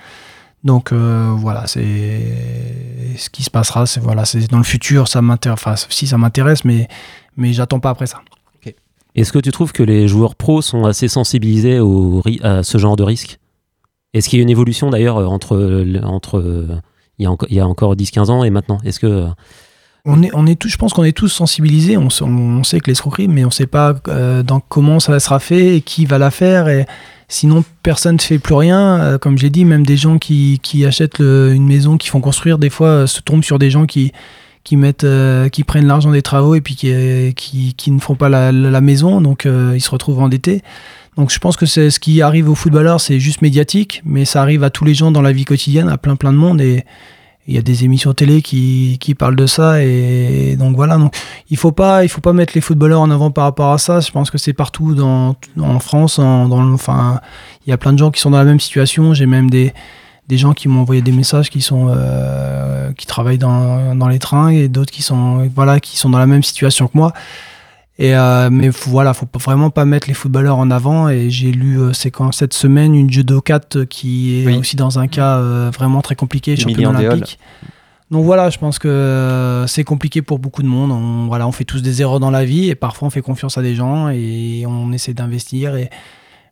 Donc 0.65 0.93
euh, 0.93 1.33
voilà, 1.37 1.67
c'est 1.67 2.21
ce 3.17 3.31
qui 3.31 3.43
se 3.43 3.51
passera. 3.51 3.87
C'est 3.87 4.01
voilà, 4.01 4.25
c'est 4.25 4.49
dans 4.51 4.59
le 4.59 4.65
futur, 4.65 5.07
ça 5.09 5.21
m'intéresse. 5.23 5.59
Enfin, 5.61 5.75
si 5.89 6.07
ça 6.07 6.19
m'intéresse, 6.19 6.65
mais 6.65 6.89
mais 7.37 7.53
j'attends 7.53 7.81
pas 7.81 7.91
après 7.91 8.07
ça. 8.07 8.21
Est-ce 9.15 9.33
que 9.33 9.39
tu 9.41 9.51
trouves 9.51 9.73
que 9.73 9.83
les 9.83 10.07
joueurs 10.07 10.37
pros 10.37 10.63
sont 10.63 10.85
assez 10.85 11.09
sensibilisés 11.09 11.81
au, 11.81 12.23
à 12.43 12.63
ce 12.63 12.79
genre 12.79 12.95
de 12.95 13.03
risque? 13.03 13.39
Est-ce 14.15 14.29
qu'il 14.29 14.39
y 14.39 14.41
a 14.41 14.43
une 14.43 14.51
évolution 14.51 14.91
d'ailleurs 14.91 15.19
euh, 15.19 15.27
entre, 15.27 15.57
le- 15.57 16.05
entre 16.05 16.39
euh, 16.39 16.81
il, 17.19 17.29
y 17.51 17.61
a 17.61 17.67
encore 17.67 17.95
10-15 17.95 18.31
ans 18.31 18.45
et 18.45 18.51
maintenant? 18.51 18.79
Est-ce 18.85 19.01
que 19.01 19.07
euh, 19.07 19.27
On 20.05 20.23
est, 20.23 20.31
on 20.35 20.47
est 20.47 20.59
tous, 20.59 20.69
je 20.69 20.77
pense 20.79 20.93
qu'on 20.93 21.05
est 21.05 21.17
tous 21.17 21.29
sensibilisés. 21.29 21.97
On, 21.97 22.09
on 22.23 22.65
sait 22.65 22.81
que 22.81 22.89
l'escroquerie, 22.91 23.29
mais 23.29 23.45
on 23.45 23.49
ne 23.49 23.53
sait 23.53 23.67
pas 23.67 23.95
euh, 24.09 24.43
dans 24.43 24.61
comment 24.61 25.01
ça 25.01 25.19
sera 25.21 25.39
fait 25.39 25.77
et 25.77 25.81
qui 25.83 26.07
va 26.07 26.19
la 26.19 26.31
faire. 26.31 26.69
Et 26.69 26.87
sinon, 27.29 27.65
personne 27.83 28.17
ne 28.17 28.21
fait 28.21 28.39
plus 28.39 28.55
rien. 28.55 29.01
Euh, 29.01 29.19
comme 29.19 29.37
j'ai 29.37 29.51
dit, 29.51 29.65
même 29.65 29.85
des 29.85 29.97
gens 29.97 30.19
qui, 30.19 30.59
qui 30.63 30.87
achètent 30.87 31.21
une 31.21 31.67
maison, 31.67 31.97
qui 31.99 32.09
font 32.09 32.21
construire, 32.21 32.59
des 32.59 32.71
fois, 32.71 32.89
euh, 32.89 33.07
se 33.07 33.21
tombent 33.21 33.45
sur 33.45 33.59
des 33.59 33.71
gens 33.71 33.87
qui 33.87 34.13
qui 34.69 34.77
mettent, 34.77 35.05
euh, 35.05 35.49
qui 35.49 35.65
prennent 35.65 35.87
l'argent 35.87 36.11
des 36.11 36.21
travaux 36.21 36.55
et 36.55 36.61
puis 36.61 36.77
qui, 36.77 36.93
euh, 36.93 37.33
qui, 37.33 37.73
qui 37.73 37.91
ne 37.91 37.99
font 38.01 38.17
pas 38.17 38.29
la, 38.29 38.81
maison, 38.83 39.23
donc 39.23 39.47
euh, 39.47 39.73
ils 39.75 39.81
se 39.81 39.91
retrouvent 39.91 40.21
endettés. 40.21 40.61
Donc 41.19 41.33
je 41.33 41.39
pense 41.41 41.57
que 41.57 41.67
c'est 41.67 41.91
ce 41.91 41.99
qui 41.99 42.23
arrive 42.23 42.49
aux 42.49 42.55
footballeurs, 42.55 43.01
c'est 43.01 43.19
juste 43.19 43.43
médiatique, 43.43 44.03
mais 44.05 44.25
ça 44.25 44.41
arrive 44.41 44.63
à 44.63 44.71
tous 44.71 44.85
les 44.85 44.95
gens 44.95 45.11
dans 45.11 45.21
la 45.21 45.33
vie 45.33 45.45
quotidienne, 45.45 45.89
à 45.89 45.99
plein 45.99 46.15
plein 46.15 46.33
de 46.33 46.39
monde 46.39 46.61
et 46.61 46.85
il 47.49 47.55
y 47.55 47.59
a 47.59 47.63
des 47.63 47.85
émissions 47.85 48.15
télé 48.15 48.41
qui, 48.41 48.99
qui 49.01 49.17
parlent 49.17 49.35
de 49.35 49.47
ça 49.47 49.83
et 49.83 50.55
donc 50.57 50.77
voilà. 50.77 50.97
Donc 50.97 51.13
il 51.51 51.57
faut 51.57 51.73
pas 51.73 52.07
faut 52.07 52.21
pas 52.21 52.33
mettre 52.33 52.53
les 52.55 52.61
footballeurs 52.61 53.01
en 53.01 53.11
avant 53.11 53.33
par 53.33 53.45
rapport 53.45 53.73
à 53.73 53.79
ça. 53.79 53.99
Je 53.99 54.13
pense 54.13 54.31
que 54.31 54.39
c'est 54.39 54.53
partout 54.53 54.97
en 55.01 55.81
France 55.81 56.21
enfin 56.21 57.21
il 57.67 57.71
y 57.71 57.73
a 57.73 57.79
plein 57.79 57.93
de 57.93 57.99
gens 57.99 58.13
qui 58.13 58.21
sont 58.21 58.31
dans 58.31 58.39
la 58.39 58.45
même 58.45 58.61
situation. 58.61 59.13
J'ai 59.13 59.27
même 59.27 59.51
des 59.51 59.75
des 60.29 60.39
gens 60.39 60.53
qui 60.53 60.69
m'ont 60.69 60.83
envoyé 60.83 61.03
des 61.03 61.11
messages 61.11 61.51
qui 61.51 61.63
sont 61.63 61.89
euh, 61.89 62.93
qui 62.93 63.07
travaillent 63.07 63.39
dans, 63.39 63.97
dans 63.97 64.09
les 64.09 64.21
trains 64.21 64.51
et 64.51 64.69
d'autres 64.69 64.93
qui 64.93 65.05
voilà 65.53 65.81
qui 65.81 65.99
sont 65.99 66.11
dans 66.11 66.19
la 66.19 66.27
même 66.29 66.45
situation 66.45 66.87
que 66.87 66.97
moi. 66.97 67.13
Et 68.01 68.15
euh, 68.15 68.49
mais 68.51 68.71
faut- 68.71 68.91
voilà, 68.91 69.13
faut 69.13 69.27
vraiment 69.41 69.71
pas 69.71 69.85
mettre 69.85 70.07
les 70.07 70.15
footballeurs 70.15 70.59
en 70.59 70.71
avant. 70.71 71.09
Et 71.09 71.31
j'ai 71.31 71.51
lu 71.51 71.81
euh, 71.81 71.93
c'est 71.93 72.11
quand 72.13 72.31
cette 72.33 72.55
semaine 72.55 72.95
une 72.95 73.11
judokate 73.11 73.87
qui 73.87 74.41
est 74.43 74.47
Oui. 74.47 74.57
aussi 74.57 74.77
dans 74.77 74.99
un 75.01 75.09
cas 75.09 75.39
euh, 75.39 75.71
vraiment 75.75 76.01
très 76.01 76.15
compliqué, 76.15 76.55
champion 76.57 76.91
olympique. 76.91 77.39
Donc 78.11 78.25
voilà, 78.25 78.49
je 78.51 78.57
pense 78.59 78.79
que 78.79 78.89
euh, 78.89 79.67
c'est 79.67 79.85
compliqué 79.85 80.23
pour 80.23 80.39
beaucoup 80.39 80.63
de 80.63 80.69
monde. 80.69 80.93
On, 80.93 81.27
voilà, 81.27 81.47
on 81.47 81.53
fait 81.53 81.65
tous 81.65 81.83
des 81.83 82.01
erreurs 82.01 82.21
dans 82.21 82.31
la 82.31 82.45
vie 82.45 82.69
et 82.71 82.75
parfois 82.75 83.09
on 83.09 83.11
fait 83.11 83.21
confiance 83.21 83.59
à 83.59 83.63
des 83.63 83.75
gens 83.75 84.09
et 84.09 84.65
on 84.67 84.93
essaie 84.93 85.13
d'investir. 85.13 85.75
Et 85.77 85.91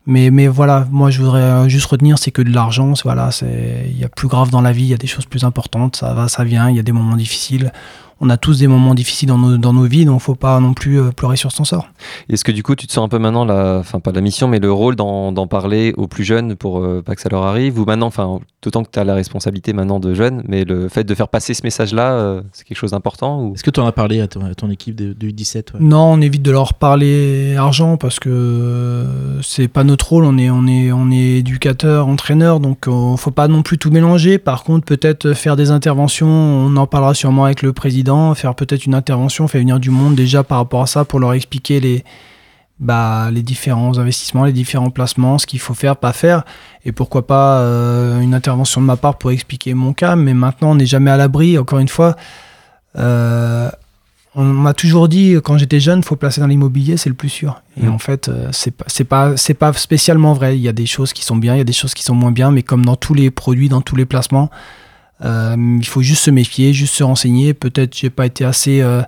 mais 0.08 0.30
mais 0.30 0.48
voilà, 0.48 0.86
moi 0.90 1.10
je 1.10 1.20
voudrais 1.22 1.40
euh, 1.42 1.68
juste 1.68 1.86
retenir, 1.86 2.18
c'est 2.18 2.30
que 2.32 2.42
de 2.42 2.52
l'argent, 2.52 2.94
c'est- 2.96 3.04
voilà, 3.04 3.30
c'est 3.30 3.86
il 3.88 3.98
y 3.98 4.04
a 4.04 4.08
plus 4.08 4.28
grave 4.28 4.50
dans 4.50 4.60
la 4.60 4.72
vie, 4.72 4.82
il 4.82 4.88
y 4.88 4.94
a 4.94 4.98
des 4.98 5.06
choses 5.06 5.24
plus 5.26 5.44
importantes. 5.44 5.94
Ça 5.96 6.12
va, 6.12 6.26
ça 6.28 6.42
vient. 6.44 6.68
Il 6.68 6.76
y 6.76 6.80
a 6.80 6.82
des 6.82 6.92
moments 6.92 7.16
difficiles. 7.16 7.72
On 8.20 8.30
a 8.30 8.36
tous 8.38 8.60
des 8.60 8.66
moments 8.66 8.94
difficiles 8.94 9.28
dans 9.28 9.36
nos, 9.36 9.58
dans 9.58 9.72
nos 9.74 9.84
vies, 9.84 10.06
donc 10.06 10.20
faut 10.20 10.34
pas 10.34 10.58
non 10.60 10.72
plus 10.72 11.00
euh, 11.00 11.10
pleurer 11.10 11.36
sur 11.36 11.52
son 11.52 11.64
sort. 11.64 11.88
Est-ce 12.30 12.44
que 12.44 12.52
du 12.52 12.62
coup, 12.62 12.74
tu 12.74 12.86
te 12.86 12.92
sens 12.92 13.04
un 13.04 13.08
peu 13.08 13.18
maintenant, 13.18 13.44
la, 13.44 13.78
enfin 13.80 14.00
pas 14.00 14.10
la 14.12 14.22
mission, 14.22 14.48
mais 14.48 14.58
le 14.58 14.72
rôle 14.72 14.96
d'en 14.96 15.46
parler 15.46 15.92
aux 15.96 16.08
plus 16.08 16.24
jeunes 16.24 16.56
pour 16.56 16.78
euh, 16.78 17.02
pas 17.02 17.14
que 17.14 17.20
ça 17.20 17.28
leur 17.28 17.42
arrive? 17.42 17.78
Ou 17.78 17.84
maintenant, 17.84 18.06
enfin, 18.06 18.40
d'autant 18.62 18.84
que 18.84 18.90
tu 18.90 18.98
as 18.98 19.04
la 19.04 19.14
responsabilité 19.14 19.74
maintenant 19.74 20.00
de 20.00 20.14
jeunes, 20.14 20.42
mais 20.48 20.64
le 20.64 20.88
fait 20.88 21.04
de 21.04 21.14
faire 21.14 21.28
passer 21.28 21.52
ce 21.52 21.62
message-là, 21.62 22.12
euh, 22.12 22.42
c'est 22.52 22.64
quelque 22.64 22.78
chose 22.78 22.92
d'important 22.92 23.42
ou... 23.42 23.54
Est-ce 23.54 23.62
que 23.62 23.70
tu 23.70 23.80
en 23.80 23.86
as 23.86 23.92
parlé 23.92 24.20
à 24.22 24.28
ton, 24.28 24.44
à 24.46 24.54
ton 24.54 24.70
équipe 24.70 24.96
de, 24.96 25.12
de 25.12 25.28
U17 25.28 25.74
ouais? 25.74 25.80
Non, 25.80 26.12
on 26.12 26.20
évite 26.22 26.42
de 26.42 26.50
leur 26.50 26.72
parler 26.74 27.54
argent 27.56 27.98
parce 27.98 28.18
que 28.18 29.04
c'est 29.42 29.68
pas 29.68 29.84
notre 29.84 30.08
rôle. 30.08 30.24
On 30.24 30.38
est, 30.38 30.48
on 30.48 30.66
est, 30.66 30.90
on 30.90 31.10
est 31.10 31.38
éducateur, 31.38 32.08
entraîneur, 32.08 32.60
donc 32.60 32.88
euh, 32.88 33.16
faut 33.16 33.30
pas 33.30 33.46
non 33.48 33.62
plus 33.62 33.76
tout 33.76 33.90
mélanger. 33.90 34.38
Par 34.38 34.64
contre, 34.64 34.86
peut-être 34.86 35.34
faire 35.34 35.56
des 35.56 35.70
interventions. 35.70 36.28
On 36.28 36.76
en 36.76 36.86
parlera 36.86 37.12
sûrement 37.12 37.44
avec 37.44 37.60
le 37.60 37.74
président. 37.74 38.05
Faire 38.34 38.54
peut-être 38.54 38.86
une 38.86 38.94
intervention, 38.94 39.48
faire 39.48 39.60
venir 39.60 39.78
du 39.80 39.90
monde 39.90 40.14
déjà 40.14 40.42
par 40.44 40.58
rapport 40.58 40.82
à 40.82 40.86
ça 40.86 41.04
pour 41.04 41.20
leur 41.20 41.32
expliquer 41.34 41.80
les, 41.80 42.04
bah, 42.78 43.30
les 43.32 43.42
différents 43.42 43.98
investissements, 43.98 44.44
les 44.44 44.52
différents 44.52 44.90
placements, 44.90 45.38
ce 45.38 45.46
qu'il 45.46 45.60
faut 45.60 45.74
faire, 45.74 45.96
pas 45.96 46.12
faire. 46.12 46.44
Et 46.84 46.92
pourquoi 46.92 47.26
pas 47.26 47.60
euh, 47.60 48.20
une 48.20 48.34
intervention 48.34 48.80
de 48.80 48.86
ma 48.86 48.96
part 48.96 49.16
pour 49.18 49.30
expliquer 49.30 49.74
mon 49.74 49.92
cas. 49.92 50.16
Mais 50.16 50.34
maintenant, 50.34 50.70
on 50.72 50.74
n'est 50.76 50.86
jamais 50.86 51.10
à 51.10 51.16
l'abri. 51.16 51.58
Encore 51.58 51.78
une 51.78 51.88
fois. 51.88 52.16
euh, 52.98 53.70
on 54.38 54.44
m'a 54.44 54.74
toujours 54.74 55.08
dit 55.08 55.34
quand 55.42 55.56
j'étais 55.56 55.80
jeune, 55.80 56.02
faut 56.02 56.14
placer 56.16 56.42
dans 56.42 56.46
l'immobilier, 56.46 56.98
c'est 56.98 57.08
le 57.08 57.14
plus 57.14 57.30
sûr. 57.30 57.62
Et 57.80 57.86
Mm. 57.86 57.92
en 57.94 57.98
fait, 57.98 58.28
euh, 58.28 58.48
c'est 58.52 58.70
pas, 58.70 58.84
c'est 58.86 59.04
pas, 59.04 59.34
c'est 59.38 59.54
pas 59.54 59.72
spécialement 59.72 60.34
vrai. 60.34 60.58
Il 60.58 60.62
y 60.62 60.68
a 60.68 60.74
des 60.74 60.84
choses 60.84 61.14
qui 61.14 61.24
sont 61.24 61.36
bien, 61.36 61.54
il 61.54 61.58
y 61.58 61.60
a 61.62 61.64
des 61.64 61.72
choses 61.72 61.94
qui 61.94 62.02
sont 62.02 62.14
moins 62.14 62.32
bien, 62.32 62.50
mais 62.50 62.62
comme 62.62 62.84
dans 62.84 62.96
tous 62.96 63.14
les 63.14 63.30
produits, 63.30 63.70
dans 63.70 63.80
tous 63.80 63.96
les 63.96 64.04
placements, 64.04 64.50
il 65.22 65.86
faut 65.86 66.02
juste 66.02 66.22
se 66.24 66.30
méfier, 66.30 66.72
juste 66.72 66.94
se 66.94 67.04
renseigner. 67.04 67.54
Peut-être 67.54 67.96
j'ai 67.96 68.10
pas 68.10 68.26
été 68.26 68.44
assez, 68.44 68.80
euh, 68.80 69.02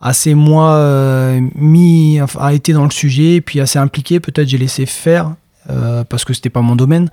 assez 0.00 0.34
moi 0.34 0.74
euh, 0.74 1.40
mis, 1.54 2.20
a 2.38 2.52
été 2.52 2.72
dans 2.72 2.84
le 2.84 2.90
sujet, 2.90 3.40
puis 3.40 3.60
assez 3.60 3.78
impliqué. 3.78 4.20
Peut-être 4.20 4.48
j'ai 4.48 4.58
laissé 4.58 4.86
faire 4.86 5.34
euh, 5.70 6.04
parce 6.04 6.24
que 6.24 6.34
c'était 6.34 6.50
pas 6.50 6.62
mon 6.62 6.76
domaine. 6.76 7.10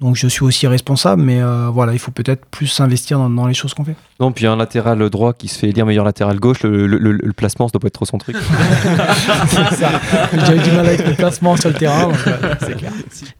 Donc 0.00 0.14
je 0.14 0.28
suis 0.28 0.44
aussi 0.44 0.66
responsable, 0.68 1.22
mais 1.22 1.42
euh, 1.42 1.70
voilà, 1.72 1.92
il 1.92 1.98
faut 1.98 2.12
peut-être 2.12 2.46
plus 2.46 2.68
s'investir 2.68 3.18
dans, 3.18 3.28
dans 3.28 3.46
les 3.48 3.54
choses 3.54 3.74
qu'on 3.74 3.84
fait. 3.84 3.96
Non, 4.20 4.30
puis 4.30 4.46
un 4.46 4.54
latéral 4.56 5.10
droit 5.10 5.32
qui 5.32 5.48
se 5.48 5.58
fait 5.58 5.70
élire 5.70 5.86
meilleur 5.86 6.04
latéral 6.04 6.38
gauche, 6.38 6.62
le, 6.62 6.86
le- 6.86 6.98
le- 6.98 7.12
le 7.20 7.32
placement, 7.32 7.66
ça 7.66 7.72
doit 7.72 7.80
pas 7.80 7.88
être 7.88 7.94
trop 7.94 8.04
son 8.04 8.18
truc. 8.18 8.36
C'est 9.48 9.74
ça. 9.76 9.90
Eu 10.54 10.58
du 10.60 10.70
mal 10.70 10.86
avec 10.86 11.06
le 11.06 11.14
placement 11.14 11.56
sur 11.56 11.68
le 11.70 11.74
terrain, 11.74 12.04
donc, 12.04 12.12
ouais, 12.26 12.32
c'est 12.60 12.76
clair. 12.76 12.92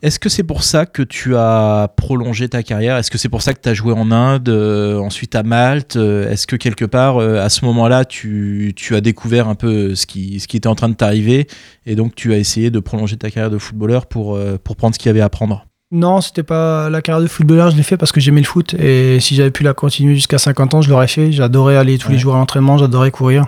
Est-ce 0.03 0.19
que 0.19 0.29
c'est 0.29 0.43
pour 0.43 0.63
ça 0.63 0.87
que 0.87 1.03
tu 1.03 1.37
as 1.37 1.89
prolongé 1.97 2.49
ta 2.49 2.63
carrière? 2.63 2.97
Est-ce 2.97 3.11
que 3.11 3.19
c'est 3.19 3.29
pour 3.29 3.43
ça 3.43 3.55
que 3.55 3.61
tu 3.63 3.69
as 3.69 3.75
joué 3.75 3.93
en 3.93 4.11
Inde, 4.11 4.49
euh, 4.49 4.99
ensuite 4.99 5.35
à 5.35 5.43
Malte? 5.43 5.97
Euh, 5.97 6.31
Est-ce 6.31 6.47
que 6.47 6.57
quelque 6.57 6.85
part, 6.85 7.19
euh, 7.19 7.41
à 7.41 7.49
ce 7.51 7.65
moment-là, 7.67 8.05
tu, 8.05 8.73
tu 8.77 8.95
as 8.97 9.01
découvert 9.01 9.49
un 9.49 9.55
peu 9.55 9.95
ce 9.95 10.07
qui, 10.07 10.41
ce 10.41 10.49
qui 10.49 10.57
était 10.57 10.69
en 10.69 10.75
train 10.75 10.89
de 10.89 10.95
t'arriver 10.95 11.47
et 11.87 11.95
donc 11.95 12.15
tu 12.15 12.33
as 12.33 12.39
essayé 12.39 12.71
de 12.71 12.81
prolonger 12.81 13.17
ta 13.17 13.31
carrière 13.31 13.51
de 13.51 13.59
footballeur 13.59 14.07
pour, 14.07 14.35
euh, 14.35 14.59
pour 14.63 14.77
prendre 14.77 14.95
ce 14.95 14.99
qu'il 14.99 15.09
y 15.09 15.11
avait 15.11 15.21
à 15.21 15.29
prendre? 15.29 15.65
Non, 15.91 16.21
c'était 16.21 16.43
pas 16.43 16.91
la 16.91 17.01
carrière 17.01 17.23
de 17.23 17.29
footballeur, 17.29 17.71
je 17.71 17.77
l'ai 17.77 17.83
fait 17.83 17.97
parce 17.97 18.13
que 18.13 18.21
j'aimais 18.21 18.43
le 18.43 18.47
foot 18.47 18.75
et 18.75 19.21
si 19.21 19.35
j'avais 19.35 19.51
pu 19.51 19.63
la 19.63 19.73
continuer 19.73 20.15
jusqu'à 20.15 20.37
50 20.37 20.75
ans, 20.75 20.83
je 20.83 20.91
l'aurais 20.91 21.09
fait. 21.09 21.33
J'adorais 21.33 21.77
aller 21.77 21.97
tous 21.97 22.11
les 22.11 22.19
jours 22.19 22.35
à 22.35 22.39
l'entraînement, 22.39 22.77
j'adorais 22.77 23.11
courir. 23.11 23.47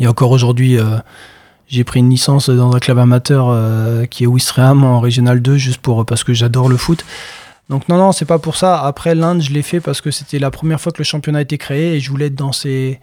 Et 0.00 0.06
encore 0.06 0.30
aujourd'hui, 0.30 0.78
euh, 0.78 0.96
j'ai 1.68 1.84
pris 1.84 2.00
une 2.00 2.08
licence 2.08 2.48
dans 2.48 2.74
un 2.74 2.78
club 2.78 2.98
amateur 2.98 3.48
euh, 3.50 4.06
qui 4.06 4.24
est 4.24 4.26
Ouistreham 4.26 4.82
en 4.82 5.00
Régional 5.00 5.42
2 5.42 5.58
juste 5.58 5.82
pour 5.82 6.06
parce 6.06 6.24
que 6.24 6.32
j'adore 6.32 6.70
le 6.70 6.78
foot. 6.78 7.04
Donc 7.68 7.86
non, 7.86 7.98
non, 7.98 8.12
c'est 8.12 8.24
pas 8.24 8.38
pour 8.38 8.56
ça. 8.56 8.80
Après 8.80 9.14
l'Inde, 9.14 9.42
je 9.42 9.52
l'ai 9.52 9.62
fait 9.62 9.80
parce 9.80 10.00
que 10.00 10.10
c'était 10.10 10.38
la 10.38 10.50
première 10.50 10.80
fois 10.80 10.90
que 10.90 10.98
le 10.98 11.04
championnat 11.04 11.40
a 11.40 11.42
été 11.42 11.58
créé 11.58 11.96
et 11.96 12.00
je 12.00 12.10
voulais 12.10 12.26
être 12.28 12.34
dans 12.34 12.52
ces 12.52 12.98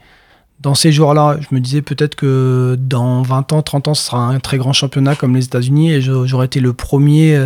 dans 0.59 0.73
ces 0.73 0.91
jours-là. 0.91 1.37
Je 1.39 1.53
me 1.53 1.59
disais 1.59 1.83
peut-être 1.83 2.15
que 2.15 2.75
dans 2.79 3.21
20 3.21 3.53
ans, 3.53 3.61
30 3.61 3.89
ans, 3.89 3.93
ce 3.93 4.07
sera 4.07 4.25
un 4.25 4.39
très 4.39 4.57
grand 4.57 4.73
championnat 4.73 5.15
comme 5.15 5.35
les 5.35 5.45
États-Unis 5.45 5.91
et 5.91 6.01
j'aurais 6.01 6.47
été 6.47 6.59
le 6.59 6.73
premier. 6.73 7.45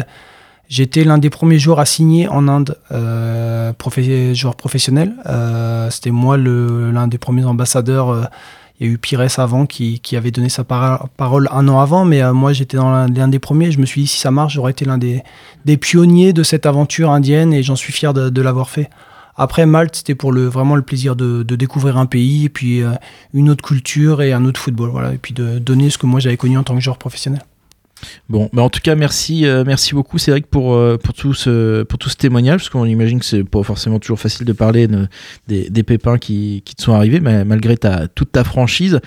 J'étais 0.73 1.03
l'un 1.03 1.19
des 1.19 1.29
premiers 1.29 1.59
joueurs 1.59 1.79
à 1.79 1.85
signer 1.85 2.27
en 2.27 2.47
Inde, 2.47 2.79
euh, 2.91 3.73
joueur 4.33 4.55
professionnel. 4.55 5.13
Euh, 5.27 5.87
C'était 5.91 6.09
moi 6.09 6.35
l'un 6.35 7.07
des 7.07 7.19
premiers 7.19 7.45
ambassadeurs. 7.45 8.09
euh, 8.09 8.23
il 8.79 8.87
y 8.87 8.89
a 8.89 8.93
eu 8.93 8.97
Pires 8.97 9.21
avant 9.37 9.67
qui, 9.67 10.01
avait 10.13 10.31
donné 10.31 10.49
sa 10.49 10.63
parole 10.63 11.47
un 11.51 11.67
an 11.67 11.79
avant, 11.79 12.05
mais 12.05 12.23
moi 12.33 12.53
j'étais 12.53 12.77
l'un 12.77 13.27
des 13.27 13.37
premiers. 13.37 13.71
Je 13.71 13.79
me 13.79 13.85
suis 13.85 14.01
dit 14.01 14.07
si 14.07 14.17
ça 14.17 14.31
marche, 14.31 14.55
j'aurais 14.55 14.71
été 14.71 14.83
l'un 14.83 14.97
des, 14.97 15.21
pionniers 15.77 16.33
de 16.33 16.41
cette 16.41 16.65
aventure 16.65 17.11
indienne 17.11 17.53
et 17.53 17.61
j'en 17.61 17.75
suis 17.75 17.93
fier 17.93 18.15
de, 18.15 18.41
l'avoir 18.41 18.71
fait. 18.71 18.89
Après 19.37 19.67
Malte, 19.67 19.97
c'était 19.97 20.15
pour 20.15 20.33
vraiment 20.33 20.75
le 20.75 20.81
plaisir 20.81 21.15
de, 21.15 21.43
découvrir 21.43 21.97
un 21.99 22.07
pays 22.07 22.45
et 22.45 22.49
puis 22.49 22.81
une 23.35 23.51
autre 23.51 23.63
culture 23.63 24.23
et 24.23 24.33
un 24.33 24.43
autre 24.43 24.59
football. 24.59 24.89
Voilà, 24.89 25.13
et 25.13 25.19
puis 25.19 25.35
de 25.35 25.59
donner 25.59 25.91
ce 25.91 25.99
que 25.99 26.07
moi 26.07 26.19
j'avais 26.19 26.37
connu 26.37 26.57
en 26.57 26.63
tant 26.63 26.73
que 26.73 26.81
joueur 26.81 26.97
professionnel. 26.97 27.43
Bon, 28.29 28.49
bah 28.53 28.61
en 28.61 28.69
tout 28.69 28.79
cas, 28.81 28.95
merci, 28.95 29.45
euh, 29.45 29.63
merci 29.65 29.93
beaucoup 29.93 30.17
Cédric 30.17 30.47
pour, 30.47 30.73
euh, 30.73 30.97
pour, 30.97 31.13
tout 31.13 31.33
ce, 31.33 31.83
pour 31.83 31.97
témoignage, 32.17 32.61
parce 32.61 32.69
qu'on 32.69 32.85
imagine 32.85 33.19
que 33.19 33.25
c'est 33.25 33.43
pas 33.43 33.63
forcément 33.63 33.99
toujours 33.99 34.19
facile 34.19 34.45
de 34.45 34.53
parler 34.53 34.87
de- 34.87 35.07
des, 35.47 35.69
des 35.69 35.83
pépins 35.83 36.17
qui, 36.17 36.61
qui 36.65 36.75
te 36.75 36.81
sont 36.81 36.93
arrivés, 36.93 37.19
mais 37.19 37.45
malgré 37.45 37.77
ta, 37.77 38.07
toute 38.07 38.31
ta 38.31 38.43
franchise. 38.43 38.99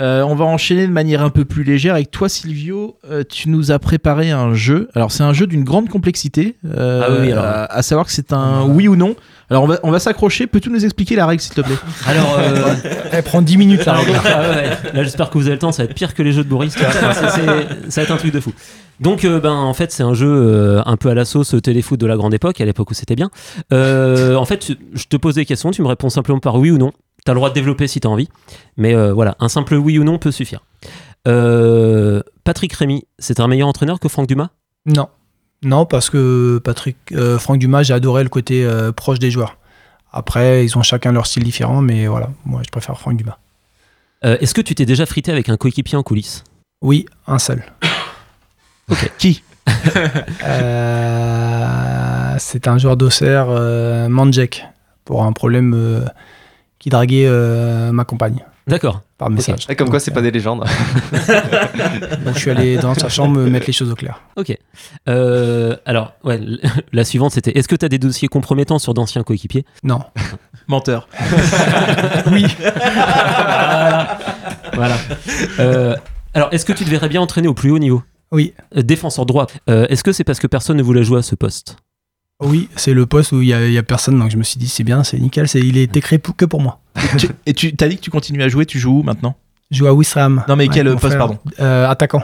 Euh, 0.00 0.22
on 0.22 0.34
va 0.34 0.44
enchaîner 0.44 0.86
de 0.86 0.92
manière 0.92 1.22
un 1.22 1.30
peu 1.30 1.44
plus 1.44 1.62
légère 1.64 1.94
avec 1.94 2.10
toi, 2.10 2.28
Silvio. 2.28 2.96
Euh, 3.10 3.22
tu 3.28 3.48
nous 3.50 3.70
as 3.70 3.78
préparé 3.78 4.30
un 4.30 4.54
jeu. 4.54 4.88
Alors, 4.94 5.12
c'est 5.12 5.22
un 5.22 5.32
jeu 5.32 5.46
d'une 5.46 5.64
grande 5.64 5.88
complexité, 5.88 6.56
euh, 6.66 7.02
Ah 7.04 7.12
oui, 7.20 7.32
alors. 7.32 7.44
à, 7.44 7.64
à 7.72 7.82
savoir 7.82 8.06
que 8.06 8.12
c'est 8.12 8.32
un 8.32 8.64
oui 8.64 8.88
ou 8.88 8.96
non. 8.96 9.14
Alors, 9.50 9.64
on 9.64 9.66
va, 9.66 9.78
on 9.82 9.90
va 9.90 9.98
s'accrocher. 9.98 10.46
Peux-tu 10.46 10.70
nous 10.70 10.84
expliquer 10.84 11.16
la 11.16 11.26
règle, 11.26 11.42
s'il 11.42 11.54
te 11.54 11.60
plaît? 11.60 11.74
Alors, 12.06 12.36
euh, 12.38 12.74
Elle 13.12 13.22
prend 13.24 13.42
10 13.42 13.56
minutes 13.56 13.84
là. 13.84 13.96
Ah 13.98 14.00
ouais, 14.42 14.48
ouais. 14.56 14.70
Là, 14.94 15.02
j'espère 15.02 15.28
que 15.28 15.36
vous 15.38 15.46
avez 15.46 15.54
le 15.54 15.58
temps. 15.58 15.72
Ça 15.72 15.82
va 15.82 15.88
être 15.90 15.94
pire 15.96 16.14
que 16.14 16.22
les 16.22 16.32
jeux 16.32 16.44
de 16.44 16.48
Boris. 16.48 16.72
ça 16.76 16.86
va 16.88 18.02
être 18.02 18.10
un 18.12 18.16
truc 18.16 18.32
de 18.32 18.40
fou. 18.40 18.52
Donc, 19.00 19.24
euh, 19.24 19.40
ben, 19.40 19.52
en 19.52 19.72
fait, 19.74 19.92
c'est 19.92 20.02
un 20.02 20.12
jeu 20.14 20.28
euh, 20.28 20.82
un 20.84 20.96
peu 20.96 21.08
à 21.08 21.14
la 21.14 21.24
sauce 21.24 21.54
téléfoot 21.62 21.98
de 21.98 22.06
la 22.06 22.16
grande 22.16 22.34
époque, 22.34 22.60
à 22.60 22.64
l'époque 22.64 22.90
où 22.90 22.94
c'était 22.94 23.16
bien. 23.16 23.30
Euh, 23.72 24.36
en 24.36 24.44
fait, 24.44 24.72
je 24.94 25.04
te 25.06 25.16
pose 25.16 25.34
des 25.36 25.46
questions, 25.46 25.70
tu 25.70 25.80
me 25.82 25.88
réponds 25.88 26.10
simplement 26.10 26.38
par 26.38 26.56
oui 26.56 26.70
ou 26.70 26.76
non. 26.78 26.92
T'as 27.24 27.32
le 27.32 27.36
droit 27.36 27.50
de 27.50 27.54
développer 27.54 27.86
si 27.86 28.00
t'as 28.00 28.08
envie. 28.08 28.28
Mais 28.76 28.94
euh, 28.94 29.12
voilà, 29.12 29.36
un 29.40 29.48
simple 29.48 29.74
oui 29.74 29.98
ou 29.98 30.04
non 30.04 30.18
peut 30.18 30.30
suffire. 30.30 30.62
Euh, 31.28 32.22
Patrick 32.44 32.72
Rémy, 32.72 33.04
c'est 33.18 33.40
un 33.40 33.48
meilleur 33.48 33.68
entraîneur 33.68 34.00
que 34.00 34.08
Franck 34.08 34.26
Dumas? 34.26 34.48
Non. 34.86 35.08
Non, 35.62 35.84
parce 35.84 36.08
que 36.08 36.58
Patrick, 36.64 36.96
euh, 37.12 37.38
Franck 37.38 37.58
Dumas, 37.58 37.82
j'ai 37.82 37.92
adoré 37.92 38.22
le 38.22 38.30
côté 38.30 38.66
proche 38.96 39.18
des 39.18 39.30
joueurs. 39.30 39.58
Après, 40.12 40.64
ils 40.64 40.76
ont 40.78 40.82
chacun 40.82 41.12
leur 41.12 41.26
style 41.26 41.44
différent, 41.44 41.82
mais 41.82 42.06
voilà, 42.06 42.30
moi 42.44 42.62
je 42.64 42.70
préfère 42.70 42.98
Franck 42.98 43.16
Dumas. 43.16 43.38
Est-ce 44.22 44.54
que 44.54 44.60
tu 44.60 44.74
t'es 44.74 44.84
déjà 44.86 45.06
frité 45.06 45.30
avec 45.30 45.48
un 45.48 45.56
coéquipier 45.56 45.96
en 45.96 46.02
coulisses? 46.02 46.44
Oui, 46.82 47.06
un 47.26 47.38
seul. 47.38 47.62
Ok. 48.90 49.10
Qui? 49.18 49.42
C'est 52.38 52.66
un 52.66 52.78
joueur 52.78 52.96
d'Auxerre, 52.96 53.48
Mandjek, 54.08 54.66
pour 55.04 55.24
un 55.24 55.32
problème 55.32 56.10
qui 56.80 56.88
draguait 56.88 57.26
euh, 57.26 57.92
ma 57.92 58.04
compagne 58.04 58.44
D'accord. 58.66 59.02
par 59.18 59.30
message. 59.30 59.66
Et 59.68 59.76
comme 59.76 59.90
quoi, 59.90 60.00
c'est 60.00 60.10
pas 60.10 60.22
des 60.22 60.32
légendes. 60.32 60.60
Donc 62.24 62.34
je 62.34 62.38
suis 62.38 62.50
allé 62.50 62.76
dans 62.78 62.94
sa 62.94 63.08
chambre 63.08 63.38
me 63.38 63.48
mettre 63.48 63.66
les 63.66 63.72
choses 63.72 63.90
au 63.90 63.94
clair. 63.94 64.20
Ok. 64.36 64.56
Euh, 65.08 65.76
alors, 65.84 66.14
ouais, 66.24 66.40
la 66.92 67.04
suivante 67.04 67.32
c'était 67.32 67.56
est-ce 67.56 67.68
que 67.68 67.76
tu 67.76 67.84
as 67.84 67.88
des 67.88 67.98
dossiers 67.98 68.26
compromettants 68.28 68.78
sur 68.80 68.94
d'anciens 68.94 69.22
coéquipiers? 69.22 69.64
Non. 69.84 70.00
Menteur. 70.66 71.08
Oui. 72.32 72.46
voilà. 72.58 74.18
Voilà. 74.74 74.96
Euh, 75.58 75.96
alors, 76.34 76.48
est-ce 76.52 76.64
que 76.64 76.72
tu 76.72 76.84
te 76.84 76.90
verrais 76.90 77.08
bien 77.08 77.20
entraîner 77.20 77.48
au 77.48 77.54
plus 77.54 77.70
haut 77.70 77.78
niveau? 77.78 78.02
Oui. 78.32 78.54
Euh, 78.76 78.82
Défenseur 78.82 79.26
droit. 79.26 79.46
Euh, 79.68 79.86
est-ce 79.88 80.04
que 80.04 80.12
c'est 80.12 80.24
parce 80.24 80.38
que 80.38 80.46
personne 80.46 80.76
ne 80.76 80.82
voulait 80.82 81.02
jouer 81.04 81.18
à 81.18 81.22
ce 81.22 81.34
poste? 81.34 81.76
Oui, 82.40 82.68
c'est 82.76 82.94
le 82.94 83.04
poste 83.06 83.32
où 83.32 83.42
il 83.42 83.46
n'y 83.48 83.52
a, 83.52 83.66
il 83.66 83.72
y 83.72 83.78
a 83.78 83.82
personne, 83.82 84.18
donc 84.18 84.30
je 84.30 84.36
me 84.36 84.42
suis 84.42 84.58
dit 84.58 84.68
c'est 84.68 84.84
bien, 84.84 85.04
c'est 85.04 85.18
nickel, 85.18 85.46
c'est, 85.48 85.60
il 85.60 85.76
est 85.76 85.94
écrit 85.96 86.18
pour- 86.18 86.34
que 86.36 86.44
pour 86.46 86.60
moi. 86.60 86.80
Et 87.46 87.52
tu 87.54 87.74
t'as 87.76 87.88
dit 87.88 87.96
que 87.96 88.00
tu 88.00 88.10
continues 88.10 88.42
à 88.42 88.48
jouer, 88.48 88.64
tu 88.66 88.78
joues 88.78 89.00
où 89.00 89.02
maintenant? 89.02 89.34
Je 89.70 89.78
joue 89.78 89.86
à 89.86 89.92
Wistreham. 89.94 90.42
Non, 90.48 90.56
mais 90.56 90.68
quel 90.68 90.86
poste, 90.92 91.06
frère. 91.06 91.18
pardon? 91.18 91.38
Euh, 91.60 91.88
Attaquant. 91.88 92.22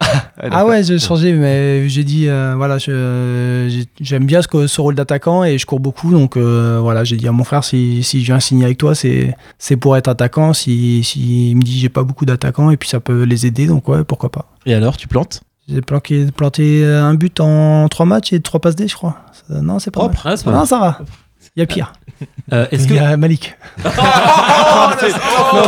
Ah 0.50 0.66
ouais, 0.66 0.82
j'ai 0.84 0.98
changé, 0.98 1.32
mais 1.32 1.88
j'ai 1.88 2.04
dit, 2.04 2.28
euh, 2.28 2.54
voilà, 2.56 2.76
je- 2.78 3.84
j'aime 4.00 4.26
bien 4.26 4.42
ce, 4.42 4.66
ce 4.66 4.80
rôle 4.80 4.94
d'attaquant 4.94 5.44
et 5.44 5.56
je 5.56 5.64
cours 5.64 5.80
beaucoup. 5.80 6.10
Donc 6.12 6.36
euh, 6.36 6.78
voilà, 6.82 7.04
j'ai 7.04 7.16
dit 7.16 7.26
à 7.26 7.32
mon 7.32 7.44
frère, 7.44 7.64
si, 7.64 8.02
si 8.02 8.20
je 8.20 8.26
viens 8.26 8.40
signer 8.40 8.64
avec 8.66 8.76
toi, 8.78 8.94
c'est 8.94 9.34
c'est 9.58 9.76
pour 9.76 9.96
être 9.96 10.08
attaquant. 10.08 10.52
Si, 10.52 11.02
si 11.04 11.50
il 11.50 11.56
me 11.56 11.62
dit, 11.62 11.78
j'ai 11.78 11.88
pas 11.88 12.02
beaucoup 12.02 12.26
d'attaquants 12.26 12.70
et 12.70 12.76
puis 12.76 12.88
ça 12.88 13.00
peut 13.00 13.22
les 13.22 13.46
aider, 13.46 13.66
donc 13.66 13.88
ouais, 13.88 14.04
pourquoi 14.04 14.30
pas. 14.30 14.50
Et 14.66 14.74
alors, 14.74 14.96
tu 14.96 15.08
plantes? 15.08 15.40
J'ai 15.68 15.80
planqué- 15.80 16.30
planté 16.30 16.84
un 16.84 17.14
but 17.14 17.40
en 17.40 17.88
trois 17.88 18.04
matchs 18.06 18.32
et 18.32 18.40
trois 18.40 18.60
passes 18.60 18.76
D, 18.76 18.86
je 18.88 18.94
crois. 18.94 19.16
Ça- 19.32 19.60
non, 19.62 19.78
c'est 19.78 19.90
pas 19.90 20.00
Propre. 20.00 20.24
mal. 20.24 20.32
Ah, 20.34 20.36
c'est 20.36 20.44
pas 20.44 20.50
non, 20.50 20.58
mal. 20.58 20.66
ça 20.66 20.78
va. 20.78 20.98
Il 21.56 21.60
y 21.60 21.62
a 21.62 21.66
pire. 21.66 21.92
Euh, 22.52 22.66
Est-ce 22.70 22.82
Il 22.84 22.88
que 22.90 22.94
y 22.94 22.98
a 22.98 23.16
Malik. 23.16 23.54
Oh, 23.86 23.90
Non, 25.54 25.62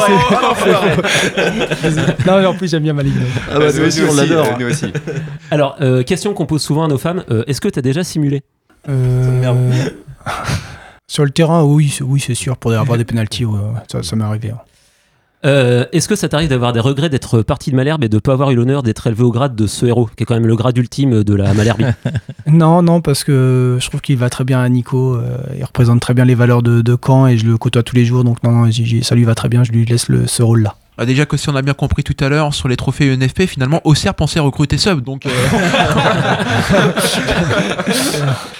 c'est- 1.82 2.26
non, 2.26 2.38
mais 2.40 2.46
en 2.46 2.54
plus, 2.54 2.70
j'aime 2.70 2.82
bien 2.82 2.92
Malik. 2.92 3.14
Ah 3.50 3.58
bah, 3.58 3.66
nous 3.72 3.84
aussi, 3.86 4.00
on 4.08 4.14
l'adore. 4.14 4.58
Nous 4.58 4.66
aussi. 4.66 4.92
alors 5.50 5.76
euh, 5.80 6.02
question 6.02 6.34
qu'on 6.34 6.46
pose 6.46 6.62
souvent 6.62 6.84
à 6.84 6.88
nos 6.88 6.98
femmes 6.98 7.24
euh, 7.30 7.44
Est-ce 7.46 7.60
que 7.60 7.68
tu 7.68 7.78
as 7.78 7.82
déjà 7.82 8.04
simulé 8.04 8.42
Euh, 8.88 9.72
Sur 11.08 11.24
le 11.24 11.30
terrain, 11.30 11.62
oui, 11.62 11.88
c'est- 11.88 12.04
oui, 12.04 12.20
c'est 12.20 12.34
sûr. 12.34 12.56
Pour 12.56 12.72
avoir 12.72 12.98
des 12.98 13.04
pénalties, 13.04 13.44
ouais, 13.44 13.58
ouais, 13.58 13.80
ça, 13.90 14.02
ça 14.02 14.16
m'est 14.16 14.24
arrivé. 14.24 14.50
hein. 14.50 14.58
Euh, 15.46 15.84
Est-ce 15.92 16.08
que 16.08 16.16
ça 16.16 16.28
t'arrive 16.28 16.48
d'avoir 16.48 16.72
des 16.72 16.80
regrets 16.80 17.08
d'être 17.08 17.42
parti 17.42 17.70
de 17.70 17.76
Malherbe 17.76 18.02
et 18.04 18.08
de 18.08 18.16
ne 18.16 18.20
pas 18.20 18.32
avoir 18.32 18.50
eu 18.50 18.56
l'honneur 18.56 18.82
d'être 18.82 19.06
élevé 19.06 19.22
au 19.22 19.30
grade 19.30 19.54
de 19.54 19.66
ce 19.66 19.86
héros, 19.86 20.08
qui 20.16 20.24
est 20.24 20.26
quand 20.26 20.34
même 20.34 20.46
le 20.46 20.56
grade 20.56 20.76
ultime 20.76 21.22
de 21.22 21.34
la 21.34 21.54
Malherbie 21.54 21.84
Non, 22.46 22.82
non, 22.82 23.00
parce 23.00 23.22
que 23.24 23.78
je 23.80 23.88
trouve 23.88 24.00
qu'il 24.00 24.16
va 24.16 24.28
très 24.28 24.44
bien 24.44 24.60
à 24.60 24.68
Nico. 24.68 25.14
euh, 25.14 25.38
il 25.56 25.64
représente 25.64 26.00
très 26.00 26.14
bien 26.14 26.24
les 26.24 26.34
valeurs 26.34 26.62
de, 26.62 26.96
Caen 27.04 27.26
et 27.26 27.38
je 27.38 27.46
le 27.46 27.56
côtoie 27.58 27.82
tous 27.82 27.94
les 27.94 28.04
jours. 28.04 28.24
Donc, 28.24 28.42
non, 28.42 28.50
non, 28.50 28.70
ça 29.02 29.14
lui 29.14 29.24
va 29.24 29.34
très 29.34 29.48
bien. 29.48 29.62
Je 29.62 29.72
lui 29.72 29.84
laisse 29.84 30.08
le, 30.08 30.26
ce 30.26 30.42
rôle-là. 30.42 30.74
Ah, 30.98 31.04
déjà 31.04 31.26
que 31.26 31.36
si 31.36 31.48
on 31.50 31.56
a 31.56 31.62
bien 31.62 31.74
compris 31.74 32.02
tout 32.02 32.16
à 32.24 32.28
l'heure 32.30 32.54
sur 32.54 32.68
les 32.68 32.76
trophées 32.76 33.06
UNFP, 33.12 33.42
finalement, 33.46 33.80
Auxerre 33.84 34.14
pensait 34.14 34.40
recruter 34.40 34.78
Sub. 34.78 35.00
Donc, 35.02 35.26
euh, 35.26 35.30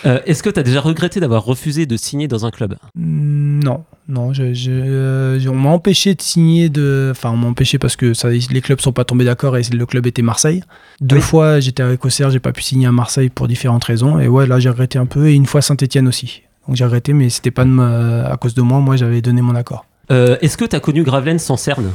Euh, 0.04 0.20
Est-ce 0.26 0.42
que 0.42 0.50
tu 0.50 0.60
as 0.60 0.62
déjà 0.62 0.80
regretté 0.80 1.18
d'avoir 1.18 1.44
refusé 1.44 1.84
de 1.86 1.96
signer 1.96 2.28
dans 2.28 2.46
un 2.46 2.50
club? 2.50 2.76
Mm, 2.94 3.60
Non, 3.64 3.84
non, 4.08 4.32
je, 4.32 4.52
je- 4.54 4.70
euh, 4.70 5.40
on 5.48 5.54
m'a 5.56 5.70
empêché 5.70 6.14
de 6.14 6.22
signer 6.22 6.68
de. 6.68 7.08
Enfin, 7.10 7.30
on 7.30 7.36
m'a 7.36 7.48
empêché 7.48 7.78
parce 7.78 7.96
que 7.96 8.14
ça, 8.14 8.28
les 8.30 8.60
clubs 8.60 8.80
sont 8.80 8.92
pas 8.92 9.04
tombés 9.04 9.24
d'accord 9.24 9.56
et 9.56 9.62
le 9.62 9.86
club 9.86 10.06
était 10.06 10.22
Marseille. 10.22 10.62
Deux 11.00 11.16
Oui. 11.16 11.22
fois, 11.22 11.58
j'étais 11.58 11.82
avec 11.82 12.04
Auxerre, 12.04 12.30
j'ai 12.30 12.38
pas 12.38 12.52
pu 12.52 12.62
signer 12.62 12.86
à 12.86 12.92
Marseille 12.92 13.30
pour 13.30 13.48
différentes 13.48 13.82
raisons. 13.84 14.20
Et 14.20 14.28
ouais, 14.28 14.46
là, 14.46 14.60
j'ai 14.60 14.68
regretté 14.68 14.98
un 14.98 15.06
peu. 15.06 15.26
Et 15.28 15.32
une 15.34 15.46
fois 15.46 15.60
Saint-Etienne 15.62 16.06
aussi. 16.06 16.42
Donc 16.68 16.76
j'ai 16.76 16.84
regretté, 16.84 17.12
mais 17.12 17.28
c'était 17.30 17.50
pas 17.50 17.64
de 17.64 17.70
ma- 17.70 18.26
à 18.26 18.36
cause 18.36 18.54
de 18.54 18.62
moi. 18.62 18.78
Moi, 18.78 18.94
j'avais 18.96 19.22
donné 19.22 19.40
mon 19.42 19.56
accord. 19.56 19.86
Euh, 20.12 20.36
Est-ce 20.40 20.56
que 20.56 20.64
tu 20.64 20.76
as 20.76 20.80
connu 20.80 21.02
Gravelaine 21.02 21.38
sans 21.40 21.56
cerne? 21.56 21.90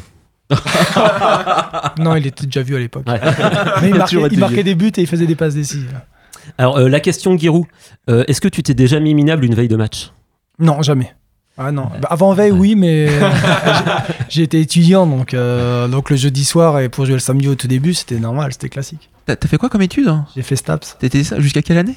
non, 1.99 2.15
il 2.15 2.27
était 2.27 2.45
déjà 2.45 2.61
vu 2.61 2.75
à 2.75 2.79
l'époque. 2.79 3.07
Ouais. 3.07 3.19
Mais 3.81 3.89
il 3.89 3.95
marquait, 3.95 4.17
il 4.57 4.63
des 4.63 4.75
buts 4.75 4.91
et 4.97 5.01
il 5.01 5.07
faisait 5.07 5.25
des 5.27 5.35
passes 5.35 5.55
décisives. 5.55 5.99
Alors, 6.57 6.77
euh, 6.77 6.89
la 6.89 6.99
question 6.99 7.37
Giroud, 7.37 7.65
euh, 8.09 8.23
est-ce 8.27 8.41
que 8.41 8.47
tu 8.47 8.63
t'es 8.63 8.73
déjà 8.73 8.99
mis 8.99 9.13
minable 9.13 9.45
une 9.45 9.55
veille 9.55 9.67
de 9.67 9.75
match? 9.75 10.11
Non, 10.59 10.81
jamais. 10.81 11.13
Ah 11.57 11.71
non. 11.71 11.87
Bah, 12.01 12.07
avant 12.09 12.33
veille, 12.33 12.51
oui, 12.51 12.75
mais 12.75 13.07
euh, 13.09 13.29
j'ai- 14.29 14.43
été 14.43 14.59
étudiant, 14.59 15.05
donc, 15.05 15.33
euh, 15.33 15.87
donc 15.87 16.09
le 16.09 16.15
jeudi 16.15 16.45
soir 16.45 16.79
et 16.79 16.89
pour 16.89 17.05
jouer 17.05 17.13
le 17.15 17.19
samedi 17.19 17.47
au 17.47 17.55
tout 17.55 17.67
début, 17.67 17.93
c'était 17.93 18.19
normal, 18.19 18.53
c'était 18.53 18.69
classique. 18.69 19.09
t'as 19.25 19.35
t'as 19.35 19.47
fait 19.47 19.57
quoi 19.57 19.69
comme 19.69 19.81
étude 19.81 20.07
hein? 20.07 20.25
J'ai 20.35 20.41
fait 20.43 20.55
STAPS. 20.55 20.97
T'étais 20.99 21.23
ça 21.23 21.39
jusqu'à 21.39 21.61
quelle 21.61 21.77
année? 21.77 21.95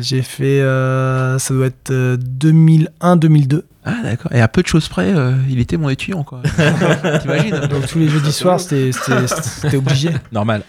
J'ai 0.00 0.22
fait, 0.22 0.60
euh, 0.60 1.38
ça 1.38 1.52
doit 1.54 1.66
être 1.66 1.90
2001-2002. 1.92 3.62
Ah, 3.84 3.96
d'accord. 4.04 4.32
Et 4.32 4.40
à 4.40 4.46
peu 4.46 4.62
de 4.62 4.68
choses 4.68 4.88
près, 4.88 5.12
euh, 5.12 5.32
il 5.50 5.58
était 5.58 5.76
mon 5.76 5.88
étudiant, 5.88 6.22
quoi. 6.22 6.40
T'imagines 7.20 7.58
Donc 7.68 7.86
tous 7.88 7.98
les 7.98 8.08
jeudis 8.08 8.32
soirs, 8.32 8.60
c'était- 8.60 9.76
obligé. 9.76 10.10
Normal. 10.30 10.62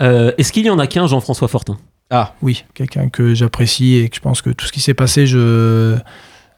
Euh, 0.00 0.32
Est-ce 0.38 0.52
qu'il 0.52 0.64
y 0.64 0.70
en 0.70 0.78
a 0.78 0.86
qu'un, 0.86 1.06
Jean-François 1.08 1.48
Fortin? 1.48 1.76
Ah, 2.10 2.34
Oui, 2.40 2.64
quelqu'un 2.74 3.08
que 3.08 3.34
j'apprécie 3.34 3.96
et 3.96 4.08
que 4.08 4.16
je 4.16 4.20
pense 4.20 4.42
que 4.42 4.50
tout 4.50 4.64
ce 4.66 4.72
qui 4.72 4.80
s'est 4.80 4.94
passé, 4.94 5.26
je. 5.26 5.96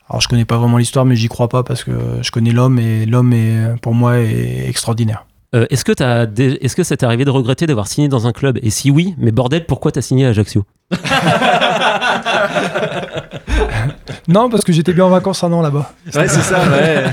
Alors 0.09 0.21
je 0.21 0.29
connais 0.29 0.45
pas 0.45 0.59
vraiment 0.59 0.77
l'histoire, 0.77 1.07
mais 1.07 1.17
j'y 1.17 1.29
crois 1.29 1.49
pas 1.49 1.63
parce 1.63 1.85
que 1.85 1.93
je 2.21 2.31
connais 2.31 2.51
l'homme 2.53 2.79
et 2.79 3.07
l'homme 3.07 3.33
est 3.33 3.81
pour 3.81 3.95
moi 3.95 4.19
est 4.19 4.69
extraordinaire. 4.69 5.25
Euh, 5.55 5.67
Est-ce 5.69 5.85
que, 5.85 5.93
t'as 5.93 6.25
dé- 6.27 6.59
est-ce 6.63 6.75
que 6.75 6.83
ça 6.83 6.97
t'est 6.97 7.05
arrivé 7.05 7.25
de 7.27 7.31
regretter 7.31 7.67
d'avoir 7.67 7.87
signé 7.87 8.09
dans 8.09 8.27
un 8.27 8.33
club? 8.33 8.59
Et 8.63 8.71
si 8.71 8.91
oui, 8.91 9.15
mais 9.19 9.33
bordel, 9.33 9.67
pourquoi 9.67 9.93
t'as 9.93 10.01
signé 10.01 10.25
à 10.27 10.31
Ajaccio? 10.31 10.65
Non, 14.29 14.49
parce 14.49 14.63
que 14.65 14.73
j'étais 14.73 14.93
bien 14.93 15.05
en 15.05 15.09
vacances 15.11 15.43
un 15.43 15.53
an 15.53 15.63
là-bas. 15.63 15.93
ouais, 16.15 16.29
c'est 16.29 16.41
ça, 16.43 16.61
ouais. 16.71 17.05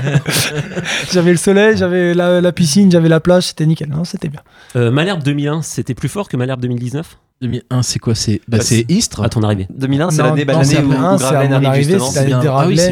J'avais 1.12 1.32
le 1.32 1.36
soleil, 1.36 1.76
j'avais 1.76 2.14
la, 2.14 2.40
la 2.40 2.52
piscine, 2.52 2.90
j'avais 2.90 3.08
la 3.08 3.18
plage, 3.20 3.48
c'était 3.48 3.66
nickel. 3.66 3.88
Non, 3.88 4.04
c'était 4.04 4.28
bien. 4.28 4.40
euh, 4.76 4.90
Malherbe 4.92 5.22
2001, 5.22 5.62
c'était 5.62 5.94
plus 5.94 6.08
fort 6.08 6.28
que 6.28 6.36
Malherbe 6.36 6.60
2019 6.60 7.18
2001, 7.40 7.82
c'est 7.82 7.98
quoi 7.98 8.14
C'est 8.14 8.40
bah, 8.48 8.58
Bah, 8.58 8.62
c'est 8.62 8.84
Istres. 8.90 9.22
À 9.22 9.28
ton 9.30 9.42
arrivée 9.42 9.66
2001, 9.74 10.10
c'est 10.10 10.22
l'année 10.22 10.44
bah, 10.44 10.62
c'est 10.62 10.82
où, 10.82 10.90
c'est 10.92 10.96
Gravelaine 11.18 11.64
arrive 11.64 11.84
justement. 11.88 12.12
l'année 12.14 12.34
Ah 12.50 12.66
oui, 12.66 12.76
c'est 12.76 12.90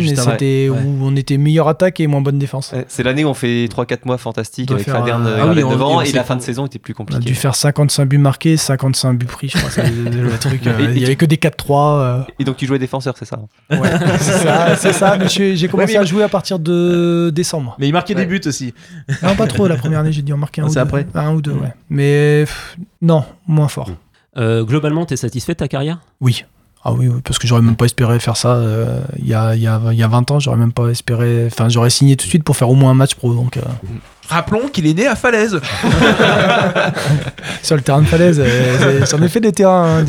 Ouais. 0.70 0.70
où 0.70 0.99
on 1.03 1.14
était 1.16 1.36
meilleure 1.36 1.68
attaque 1.68 2.01
et 2.01 2.07
moins 2.07 2.20
bonne 2.22 2.38
défense. 2.38 2.74
C'est 2.88 3.03
l'année 3.03 3.24
où 3.24 3.28
on 3.28 3.34
fait 3.34 3.66
3-4 3.66 3.99
mois 4.07 4.16
fantastiques 4.16 4.70
avec 4.70 4.84
faire, 4.84 4.99
Faderne 5.01 5.26
euh, 5.26 5.36
et 5.36 5.40
ah 5.42 5.46
oui, 5.49 5.57
devant 5.57 6.01
et 6.01 6.11
la 6.12 6.24
fin 6.24 6.36
de 6.36 6.40
saison 6.42 6.64
était 6.66 6.78
plus 6.78 6.94
On 6.99 7.03
a 7.03 7.07
dû 7.07 7.12
compliquée. 7.16 7.34
faire 7.34 7.55
55 7.55 8.07
buts 8.09 8.18
marqués, 8.18 8.57
55 8.57 9.18
buts 9.18 9.26
pris, 9.26 9.49
je 9.51 9.59
crois. 9.59 9.70
c'est 9.70 9.82
le, 9.82 9.88
euh, 10.66 10.90
il 10.94 10.99
y 10.99 11.05
avait 11.05 11.16
que 11.16 11.26
des 11.26 11.36
4-3. 11.36 11.99
euh. 12.01 12.22
Et 12.38 12.44
donc 12.44 12.57
tu 12.57 12.66
jouais 12.66 12.78
défenseur, 12.78 13.14
c'est 13.18 13.26
ça 13.26 13.38
hein 13.70 13.78
Ouais, 13.78 13.90
c'est 14.20 14.32
ça, 14.32 14.76
c'est 14.76 14.92
ça. 14.94 15.18
Mais 15.18 15.28
j'ai 15.28 15.68
commencé 15.68 15.96
à 15.96 16.05
jouer 16.05 16.22
à 16.22 16.28
partir 16.28 16.59
de 16.59 17.30
décembre. 17.34 17.76
Mais 17.78 17.88
il 17.88 17.92
marquait 17.92 18.14
des 18.14 18.24
buts 18.26 18.40
aussi. 18.46 18.72
Non, 19.22 19.34
pas 19.34 19.46
trop. 19.46 19.66
La 19.66 19.76
première 19.76 20.01
année, 20.01 20.12
j'ai 20.12 20.22
dû 20.22 20.32
en 20.32 20.38
marquer 20.38 20.62
un 20.62 20.64
Ah, 20.64 20.68
ou 20.68 20.70
c'est 20.72 20.74
deux. 20.76 20.80
après 20.86 21.07
Un 21.14 21.34
ou 21.34 21.42
deux, 21.42 21.53
ouais. 21.53 21.74
Mais 21.90 22.44
non, 23.03 23.24
moins 23.46 23.68
fort. 23.68 23.90
Euh, 24.37 24.64
Globalement, 24.64 25.07
t'es 25.07 25.16
satisfait 25.16 25.55
de 25.55 25.59
ta 25.59 25.68
carrière? 25.68 25.99
Oui. 26.20 26.45
Ah 26.85 26.93
oui, 26.93 27.09
oui, 27.09 27.20
parce 27.24 27.41
que 27.41 27.49
j'aurais 27.49 27.61
même 27.62 27.74
pas 27.74 27.87
espéré 27.87 28.20
faire 28.20 28.37
ça 28.37 28.55
euh, 28.55 29.01
il 29.18 29.26
y, 29.26 29.35
a, 29.35 29.57
il 29.57 29.61
y, 29.61 29.66
a, 29.66 29.81
il 29.91 29.99
y 29.99 30.03
a 30.03 30.07
20 30.09 30.31
ans. 30.31 30.39
J'aurais 30.39 30.57
même 30.57 30.72
pas 30.72 30.89
espéré. 30.89 31.47
Enfin, 31.47 31.68
j'aurais 31.68 31.91
signé 31.91 32.16
tout 32.16 32.24
de 32.24 32.29
suite 32.31 32.45
pour 32.45 32.57
faire 32.57 32.70
au 32.70 32.76
moins 32.76 32.93
un 32.93 32.95
match 32.95 33.16
pro. 33.16 33.35
Donc, 33.35 33.57
euh, 33.57 33.62
Rappelons 34.29 34.68
qu'il 34.68 34.87
est 34.87 34.95
né 34.95 35.07
à 35.07 35.16
Falaise. 35.16 35.59
sur 37.62 37.76
le 37.76 37.83
terrain 37.83 38.01
de 38.03 38.07
falaise, 38.07 38.43
j'en 39.11 39.22
ai 39.22 39.29
fait 39.29 39.41
des 39.41 39.53
terrains. 39.53 40.01
hein. 40.01 40.05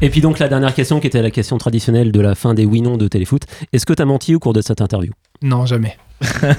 Et 0.00 0.10
puis 0.10 0.20
donc 0.20 0.38
la 0.38 0.48
dernière 0.48 0.74
question 0.74 1.00
qui 1.00 1.06
était 1.08 1.22
la 1.22 1.30
question 1.30 1.58
traditionnelle 1.58 2.12
de 2.12 2.20
la 2.20 2.34
fin 2.34 2.54
des 2.54 2.64
oui-non 2.64 2.96
de 2.96 3.08
Téléfoot. 3.08 3.42
Est-ce 3.72 3.84
que 3.86 3.92
t'as 3.94 4.04
menti 4.04 4.34
au 4.34 4.38
cours 4.38 4.52
de 4.52 4.60
cette 4.60 4.80
interview? 4.80 5.12
Non, 5.42 5.66
jamais. 5.66 5.96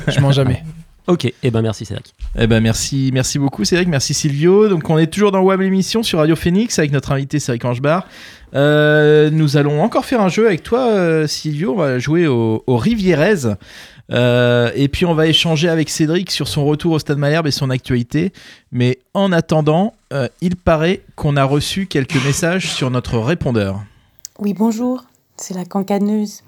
Je 0.08 0.20
mens 0.20 0.32
jamais. 0.32 0.64
Ok, 1.10 1.26
et 1.26 1.34
eh 1.42 1.50
ben 1.50 1.64
merci 1.64 1.86
Cédric. 1.86 2.14
Eh 2.38 2.46
ben 2.46 2.62
merci, 2.62 3.10
merci 3.12 3.40
beaucoup 3.40 3.66
Cédric, 3.66 3.88
merci 3.88 4.14
Silvio. 4.14 4.70
Donc 4.70 4.88
on 4.92 5.00
est 5.00 5.08
toujours 5.08 5.32
dans 5.32 5.42
WAM 5.42 5.60
l'émission 5.60 6.04
sur 6.04 6.20
Radio 6.20 6.36
Phoenix 6.36 6.78
avec 6.78 6.92
notre 6.92 7.12
invité 7.12 7.40
Cédric 7.40 7.66
Angebar. 7.66 8.06
Euh, 8.54 9.32
nous 9.32 9.58
allons 9.58 9.82
encore 9.82 10.06
faire 10.06 10.22
un 10.22 10.30
jeu 10.30 10.46
avec 10.46 10.62
toi 10.62 10.82
euh, 10.92 11.26
Silvio, 11.26 11.74
on 11.74 11.78
va 11.78 11.98
jouer 11.98 12.28
au, 12.28 12.64
au 12.68 12.78
Rivierez. 12.78 13.56
Euh, 14.12 14.72
et 14.76 14.88
puis 14.88 15.08
on 15.08 15.16
va 15.16 15.26
échanger 15.26 15.68
avec 15.68 15.90
Cédric 15.90 16.30
sur 16.30 16.48
son 16.48 16.64
retour 16.64 16.92
au 16.92 17.00
Stade 17.00 17.18
Malherbe 17.18 17.48
et 17.48 17.52
son 17.52 17.72
actualité. 17.72 18.32
Mais 18.72 19.00
en 19.16 19.32
attendant, 19.32 19.94
euh, 20.14 20.28
il 20.42 20.56
paraît 20.58 21.02
qu'on 21.16 21.38
a 21.38 21.44
reçu 21.44 21.88
quelques 21.88 22.24
messages 22.24 22.72
sur 22.72 22.92
notre 22.92 23.18
répondeur. 23.18 23.82
Oui, 24.38 24.54
bonjour, 24.54 25.06
c'est 25.38 25.56
la 25.56 25.66
cancaneuse. 25.66 26.44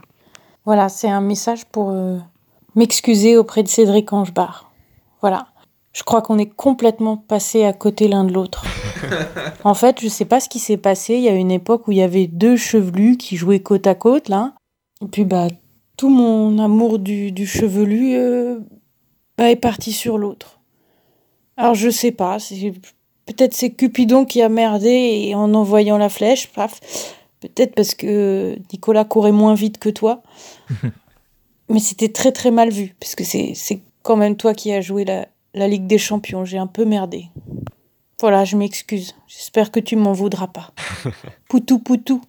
Voilà, 0.65 0.87
c'est 0.87 1.09
un 1.09 1.21
message 1.21 1.65
pour 1.65 1.89
euh, 1.89 2.19
m'excuser 2.75 3.37
auprès 3.37 3.63
de 3.63 3.67
Cédric 3.67 4.11
Angebar. 4.13 4.71
Voilà, 5.21 5.47
je 5.93 6.03
crois 6.03 6.21
qu'on 6.21 6.37
est 6.37 6.49
complètement 6.49 7.17
passé 7.17 7.63
à 7.63 7.73
côté 7.73 8.07
l'un 8.07 8.23
de 8.23 8.33
l'autre. 8.33 8.63
en 9.63 9.73
fait, 9.73 9.99
je 10.01 10.07
sais 10.07 10.25
pas 10.25 10.39
ce 10.39 10.49
qui 10.49 10.59
s'est 10.59 10.77
passé. 10.77 11.15
Il 11.15 11.23
y 11.23 11.29
a 11.29 11.33
une 11.33 11.51
époque 11.51 11.87
où 11.87 11.91
il 11.91 11.97
y 11.97 12.01
avait 12.01 12.27
deux 12.27 12.55
chevelus 12.55 13.17
qui 13.17 13.35
jouaient 13.35 13.59
côte 13.59 13.87
à 13.87 13.95
côte, 13.95 14.29
là. 14.29 14.53
Et 15.03 15.07
puis, 15.07 15.25
bah, 15.25 15.47
tout 15.97 16.09
mon 16.09 16.59
amour 16.59 16.99
du, 16.99 17.31
du 17.31 17.45
chevelu 17.45 18.15
euh, 18.15 18.59
bah, 19.37 19.51
est 19.51 19.57
parti 19.57 19.91
sur 19.91 20.17
l'autre. 20.17 20.59
Alors, 21.57 21.75
je 21.75 21.89
sais 21.89 22.11
pas, 22.11 22.37
peut-être 23.25 23.53
c'est 23.53 23.71
Cupidon 23.71 24.25
qui 24.25 24.41
a 24.41 24.49
merdé 24.49 24.89
et 24.89 25.35
en 25.35 25.53
envoyant 25.53 25.97
la 25.97 26.09
flèche, 26.09 26.47
paf. 26.47 26.79
Peut-être 27.41 27.75
parce 27.75 27.95
que 27.95 28.55
Nicolas 28.71 29.03
courait 29.03 29.31
moins 29.31 29.55
vite 29.55 29.77
que 29.79 29.89
toi. 29.89 30.21
Mais 31.71 31.79
c'était 31.79 32.09
très 32.09 32.31
très 32.31 32.51
mal 32.51 32.69
vu, 32.69 32.95
parce 32.99 33.15
que 33.15 33.23
c'est 33.23 33.53
c'est 33.55 33.81
quand 34.03 34.15
même 34.17 34.35
toi 34.35 34.53
qui 34.53 34.71
as 34.73 34.81
joué 34.81 35.05
la, 35.05 35.27
la 35.53 35.67
Ligue 35.67 35.87
des 35.87 35.97
Champions. 35.97 36.43
J'ai 36.45 36.57
un 36.57 36.67
peu 36.67 36.85
merdé. 36.85 37.25
Voilà, 38.19 38.45
je 38.45 38.55
m'excuse. 38.55 39.15
J'espère 39.27 39.71
que 39.71 39.79
tu 39.79 39.95
m'en 39.95 40.13
voudras 40.13 40.47
pas. 40.47 40.71
Poutou 41.49 41.79
poutou. 41.79 42.21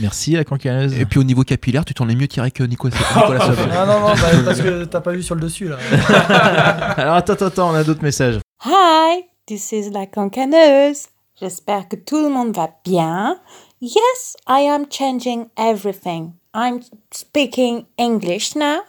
Merci 0.00 0.32
la 0.32 0.44
cancaneuse. 0.44 0.98
Et 0.98 1.04
puis 1.04 1.20
au 1.20 1.24
niveau 1.24 1.42
capillaire, 1.44 1.84
tu 1.84 1.94
t'en 1.94 2.08
es 2.08 2.14
mieux 2.16 2.26
tiré 2.26 2.50
que 2.50 2.64
Nico- 2.64 2.88
Nicolas 3.16 3.40
Sub. 3.46 3.54
Ah 3.72 3.86
non, 3.86 4.00
non, 4.00 4.06
bah, 4.14 4.28
parce 4.44 4.60
que 4.60 4.84
t'as 4.84 5.00
pas 5.00 5.12
vu 5.12 5.22
sur 5.22 5.34
le 5.36 5.40
dessus 5.42 5.68
là. 5.68 5.76
Alors 6.96 7.14
attends, 7.16 7.34
attends, 7.34 7.46
attends, 7.46 7.70
on 7.70 7.74
a 7.74 7.84
d'autres 7.84 8.02
messages. 8.02 8.40
Hi, 8.64 9.24
this 9.46 9.70
is 9.72 9.90
la 9.90 10.06
cancaneuse. 10.06 11.06
J'espère 11.40 11.88
que 11.88 11.96
tout 11.96 12.20
le 12.22 12.28
monde 12.28 12.54
va 12.56 12.70
bien. 12.84 13.38
Yes, 13.80 14.36
I 14.48 14.66
am 14.68 14.86
changing 14.90 15.46
everything. 15.58 16.32
I'm 16.54 16.82
speaking 17.10 17.86
English 17.98 18.54
now. 18.54 18.82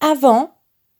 Avant, 0.00 0.50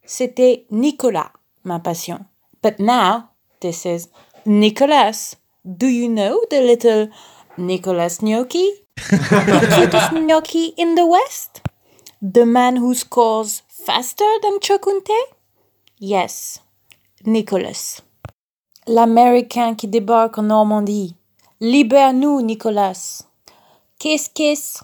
c'était 0.07 0.66
Nicolas, 0.70 1.33
ma 1.64 1.81
passion. 1.81 2.27
But 2.62 2.79
now, 2.79 3.31
this 3.61 3.85
is 3.85 4.09
Nicholas, 4.47 5.35
do 5.64 5.89
you 5.89 6.09
know 6.09 6.41
the 6.49 6.61
little 6.61 7.09
Nicholas 7.59 8.22
Gnocchi? 8.22 8.70
the 8.95 9.75
cutest 9.75 10.12
gnocchi 10.27 10.75
in 10.79 10.95
the 10.95 11.05
West? 11.07 11.61
The 12.22 12.47
man 12.47 12.77
who 12.77 12.95
scores 12.95 13.62
faster 13.68 14.31
than 14.43 14.61
Chokunte? 14.61 15.18
Yes, 15.99 16.61
Nicholas. 17.27 18.01
L'Américain 18.87 19.75
qui 19.75 19.89
débarque 19.89 20.39
en 20.39 20.45
Normandie. 20.45 21.16
Libère-nous, 21.61 22.43
Nicolas. 22.43 23.25
Kiss, 23.99 24.29
kiss. 24.29 24.79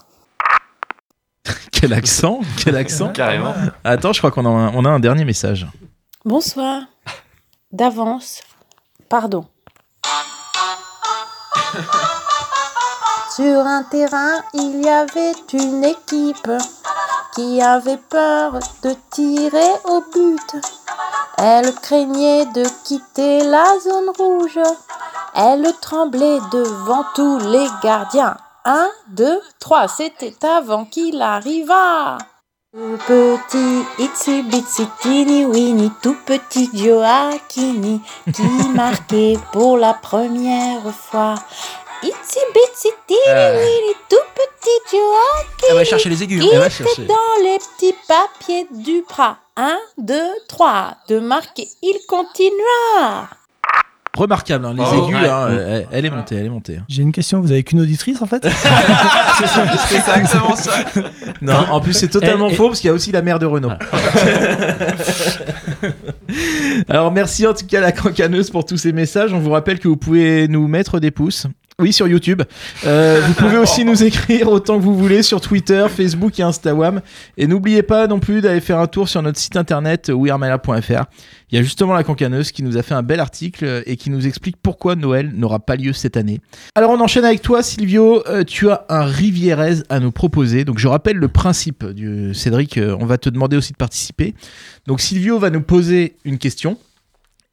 Quel 1.71 1.93
accent 1.93 2.39
Quel 2.57 2.75
accent 2.75 3.09
Carrément. 3.09 3.53
Attends, 3.83 4.13
je 4.13 4.19
crois 4.19 4.31
qu'on 4.31 4.45
a, 4.45 4.49
un- 4.49 4.71
on 4.75 4.85
a 4.85 4.89
un 4.89 4.99
dernier 4.99 5.25
message. 5.25 5.67
Bonsoir. 6.25 6.83
D'avance. 7.71 8.41
Pardon. 9.09 9.45
Sur 13.35 13.65
un 13.65 13.83
terrain, 13.83 14.41
il 14.53 14.81
y 14.83 14.89
avait 14.89 15.31
une 15.53 15.83
équipe 15.85 16.51
qui 17.33 17.61
avait 17.61 17.99
peur 18.09 18.59
de 18.83 18.93
tirer 19.09 19.71
au 19.85 20.03
but. 20.13 20.55
Elle 21.37 21.73
craignait 21.75 22.45
de 22.47 22.65
quitter 22.83 23.43
la 23.43 23.79
zone 23.79 24.09
rouge. 24.17 24.59
Elle 25.33 25.65
tremblait 25.81 26.39
devant 26.51 27.05
tous 27.15 27.39
les 27.39 27.67
gardiens. 27.81 28.35
Un, 28.65 28.89
deux, 29.09 29.41
trois, 29.59 29.87
c'était 29.87 30.33
avant 30.45 30.85
qu'il 30.85 31.21
arrivât. 31.21 32.17
Tout 32.73 32.97
petit 33.07 33.83
itsy 33.99 34.43
bitsy 34.43 34.87
teeny 35.01 35.45
weeny, 35.45 35.91
tout 36.01 36.15
petit 36.25 36.69
Joachini 36.73 37.99
qui 38.33 38.69
marquait 38.73 39.37
pour 39.51 39.77
la 39.77 39.93
première 39.93 40.81
fois. 40.93 41.35
Itsy 42.03 42.39
bitsy 42.53 42.89
teeny 43.07 43.19
Euh. 43.27 43.57
weeny, 43.65 43.93
tout 44.09 44.15
petit 44.35 44.79
Joachini. 44.97 45.65
Elle 45.69 45.75
va 45.75 45.83
chercher 45.83 46.09
les 46.09 46.23
aigus, 46.23 46.41
hein. 46.41 46.47
Il 46.49 46.53
Elle 46.53 46.59
va 46.59 46.67
était 46.67 46.75
chercher. 46.83 47.05
dans 47.05 47.43
les 47.43 47.57
petits 47.57 47.95
papiers 48.07 48.67
du 48.71 49.01
bras. 49.09 49.37
Un, 49.57 49.77
deux, 49.97 50.31
trois, 50.47 50.95
de 51.09 51.19
marquer. 51.19 51.67
Il 51.81 51.99
continua. 52.07 53.27
Remarquable, 54.17 54.65
hein, 54.65 54.73
les 54.75 54.83
Oh, 54.85 55.05
aigus, 55.07 55.15
ouais. 55.21 55.29
hein, 55.29 55.47
elle, 55.49 55.87
elle 55.91 56.05
est 56.05 56.09
montée, 56.09 56.35
elle 56.35 56.45
est 56.45 56.49
montée. 56.49 56.77
hein. 56.79 56.83
J'ai 56.89 57.01
une 57.01 57.13
question, 57.13 57.39
vous 57.39 57.51
avez 57.51 57.63
qu'une 57.63 57.79
auditrice 57.79 58.21
en 58.21 58.25
fait? 58.25 58.45
C'est 59.87 59.95
exactement 59.97 60.55
ça. 60.55 60.71
Non, 61.41 61.55
en 61.71 61.79
plus 61.81 61.93
c'est 61.93 62.09
totalement 62.09 62.49
Elle- 62.49 62.55
faux 62.55 62.67
parce 62.67 62.79
qu'il 62.81 62.89
y 62.89 62.91
a 62.91 62.93
aussi 62.93 63.11
la 63.11 63.23
mère 63.23 63.39
de 63.39 63.47
Renault. 63.47 63.71
Alors 66.89 67.11
merci 67.11 67.47
en 67.47 67.53
tout 67.53 67.65
cas 67.65 67.79
à 67.79 67.81
la 67.81 67.91
cancaneuse 67.91 68.49
pour 68.51 68.65
tous 68.65 68.77
ces 68.77 68.91
messages. 68.91 69.33
On 69.33 69.39
vous 69.39 69.51
rappelle 69.51 69.79
que 69.79 69.87
vous 69.87 69.97
pouvez 69.97 70.47
nous 70.47 70.67
mettre 70.67 70.99
des 70.99 71.11
pouces. 71.11 71.47
Oui, 71.81 71.91
sur 71.91 72.07
YouTube. 72.07 72.43
Euh, 72.85 73.21
vous 73.25 73.33
pouvez 73.33 73.57
aussi 73.57 73.83
nous 73.83 74.03
écrire 74.03 74.49
autant 74.49 74.77
que 74.77 74.83
vous 74.83 74.95
voulez 74.95 75.23
sur 75.23 75.41
Twitter, 75.41 75.83
Facebook 75.89 76.39
et 76.39 76.43
Instagram. 76.43 77.01
Et 77.37 77.47
n'oubliez 77.47 77.81
pas 77.81 78.05
non 78.05 78.19
plus 78.19 78.39
d'aller 78.39 78.61
faire 78.61 78.77
un 78.77 78.85
tour 78.85 79.09
sur 79.09 79.23
notre 79.23 79.39
site 79.39 79.57
internet 79.57 80.11
wearmala.fr. 80.13 81.05
Il 81.49 81.55
y 81.55 81.57
a 81.57 81.63
justement 81.63 81.93
la 81.93 82.03
cancaneuse 82.03 82.51
qui 82.51 82.61
nous 82.61 82.77
a 82.77 82.83
fait 82.83 82.93
un 82.93 83.01
bel 83.01 83.19
article 83.19 83.81
et 83.87 83.97
qui 83.97 84.11
nous 84.11 84.27
explique 84.27 84.57
pourquoi 84.61 84.95
Noël 84.95 85.31
n'aura 85.33 85.59
pas 85.59 85.75
lieu 85.75 85.91
cette 85.91 86.17
année. 86.17 86.39
Alors 86.75 86.91
on 86.91 86.99
enchaîne 86.99 87.25
avec 87.25 87.41
toi 87.41 87.63
Silvio, 87.63 88.23
Euh, 88.27 88.43
tu 88.43 88.69
as 88.69 88.85
un 88.89 89.03
Rivierez 89.03 89.77
à 89.89 89.99
nous 89.99 90.11
proposer. 90.11 90.63
Donc 90.65 90.77
je 90.77 90.87
rappelle 90.87 91.17
le 91.17 91.29
principe 91.29 91.83
du 91.85 92.35
Cédric, 92.35 92.77
euh, 92.77 92.95
on 92.99 93.07
va 93.07 93.17
te 93.17 93.29
demander 93.29 93.57
aussi 93.57 93.73
de 93.73 93.77
participer. 93.77 94.35
Donc 94.85 95.01
Silvio 95.01 95.39
va 95.39 95.49
nous 95.49 95.61
poser 95.61 96.15
une 96.25 96.37
question 96.37 96.77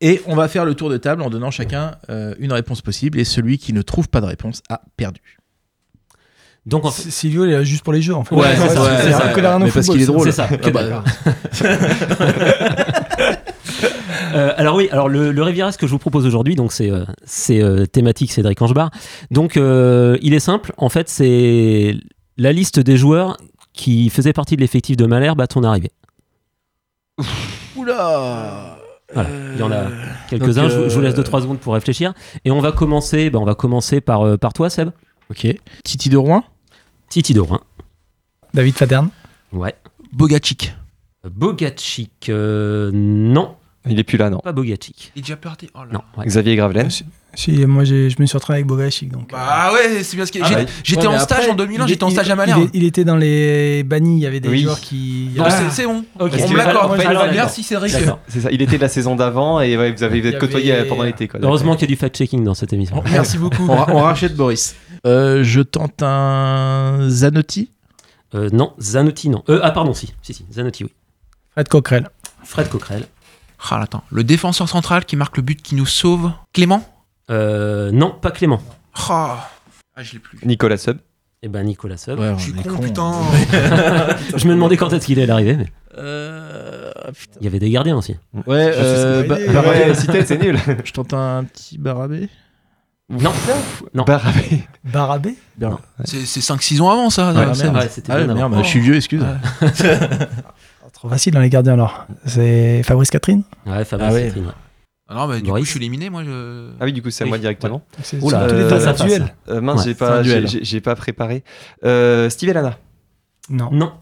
et 0.00 0.20
on 0.26 0.36
va 0.36 0.48
faire 0.48 0.64
le 0.64 0.74
tour 0.74 0.90
de 0.90 0.96
table 0.96 1.22
en 1.22 1.30
donnant 1.30 1.50
chacun 1.50 1.96
euh, 2.10 2.34
une 2.38 2.52
réponse 2.52 2.82
possible 2.82 3.18
et 3.18 3.24
celui 3.24 3.58
qui 3.58 3.72
ne 3.72 3.82
trouve 3.82 4.08
pas 4.08 4.20
de 4.20 4.26
réponse 4.26 4.62
a 4.68 4.82
perdu. 4.96 5.20
Donc 6.66 6.84
en 6.84 6.90
fait, 6.90 7.08
S- 7.08 7.14
Silvio, 7.14 7.46
il 7.46 7.52
est 7.52 7.64
juste 7.64 7.82
pour 7.82 7.94
les 7.94 8.02
jeux 8.02 8.14
en 8.14 8.24
fait. 8.24 8.34
Ouais, 8.34 8.54
c'est 8.56 8.68
ça, 8.68 8.82
ouais, 8.82 8.88
c'est 9.02 9.12
ça. 9.12 9.58
Mais 9.58 9.70
parce 9.70 9.88
qu'il 9.88 10.02
est 10.02 10.04
ça. 10.04 10.12
drôle. 10.12 10.24
C'est 10.24 10.32
ça. 10.32 10.48
Ah 10.62 10.70
bah, 10.70 11.04
Euh, 14.34 14.52
alors 14.58 14.76
oui, 14.76 14.88
alors 14.92 15.08
le, 15.08 15.32
le 15.32 15.42
Riviera, 15.42 15.72
ce 15.72 15.78
que 15.78 15.86
je 15.86 15.92
vous 15.92 15.98
propose 15.98 16.26
aujourd'hui, 16.26 16.54
donc 16.54 16.70
c'est 16.72 16.90
euh, 16.90 17.04
c'est 17.24 17.62
euh, 17.62 17.86
thématique 17.86 18.30
Cédric 18.30 18.60
Angebar. 18.60 18.90
Donc 19.30 19.56
euh, 19.56 20.18
il 20.20 20.34
est 20.34 20.38
simple, 20.40 20.72
en 20.76 20.90
fait 20.90 21.08
c'est 21.08 21.94
la 22.36 22.52
liste 22.52 22.78
des 22.78 22.98
joueurs 22.98 23.38
qui 23.72 24.10
faisaient 24.10 24.34
partie 24.34 24.56
de 24.56 24.60
l'effectif 24.60 24.96
de 24.98 25.06
Malherbe 25.06 25.40
à 25.40 25.46
ton 25.46 25.62
arrivée. 25.64 25.92
Oula 27.76 28.67
Voilà, 29.14 29.30
il 29.54 29.58
y 29.58 29.62
en 29.62 29.72
a 29.72 29.86
quelques-uns. 30.28 30.68
je, 30.68 30.76
vous- 30.78 30.88
je 30.90 30.94
vous 30.94 31.00
laisse 31.00 31.14
euh, 31.18 31.22
2-3 31.22 31.40
secondes 31.42 31.58
pour 31.60 31.74
réfléchir. 31.74 32.12
Et 32.44 32.50
on 32.50 32.60
va 32.60 32.72
commencer, 32.72 33.30
ben, 33.30 33.38
on 33.38 33.44
va 33.44 33.54
commencer 33.54 34.00
par, 34.00 34.22
euh, 34.22 34.36
par 34.36 34.52
toi, 34.52 34.68
Seb. 34.70 34.90
Ok. 35.30 35.46
Titi 35.84 36.08
de 36.08 36.16
Rouen 36.16 36.44
Titi 37.08 37.32
de 37.34 37.40
Rouen. 37.40 37.60
David 38.54 38.74
Fadern. 38.74 39.08
Ouais. 39.52 39.74
Bogacic. 40.12 40.74
Bogacic, 41.24 42.28
euh, 42.28 42.90
non, 42.92 43.56
Il 43.86 43.98
est 43.98 44.04
plus 44.04 44.18
là, 44.18 44.28
non. 44.28 44.38
pas 44.40 44.52
Bogacic. 44.52 45.12
Il 45.14 45.20
est 45.20 45.22
déjà 45.22 45.36
parti. 45.36 45.70
Oh 45.74 45.78
là. 45.78 45.86
Non. 45.92 46.00
ouais. 46.18 46.26
Xavier 46.26 46.56
Gravelaine. 46.56 46.90
Si, 46.90 47.04
si, 47.34 47.52
moi 47.66 47.84
je 47.84 48.14
me 48.20 48.26
suis 48.26 48.36
entraîné 48.36 48.56
avec 48.58 48.66
Bogacic 48.66 49.10
donc. 49.10 49.30
Bah 49.30 49.70
ouais, 49.72 50.02
c'est 50.02 50.16
bien 50.16 50.26
ce 50.26 50.32
que 50.32 50.40
Ah. 50.42 50.48
J'étais 50.82 51.06
Ouais, 51.06 51.14
en 51.14 51.18
stage 51.18 51.38
après, 51.38 51.50
en 51.52 51.54
2001, 51.54 51.84
Il 51.84 51.88
j'étais 51.88 52.02
en 52.04 52.10
stage 52.10 52.28
à 52.30 52.34
Malherbe. 52.36 52.68
il 52.74 52.84
était 52.84 53.04
dans 53.04 53.16
les 53.16 53.82
bannis, 53.84 54.16
il 54.18 54.22
y 54.22 54.26
avait 54.26 54.40
des 54.40 54.48
Oui. 54.48 54.62
joueurs 54.62 54.80
qui. 54.80 55.30
Ah. 55.38 55.50
c'est- 55.70 55.84
bon. 55.86 56.04
Ok. 56.18 56.32
On 56.34 56.46
que- 56.48 56.52
me 56.52 56.56
l'accorde. 56.56 56.98
Merci 57.32 57.62
Cédric. 57.62 57.92
C'est 58.28 58.40
ça, 58.40 58.50
il 58.50 58.60
était 58.60 58.76
de 58.76 58.82
la 58.82 58.88
saison 58.88 59.14
d'avant 59.14 59.60
et 59.60 59.76
ouais, 59.78 59.92
vous 59.92 60.02
avez 60.02 60.36
côtoyé 60.38 60.72
avait- 60.72 60.88
pendant 60.88 61.04
l'été. 61.04 61.28
Heureusement 61.40 61.74
qu'il 61.76 61.88
y 61.88 61.92
a 61.92 61.94
du 61.94 61.96
fact-checking 61.96 62.42
dans 62.44 62.54
cette 62.54 62.72
émission. 62.72 63.02
Merci 63.10 63.38
beaucoup. 63.38 63.64
on, 63.68 63.76
ra- 63.76 63.86
on 63.94 64.00
rachète 64.00 64.34
Boris. 64.34 64.74
Euh, 65.06 65.44
je 65.44 65.60
tente 65.60 66.02
un 66.02 67.06
Zanotti? 67.08 67.70
Euh, 68.34 68.50
non, 68.52 68.72
Zanotti, 68.80 69.28
non. 69.30 69.42
Euh, 69.48 69.60
ah, 69.62 69.70
pardon, 69.70 69.94
si, 69.94 70.12
si, 70.22 70.34
si, 70.34 70.44
Zanotti, 70.52 70.84
oui. 70.84 70.90
Fred 71.52 71.68
Coquerel. 71.68 72.08
Fred 72.44 72.68
Coquerel. 72.68 73.04
Ah, 73.70 73.80
attends. 73.82 74.04
Le 74.10 74.24
défenseur 74.24 74.68
central 74.68 75.04
qui 75.04 75.16
marque 75.16 75.36
le 75.36 75.42
but 75.42 75.60
qui 75.62 75.74
nous 75.74 75.86
sauve. 75.86 76.32
Clément 76.52 76.82
Euh, 77.30 77.90
non, 77.92 78.10
pas 78.10 78.30
Clément. 78.30 78.60
Ah, 79.08 79.50
Ah, 79.96 80.02
je 80.02 80.14
l'ai 80.14 80.18
plus. 80.20 80.38
Nicolas 80.44 80.76
Sub. 80.78 80.98
Et 81.42 81.48
ben 81.48 81.62
Nicolas 81.64 81.96
Sub. 81.96 82.18
Ouais, 82.18 82.34
Je 82.36 82.42
suis 82.42 82.52
con, 82.52 82.76
con. 82.76 82.82
putain. 82.82 83.12
Je 84.36 84.46
me 84.46 84.52
demandais 84.54 84.76
quand 84.76 84.92
est-ce 84.92 85.06
qu'il 85.06 85.20
allait 85.20 85.30
arriver, 85.32 85.56
mais 85.56 85.66
Euh, 85.96 86.90
il 87.40 87.44
y 87.44 87.46
avait 87.46 87.58
des 87.58 87.70
gardiens 87.70 87.96
aussi. 87.96 88.16
Ouais, 88.46 88.72
Je 88.72 88.78
euh, 88.78 89.22
sais 89.22 89.28
Ba- 89.28 89.36
ce 89.36 89.44
que- 89.46 89.52
Barabé. 89.52 89.68
Ouais, 89.84 89.94
cité, 89.94 90.24
c'est 90.24 90.38
nul. 90.38 90.58
Je 90.84 90.92
tente 90.92 91.12
un 91.14 91.44
petit 91.44 91.78
Barabé. 91.78 92.28
Non, 93.10 93.32
non. 93.94 94.04
Barabé. 94.04 94.64
Barabé. 94.84 95.34
Bien. 95.56 95.78
C'est 96.04 96.26
c'est 96.26 96.40
5-6 96.40 96.80
ans 96.82 96.90
avant 96.90 97.08
ça. 97.10 97.32
Ouais, 97.32 97.38
ouais, 97.38 97.56
merde. 97.56 97.76
Ouais, 97.76 97.88
c'était 97.88 98.12
Ah, 98.12 98.16
bien 98.22 98.34
merde, 98.34 98.52
avant. 98.52 98.62
je 98.62 98.68
suis 98.68 98.80
vieux, 98.80 98.96
excuse. 98.96 99.24
Trop 100.98 101.08
facile 101.08 101.32
dans 101.32 101.40
les 101.40 101.48
gardiens 101.48 101.74
alors. 101.74 102.06
C'est 102.26 102.82
Fabrice 102.82 103.10
Catherine? 103.10 103.42
Ouais, 103.66 103.84
Fabrice 103.84 104.08
Ah 104.10 104.12
ouais. 104.14 104.24
Catherine, 104.24 104.46
ouais. 104.46 104.52
Ah 105.08 105.14
non, 105.14 105.28
bah, 105.28 105.40
du 105.40 105.48
coup, 105.50 105.58
je 105.64 105.70
suis 105.70 105.78
éliminé, 105.78 106.10
moi. 106.10 106.24
Je... 106.24 106.70
Ah 106.80 106.84
oui, 106.84 106.92
du 106.92 107.00
coup, 107.02 107.10
c'est 107.10 107.22
à 107.22 107.26
Oui. 107.26 107.28
moi 107.30 107.38
directement. 107.38 107.82
C'est 108.02 108.20
Oula, 108.20 108.46
les 108.48 108.52
euh, 108.54 108.76
à 108.76 108.80
face. 108.94 109.02
duel. 109.06 109.34
Euh, 109.48 109.60
mince, 109.60 109.78
Ouais, 109.78 109.84
j'ai 109.84 109.94
c'est 109.94 110.04
un 110.04 110.08
pas, 110.08 110.22
j'ai, 110.24 110.30
duel. 110.30 110.48
j'ai- 110.48 110.64
j'ai 110.64 110.80
pas 110.80 110.96
préparé. 110.96 111.44
Euh, 111.84 112.28
Steve 112.28 112.50
Elana. 112.50 112.76
Non. 113.48 113.70
Non. 113.72 113.92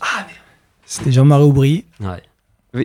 C'était 0.87 1.13
Jean-Marie 1.13 1.45
Aubry, 1.45 1.85
Ouais. 2.01 2.23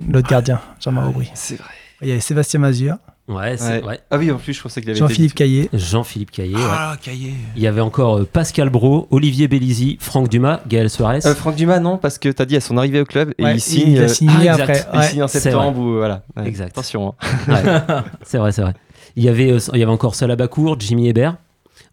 l'autre 0.10 0.30
gardien, 0.30 0.60
Jean-Marie 0.80 1.10
Aubry. 1.10 1.32
C'est 1.34 1.56
vrai. 1.56 1.70
Il 2.02 2.10
y 2.10 2.12
avait 2.12 2.20
Sébastien 2.20 2.60
Mazur, 2.60 2.98
Ouais, 3.32 3.58
c'est 3.58 3.80
Ouais. 3.82 3.84
ouais. 3.84 4.00
Ah 4.12 4.18
oui, 4.18 4.30
en 4.32 4.38
plus, 4.38 4.54
je 4.54 4.62
pensais 4.62 4.82
qu'il 4.82 4.90
avait 4.90 5.00
Jean-Philippe. 5.00 5.34
Caillé. 5.34 5.70
Jean-Philippe 5.74 6.32
Caillé. 6.32 6.56
ouais. 6.56 6.62
Ah, 6.64 6.98
cahier. 7.02 7.34
Il 7.56 7.62
y 7.62 7.68
avait 7.68 7.82
encore 7.82 8.18
euh, 8.20 8.26
Pascal 8.32 8.70
Bro, 8.70 9.08
Olivier 9.12 9.48
Bellisi, 9.48 9.98
Franck 10.00 10.30
Dumas, 10.30 10.60
Gaël 10.68 10.90
Suarez. 10.90 11.26
Euh, 11.26 11.34
Franck 11.36 11.56
Dumas, 11.56 11.80
non, 11.80 11.98
parce 11.98 12.18
que 12.20 12.30
t'as 12.30 12.46
dit 12.46 12.56
à 12.56 12.62
son 12.62 12.78
arrivée 12.78 13.00
au 13.02 13.06
club 13.06 13.34
et 13.38 13.44
Ouais, 13.44 13.56
il 13.56 13.62
signe, 13.62 13.98
a 13.98 14.02
euh, 14.02 14.08
signé 14.08 14.50
Ah, 14.50 14.54
après. 14.56 14.86
il 14.94 15.04
signe 15.04 15.24
en 15.24 15.28
septembre 15.28 15.80
ou 15.80 15.94
voilà. 15.98 16.24
Ouais, 16.36 16.48
Exact. 16.48 16.70
Attention. 16.78 17.16
hein. 17.22 17.54
Ouais. 17.54 17.82
c'est 18.24 18.38
vrai, 18.38 18.52
c'est 18.52 18.62
vrai. 18.62 18.74
Il 19.16 19.24
y 19.24 19.30
avait, 19.30 19.52
euh, 19.52 19.60
il 19.74 19.80
y 19.80 19.84
avait 19.84 19.92
encore 19.92 20.16
Salah 20.16 20.36
Bakour, 20.36 20.78
Jimmy 20.80 21.08
Hébert, 21.10 21.38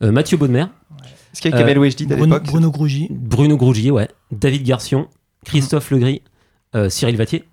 euh, 0.03 0.11
Mathieu 0.12 0.36
Baudemer, 0.36 0.66
Est-ce 1.32 1.41
qu'il 1.43 1.51
y 1.51 1.55
a 1.55 1.59
Kamel 1.59 1.78
Euh, 1.78 1.82
à 1.82 2.05
Bruno, 2.16 2.24
l'époque? 2.24 2.43
Bruno 2.45 2.70
Grougy. 2.70 3.09
Bruno 3.11 3.57
Grougier, 3.57 3.91
ouais, 3.91 4.09
David 4.32 4.62
Garcion, 4.64 5.09
Christophe 5.45 5.91
Legris, 5.91 6.22
euh, 6.74 6.89
Cyril 6.89 7.16
Vatier 7.16 7.45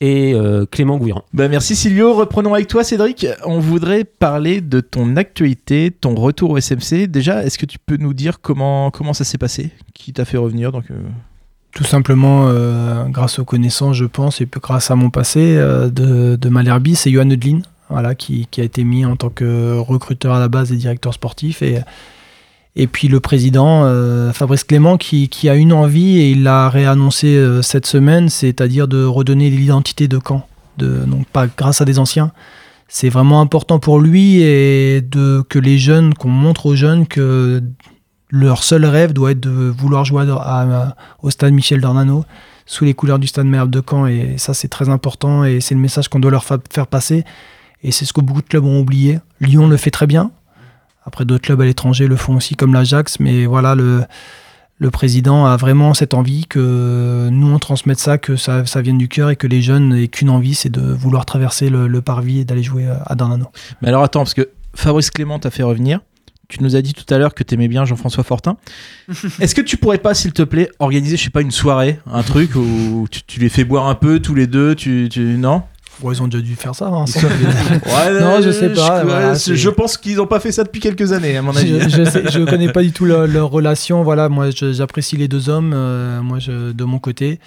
et 0.00 0.34
euh, 0.34 0.66
Clément 0.66 0.98
Gouiran. 0.98 1.24
Bah 1.32 1.48
merci 1.48 1.74
Silvio, 1.74 2.14
reprenons 2.14 2.54
avec 2.54 2.68
toi 2.68 2.84
Cédric. 2.84 3.26
On 3.44 3.58
voudrait 3.58 4.04
parler 4.04 4.60
de 4.60 4.80
ton 4.80 5.16
actualité, 5.16 5.90
ton 5.90 6.14
retour 6.14 6.50
au 6.50 6.60
SMC. 6.60 7.06
Déjà, 7.06 7.44
est-ce 7.44 7.58
que 7.58 7.66
tu 7.66 7.78
peux 7.78 7.96
nous 7.96 8.14
dire 8.14 8.40
comment, 8.40 8.90
comment 8.90 9.14
ça 9.14 9.24
s'est 9.24 9.38
passé? 9.38 9.70
Qui 9.94 10.12
t'a 10.12 10.24
fait 10.24 10.36
revenir? 10.36 10.72
Donc, 10.72 10.90
euh, 10.90 10.94
Tout 11.72 11.84
simplement 11.84 12.48
euh, 12.48 13.04
grâce 13.06 13.38
aux 13.38 13.44
connaissances, 13.44 13.96
je 13.96 14.04
pense, 14.04 14.40
et 14.40 14.46
puis 14.46 14.60
grâce 14.60 14.90
à 14.90 14.96
mon 14.96 15.10
passé 15.10 15.56
euh, 15.56 15.88
de, 15.88 16.36
de 16.36 16.48
Malherbe, 16.48 16.88
c'est 16.94 17.10
Johan 17.10 17.30
Eudlin 17.30 17.60
voilà, 17.88 18.14
qui, 18.14 18.48
qui 18.50 18.60
a 18.60 18.64
été 18.64 18.84
mis 18.84 19.04
en 19.04 19.16
tant 19.16 19.30
que 19.30 19.78
recruteur 19.78 20.34
à 20.34 20.40
la 20.40 20.48
base 20.48 20.72
et 20.72 20.76
directeur 20.76 21.14
sportif. 21.14 21.62
Et, 21.62 21.80
et 22.76 22.86
puis 22.86 23.08
le 23.08 23.20
président, 23.20 23.84
euh, 23.84 24.32
Fabrice 24.32 24.64
Clément, 24.64 24.96
qui, 24.98 25.48
a 25.48 25.54
une 25.54 25.72
envie, 25.72 26.18
et 26.18 26.30
il 26.30 26.42
l'a 26.42 26.68
réannoncé 26.68 27.28
euh, 27.36 27.62
cette 27.62 27.86
semaine, 27.86 28.28
c'est-à-dire 28.28 28.86
de 28.86 29.02
redonner 29.04 29.48
l'identité 29.50 30.08
de 30.08 30.20
Caen. 30.26 30.46
Donc 30.78 31.26
pas 31.28 31.46
grâce 31.46 31.80
à 31.80 31.86
des 31.86 31.98
anciens, 31.98 32.32
c'est 32.86 33.08
vraiment 33.08 33.40
important 33.40 33.78
pour 33.78 33.98
lui 33.98 34.42
et 34.42 35.00
de, 35.00 35.42
que 35.48 35.58
les 35.58 35.78
jeunes, 35.78 36.12
qu'on 36.12 36.28
montre 36.28 36.66
aux 36.66 36.74
jeunes 36.76 37.06
que 37.06 37.62
leur 38.30 38.62
seul 38.62 38.84
rêve 38.84 39.14
doit 39.14 39.30
être 39.30 39.40
de 39.40 39.50
vouloir 39.50 40.04
jouer 40.04 40.24
à- 40.28 40.94
au 41.22 41.30
stade 41.30 41.54
Michel 41.54 41.80
Dornano 41.80 42.24
sous 42.66 42.84
les 42.84 42.92
couleurs 42.92 43.18
du 43.18 43.26
stade 43.26 43.46
Merbe 43.46 43.70
de 43.70 43.80
Caen 43.88 44.06
et 44.06 44.34
ça 44.36 44.52
c'est 44.52 44.68
très 44.68 44.88
important 44.90 45.44
et 45.44 45.60
c'est 45.60 45.74
le 45.74 45.80
message 45.80 46.08
qu'on 46.08 46.18
doit 46.20 46.30
leur 46.30 46.44
fa- 46.44 46.58
faire 46.70 46.86
passer 46.88 47.24
et 47.82 47.90
c'est 47.90 48.04
ce 48.04 48.12
que 48.12 48.20
beaucoup 48.20 48.42
de 48.42 48.48
clubs 48.48 48.64
ont 48.64 48.80
oublié. 48.80 49.18
Lyon 49.40 49.66
le 49.68 49.76
fait 49.78 49.90
très 49.90 50.06
bien. 50.06 50.30
Après 51.06 51.24
d'autres 51.24 51.44
clubs 51.44 51.60
à 51.60 51.64
l'étranger 51.64 52.06
le 52.06 52.16
font 52.16 52.36
aussi 52.36 52.56
comme 52.56 52.74
l'Ajax 52.74 53.20
mais 53.20 53.46
voilà 53.46 53.74
le 53.74 54.04
le 54.78 54.90
président 54.90 55.46
a 55.46 55.56
vraiment 55.56 55.94
cette 55.94 56.12
envie 56.12 56.46
que 56.46 57.28
nous 57.30 57.46
on 57.48 57.58
transmette 57.58 57.98
ça, 57.98 58.18
que 58.18 58.36
ça, 58.36 58.66
ça 58.66 58.82
vienne 58.82 58.98
du 58.98 59.08
cœur 59.08 59.30
et 59.30 59.36
que 59.36 59.46
les 59.46 59.62
jeunes 59.62 59.94
aient 59.94 60.08
qu'une 60.08 60.28
envie, 60.28 60.54
c'est 60.54 60.68
de 60.68 60.82
vouloir 60.82 61.24
traverser 61.24 61.70
le, 61.70 61.86
le 61.86 62.02
parvis 62.02 62.40
et 62.40 62.44
d'aller 62.44 62.62
jouer 62.62 62.86
à 63.06 63.14
Dornano. 63.14 63.46
Mais 63.80 63.88
alors 63.88 64.02
attends, 64.02 64.20
parce 64.20 64.34
que 64.34 64.50
Fabrice 64.74 65.10
Clément 65.10 65.38
t'a 65.38 65.50
fait 65.50 65.62
revenir. 65.62 66.00
Tu 66.48 66.62
nous 66.62 66.76
as 66.76 66.82
dit 66.82 66.94
tout 66.94 67.12
à 67.12 67.18
l'heure 67.18 67.34
que 67.34 67.42
t'aimais 67.42 67.66
bien 67.66 67.84
Jean-François 67.84 68.22
Fortin. 68.22 68.56
Est-ce 69.40 69.54
que 69.54 69.62
tu 69.62 69.76
pourrais 69.78 69.98
pas, 69.98 70.14
s'il 70.14 70.32
te 70.32 70.42
plaît, 70.42 70.70
organiser, 70.78 71.16
je 71.16 71.24
sais 71.24 71.30
pas, 71.30 71.40
une 71.40 71.50
soirée, 71.50 71.98
un 72.06 72.22
truc 72.22 72.54
où 72.54 73.08
tu, 73.10 73.22
tu 73.26 73.40
les 73.40 73.48
fais 73.48 73.64
boire 73.64 73.88
un 73.88 73.96
peu 73.96 74.20
tous 74.20 74.34
les 74.34 74.46
deux, 74.46 74.76
tu, 74.76 75.08
tu 75.10 75.20
non? 75.38 75.62
Bon, 76.00 76.12
ils 76.12 76.22
ont 76.22 76.28
déjà 76.28 76.42
dû 76.42 76.54
faire 76.56 76.74
ça. 76.74 76.86
hein, 76.88 77.06
ça. 77.06 77.20
Ouais, 77.26 78.20
non, 78.20 78.40
je 78.42 78.50
sais 78.50 78.68
pas. 78.70 79.00
Je, 79.00 79.06
voilà, 79.06 79.72
pense 79.74 79.96
qu'ils 79.96 80.20
ont 80.20 80.26
pas 80.26 80.40
fait 80.40 80.52
ça 80.52 80.62
depuis 80.64 80.80
quelques 80.80 81.12
années, 81.12 81.36
à 81.36 81.42
mon 81.42 81.56
avis. 81.56 81.80
je, 81.80 81.88
je, 81.88 82.04
sais- 82.04 82.24
je 82.30 82.40
connais 82.50 82.70
pas 82.70 82.82
du 82.82 82.92
tout 82.92 83.04
leur, 83.06 83.26
leur 83.26 83.48
relation. 83.50 84.02
Voilà, 84.02 84.28
moi, 84.28 84.48
j'apprécie 84.50 85.16
les 85.16 85.26
deux 85.28 85.48
hommes. 85.48 85.72
euh, 85.74 86.20
moi, 86.20 86.38
de 86.46 86.84
mon 86.84 86.98
côté, 86.98 87.40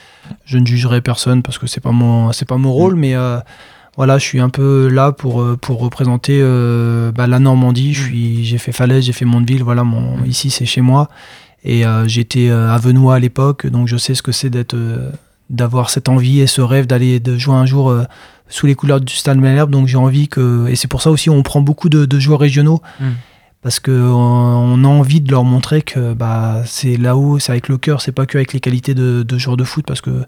je 0.45 0.57
ne 0.57 0.65
jugerai 0.65 1.01
personne 1.01 1.43
parce 1.43 1.57
que 1.59 1.67
c'est 1.67 1.81
pas 1.81 1.91
mon, 1.91 2.31
c'est 2.31 2.47
pas 2.47 2.57
mon 2.57 2.71
rôle, 2.73 2.95
mais 2.95 3.15
euh, 3.15 3.37
voilà, 3.97 4.17
je 4.17 4.23
suis 4.25 4.39
un 4.39 4.49
peu 4.49 4.87
là 4.87 5.11
pour 5.11 5.41
euh, 5.41 5.55
pour 5.55 5.79
représenter 5.79 6.39
euh, 6.41 7.11
bah, 7.11 7.27
la 7.27 7.37
Normandie. 7.39 7.93
Suis, 7.93 8.45
j'ai 8.45 8.57
fait 8.57 8.71
Falaise, 8.71 9.03
j'ai 9.05 9.13
fait 9.13 9.25
Mondeville. 9.25 9.61
Voilà, 9.63 9.83
mon, 9.83 10.23
ici 10.25 10.49
c'est 10.49 10.65
chez 10.65 10.81
moi. 10.81 11.07
Et 11.65 11.83
j'étais 12.05 12.49
à 12.49 12.77
Venoix 12.77 13.15
à 13.15 13.19
l'époque, 13.19 13.67
donc 13.67 13.89
je 13.89 13.97
sais 13.97 14.15
ce 14.15 14.21
que 14.23 14.31
c'est 14.31 14.49
d'être, 14.49 14.77
d'avoir 15.49 15.89
cette 15.89 16.07
envie 16.07 16.39
et 16.39 16.47
ce 16.47 16.61
rêve 16.61 16.87
d'aller 16.87 17.19
de 17.19 17.37
jouer 17.37 17.55
un 17.55 17.65
jour 17.65 17.93
sous 18.49 18.65
les 18.67 18.75
couleurs 18.75 18.99
du 18.99 19.13
Stade 19.13 19.37
Malherbe. 19.37 19.71
Donc 19.71 19.87
j'ai 19.87 19.97
envie 19.97 20.27
que, 20.27 20.67
et 20.67 20.75
c'est 20.75 20.87
pour 20.87 21.01
ça 21.01 21.11
aussi 21.11 21.29
on 21.29 21.43
prend 21.43 21.61
beaucoup 21.61 21.87
de, 21.89 22.05
de 22.05 22.19
joueurs 22.19 22.39
régionaux 22.39 22.81
Mm. 22.99 23.05
parce 23.61 23.79
que 23.79 23.91
on, 23.91 24.17
on 24.17 24.83
a 24.83 24.87
envie 24.87 25.21
de 25.21 25.31
leur 25.31 25.43
montrer 25.43 25.81
que 25.81 26.13
bah 26.13 26.63
c'est 26.65 26.97
là-haut, 26.97 27.39
c'est 27.39 27.51
avec 27.51 27.67
le 27.69 27.77
cœur, 27.77 28.01
c'est 28.01 28.11
pas 28.11 28.25
que 28.25 28.37
avec 28.37 28.53
les 28.53 28.59
qualités 28.59 28.93
de, 28.95 29.23
de 29.23 29.37
joueurs 29.37 29.57
de 29.57 29.63
foot 29.63 29.85
parce 29.87 30.01
que 30.01 30.23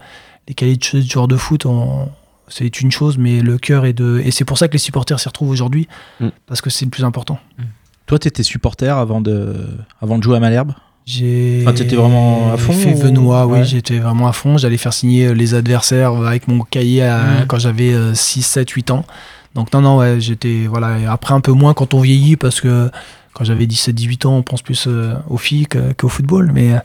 les 0.47 0.53
qualités 0.53 1.01
de 1.01 1.09
joueurs 1.09 1.27
de 1.27 1.35
foot, 1.37 1.65
on- 1.65 2.09
c'est 2.47 2.81
une 2.81 2.91
chose, 2.91 3.17
mais 3.17 3.39
le 3.41 3.57
cœur 3.57 3.85
est 3.85 3.93
de, 3.93 4.21
et 4.25 4.29
c'est 4.31 4.43
pour 4.43 4.57
ça 4.57 4.67
que 4.67 4.73
les 4.73 4.79
supporters 4.79 5.19
s'y 5.19 5.27
retrouvent 5.29 5.49
aujourd'hui 5.51 5.87
Mm. 6.19 6.27
parce 6.47 6.61
que 6.61 6.69
c'est 6.69 6.85
le 6.85 6.91
plus 6.91 7.03
important. 7.05 7.39
Toi, 8.07 8.19
t'étais 8.19 8.43
supporter 8.43 8.89
avant 8.97 9.21
de, 9.21 9.55
avant 10.01 10.17
de 10.17 10.23
jouer 10.23 10.35
à 10.35 10.39
Malherbe? 10.41 10.73
J'ai 11.05 11.61
Enfin, 11.63 11.73
t'étais 11.73 11.95
vraiment 11.95 12.53
à 12.53 12.57
fond 12.57 12.73
fait 12.73 12.93
ou- 12.93 12.97
Venois, 12.97 13.45
oui, 13.47 13.59
Ouais. 13.59 13.65
j'étais 13.65 13.99
vraiment 13.99 14.27
à 14.27 14.33
fond. 14.33 14.57
J'allais 14.57 14.77
faire 14.77 14.93
signer 14.93 15.33
les 15.33 15.53
adversaires 15.55 16.11
avec 16.13 16.47
mon 16.47 16.61
cahier 16.61 17.03
à- 17.03 17.41
Mm. 17.41 17.45
quand 17.47 17.57
j'avais 17.59 17.93
euh, 17.93 18.13
6, 18.13 18.43
7, 18.43 18.69
8 18.69 18.91
ans. 18.91 19.03
Donc 19.55 19.73
non, 19.73 19.81
non, 19.81 19.97
ouais, 19.97 20.19
j'étais... 20.19 20.67
Voilà, 20.69 20.99
et 20.99 21.05
après 21.05 21.33
un 21.33 21.41
peu 21.41 21.51
moins 21.51 21.73
quand 21.73 21.93
on 21.93 21.99
vieillit, 21.99 22.37
parce 22.37 22.61
que 22.61 22.89
quand 23.33 23.43
j'avais 23.43 23.65
17, 23.67 23.95
18 23.95 24.25
ans, 24.25 24.37
on 24.37 24.43
pense 24.43 24.61
plus 24.61 24.85
euh, 24.87 25.15
aux 25.29 25.37
filles 25.37 25.65
que- 25.67 25.91
qu'au 25.93 26.07
football. 26.07 26.51
Mais, 26.53 26.73
euh, 26.73 26.77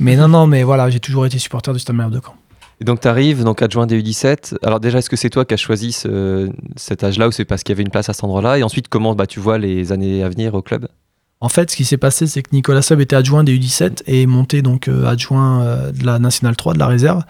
mais 0.00 0.16
non, 0.16 0.26
non, 0.28 0.46
mais 0.46 0.62
voilà, 0.62 0.88
j'ai 0.90 0.98
toujours 1.00 1.26
été 1.26 1.38
supporter 1.38 1.72
du 1.72 1.78
Stade 1.78 1.96
Malherbe 1.96 2.14
de 2.14 2.20
Caen. 2.24 2.34
Et 2.80 2.84
donc 2.84 3.00
tu 3.00 3.08
arrives, 3.08 3.44
donc 3.44 3.60
adjoint 3.60 3.86
des 3.86 4.00
U17. 4.02 4.56
Alors 4.62 4.80
déjà, 4.80 4.98
est-ce 4.98 5.10
que 5.10 5.16
c'est 5.16 5.28
toi 5.28 5.44
qui 5.44 5.52
as 5.52 5.58
choisi 5.58 5.92
ce- 5.92 6.50
cet 6.76 7.04
âge-là 7.04 7.28
ou 7.28 7.30
c'est 7.30 7.44
parce 7.44 7.62
qu'il 7.62 7.74
y 7.74 7.76
avait 7.76 7.82
une 7.82 7.90
place 7.90 8.08
à 8.08 8.14
cet 8.14 8.24
endroit-là? 8.24 8.56
Et 8.58 8.62
ensuite, 8.62 8.88
comment 8.88 9.14
bah, 9.14 9.26
tu 9.26 9.38
vois 9.38 9.58
les 9.58 9.92
années 9.92 10.22
à 10.24 10.30
venir 10.30 10.54
au 10.54 10.62
club? 10.62 10.88
En 11.40 11.48
fait, 11.48 11.70
ce 11.70 11.76
qui 11.76 11.84
s'est 11.86 11.96
passé, 11.96 12.26
c'est 12.26 12.42
que 12.42 12.50
Nicolas 12.52 12.82
Sub 12.82 13.00
était 13.00 13.16
adjoint 13.16 13.44
des 13.44 13.58
U17 13.58 14.02
et 14.06 14.22
est 14.22 14.26
monté 14.26 14.60
donc 14.60 14.88
euh, 14.88 15.06
adjoint 15.06 15.62
euh, 15.62 15.90
de 15.92 16.04
la 16.04 16.18
Nationale 16.18 16.54
3, 16.56 16.74
de 16.74 16.78
la 16.78 16.86
réserve. 16.86 17.22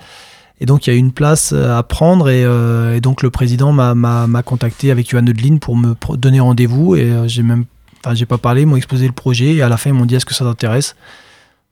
Et 0.61 0.67
donc, 0.67 0.87
il 0.87 0.91
y 0.91 0.93
a 0.93 0.97
une 0.97 1.13
place 1.13 1.53
euh, 1.55 1.79
à 1.79 1.83
prendre 1.85 2.29
et, 2.29 2.45
euh, 2.45 2.97
et 2.97 3.01
donc 3.01 3.23
le 3.23 3.31
président 3.31 3.73
m'a- 3.73 4.43
contacté 4.45 4.91
avec 4.91 5.09
Johan 5.09 5.27
Odeline 5.27 5.59
pour 5.61 5.77
me 5.77 5.95
donner 6.17 6.41
rendez-vous 6.41 6.97
et 6.97 7.03
euh, 7.05 7.29
j'ai 7.29 7.43
même, 7.45 7.65
enfin, 8.05 8.15
j'ai 8.17 8.27
pas 8.27 8.37
parlé, 8.37 8.63
ils 8.63 8.67
m'ont 8.67 8.77
exposé 8.77 9.07
le 9.07 9.13
projet 9.13 9.55
et 9.55 9.63
à 9.63 9.69
la 9.69 9.77
fin, 9.77 9.91
ils 9.91 9.95
m'ont 9.95 10.07
dit 10.07 10.17
est-ce 10.17 10.27
que 10.27 10.35
ça 10.35 10.45
t'intéresse? 10.45 10.97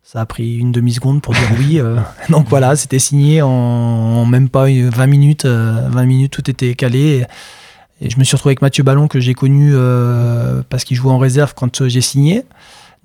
Ça 0.05 0.21
a 0.23 0.27
pris 0.27 0.57
une 0.57 0.73
demi-seconde 0.73 1.21
pour 1.21 1.35
dire 1.35 1.43
oui. 1.59 1.81
euh. 1.81 1.97
donc 2.31 2.47
voilà, 2.49 2.77
c'était 2.77 2.99
signé 3.01 3.43
en, 3.43 3.49
en 3.51 4.25
même 4.27 4.49
pas 4.49 4.71
une- 4.71 4.89
20 4.91 5.07
minutes. 5.07 5.45
euh, 5.45 5.87
20 5.91 6.07
minutes, 6.07 6.33
tout 6.33 6.49
était 6.49 6.75
calé. 6.77 7.01
Et, 7.01 7.25
et 8.01 8.11
je 8.11 8.19
me 8.19 8.25
suis 8.25 8.37
retrouvé 8.37 8.53
avec 8.53 8.63
Mathieu 8.63 8.85
Ballon 8.85 9.09
que 9.09 9.21
j'ai 9.21 9.35
connu 9.35 9.73
euh, 9.75 10.63
parce 10.69 10.85
qu'il 10.85 10.97
jouait 10.97 11.11
en 11.11 11.19
réserve 11.19 11.55
quand 11.55 11.83
euh, 11.83 11.89
j'ai 11.89 12.01
signé. 12.01 12.45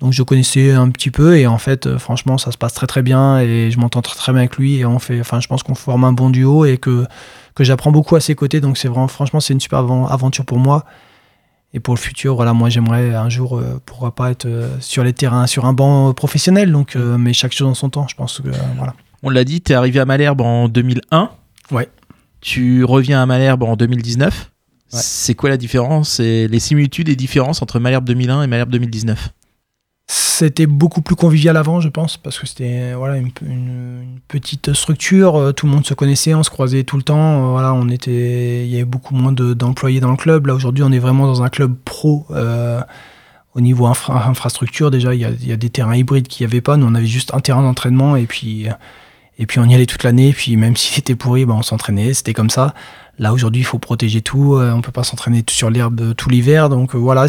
Donc 0.00 0.12
je 0.12 0.22
connaissais 0.22 0.72
un 0.72 0.90
petit 0.90 1.10
peu 1.10 1.36
et 1.38 1.46
en 1.46 1.58
fait 1.58 1.86
euh, 1.86 1.98
franchement 1.98 2.36
ça 2.36 2.50
se 2.50 2.58
passe 2.58 2.74
très 2.74 2.86
très 2.86 3.02
bien 3.02 3.38
et 3.38 3.70
je 3.70 3.78
m'entends 3.78 4.02
très 4.02 4.16
très 4.16 4.32
bien 4.32 4.40
avec 4.40 4.56
lui 4.56 4.76
et 4.76 4.84
on 4.84 4.98
fait 4.98 5.20
enfin 5.20 5.40
je 5.40 5.46
pense 5.46 5.62
qu'on 5.62 5.74
forme 5.76 6.04
un 6.04 6.12
bon 6.12 6.30
duo 6.30 6.64
et 6.64 6.78
que 6.78 7.06
que 7.54 7.62
j'apprends 7.62 7.92
beaucoup 7.92 8.16
à 8.16 8.20
ses 8.20 8.34
côtés 8.34 8.60
donc 8.60 8.76
c'est 8.76 8.88
vraiment 8.88 9.08
franchement 9.08 9.40
c'est 9.40 9.52
une 9.52 9.60
super 9.60 9.78
aventure 9.78 10.44
pour 10.44 10.58
moi 10.58 10.84
et 11.72 11.80
pour 11.80 11.94
le 11.94 12.00
futur 12.00 12.34
voilà 12.34 12.52
moi 12.52 12.70
j'aimerais 12.70 13.14
un 13.14 13.28
jour 13.28 13.56
euh, 13.56 13.80
pourquoi 13.86 14.14
pas 14.14 14.32
être 14.32 14.46
euh, 14.46 14.68
sur 14.80 15.04
les 15.04 15.12
terrains 15.12 15.46
sur 15.46 15.64
un 15.64 15.72
banc 15.72 16.12
professionnel 16.12 16.72
donc 16.72 16.96
mais 16.96 17.32
chaque 17.32 17.52
chose 17.52 17.68
en 17.68 17.74
son 17.74 17.88
temps 17.88 18.06
je 18.08 18.16
pense 18.16 18.40
que 18.40 18.50
voilà 18.76 18.94
On 19.22 19.30
l'a 19.30 19.44
dit, 19.44 19.62
t'es 19.62 19.72
arrivé 19.72 20.00
à 20.00 20.04
Malherbe 20.04 20.42
en 20.42 20.68
2001. 20.68 21.30
Ouais. 21.70 21.88
Tu 22.42 22.84
reviens 22.84 23.22
à 23.22 23.26
Malherbe 23.26 23.62
en 23.62 23.74
2019. 23.74 24.50
Ouais. 24.94 25.00
C'est 25.02 25.34
quoi 25.34 25.50
la 25.50 25.56
différence 25.56 26.20
et 26.20 26.48
les 26.48 26.60
similitudes 26.60 27.08
et 27.08 27.16
différences 27.16 27.60
entre 27.62 27.78
Malherbe 27.80 28.04
2001 28.04 28.42
et 28.42 28.46
Malherbe 28.46 28.70
2019 28.70 29.30
C'était 30.06 30.66
beaucoup 30.66 31.00
plus 31.00 31.16
convivial 31.16 31.56
avant, 31.56 31.80
je 31.80 31.88
pense, 31.88 32.16
parce 32.18 32.38
que 32.38 32.46
c'était 32.46 32.92
voilà 32.94 33.16
une, 33.16 33.30
une- 33.42 34.02
une 34.02 34.20
petite 34.28 34.72
structure. 34.74 35.36
euh, 35.36 35.52
Tout 35.52 35.66
le 35.66 35.72
monde 35.72 35.86
se 35.86 35.94
connaissait, 35.94 36.34
on 36.34 36.42
se 36.42 36.50
croisait 36.50 36.84
tout 36.84 36.96
le 36.96 37.02
temps. 37.02 37.44
euh, 37.46 37.50
Voilà, 37.52 37.72
on 37.72 37.88
était, 37.88 38.64
il 38.66 38.70
y 38.70 38.76
avait 38.76 38.84
beaucoup 38.84 39.14
moins 39.14 39.32
de- 39.32 39.54
d'employés 39.54 40.00
dans 40.00 40.10
le 40.10 40.16
club. 40.16 40.46
Là 40.46 40.54
aujourd'hui, 40.54 40.84
on 40.84 40.92
est 40.92 40.98
vraiment 40.98 41.26
dans 41.26 41.42
un 41.42 41.48
club 41.48 41.74
pro. 41.84 42.26
euh, 42.30 42.80
au 43.56 43.60
niveau 43.60 43.86
infra- 43.86 44.26
infrastructure, 44.28 44.90
déjà, 44.90 45.14
il 45.14 45.20
y 45.20 45.46
y 45.48 45.52
a 45.52 45.56
des 45.56 45.70
terrains 45.70 45.94
hybrides 45.94 46.26
qu'il 46.26 46.44
n'y 46.44 46.52
avait 46.52 46.60
pas. 46.60 46.76
Nous, 46.76 46.86
on 46.86 46.94
avait 46.96 47.06
juste 47.06 47.32
un 47.34 47.38
terrain 47.40 47.62
d'entraînement 47.62 48.16
et 48.16 48.26
puis 48.26 48.66
et 49.38 49.46
puis 49.46 49.58
on 49.58 49.64
y 49.64 49.74
allait 49.74 49.86
toute 49.86 50.02
l'année. 50.04 50.32
Puis 50.32 50.56
même 50.56 50.76
s'il 50.76 50.98
était 50.98 51.14
pourri, 51.14 51.44
ben, 51.44 51.54
on 51.54 51.62
s'entraînait. 51.62 52.14
C'était 52.14 52.34
comme 52.34 52.50
ça. 52.50 52.74
Là 53.18 53.32
aujourd'hui, 53.32 53.62
il 53.62 53.64
faut 53.64 53.78
protéger 53.78 54.22
tout. 54.22 54.54
euh, 54.54 54.72
on 54.72 54.80
peut 54.80 54.92
pas 54.92 55.04
s'entraîner 55.04 55.44
sur 55.48 55.70
l'herbe 55.70 56.14
tout 56.14 56.28
l'hiver. 56.30 56.68
Donc 56.68 56.94
euh, 56.94 56.98
voilà, 56.98 57.26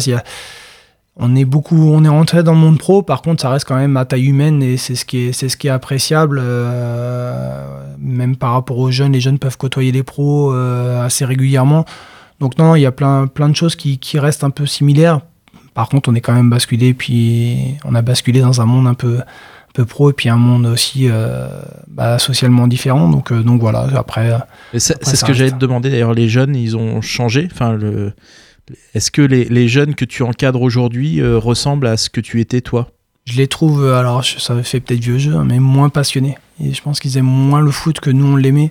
on 1.18 1.34
est 1.34 1.46
beaucoup, 1.46 1.92
on 1.92 2.04
est 2.04 2.08
rentré 2.08 2.42
dans 2.42 2.52
le 2.52 2.58
monde 2.58 2.78
pro. 2.78 3.02
Par 3.02 3.22
contre, 3.22 3.40
ça 3.42 3.50
reste 3.50 3.66
quand 3.66 3.76
même 3.76 3.96
à 3.96 4.04
taille 4.04 4.26
humaine 4.26 4.62
et 4.62 4.76
c'est 4.76 4.94
ce 4.94 5.04
qui 5.04 5.28
est, 5.28 5.32
ce 5.32 5.56
qui 5.56 5.68
est 5.68 5.70
appréciable. 5.70 6.38
euh, 6.42 7.94
même 7.98 8.36
par 8.36 8.52
rapport 8.52 8.78
aux 8.78 8.90
jeunes, 8.90 9.12
les 9.12 9.20
jeunes 9.20 9.38
peuvent 9.38 9.56
côtoyer 9.56 9.92
les 9.92 10.02
pros 10.02 10.52
euh, 10.52 11.04
assez 11.04 11.24
régulièrement. 11.24 11.86
Donc 12.38 12.58
non, 12.58 12.74
il 12.74 12.82
y 12.82 12.86
a 12.86 12.92
plein, 12.92 13.26
plein 13.26 13.48
de 13.48 13.56
choses 13.56 13.76
qui, 13.76 13.98
qui 13.98 14.18
restent 14.18 14.44
un 14.44 14.50
peu 14.50 14.66
similaires. 14.66 15.20
Par 15.72 15.88
contre, 15.88 16.10
on 16.10 16.14
est 16.14 16.20
quand 16.20 16.34
même 16.34 16.50
basculé, 16.50 16.94
puis 16.94 17.76
on 17.84 17.94
a 17.94 18.02
basculé 18.02 18.40
dans 18.40 18.60
un 18.60 18.66
monde 18.66 18.86
un 18.86 18.94
peu, 18.94 19.20
peu 19.76 19.84
pro 19.84 20.10
et 20.10 20.14
puis 20.14 20.30
un 20.30 20.36
monde 20.36 20.66
aussi 20.66 21.08
euh, 21.10 21.48
bah, 21.86 22.18
socialement 22.18 22.66
différent. 22.66 23.10
Donc, 23.10 23.30
euh, 23.30 23.42
donc 23.42 23.60
voilà. 23.60 23.86
Après, 23.94 24.32
euh, 24.32 24.78
C'est 24.78 25.04
ce 25.04 25.24
que 25.24 25.34
j'allais 25.34 25.50
te 25.50 25.58
demander 25.58 25.90
d'ailleurs. 25.90 26.14
Les 26.14 26.28
jeunes, 26.28 26.56
ils 26.56 26.76
ont 26.76 27.02
changé. 27.02 27.48
Enfin, 27.52 27.74
le... 27.74 28.12
Est-ce 28.94 29.10
que 29.10 29.22
les, 29.22 29.44
les 29.44 29.68
jeunes 29.68 29.94
que 29.94 30.04
tu 30.04 30.22
encadres 30.22 30.62
aujourd'hui 30.62 31.20
euh, 31.20 31.38
ressemblent 31.38 31.86
à 31.86 31.96
ce 31.96 32.08
que 32.08 32.20
tu 32.22 32.40
étais 32.40 32.62
toi? 32.62 32.88
Je 33.26 33.36
les 33.36 33.48
trouve, 33.48 33.86
alors 33.92 34.24
ça 34.24 34.60
fait 34.62 34.80
peut-être 34.80 35.00
vieux 35.00 35.18
jeu, 35.18 35.34
hein, 35.34 35.44
mais 35.46 35.58
moins 35.58 35.88
passionnés. 35.88 36.38
Et 36.62 36.72
je 36.72 36.80
pense 36.80 36.98
qu'ils 36.98 37.18
aiment 37.18 37.26
moins 37.26 37.60
le 37.60 37.70
foot 37.70 38.00
que 38.00 38.10
nous 38.10 38.26
on 38.26 38.36
l'aimait. 38.36 38.70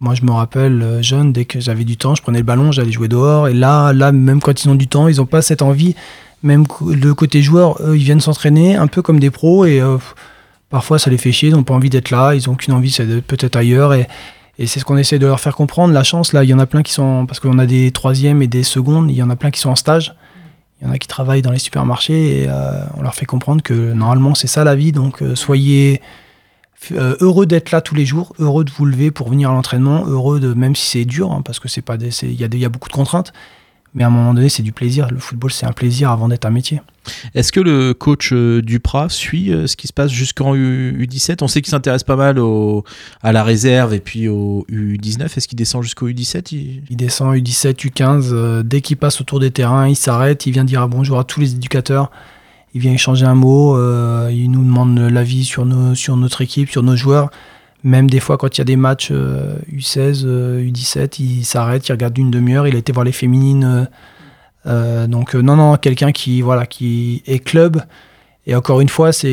Moi 0.00 0.14
je 0.14 0.22
me 0.22 0.30
rappelle 0.30 1.00
jeune, 1.02 1.32
dès 1.32 1.44
que 1.44 1.58
j'avais 1.60 1.84
du 1.84 1.96
temps, 1.96 2.14
je 2.14 2.22
prenais 2.22 2.38
le 2.38 2.44
ballon, 2.44 2.70
j'allais 2.70 2.92
jouer 2.92 3.08
dehors. 3.08 3.48
Et 3.48 3.54
là, 3.54 3.92
là, 3.92 4.12
même 4.12 4.40
quand 4.40 4.64
ils 4.64 4.68
ont 4.68 4.76
du 4.76 4.86
temps, 4.86 5.08
ils 5.08 5.16
n'ont 5.16 5.26
pas 5.26 5.42
cette 5.42 5.62
envie. 5.62 5.96
Même 6.44 6.64
le 6.86 7.12
côté 7.14 7.42
joueur, 7.42 7.82
eux, 7.82 7.96
ils 7.96 8.04
viennent 8.04 8.20
s'entraîner 8.20 8.76
un 8.76 8.86
peu 8.86 9.02
comme 9.02 9.18
des 9.18 9.30
pros 9.30 9.64
et 9.64 9.80
euh, 9.80 9.98
parfois 10.70 10.98
ça 10.98 11.10
les 11.10 11.18
fait 11.18 11.32
chier, 11.32 11.48
ils 11.50 11.54
n'ont 11.54 11.64
pas 11.64 11.74
envie 11.74 11.90
d'être 11.90 12.10
là, 12.10 12.34
ils 12.34 12.48
n'ont 12.48 12.54
qu'une 12.54 12.74
envie, 12.74 12.90
c'est 12.90 13.22
peut-être 13.22 13.56
ailleurs. 13.56 13.94
Et, 13.94 14.06
c'est 14.66 14.80
ce 14.80 14.84
qu'on 14.84 14.96
essaie 14.96 15.20
de 15.20 15.26
leur 15.26 15.38
faire 15.38 15.54
comprendre. 15.54 15.94
La 15.94 16.02
chance, 16.02 16.32
là, 16.32 16.42
il 16.42 16.50
y 16.50 16.54
en 16.54 16.58
a 16.58 16.66
plein 16.66 16.82
qui 16.82 16.92
sont, 16.92 17.26
parce 17.26 17.38
qu'on 17.38 17.60
a 17.60 17.66
des 17.66 17.92
troisièmes 17.92 18.42
et 18.42 18.48
des 18.48 18.64
secondes, 18.64 19.08
il 19.08 19.16
y 19.16 19.22
en 19.22 19.30
a 19.30 19.36
plein 19.36 19.52
qui 19.52 19.60
sont 19.60 19.70
en 19.70 19.76
stage. 19.76 20.16
Il 20.80 20.86
y 20.86 20.90
en 20.90 20.92
a 20.92 20.98
qui 20.98 21.06
travaillent 21.06 21.42
dans 21.42 21.52
les 21.52 21.58
supermarchés 21.58 22.42
et 22.42 22.46
euh, 22.48 22.80
on 22.96 23.02
leur 23.02 23.14
fait 23.14 23.26
comprendre 23.26 23.62
que 23.62 23.92
normalement 23.92 24.34
c'est 24.34 24.46
ça 24.46 24.64
la 24.64 24.74
vie. 24.74 24.92
Donc 24.92 25.22
euh, 25.22 25.34
soyez 25.34 26.00
euh, 26.92 27.16
heureux 27.20 27.46
d'être 27.46 27.72
là 27.72 27.80
tous 27.80 27.94
les 27.94 28.06
jours, 28.06 28.32
heureux 28.38 28.64
de 28.64 28.70
vous 28.70 28.84
lever 28.84 29.10
pour 29.10 29.28
venir 29.28 29.50
à 29.50 29.54
l'entraînement, 29.54 30.06
heureux 30.06 30.38
de 30.38 30.54
même 30.54 30.76
si 30.76 30.86
c'est 30.86 31.04
dur, 31.04 31.32
hein, 31.32 31.42
parce 31.44 31.58
que 31.58 31.68
c'est 31.68 31.82
pas 31.82 31.96
il 31.96 32.32
y 32.32 32.64
a 32.64 32.68
beaucoup 32.68 32.88
de 32.88 32.94
contraintes, 32.94 33.32
Mais 33.94 34.04
à 34.04 34.08
un 34.08 34.10
moment 34.10 34.34
donné, 34.34 34.48
c'est 34.48 34.62
du 34.62 34.72
plaisir. 34.72 35.08
Le 35.10 35.18
football, 35.18 35.50
c'est 35.50 35.66
un 35.66 35.72
plaisir 35.72 36.10
avant 36.10 36.28
d'être 36.28 36.44
un 36.44 36.50
métier. 36.50 36.80
Est-ce 37.34 37.52
que 37.52 37.60
le 37.60 37.94
coach 37.94 38.32
euh, 38.32 38.60
Duprat 38.60 39.08
suit 39.08 39.50
euh, 39.50 39.66
ce 39.66 39.76
qui 39.76 39.86
se 39.86 39.92
passe 39.94 40.10
jusqu'en 40.12 40.54
U- 40.54 41.06
U17 41.06 41.38
On 41.42 41.48
sait 41.48 41.62
qu'il 41.62 41.70
s'intéresse 41.70 42.04
pas 42.04 42.14
mal 42.16 42.38
au, 42.38 42.84
à 43.22 43.32
la 43.32 43.42
réserve 43.42 43.94
et 43.94 44.00
puis 44.00 44.28
au 44.28 44.66
U19. 44.70 45.24
Est-ce 45.36 45.48
qu'il 45.48 45.56
descend 45.56 45.82
jusqu'au 45.82 46.08
U17 46.08 46.54
il- 46.54 46.82
Il 46.90 46.96
descend 46.96 47.34
U17, 47.34 47.76
U15. 47.86 48.28
euh, 48.32 48.62
dès 48.62 48.82
qu'il 48.82 48.98
passe 48.98 49.20
autour 49.22 49.40
des 49.40 49.50
terrains, 49.50 49.88
il 49.88 49.96
s'arrête. 49.96 50.44
Il 50.46 50.52
vient 50.52 50.64
dire 50.64 50.86
bonjour 50.86 51.18
à 51.18 51.24
tous 51.24 51.40
les 51.40 51.52
éducateurs. 51.54 52.10
Il 52.74 52.82
vient 52.82 52.92
échanger 52.92 53.24
un 53.24 53.34
mot. 53.34 53.76
euh, 53.78 54.28
il 54.30 54.50
nous 54.50 54.62
demande 54.64 54.98
l'avis 54.98 55.44
sur, 55.44 55.64
nos, 55.64 55.94
sur 55.94 56.16
notre 56.18 56.42
équipe, 56.42 56.70
sur 56.70 56.82
nos 56.82 56.94
joueurs. 56.96 57.30
Même 57.84 58.10
des 58.10 58.20
fois, 58.20 58.36
quand 58.38 58.56
il 58.56 58.60
y 58.60 58.62
a 58.62 58.64
des 58.64 58.76
matchs 58.76 59.10
euh, 59.12 59.56
U16, 59.72 60.22
euh, 60.24 60.62
U17, 60.68 61.22
il 61.22 61.44
s'arrête, 61.44 61.86
il 61.88 61.92
regarde 61.92 62.18
une 62.18 62.30
demi-heure. 62.30 62.66
Il 62.66 62.74
a 62.74 62.78
été 62.78 62.92
voir 62.92 63.04
les 63.04 63.12
féminines. 63.12 63.64
euh, 63.64 63.84
euh, 64.66 65.06
donc, 65.06 65.34
euh, 65.34 65.40
non, 65.40 65.56
non, 65.56 65.76
quelqu'un 65.76 66.12
qui, 66.12 66.42
voilà, 66.42 66.66
qui 66.66 67.22
est 67.26 67.38
club. 67.38 67.82
Et 68.46 68.54
encore 68.54 68.80
une 68.80 68.88
fois, 68.88 69.12
c'est 69.12 69.28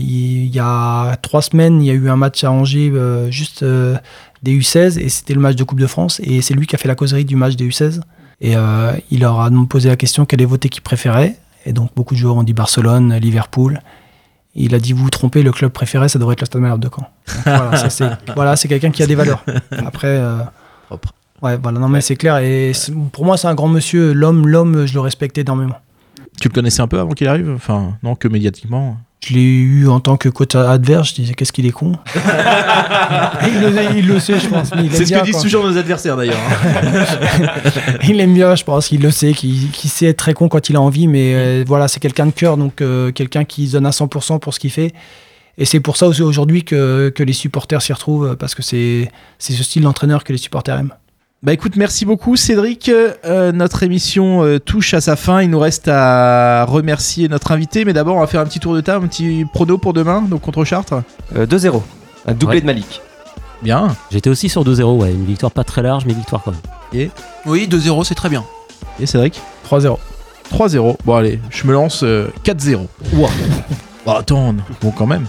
il 0.00 0.46
y 0.46 0.58
a 0.58 1.16
trois 1.16 1.42
semaines, 1.42 1.82
il 1.82 1.86
y 1.86 1.90
a 1.90 1.94
eu 1.94 2.08
un 2.08 2.16
match 2.16 2.42
à 2.42 2.50
Angers, 2.50 2.90
euh, 2.94 3.30
juste 3.30 3.62
euh, 3.62 3.96
des 4.42 4.58
U16, 4.58 4.98
et 4.98 5.08
c'était 5.10 5.34
le 5.34 5.40
match 5.40 5.56
de 5.56 5.64
Coupe 5.64 5.78
de 5.78 5.86
France. 5.86 6.20
Et 6.24 6.40
c'est 6.40 6.54
lui 6.54 6.66
qui 6.66 6.74
a 6.74 6.78
fait 6.78 6.88
la 6.88 6.94
causerie 6.94 7.26
du 7.26 7.36
match 7.36 7.56
des 7.56 7.68
U16. 7.68 8.00
Et 8.40 8.56
euh, 8.56 8.92
il 9.10 9.20
leur 9.20 9.40
a 9.40 9.50
posé 9.68 9.90
la 9.90 9.96
question 9.96 10.24
quelle 10.24 10.40
est 10.40 10.46
votre 10.46 10.66
équipe 10.66 10.82
préférée? 10.84 11.36
Et 11.66 11.74
donc 11.74 11.90
beaucoup 11.94 12.14
de 12.14 12.18
joueurs 12.18 12.36
ont 12.36 12.42
dit 12.42 12.54
Barcelone, 12.54 13.14
Liverpool. 13.16 13.80
Il 14.54 14.74
a 14.74 14.78
dit 14.80 14.92
vous 14.92 15.04
vous 15.04 15.10
trompez, 15.10 15.42
le 15.42 15.52
club 15.52 15.70
préféré, 15.70 16.08
ça 16.08 16.18
devrait 16.18 16.32
être 16.32 16.40
le 16.40 16.46
Stade 16.46 16.60
Malherbe 16.60 16.80
de 16.80 16.88
Caen. 16.88 17.08
Donc, 17.26 17.42
voilà, 17.44 17.76
ça, 17.76 17.90
c'est 17.90 18.10
voilà, 18.34 18.56
c'est 18.56 18.66
quelqu'un 18.68 18.90
qui 18.90 19.02
a 19.02 19.06
des 19.06 19.14
valeurs. 19.14 19.44
Après, 19.86 20.08
euh, 20.08 20.38
ouais, 21.42 21.56
voilà, 21.56 21.78
non 21.78 21.88
mais 21.88 22.00
c'est 22.00 22.16
clair. 22.16 22.38
Et 22.38 22.72
c'est- 22.74 22.92
pour 23.12 23.24
moi, 23.24 23.36
c'est 23.36 23.46
un 23.48 23.54
grand 23.54 23.68
monsieur. 23.68 24.12
L'homme, 24.12 24.48
l'homme, 24.48 24.86
je 24.86 24.94
le 24.94 25.00
respecte 25.00 25.38
énormément. 25.38 25.76
Tu 26.40 26.48
le 26.48 26.54
connaissais 26.54 26.80
un 26.82 26.88
peu 26.88 26.98
avant 26.98 27.12
qu'il 27.12 27.28
arrive? 27.28 27.52
Enfin, 27.54 27.96
non, 28.02 28.14
que 28.16 28.26
médiatiquement? 28.28 28.96
Je 29.22 29.34
l'ai 29.34 29.42
eu 29.42 29.86
en 29.88 30.00
tant 30.00 30.16
que 30.16 30.28
coach 30.30 30.54
adverse. 30.54 31.10
Je 31.10 31.14
disais 31.16 31.34
qu'est-ce 31.34 31.52
qu'il 31.52 31.66
est 31.66 31.70
con. 31.72 31.92
il, 33.46 33.60
le, 33.60 33.98
il 33.98 34.06
le 34.06 34.18
sait, 34.18 34.40
je 34.40 34.48
pense. 34.48 34.74
mais 34.74 34.84
il 34.84 34.86
aime 34.86 34.92
C'est 34.92 35.04
ce 35.04 35.10
bien 35.10 35.20
que 35.20 35.26
disent 35.26 35.42
toujours 35.42 35.64
nos 35.64 35.76
adversaires 35.76 36.16
d'ailleurs. 36.16 36.38
hein. 36.38 37.46
il 38.08 38.18
aime 38.20 38.32
bien, 38.32 38.54
je 38.54 38.64
pense, 38.64 38.90
il 38.92 39.02
le 39.02 39.10
sait, 39.10 39.32
qu'il 39.34 39.70
qu'il 39.72 39.90
sait 39.90 40.06
être 40.06 40.16
très 40.16 40.32
con 40.32 40.48
quand 40.48 40.70
il 40.70 40.76
a 40.76 40.80
envie, 40.80 41.06
mais 41.06 41.34
euh, 41.34 41.64
voilà, 41.66 41.86
c'est 41.88 42.00
quelqu'un 42.00 42.26
de 42.26 42.30
cœur, 42.32 42.56
donc 42.56 42.80
euh, 42.80 43.12
quelqu'un 43.12 43.44
qui 43.44 43.66
se 43.68 43.72
donne 43.72 43.86
à 43.86 43.90
100% 43.90 44.38
pour 44.38 44.54
ce 44.54 44.60
qu'il 44.60 44.70
fait. 44.70 44.92
Et 45.58 45.66
c'est 45.66 45.80
pour 45.80 45.98
ça 45.98 46.06
aussi 46.06 46.22
aujourd'hui 46.22 46.64
que, 46.64 47.12
que 47.14 47.22
les 47.22 47.34
supporters 47.34 47.82
s'y 47.82 47.92
retrouvent, 47.92 48.36
parce 48.36 48.54
que 48.54 48.62
c'est 48.62 49.10
c'est 49.38 49.52
ce 49.52 49.62
style 49.62 49.82
d'entraîneur 49.82 50.24
que 50.24 50.32
les 50.32 50.38
supporters 50.38 50.78
aiment. 50.78 50.94
Bah 51.42 51.54
écoute, 51.54 51.76
merci 51.76 52.04
beaucoup 52.04 52.36
Cédric. 52.36 52.90
Euh, 52.90 53.50
notre 53.52 53.82
émission 53.82 54.44
euh, 54.44 54.58
touche 54.58 54.92
à 54.92 55.00
sa 55.00 55.16
fin. 55.16 55.40
Il 55.40 55.48
nous 55.48 55.58
reste 55.58 55.88
à 55.88 56.66
remercier 56.66 57.28
notre 57.28 57.52
invité, 57.52 57.86
mais 57.86 57.94
d'abord 57.94 58.16
on 58.16 58.20
va 58.20 58.26
faire 58.26 58.42
un 58.42 58.44
petit 58.44 58.60
tour 58.60 58.74
de 58.74 58.82
table, 58.82 59.06
un 59.06 59.08
petit 59.08 59.46
prono 59.50 59.78
pour 59.78 59.94
demain, 59.94 60.20
donc 60.20 60.42
contre 60.42 60.64
Chartres. 60.64 61.02
Euh, 61.34 61.46
2-0. 61.46 61.82
Un 62.26 62.34
doublé 62.34 62.56
Ouais. 62.56 62.60
de 62.60 62.66
Malik. 62.66 63.00
Bien. 63.62 63.96
J'étais 64.10 64.28
aussi 64.28 64.50
sur 64.50 64.64
2-0, 64.64 65.00
ouais. 65.00 65.12
Une 65.12 65.24
victoire 65.24 65.50
pas 65.52 65.64
très 65.64 65.80
large, 65.82 66.04
mais 66.04 66.12
victoire 66.12 66.42
quand 66.42 66.50
même. 66.52 66.60
Et, 66.92 67.10
Oui, 67.46 67.66
2-0, 67.70 68.04
c'est 68.04 68.14
très 68.14 68.28
bien. 68.28 68.44
et 69.00 69.06
Cédric 69.06 69.40
3-0. 69.66 69.98
3-0. 70.52 70.96
Bon 71.06 71.14
allez, 71.16 71.40
je 71.48 71.66
me 71.66 71.72
lance 71.72 72.02
euh, 72.02 72.28
4-0. 72.44 72.86
Ouah. 73.14 73.30
Bon, 74.04 74.12
attends, 74.12 74.54
bon 74.82 74.90
quand 74.90 75.06
même. 75.06 75.26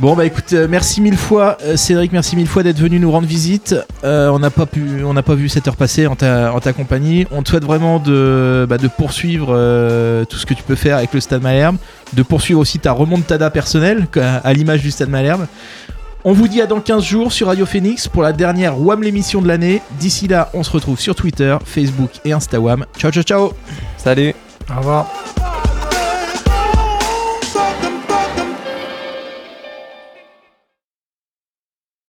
Bon 0.00 0.14
bah 0.14 0.24
écoute, 0.24 0.52
euh, 0.52 0.68
merci 0.70 1.00
mille 1.00 1.16
fois 1.16 1.58
euh, 1.64 1.76
Cédric, 1.76 2.12
merci 2.12 2.36
mille 2.36 2.46
fois 2.46 2.62
d'être 2.62 2.78
venu 2.78 3.00
nous 3.00 3.10
rendre 3.10 3.26
visite. 3.26 3.74
Euh, 4.04 4.28
on 4.28 4.38
n'a 4.38 4.50
pas 4.50 4.64
pu, 4.64 5.02
on 5.04 5.12
n'a 5.12 5.24
pas 5.24 5.34
vu 5.34 5.48
cette 5.48 5.66
heure 5.66 5.74
passer 5.74 6.06
en 6.06 6.14
ta, 6.14 6.52
en 6.52 6.60
ta 6.60 6.72
compagnie. 6.72 7.26
On 7.32 7.42
te 7.42 7.48
souhaite 7.48 7.64
vraiment 7.64 7.98
de, 7.98 8.64
bah, 8.68 8.78
de 8.78 8.86
poursuivre 8.86 9.48
euh, 9.50 10.24
tout 10.24 10.36
ce 10.36 10.46
que 10.46 10.54
tu 10.54 10.62
peux 10.62 10.76
faire 10.76 10.98
avec 10.98 11.12
le 11.14 11.18
Stade 11.18 11.42
Malherbe, 11.42 11.78
de 12.12 12.22
poursuivre 12.22 12.60
aussi 12.60 12.78
ta 12.78 12.92
remontada 12.92 13.50
personnelle 13.50 14.06
à, 14.14 14.36
à 14.36 14.52
l'image 14.52 14.82
du 14.82 14.92
Stade 14.92 15.08
Malherbe. 15.08 15.46
On 16.22 16.32
vous 16.32 16.46
dit 16.46 16.62
à 16.62 16.66
dans 16.66 16.80
15 16.80 17.02
jours 17.02 17.32
sur 17.32 17.48
Radio 17.48 17.66
Phoenix 17.66 18.06
pour 18.06 18.22
la 18.22 18.32
dernière 18.32 18.80
WAM 18.80 19.02
l'émission 19.02 19.42
de 19.42 19.48
l'année. 19.48 19.82
D'ici 19.98 20.28
là, 20.28 20.48
on 20.54 20.62
se 20.62 20.70
retrouve 20.70 21.00
sur 21.00 21.16
Twitter, 21.16 21.56
Facebook 21.64 22.10
et 22.24 22.32
Instagram. 22.32 22.84
Ciao 22.96 23.10
ciao 23.10 23.24
ciao 23.24 23.52
Salut 23.96 24.32
Au 24.70 24.78
revoir. 24.78 25.06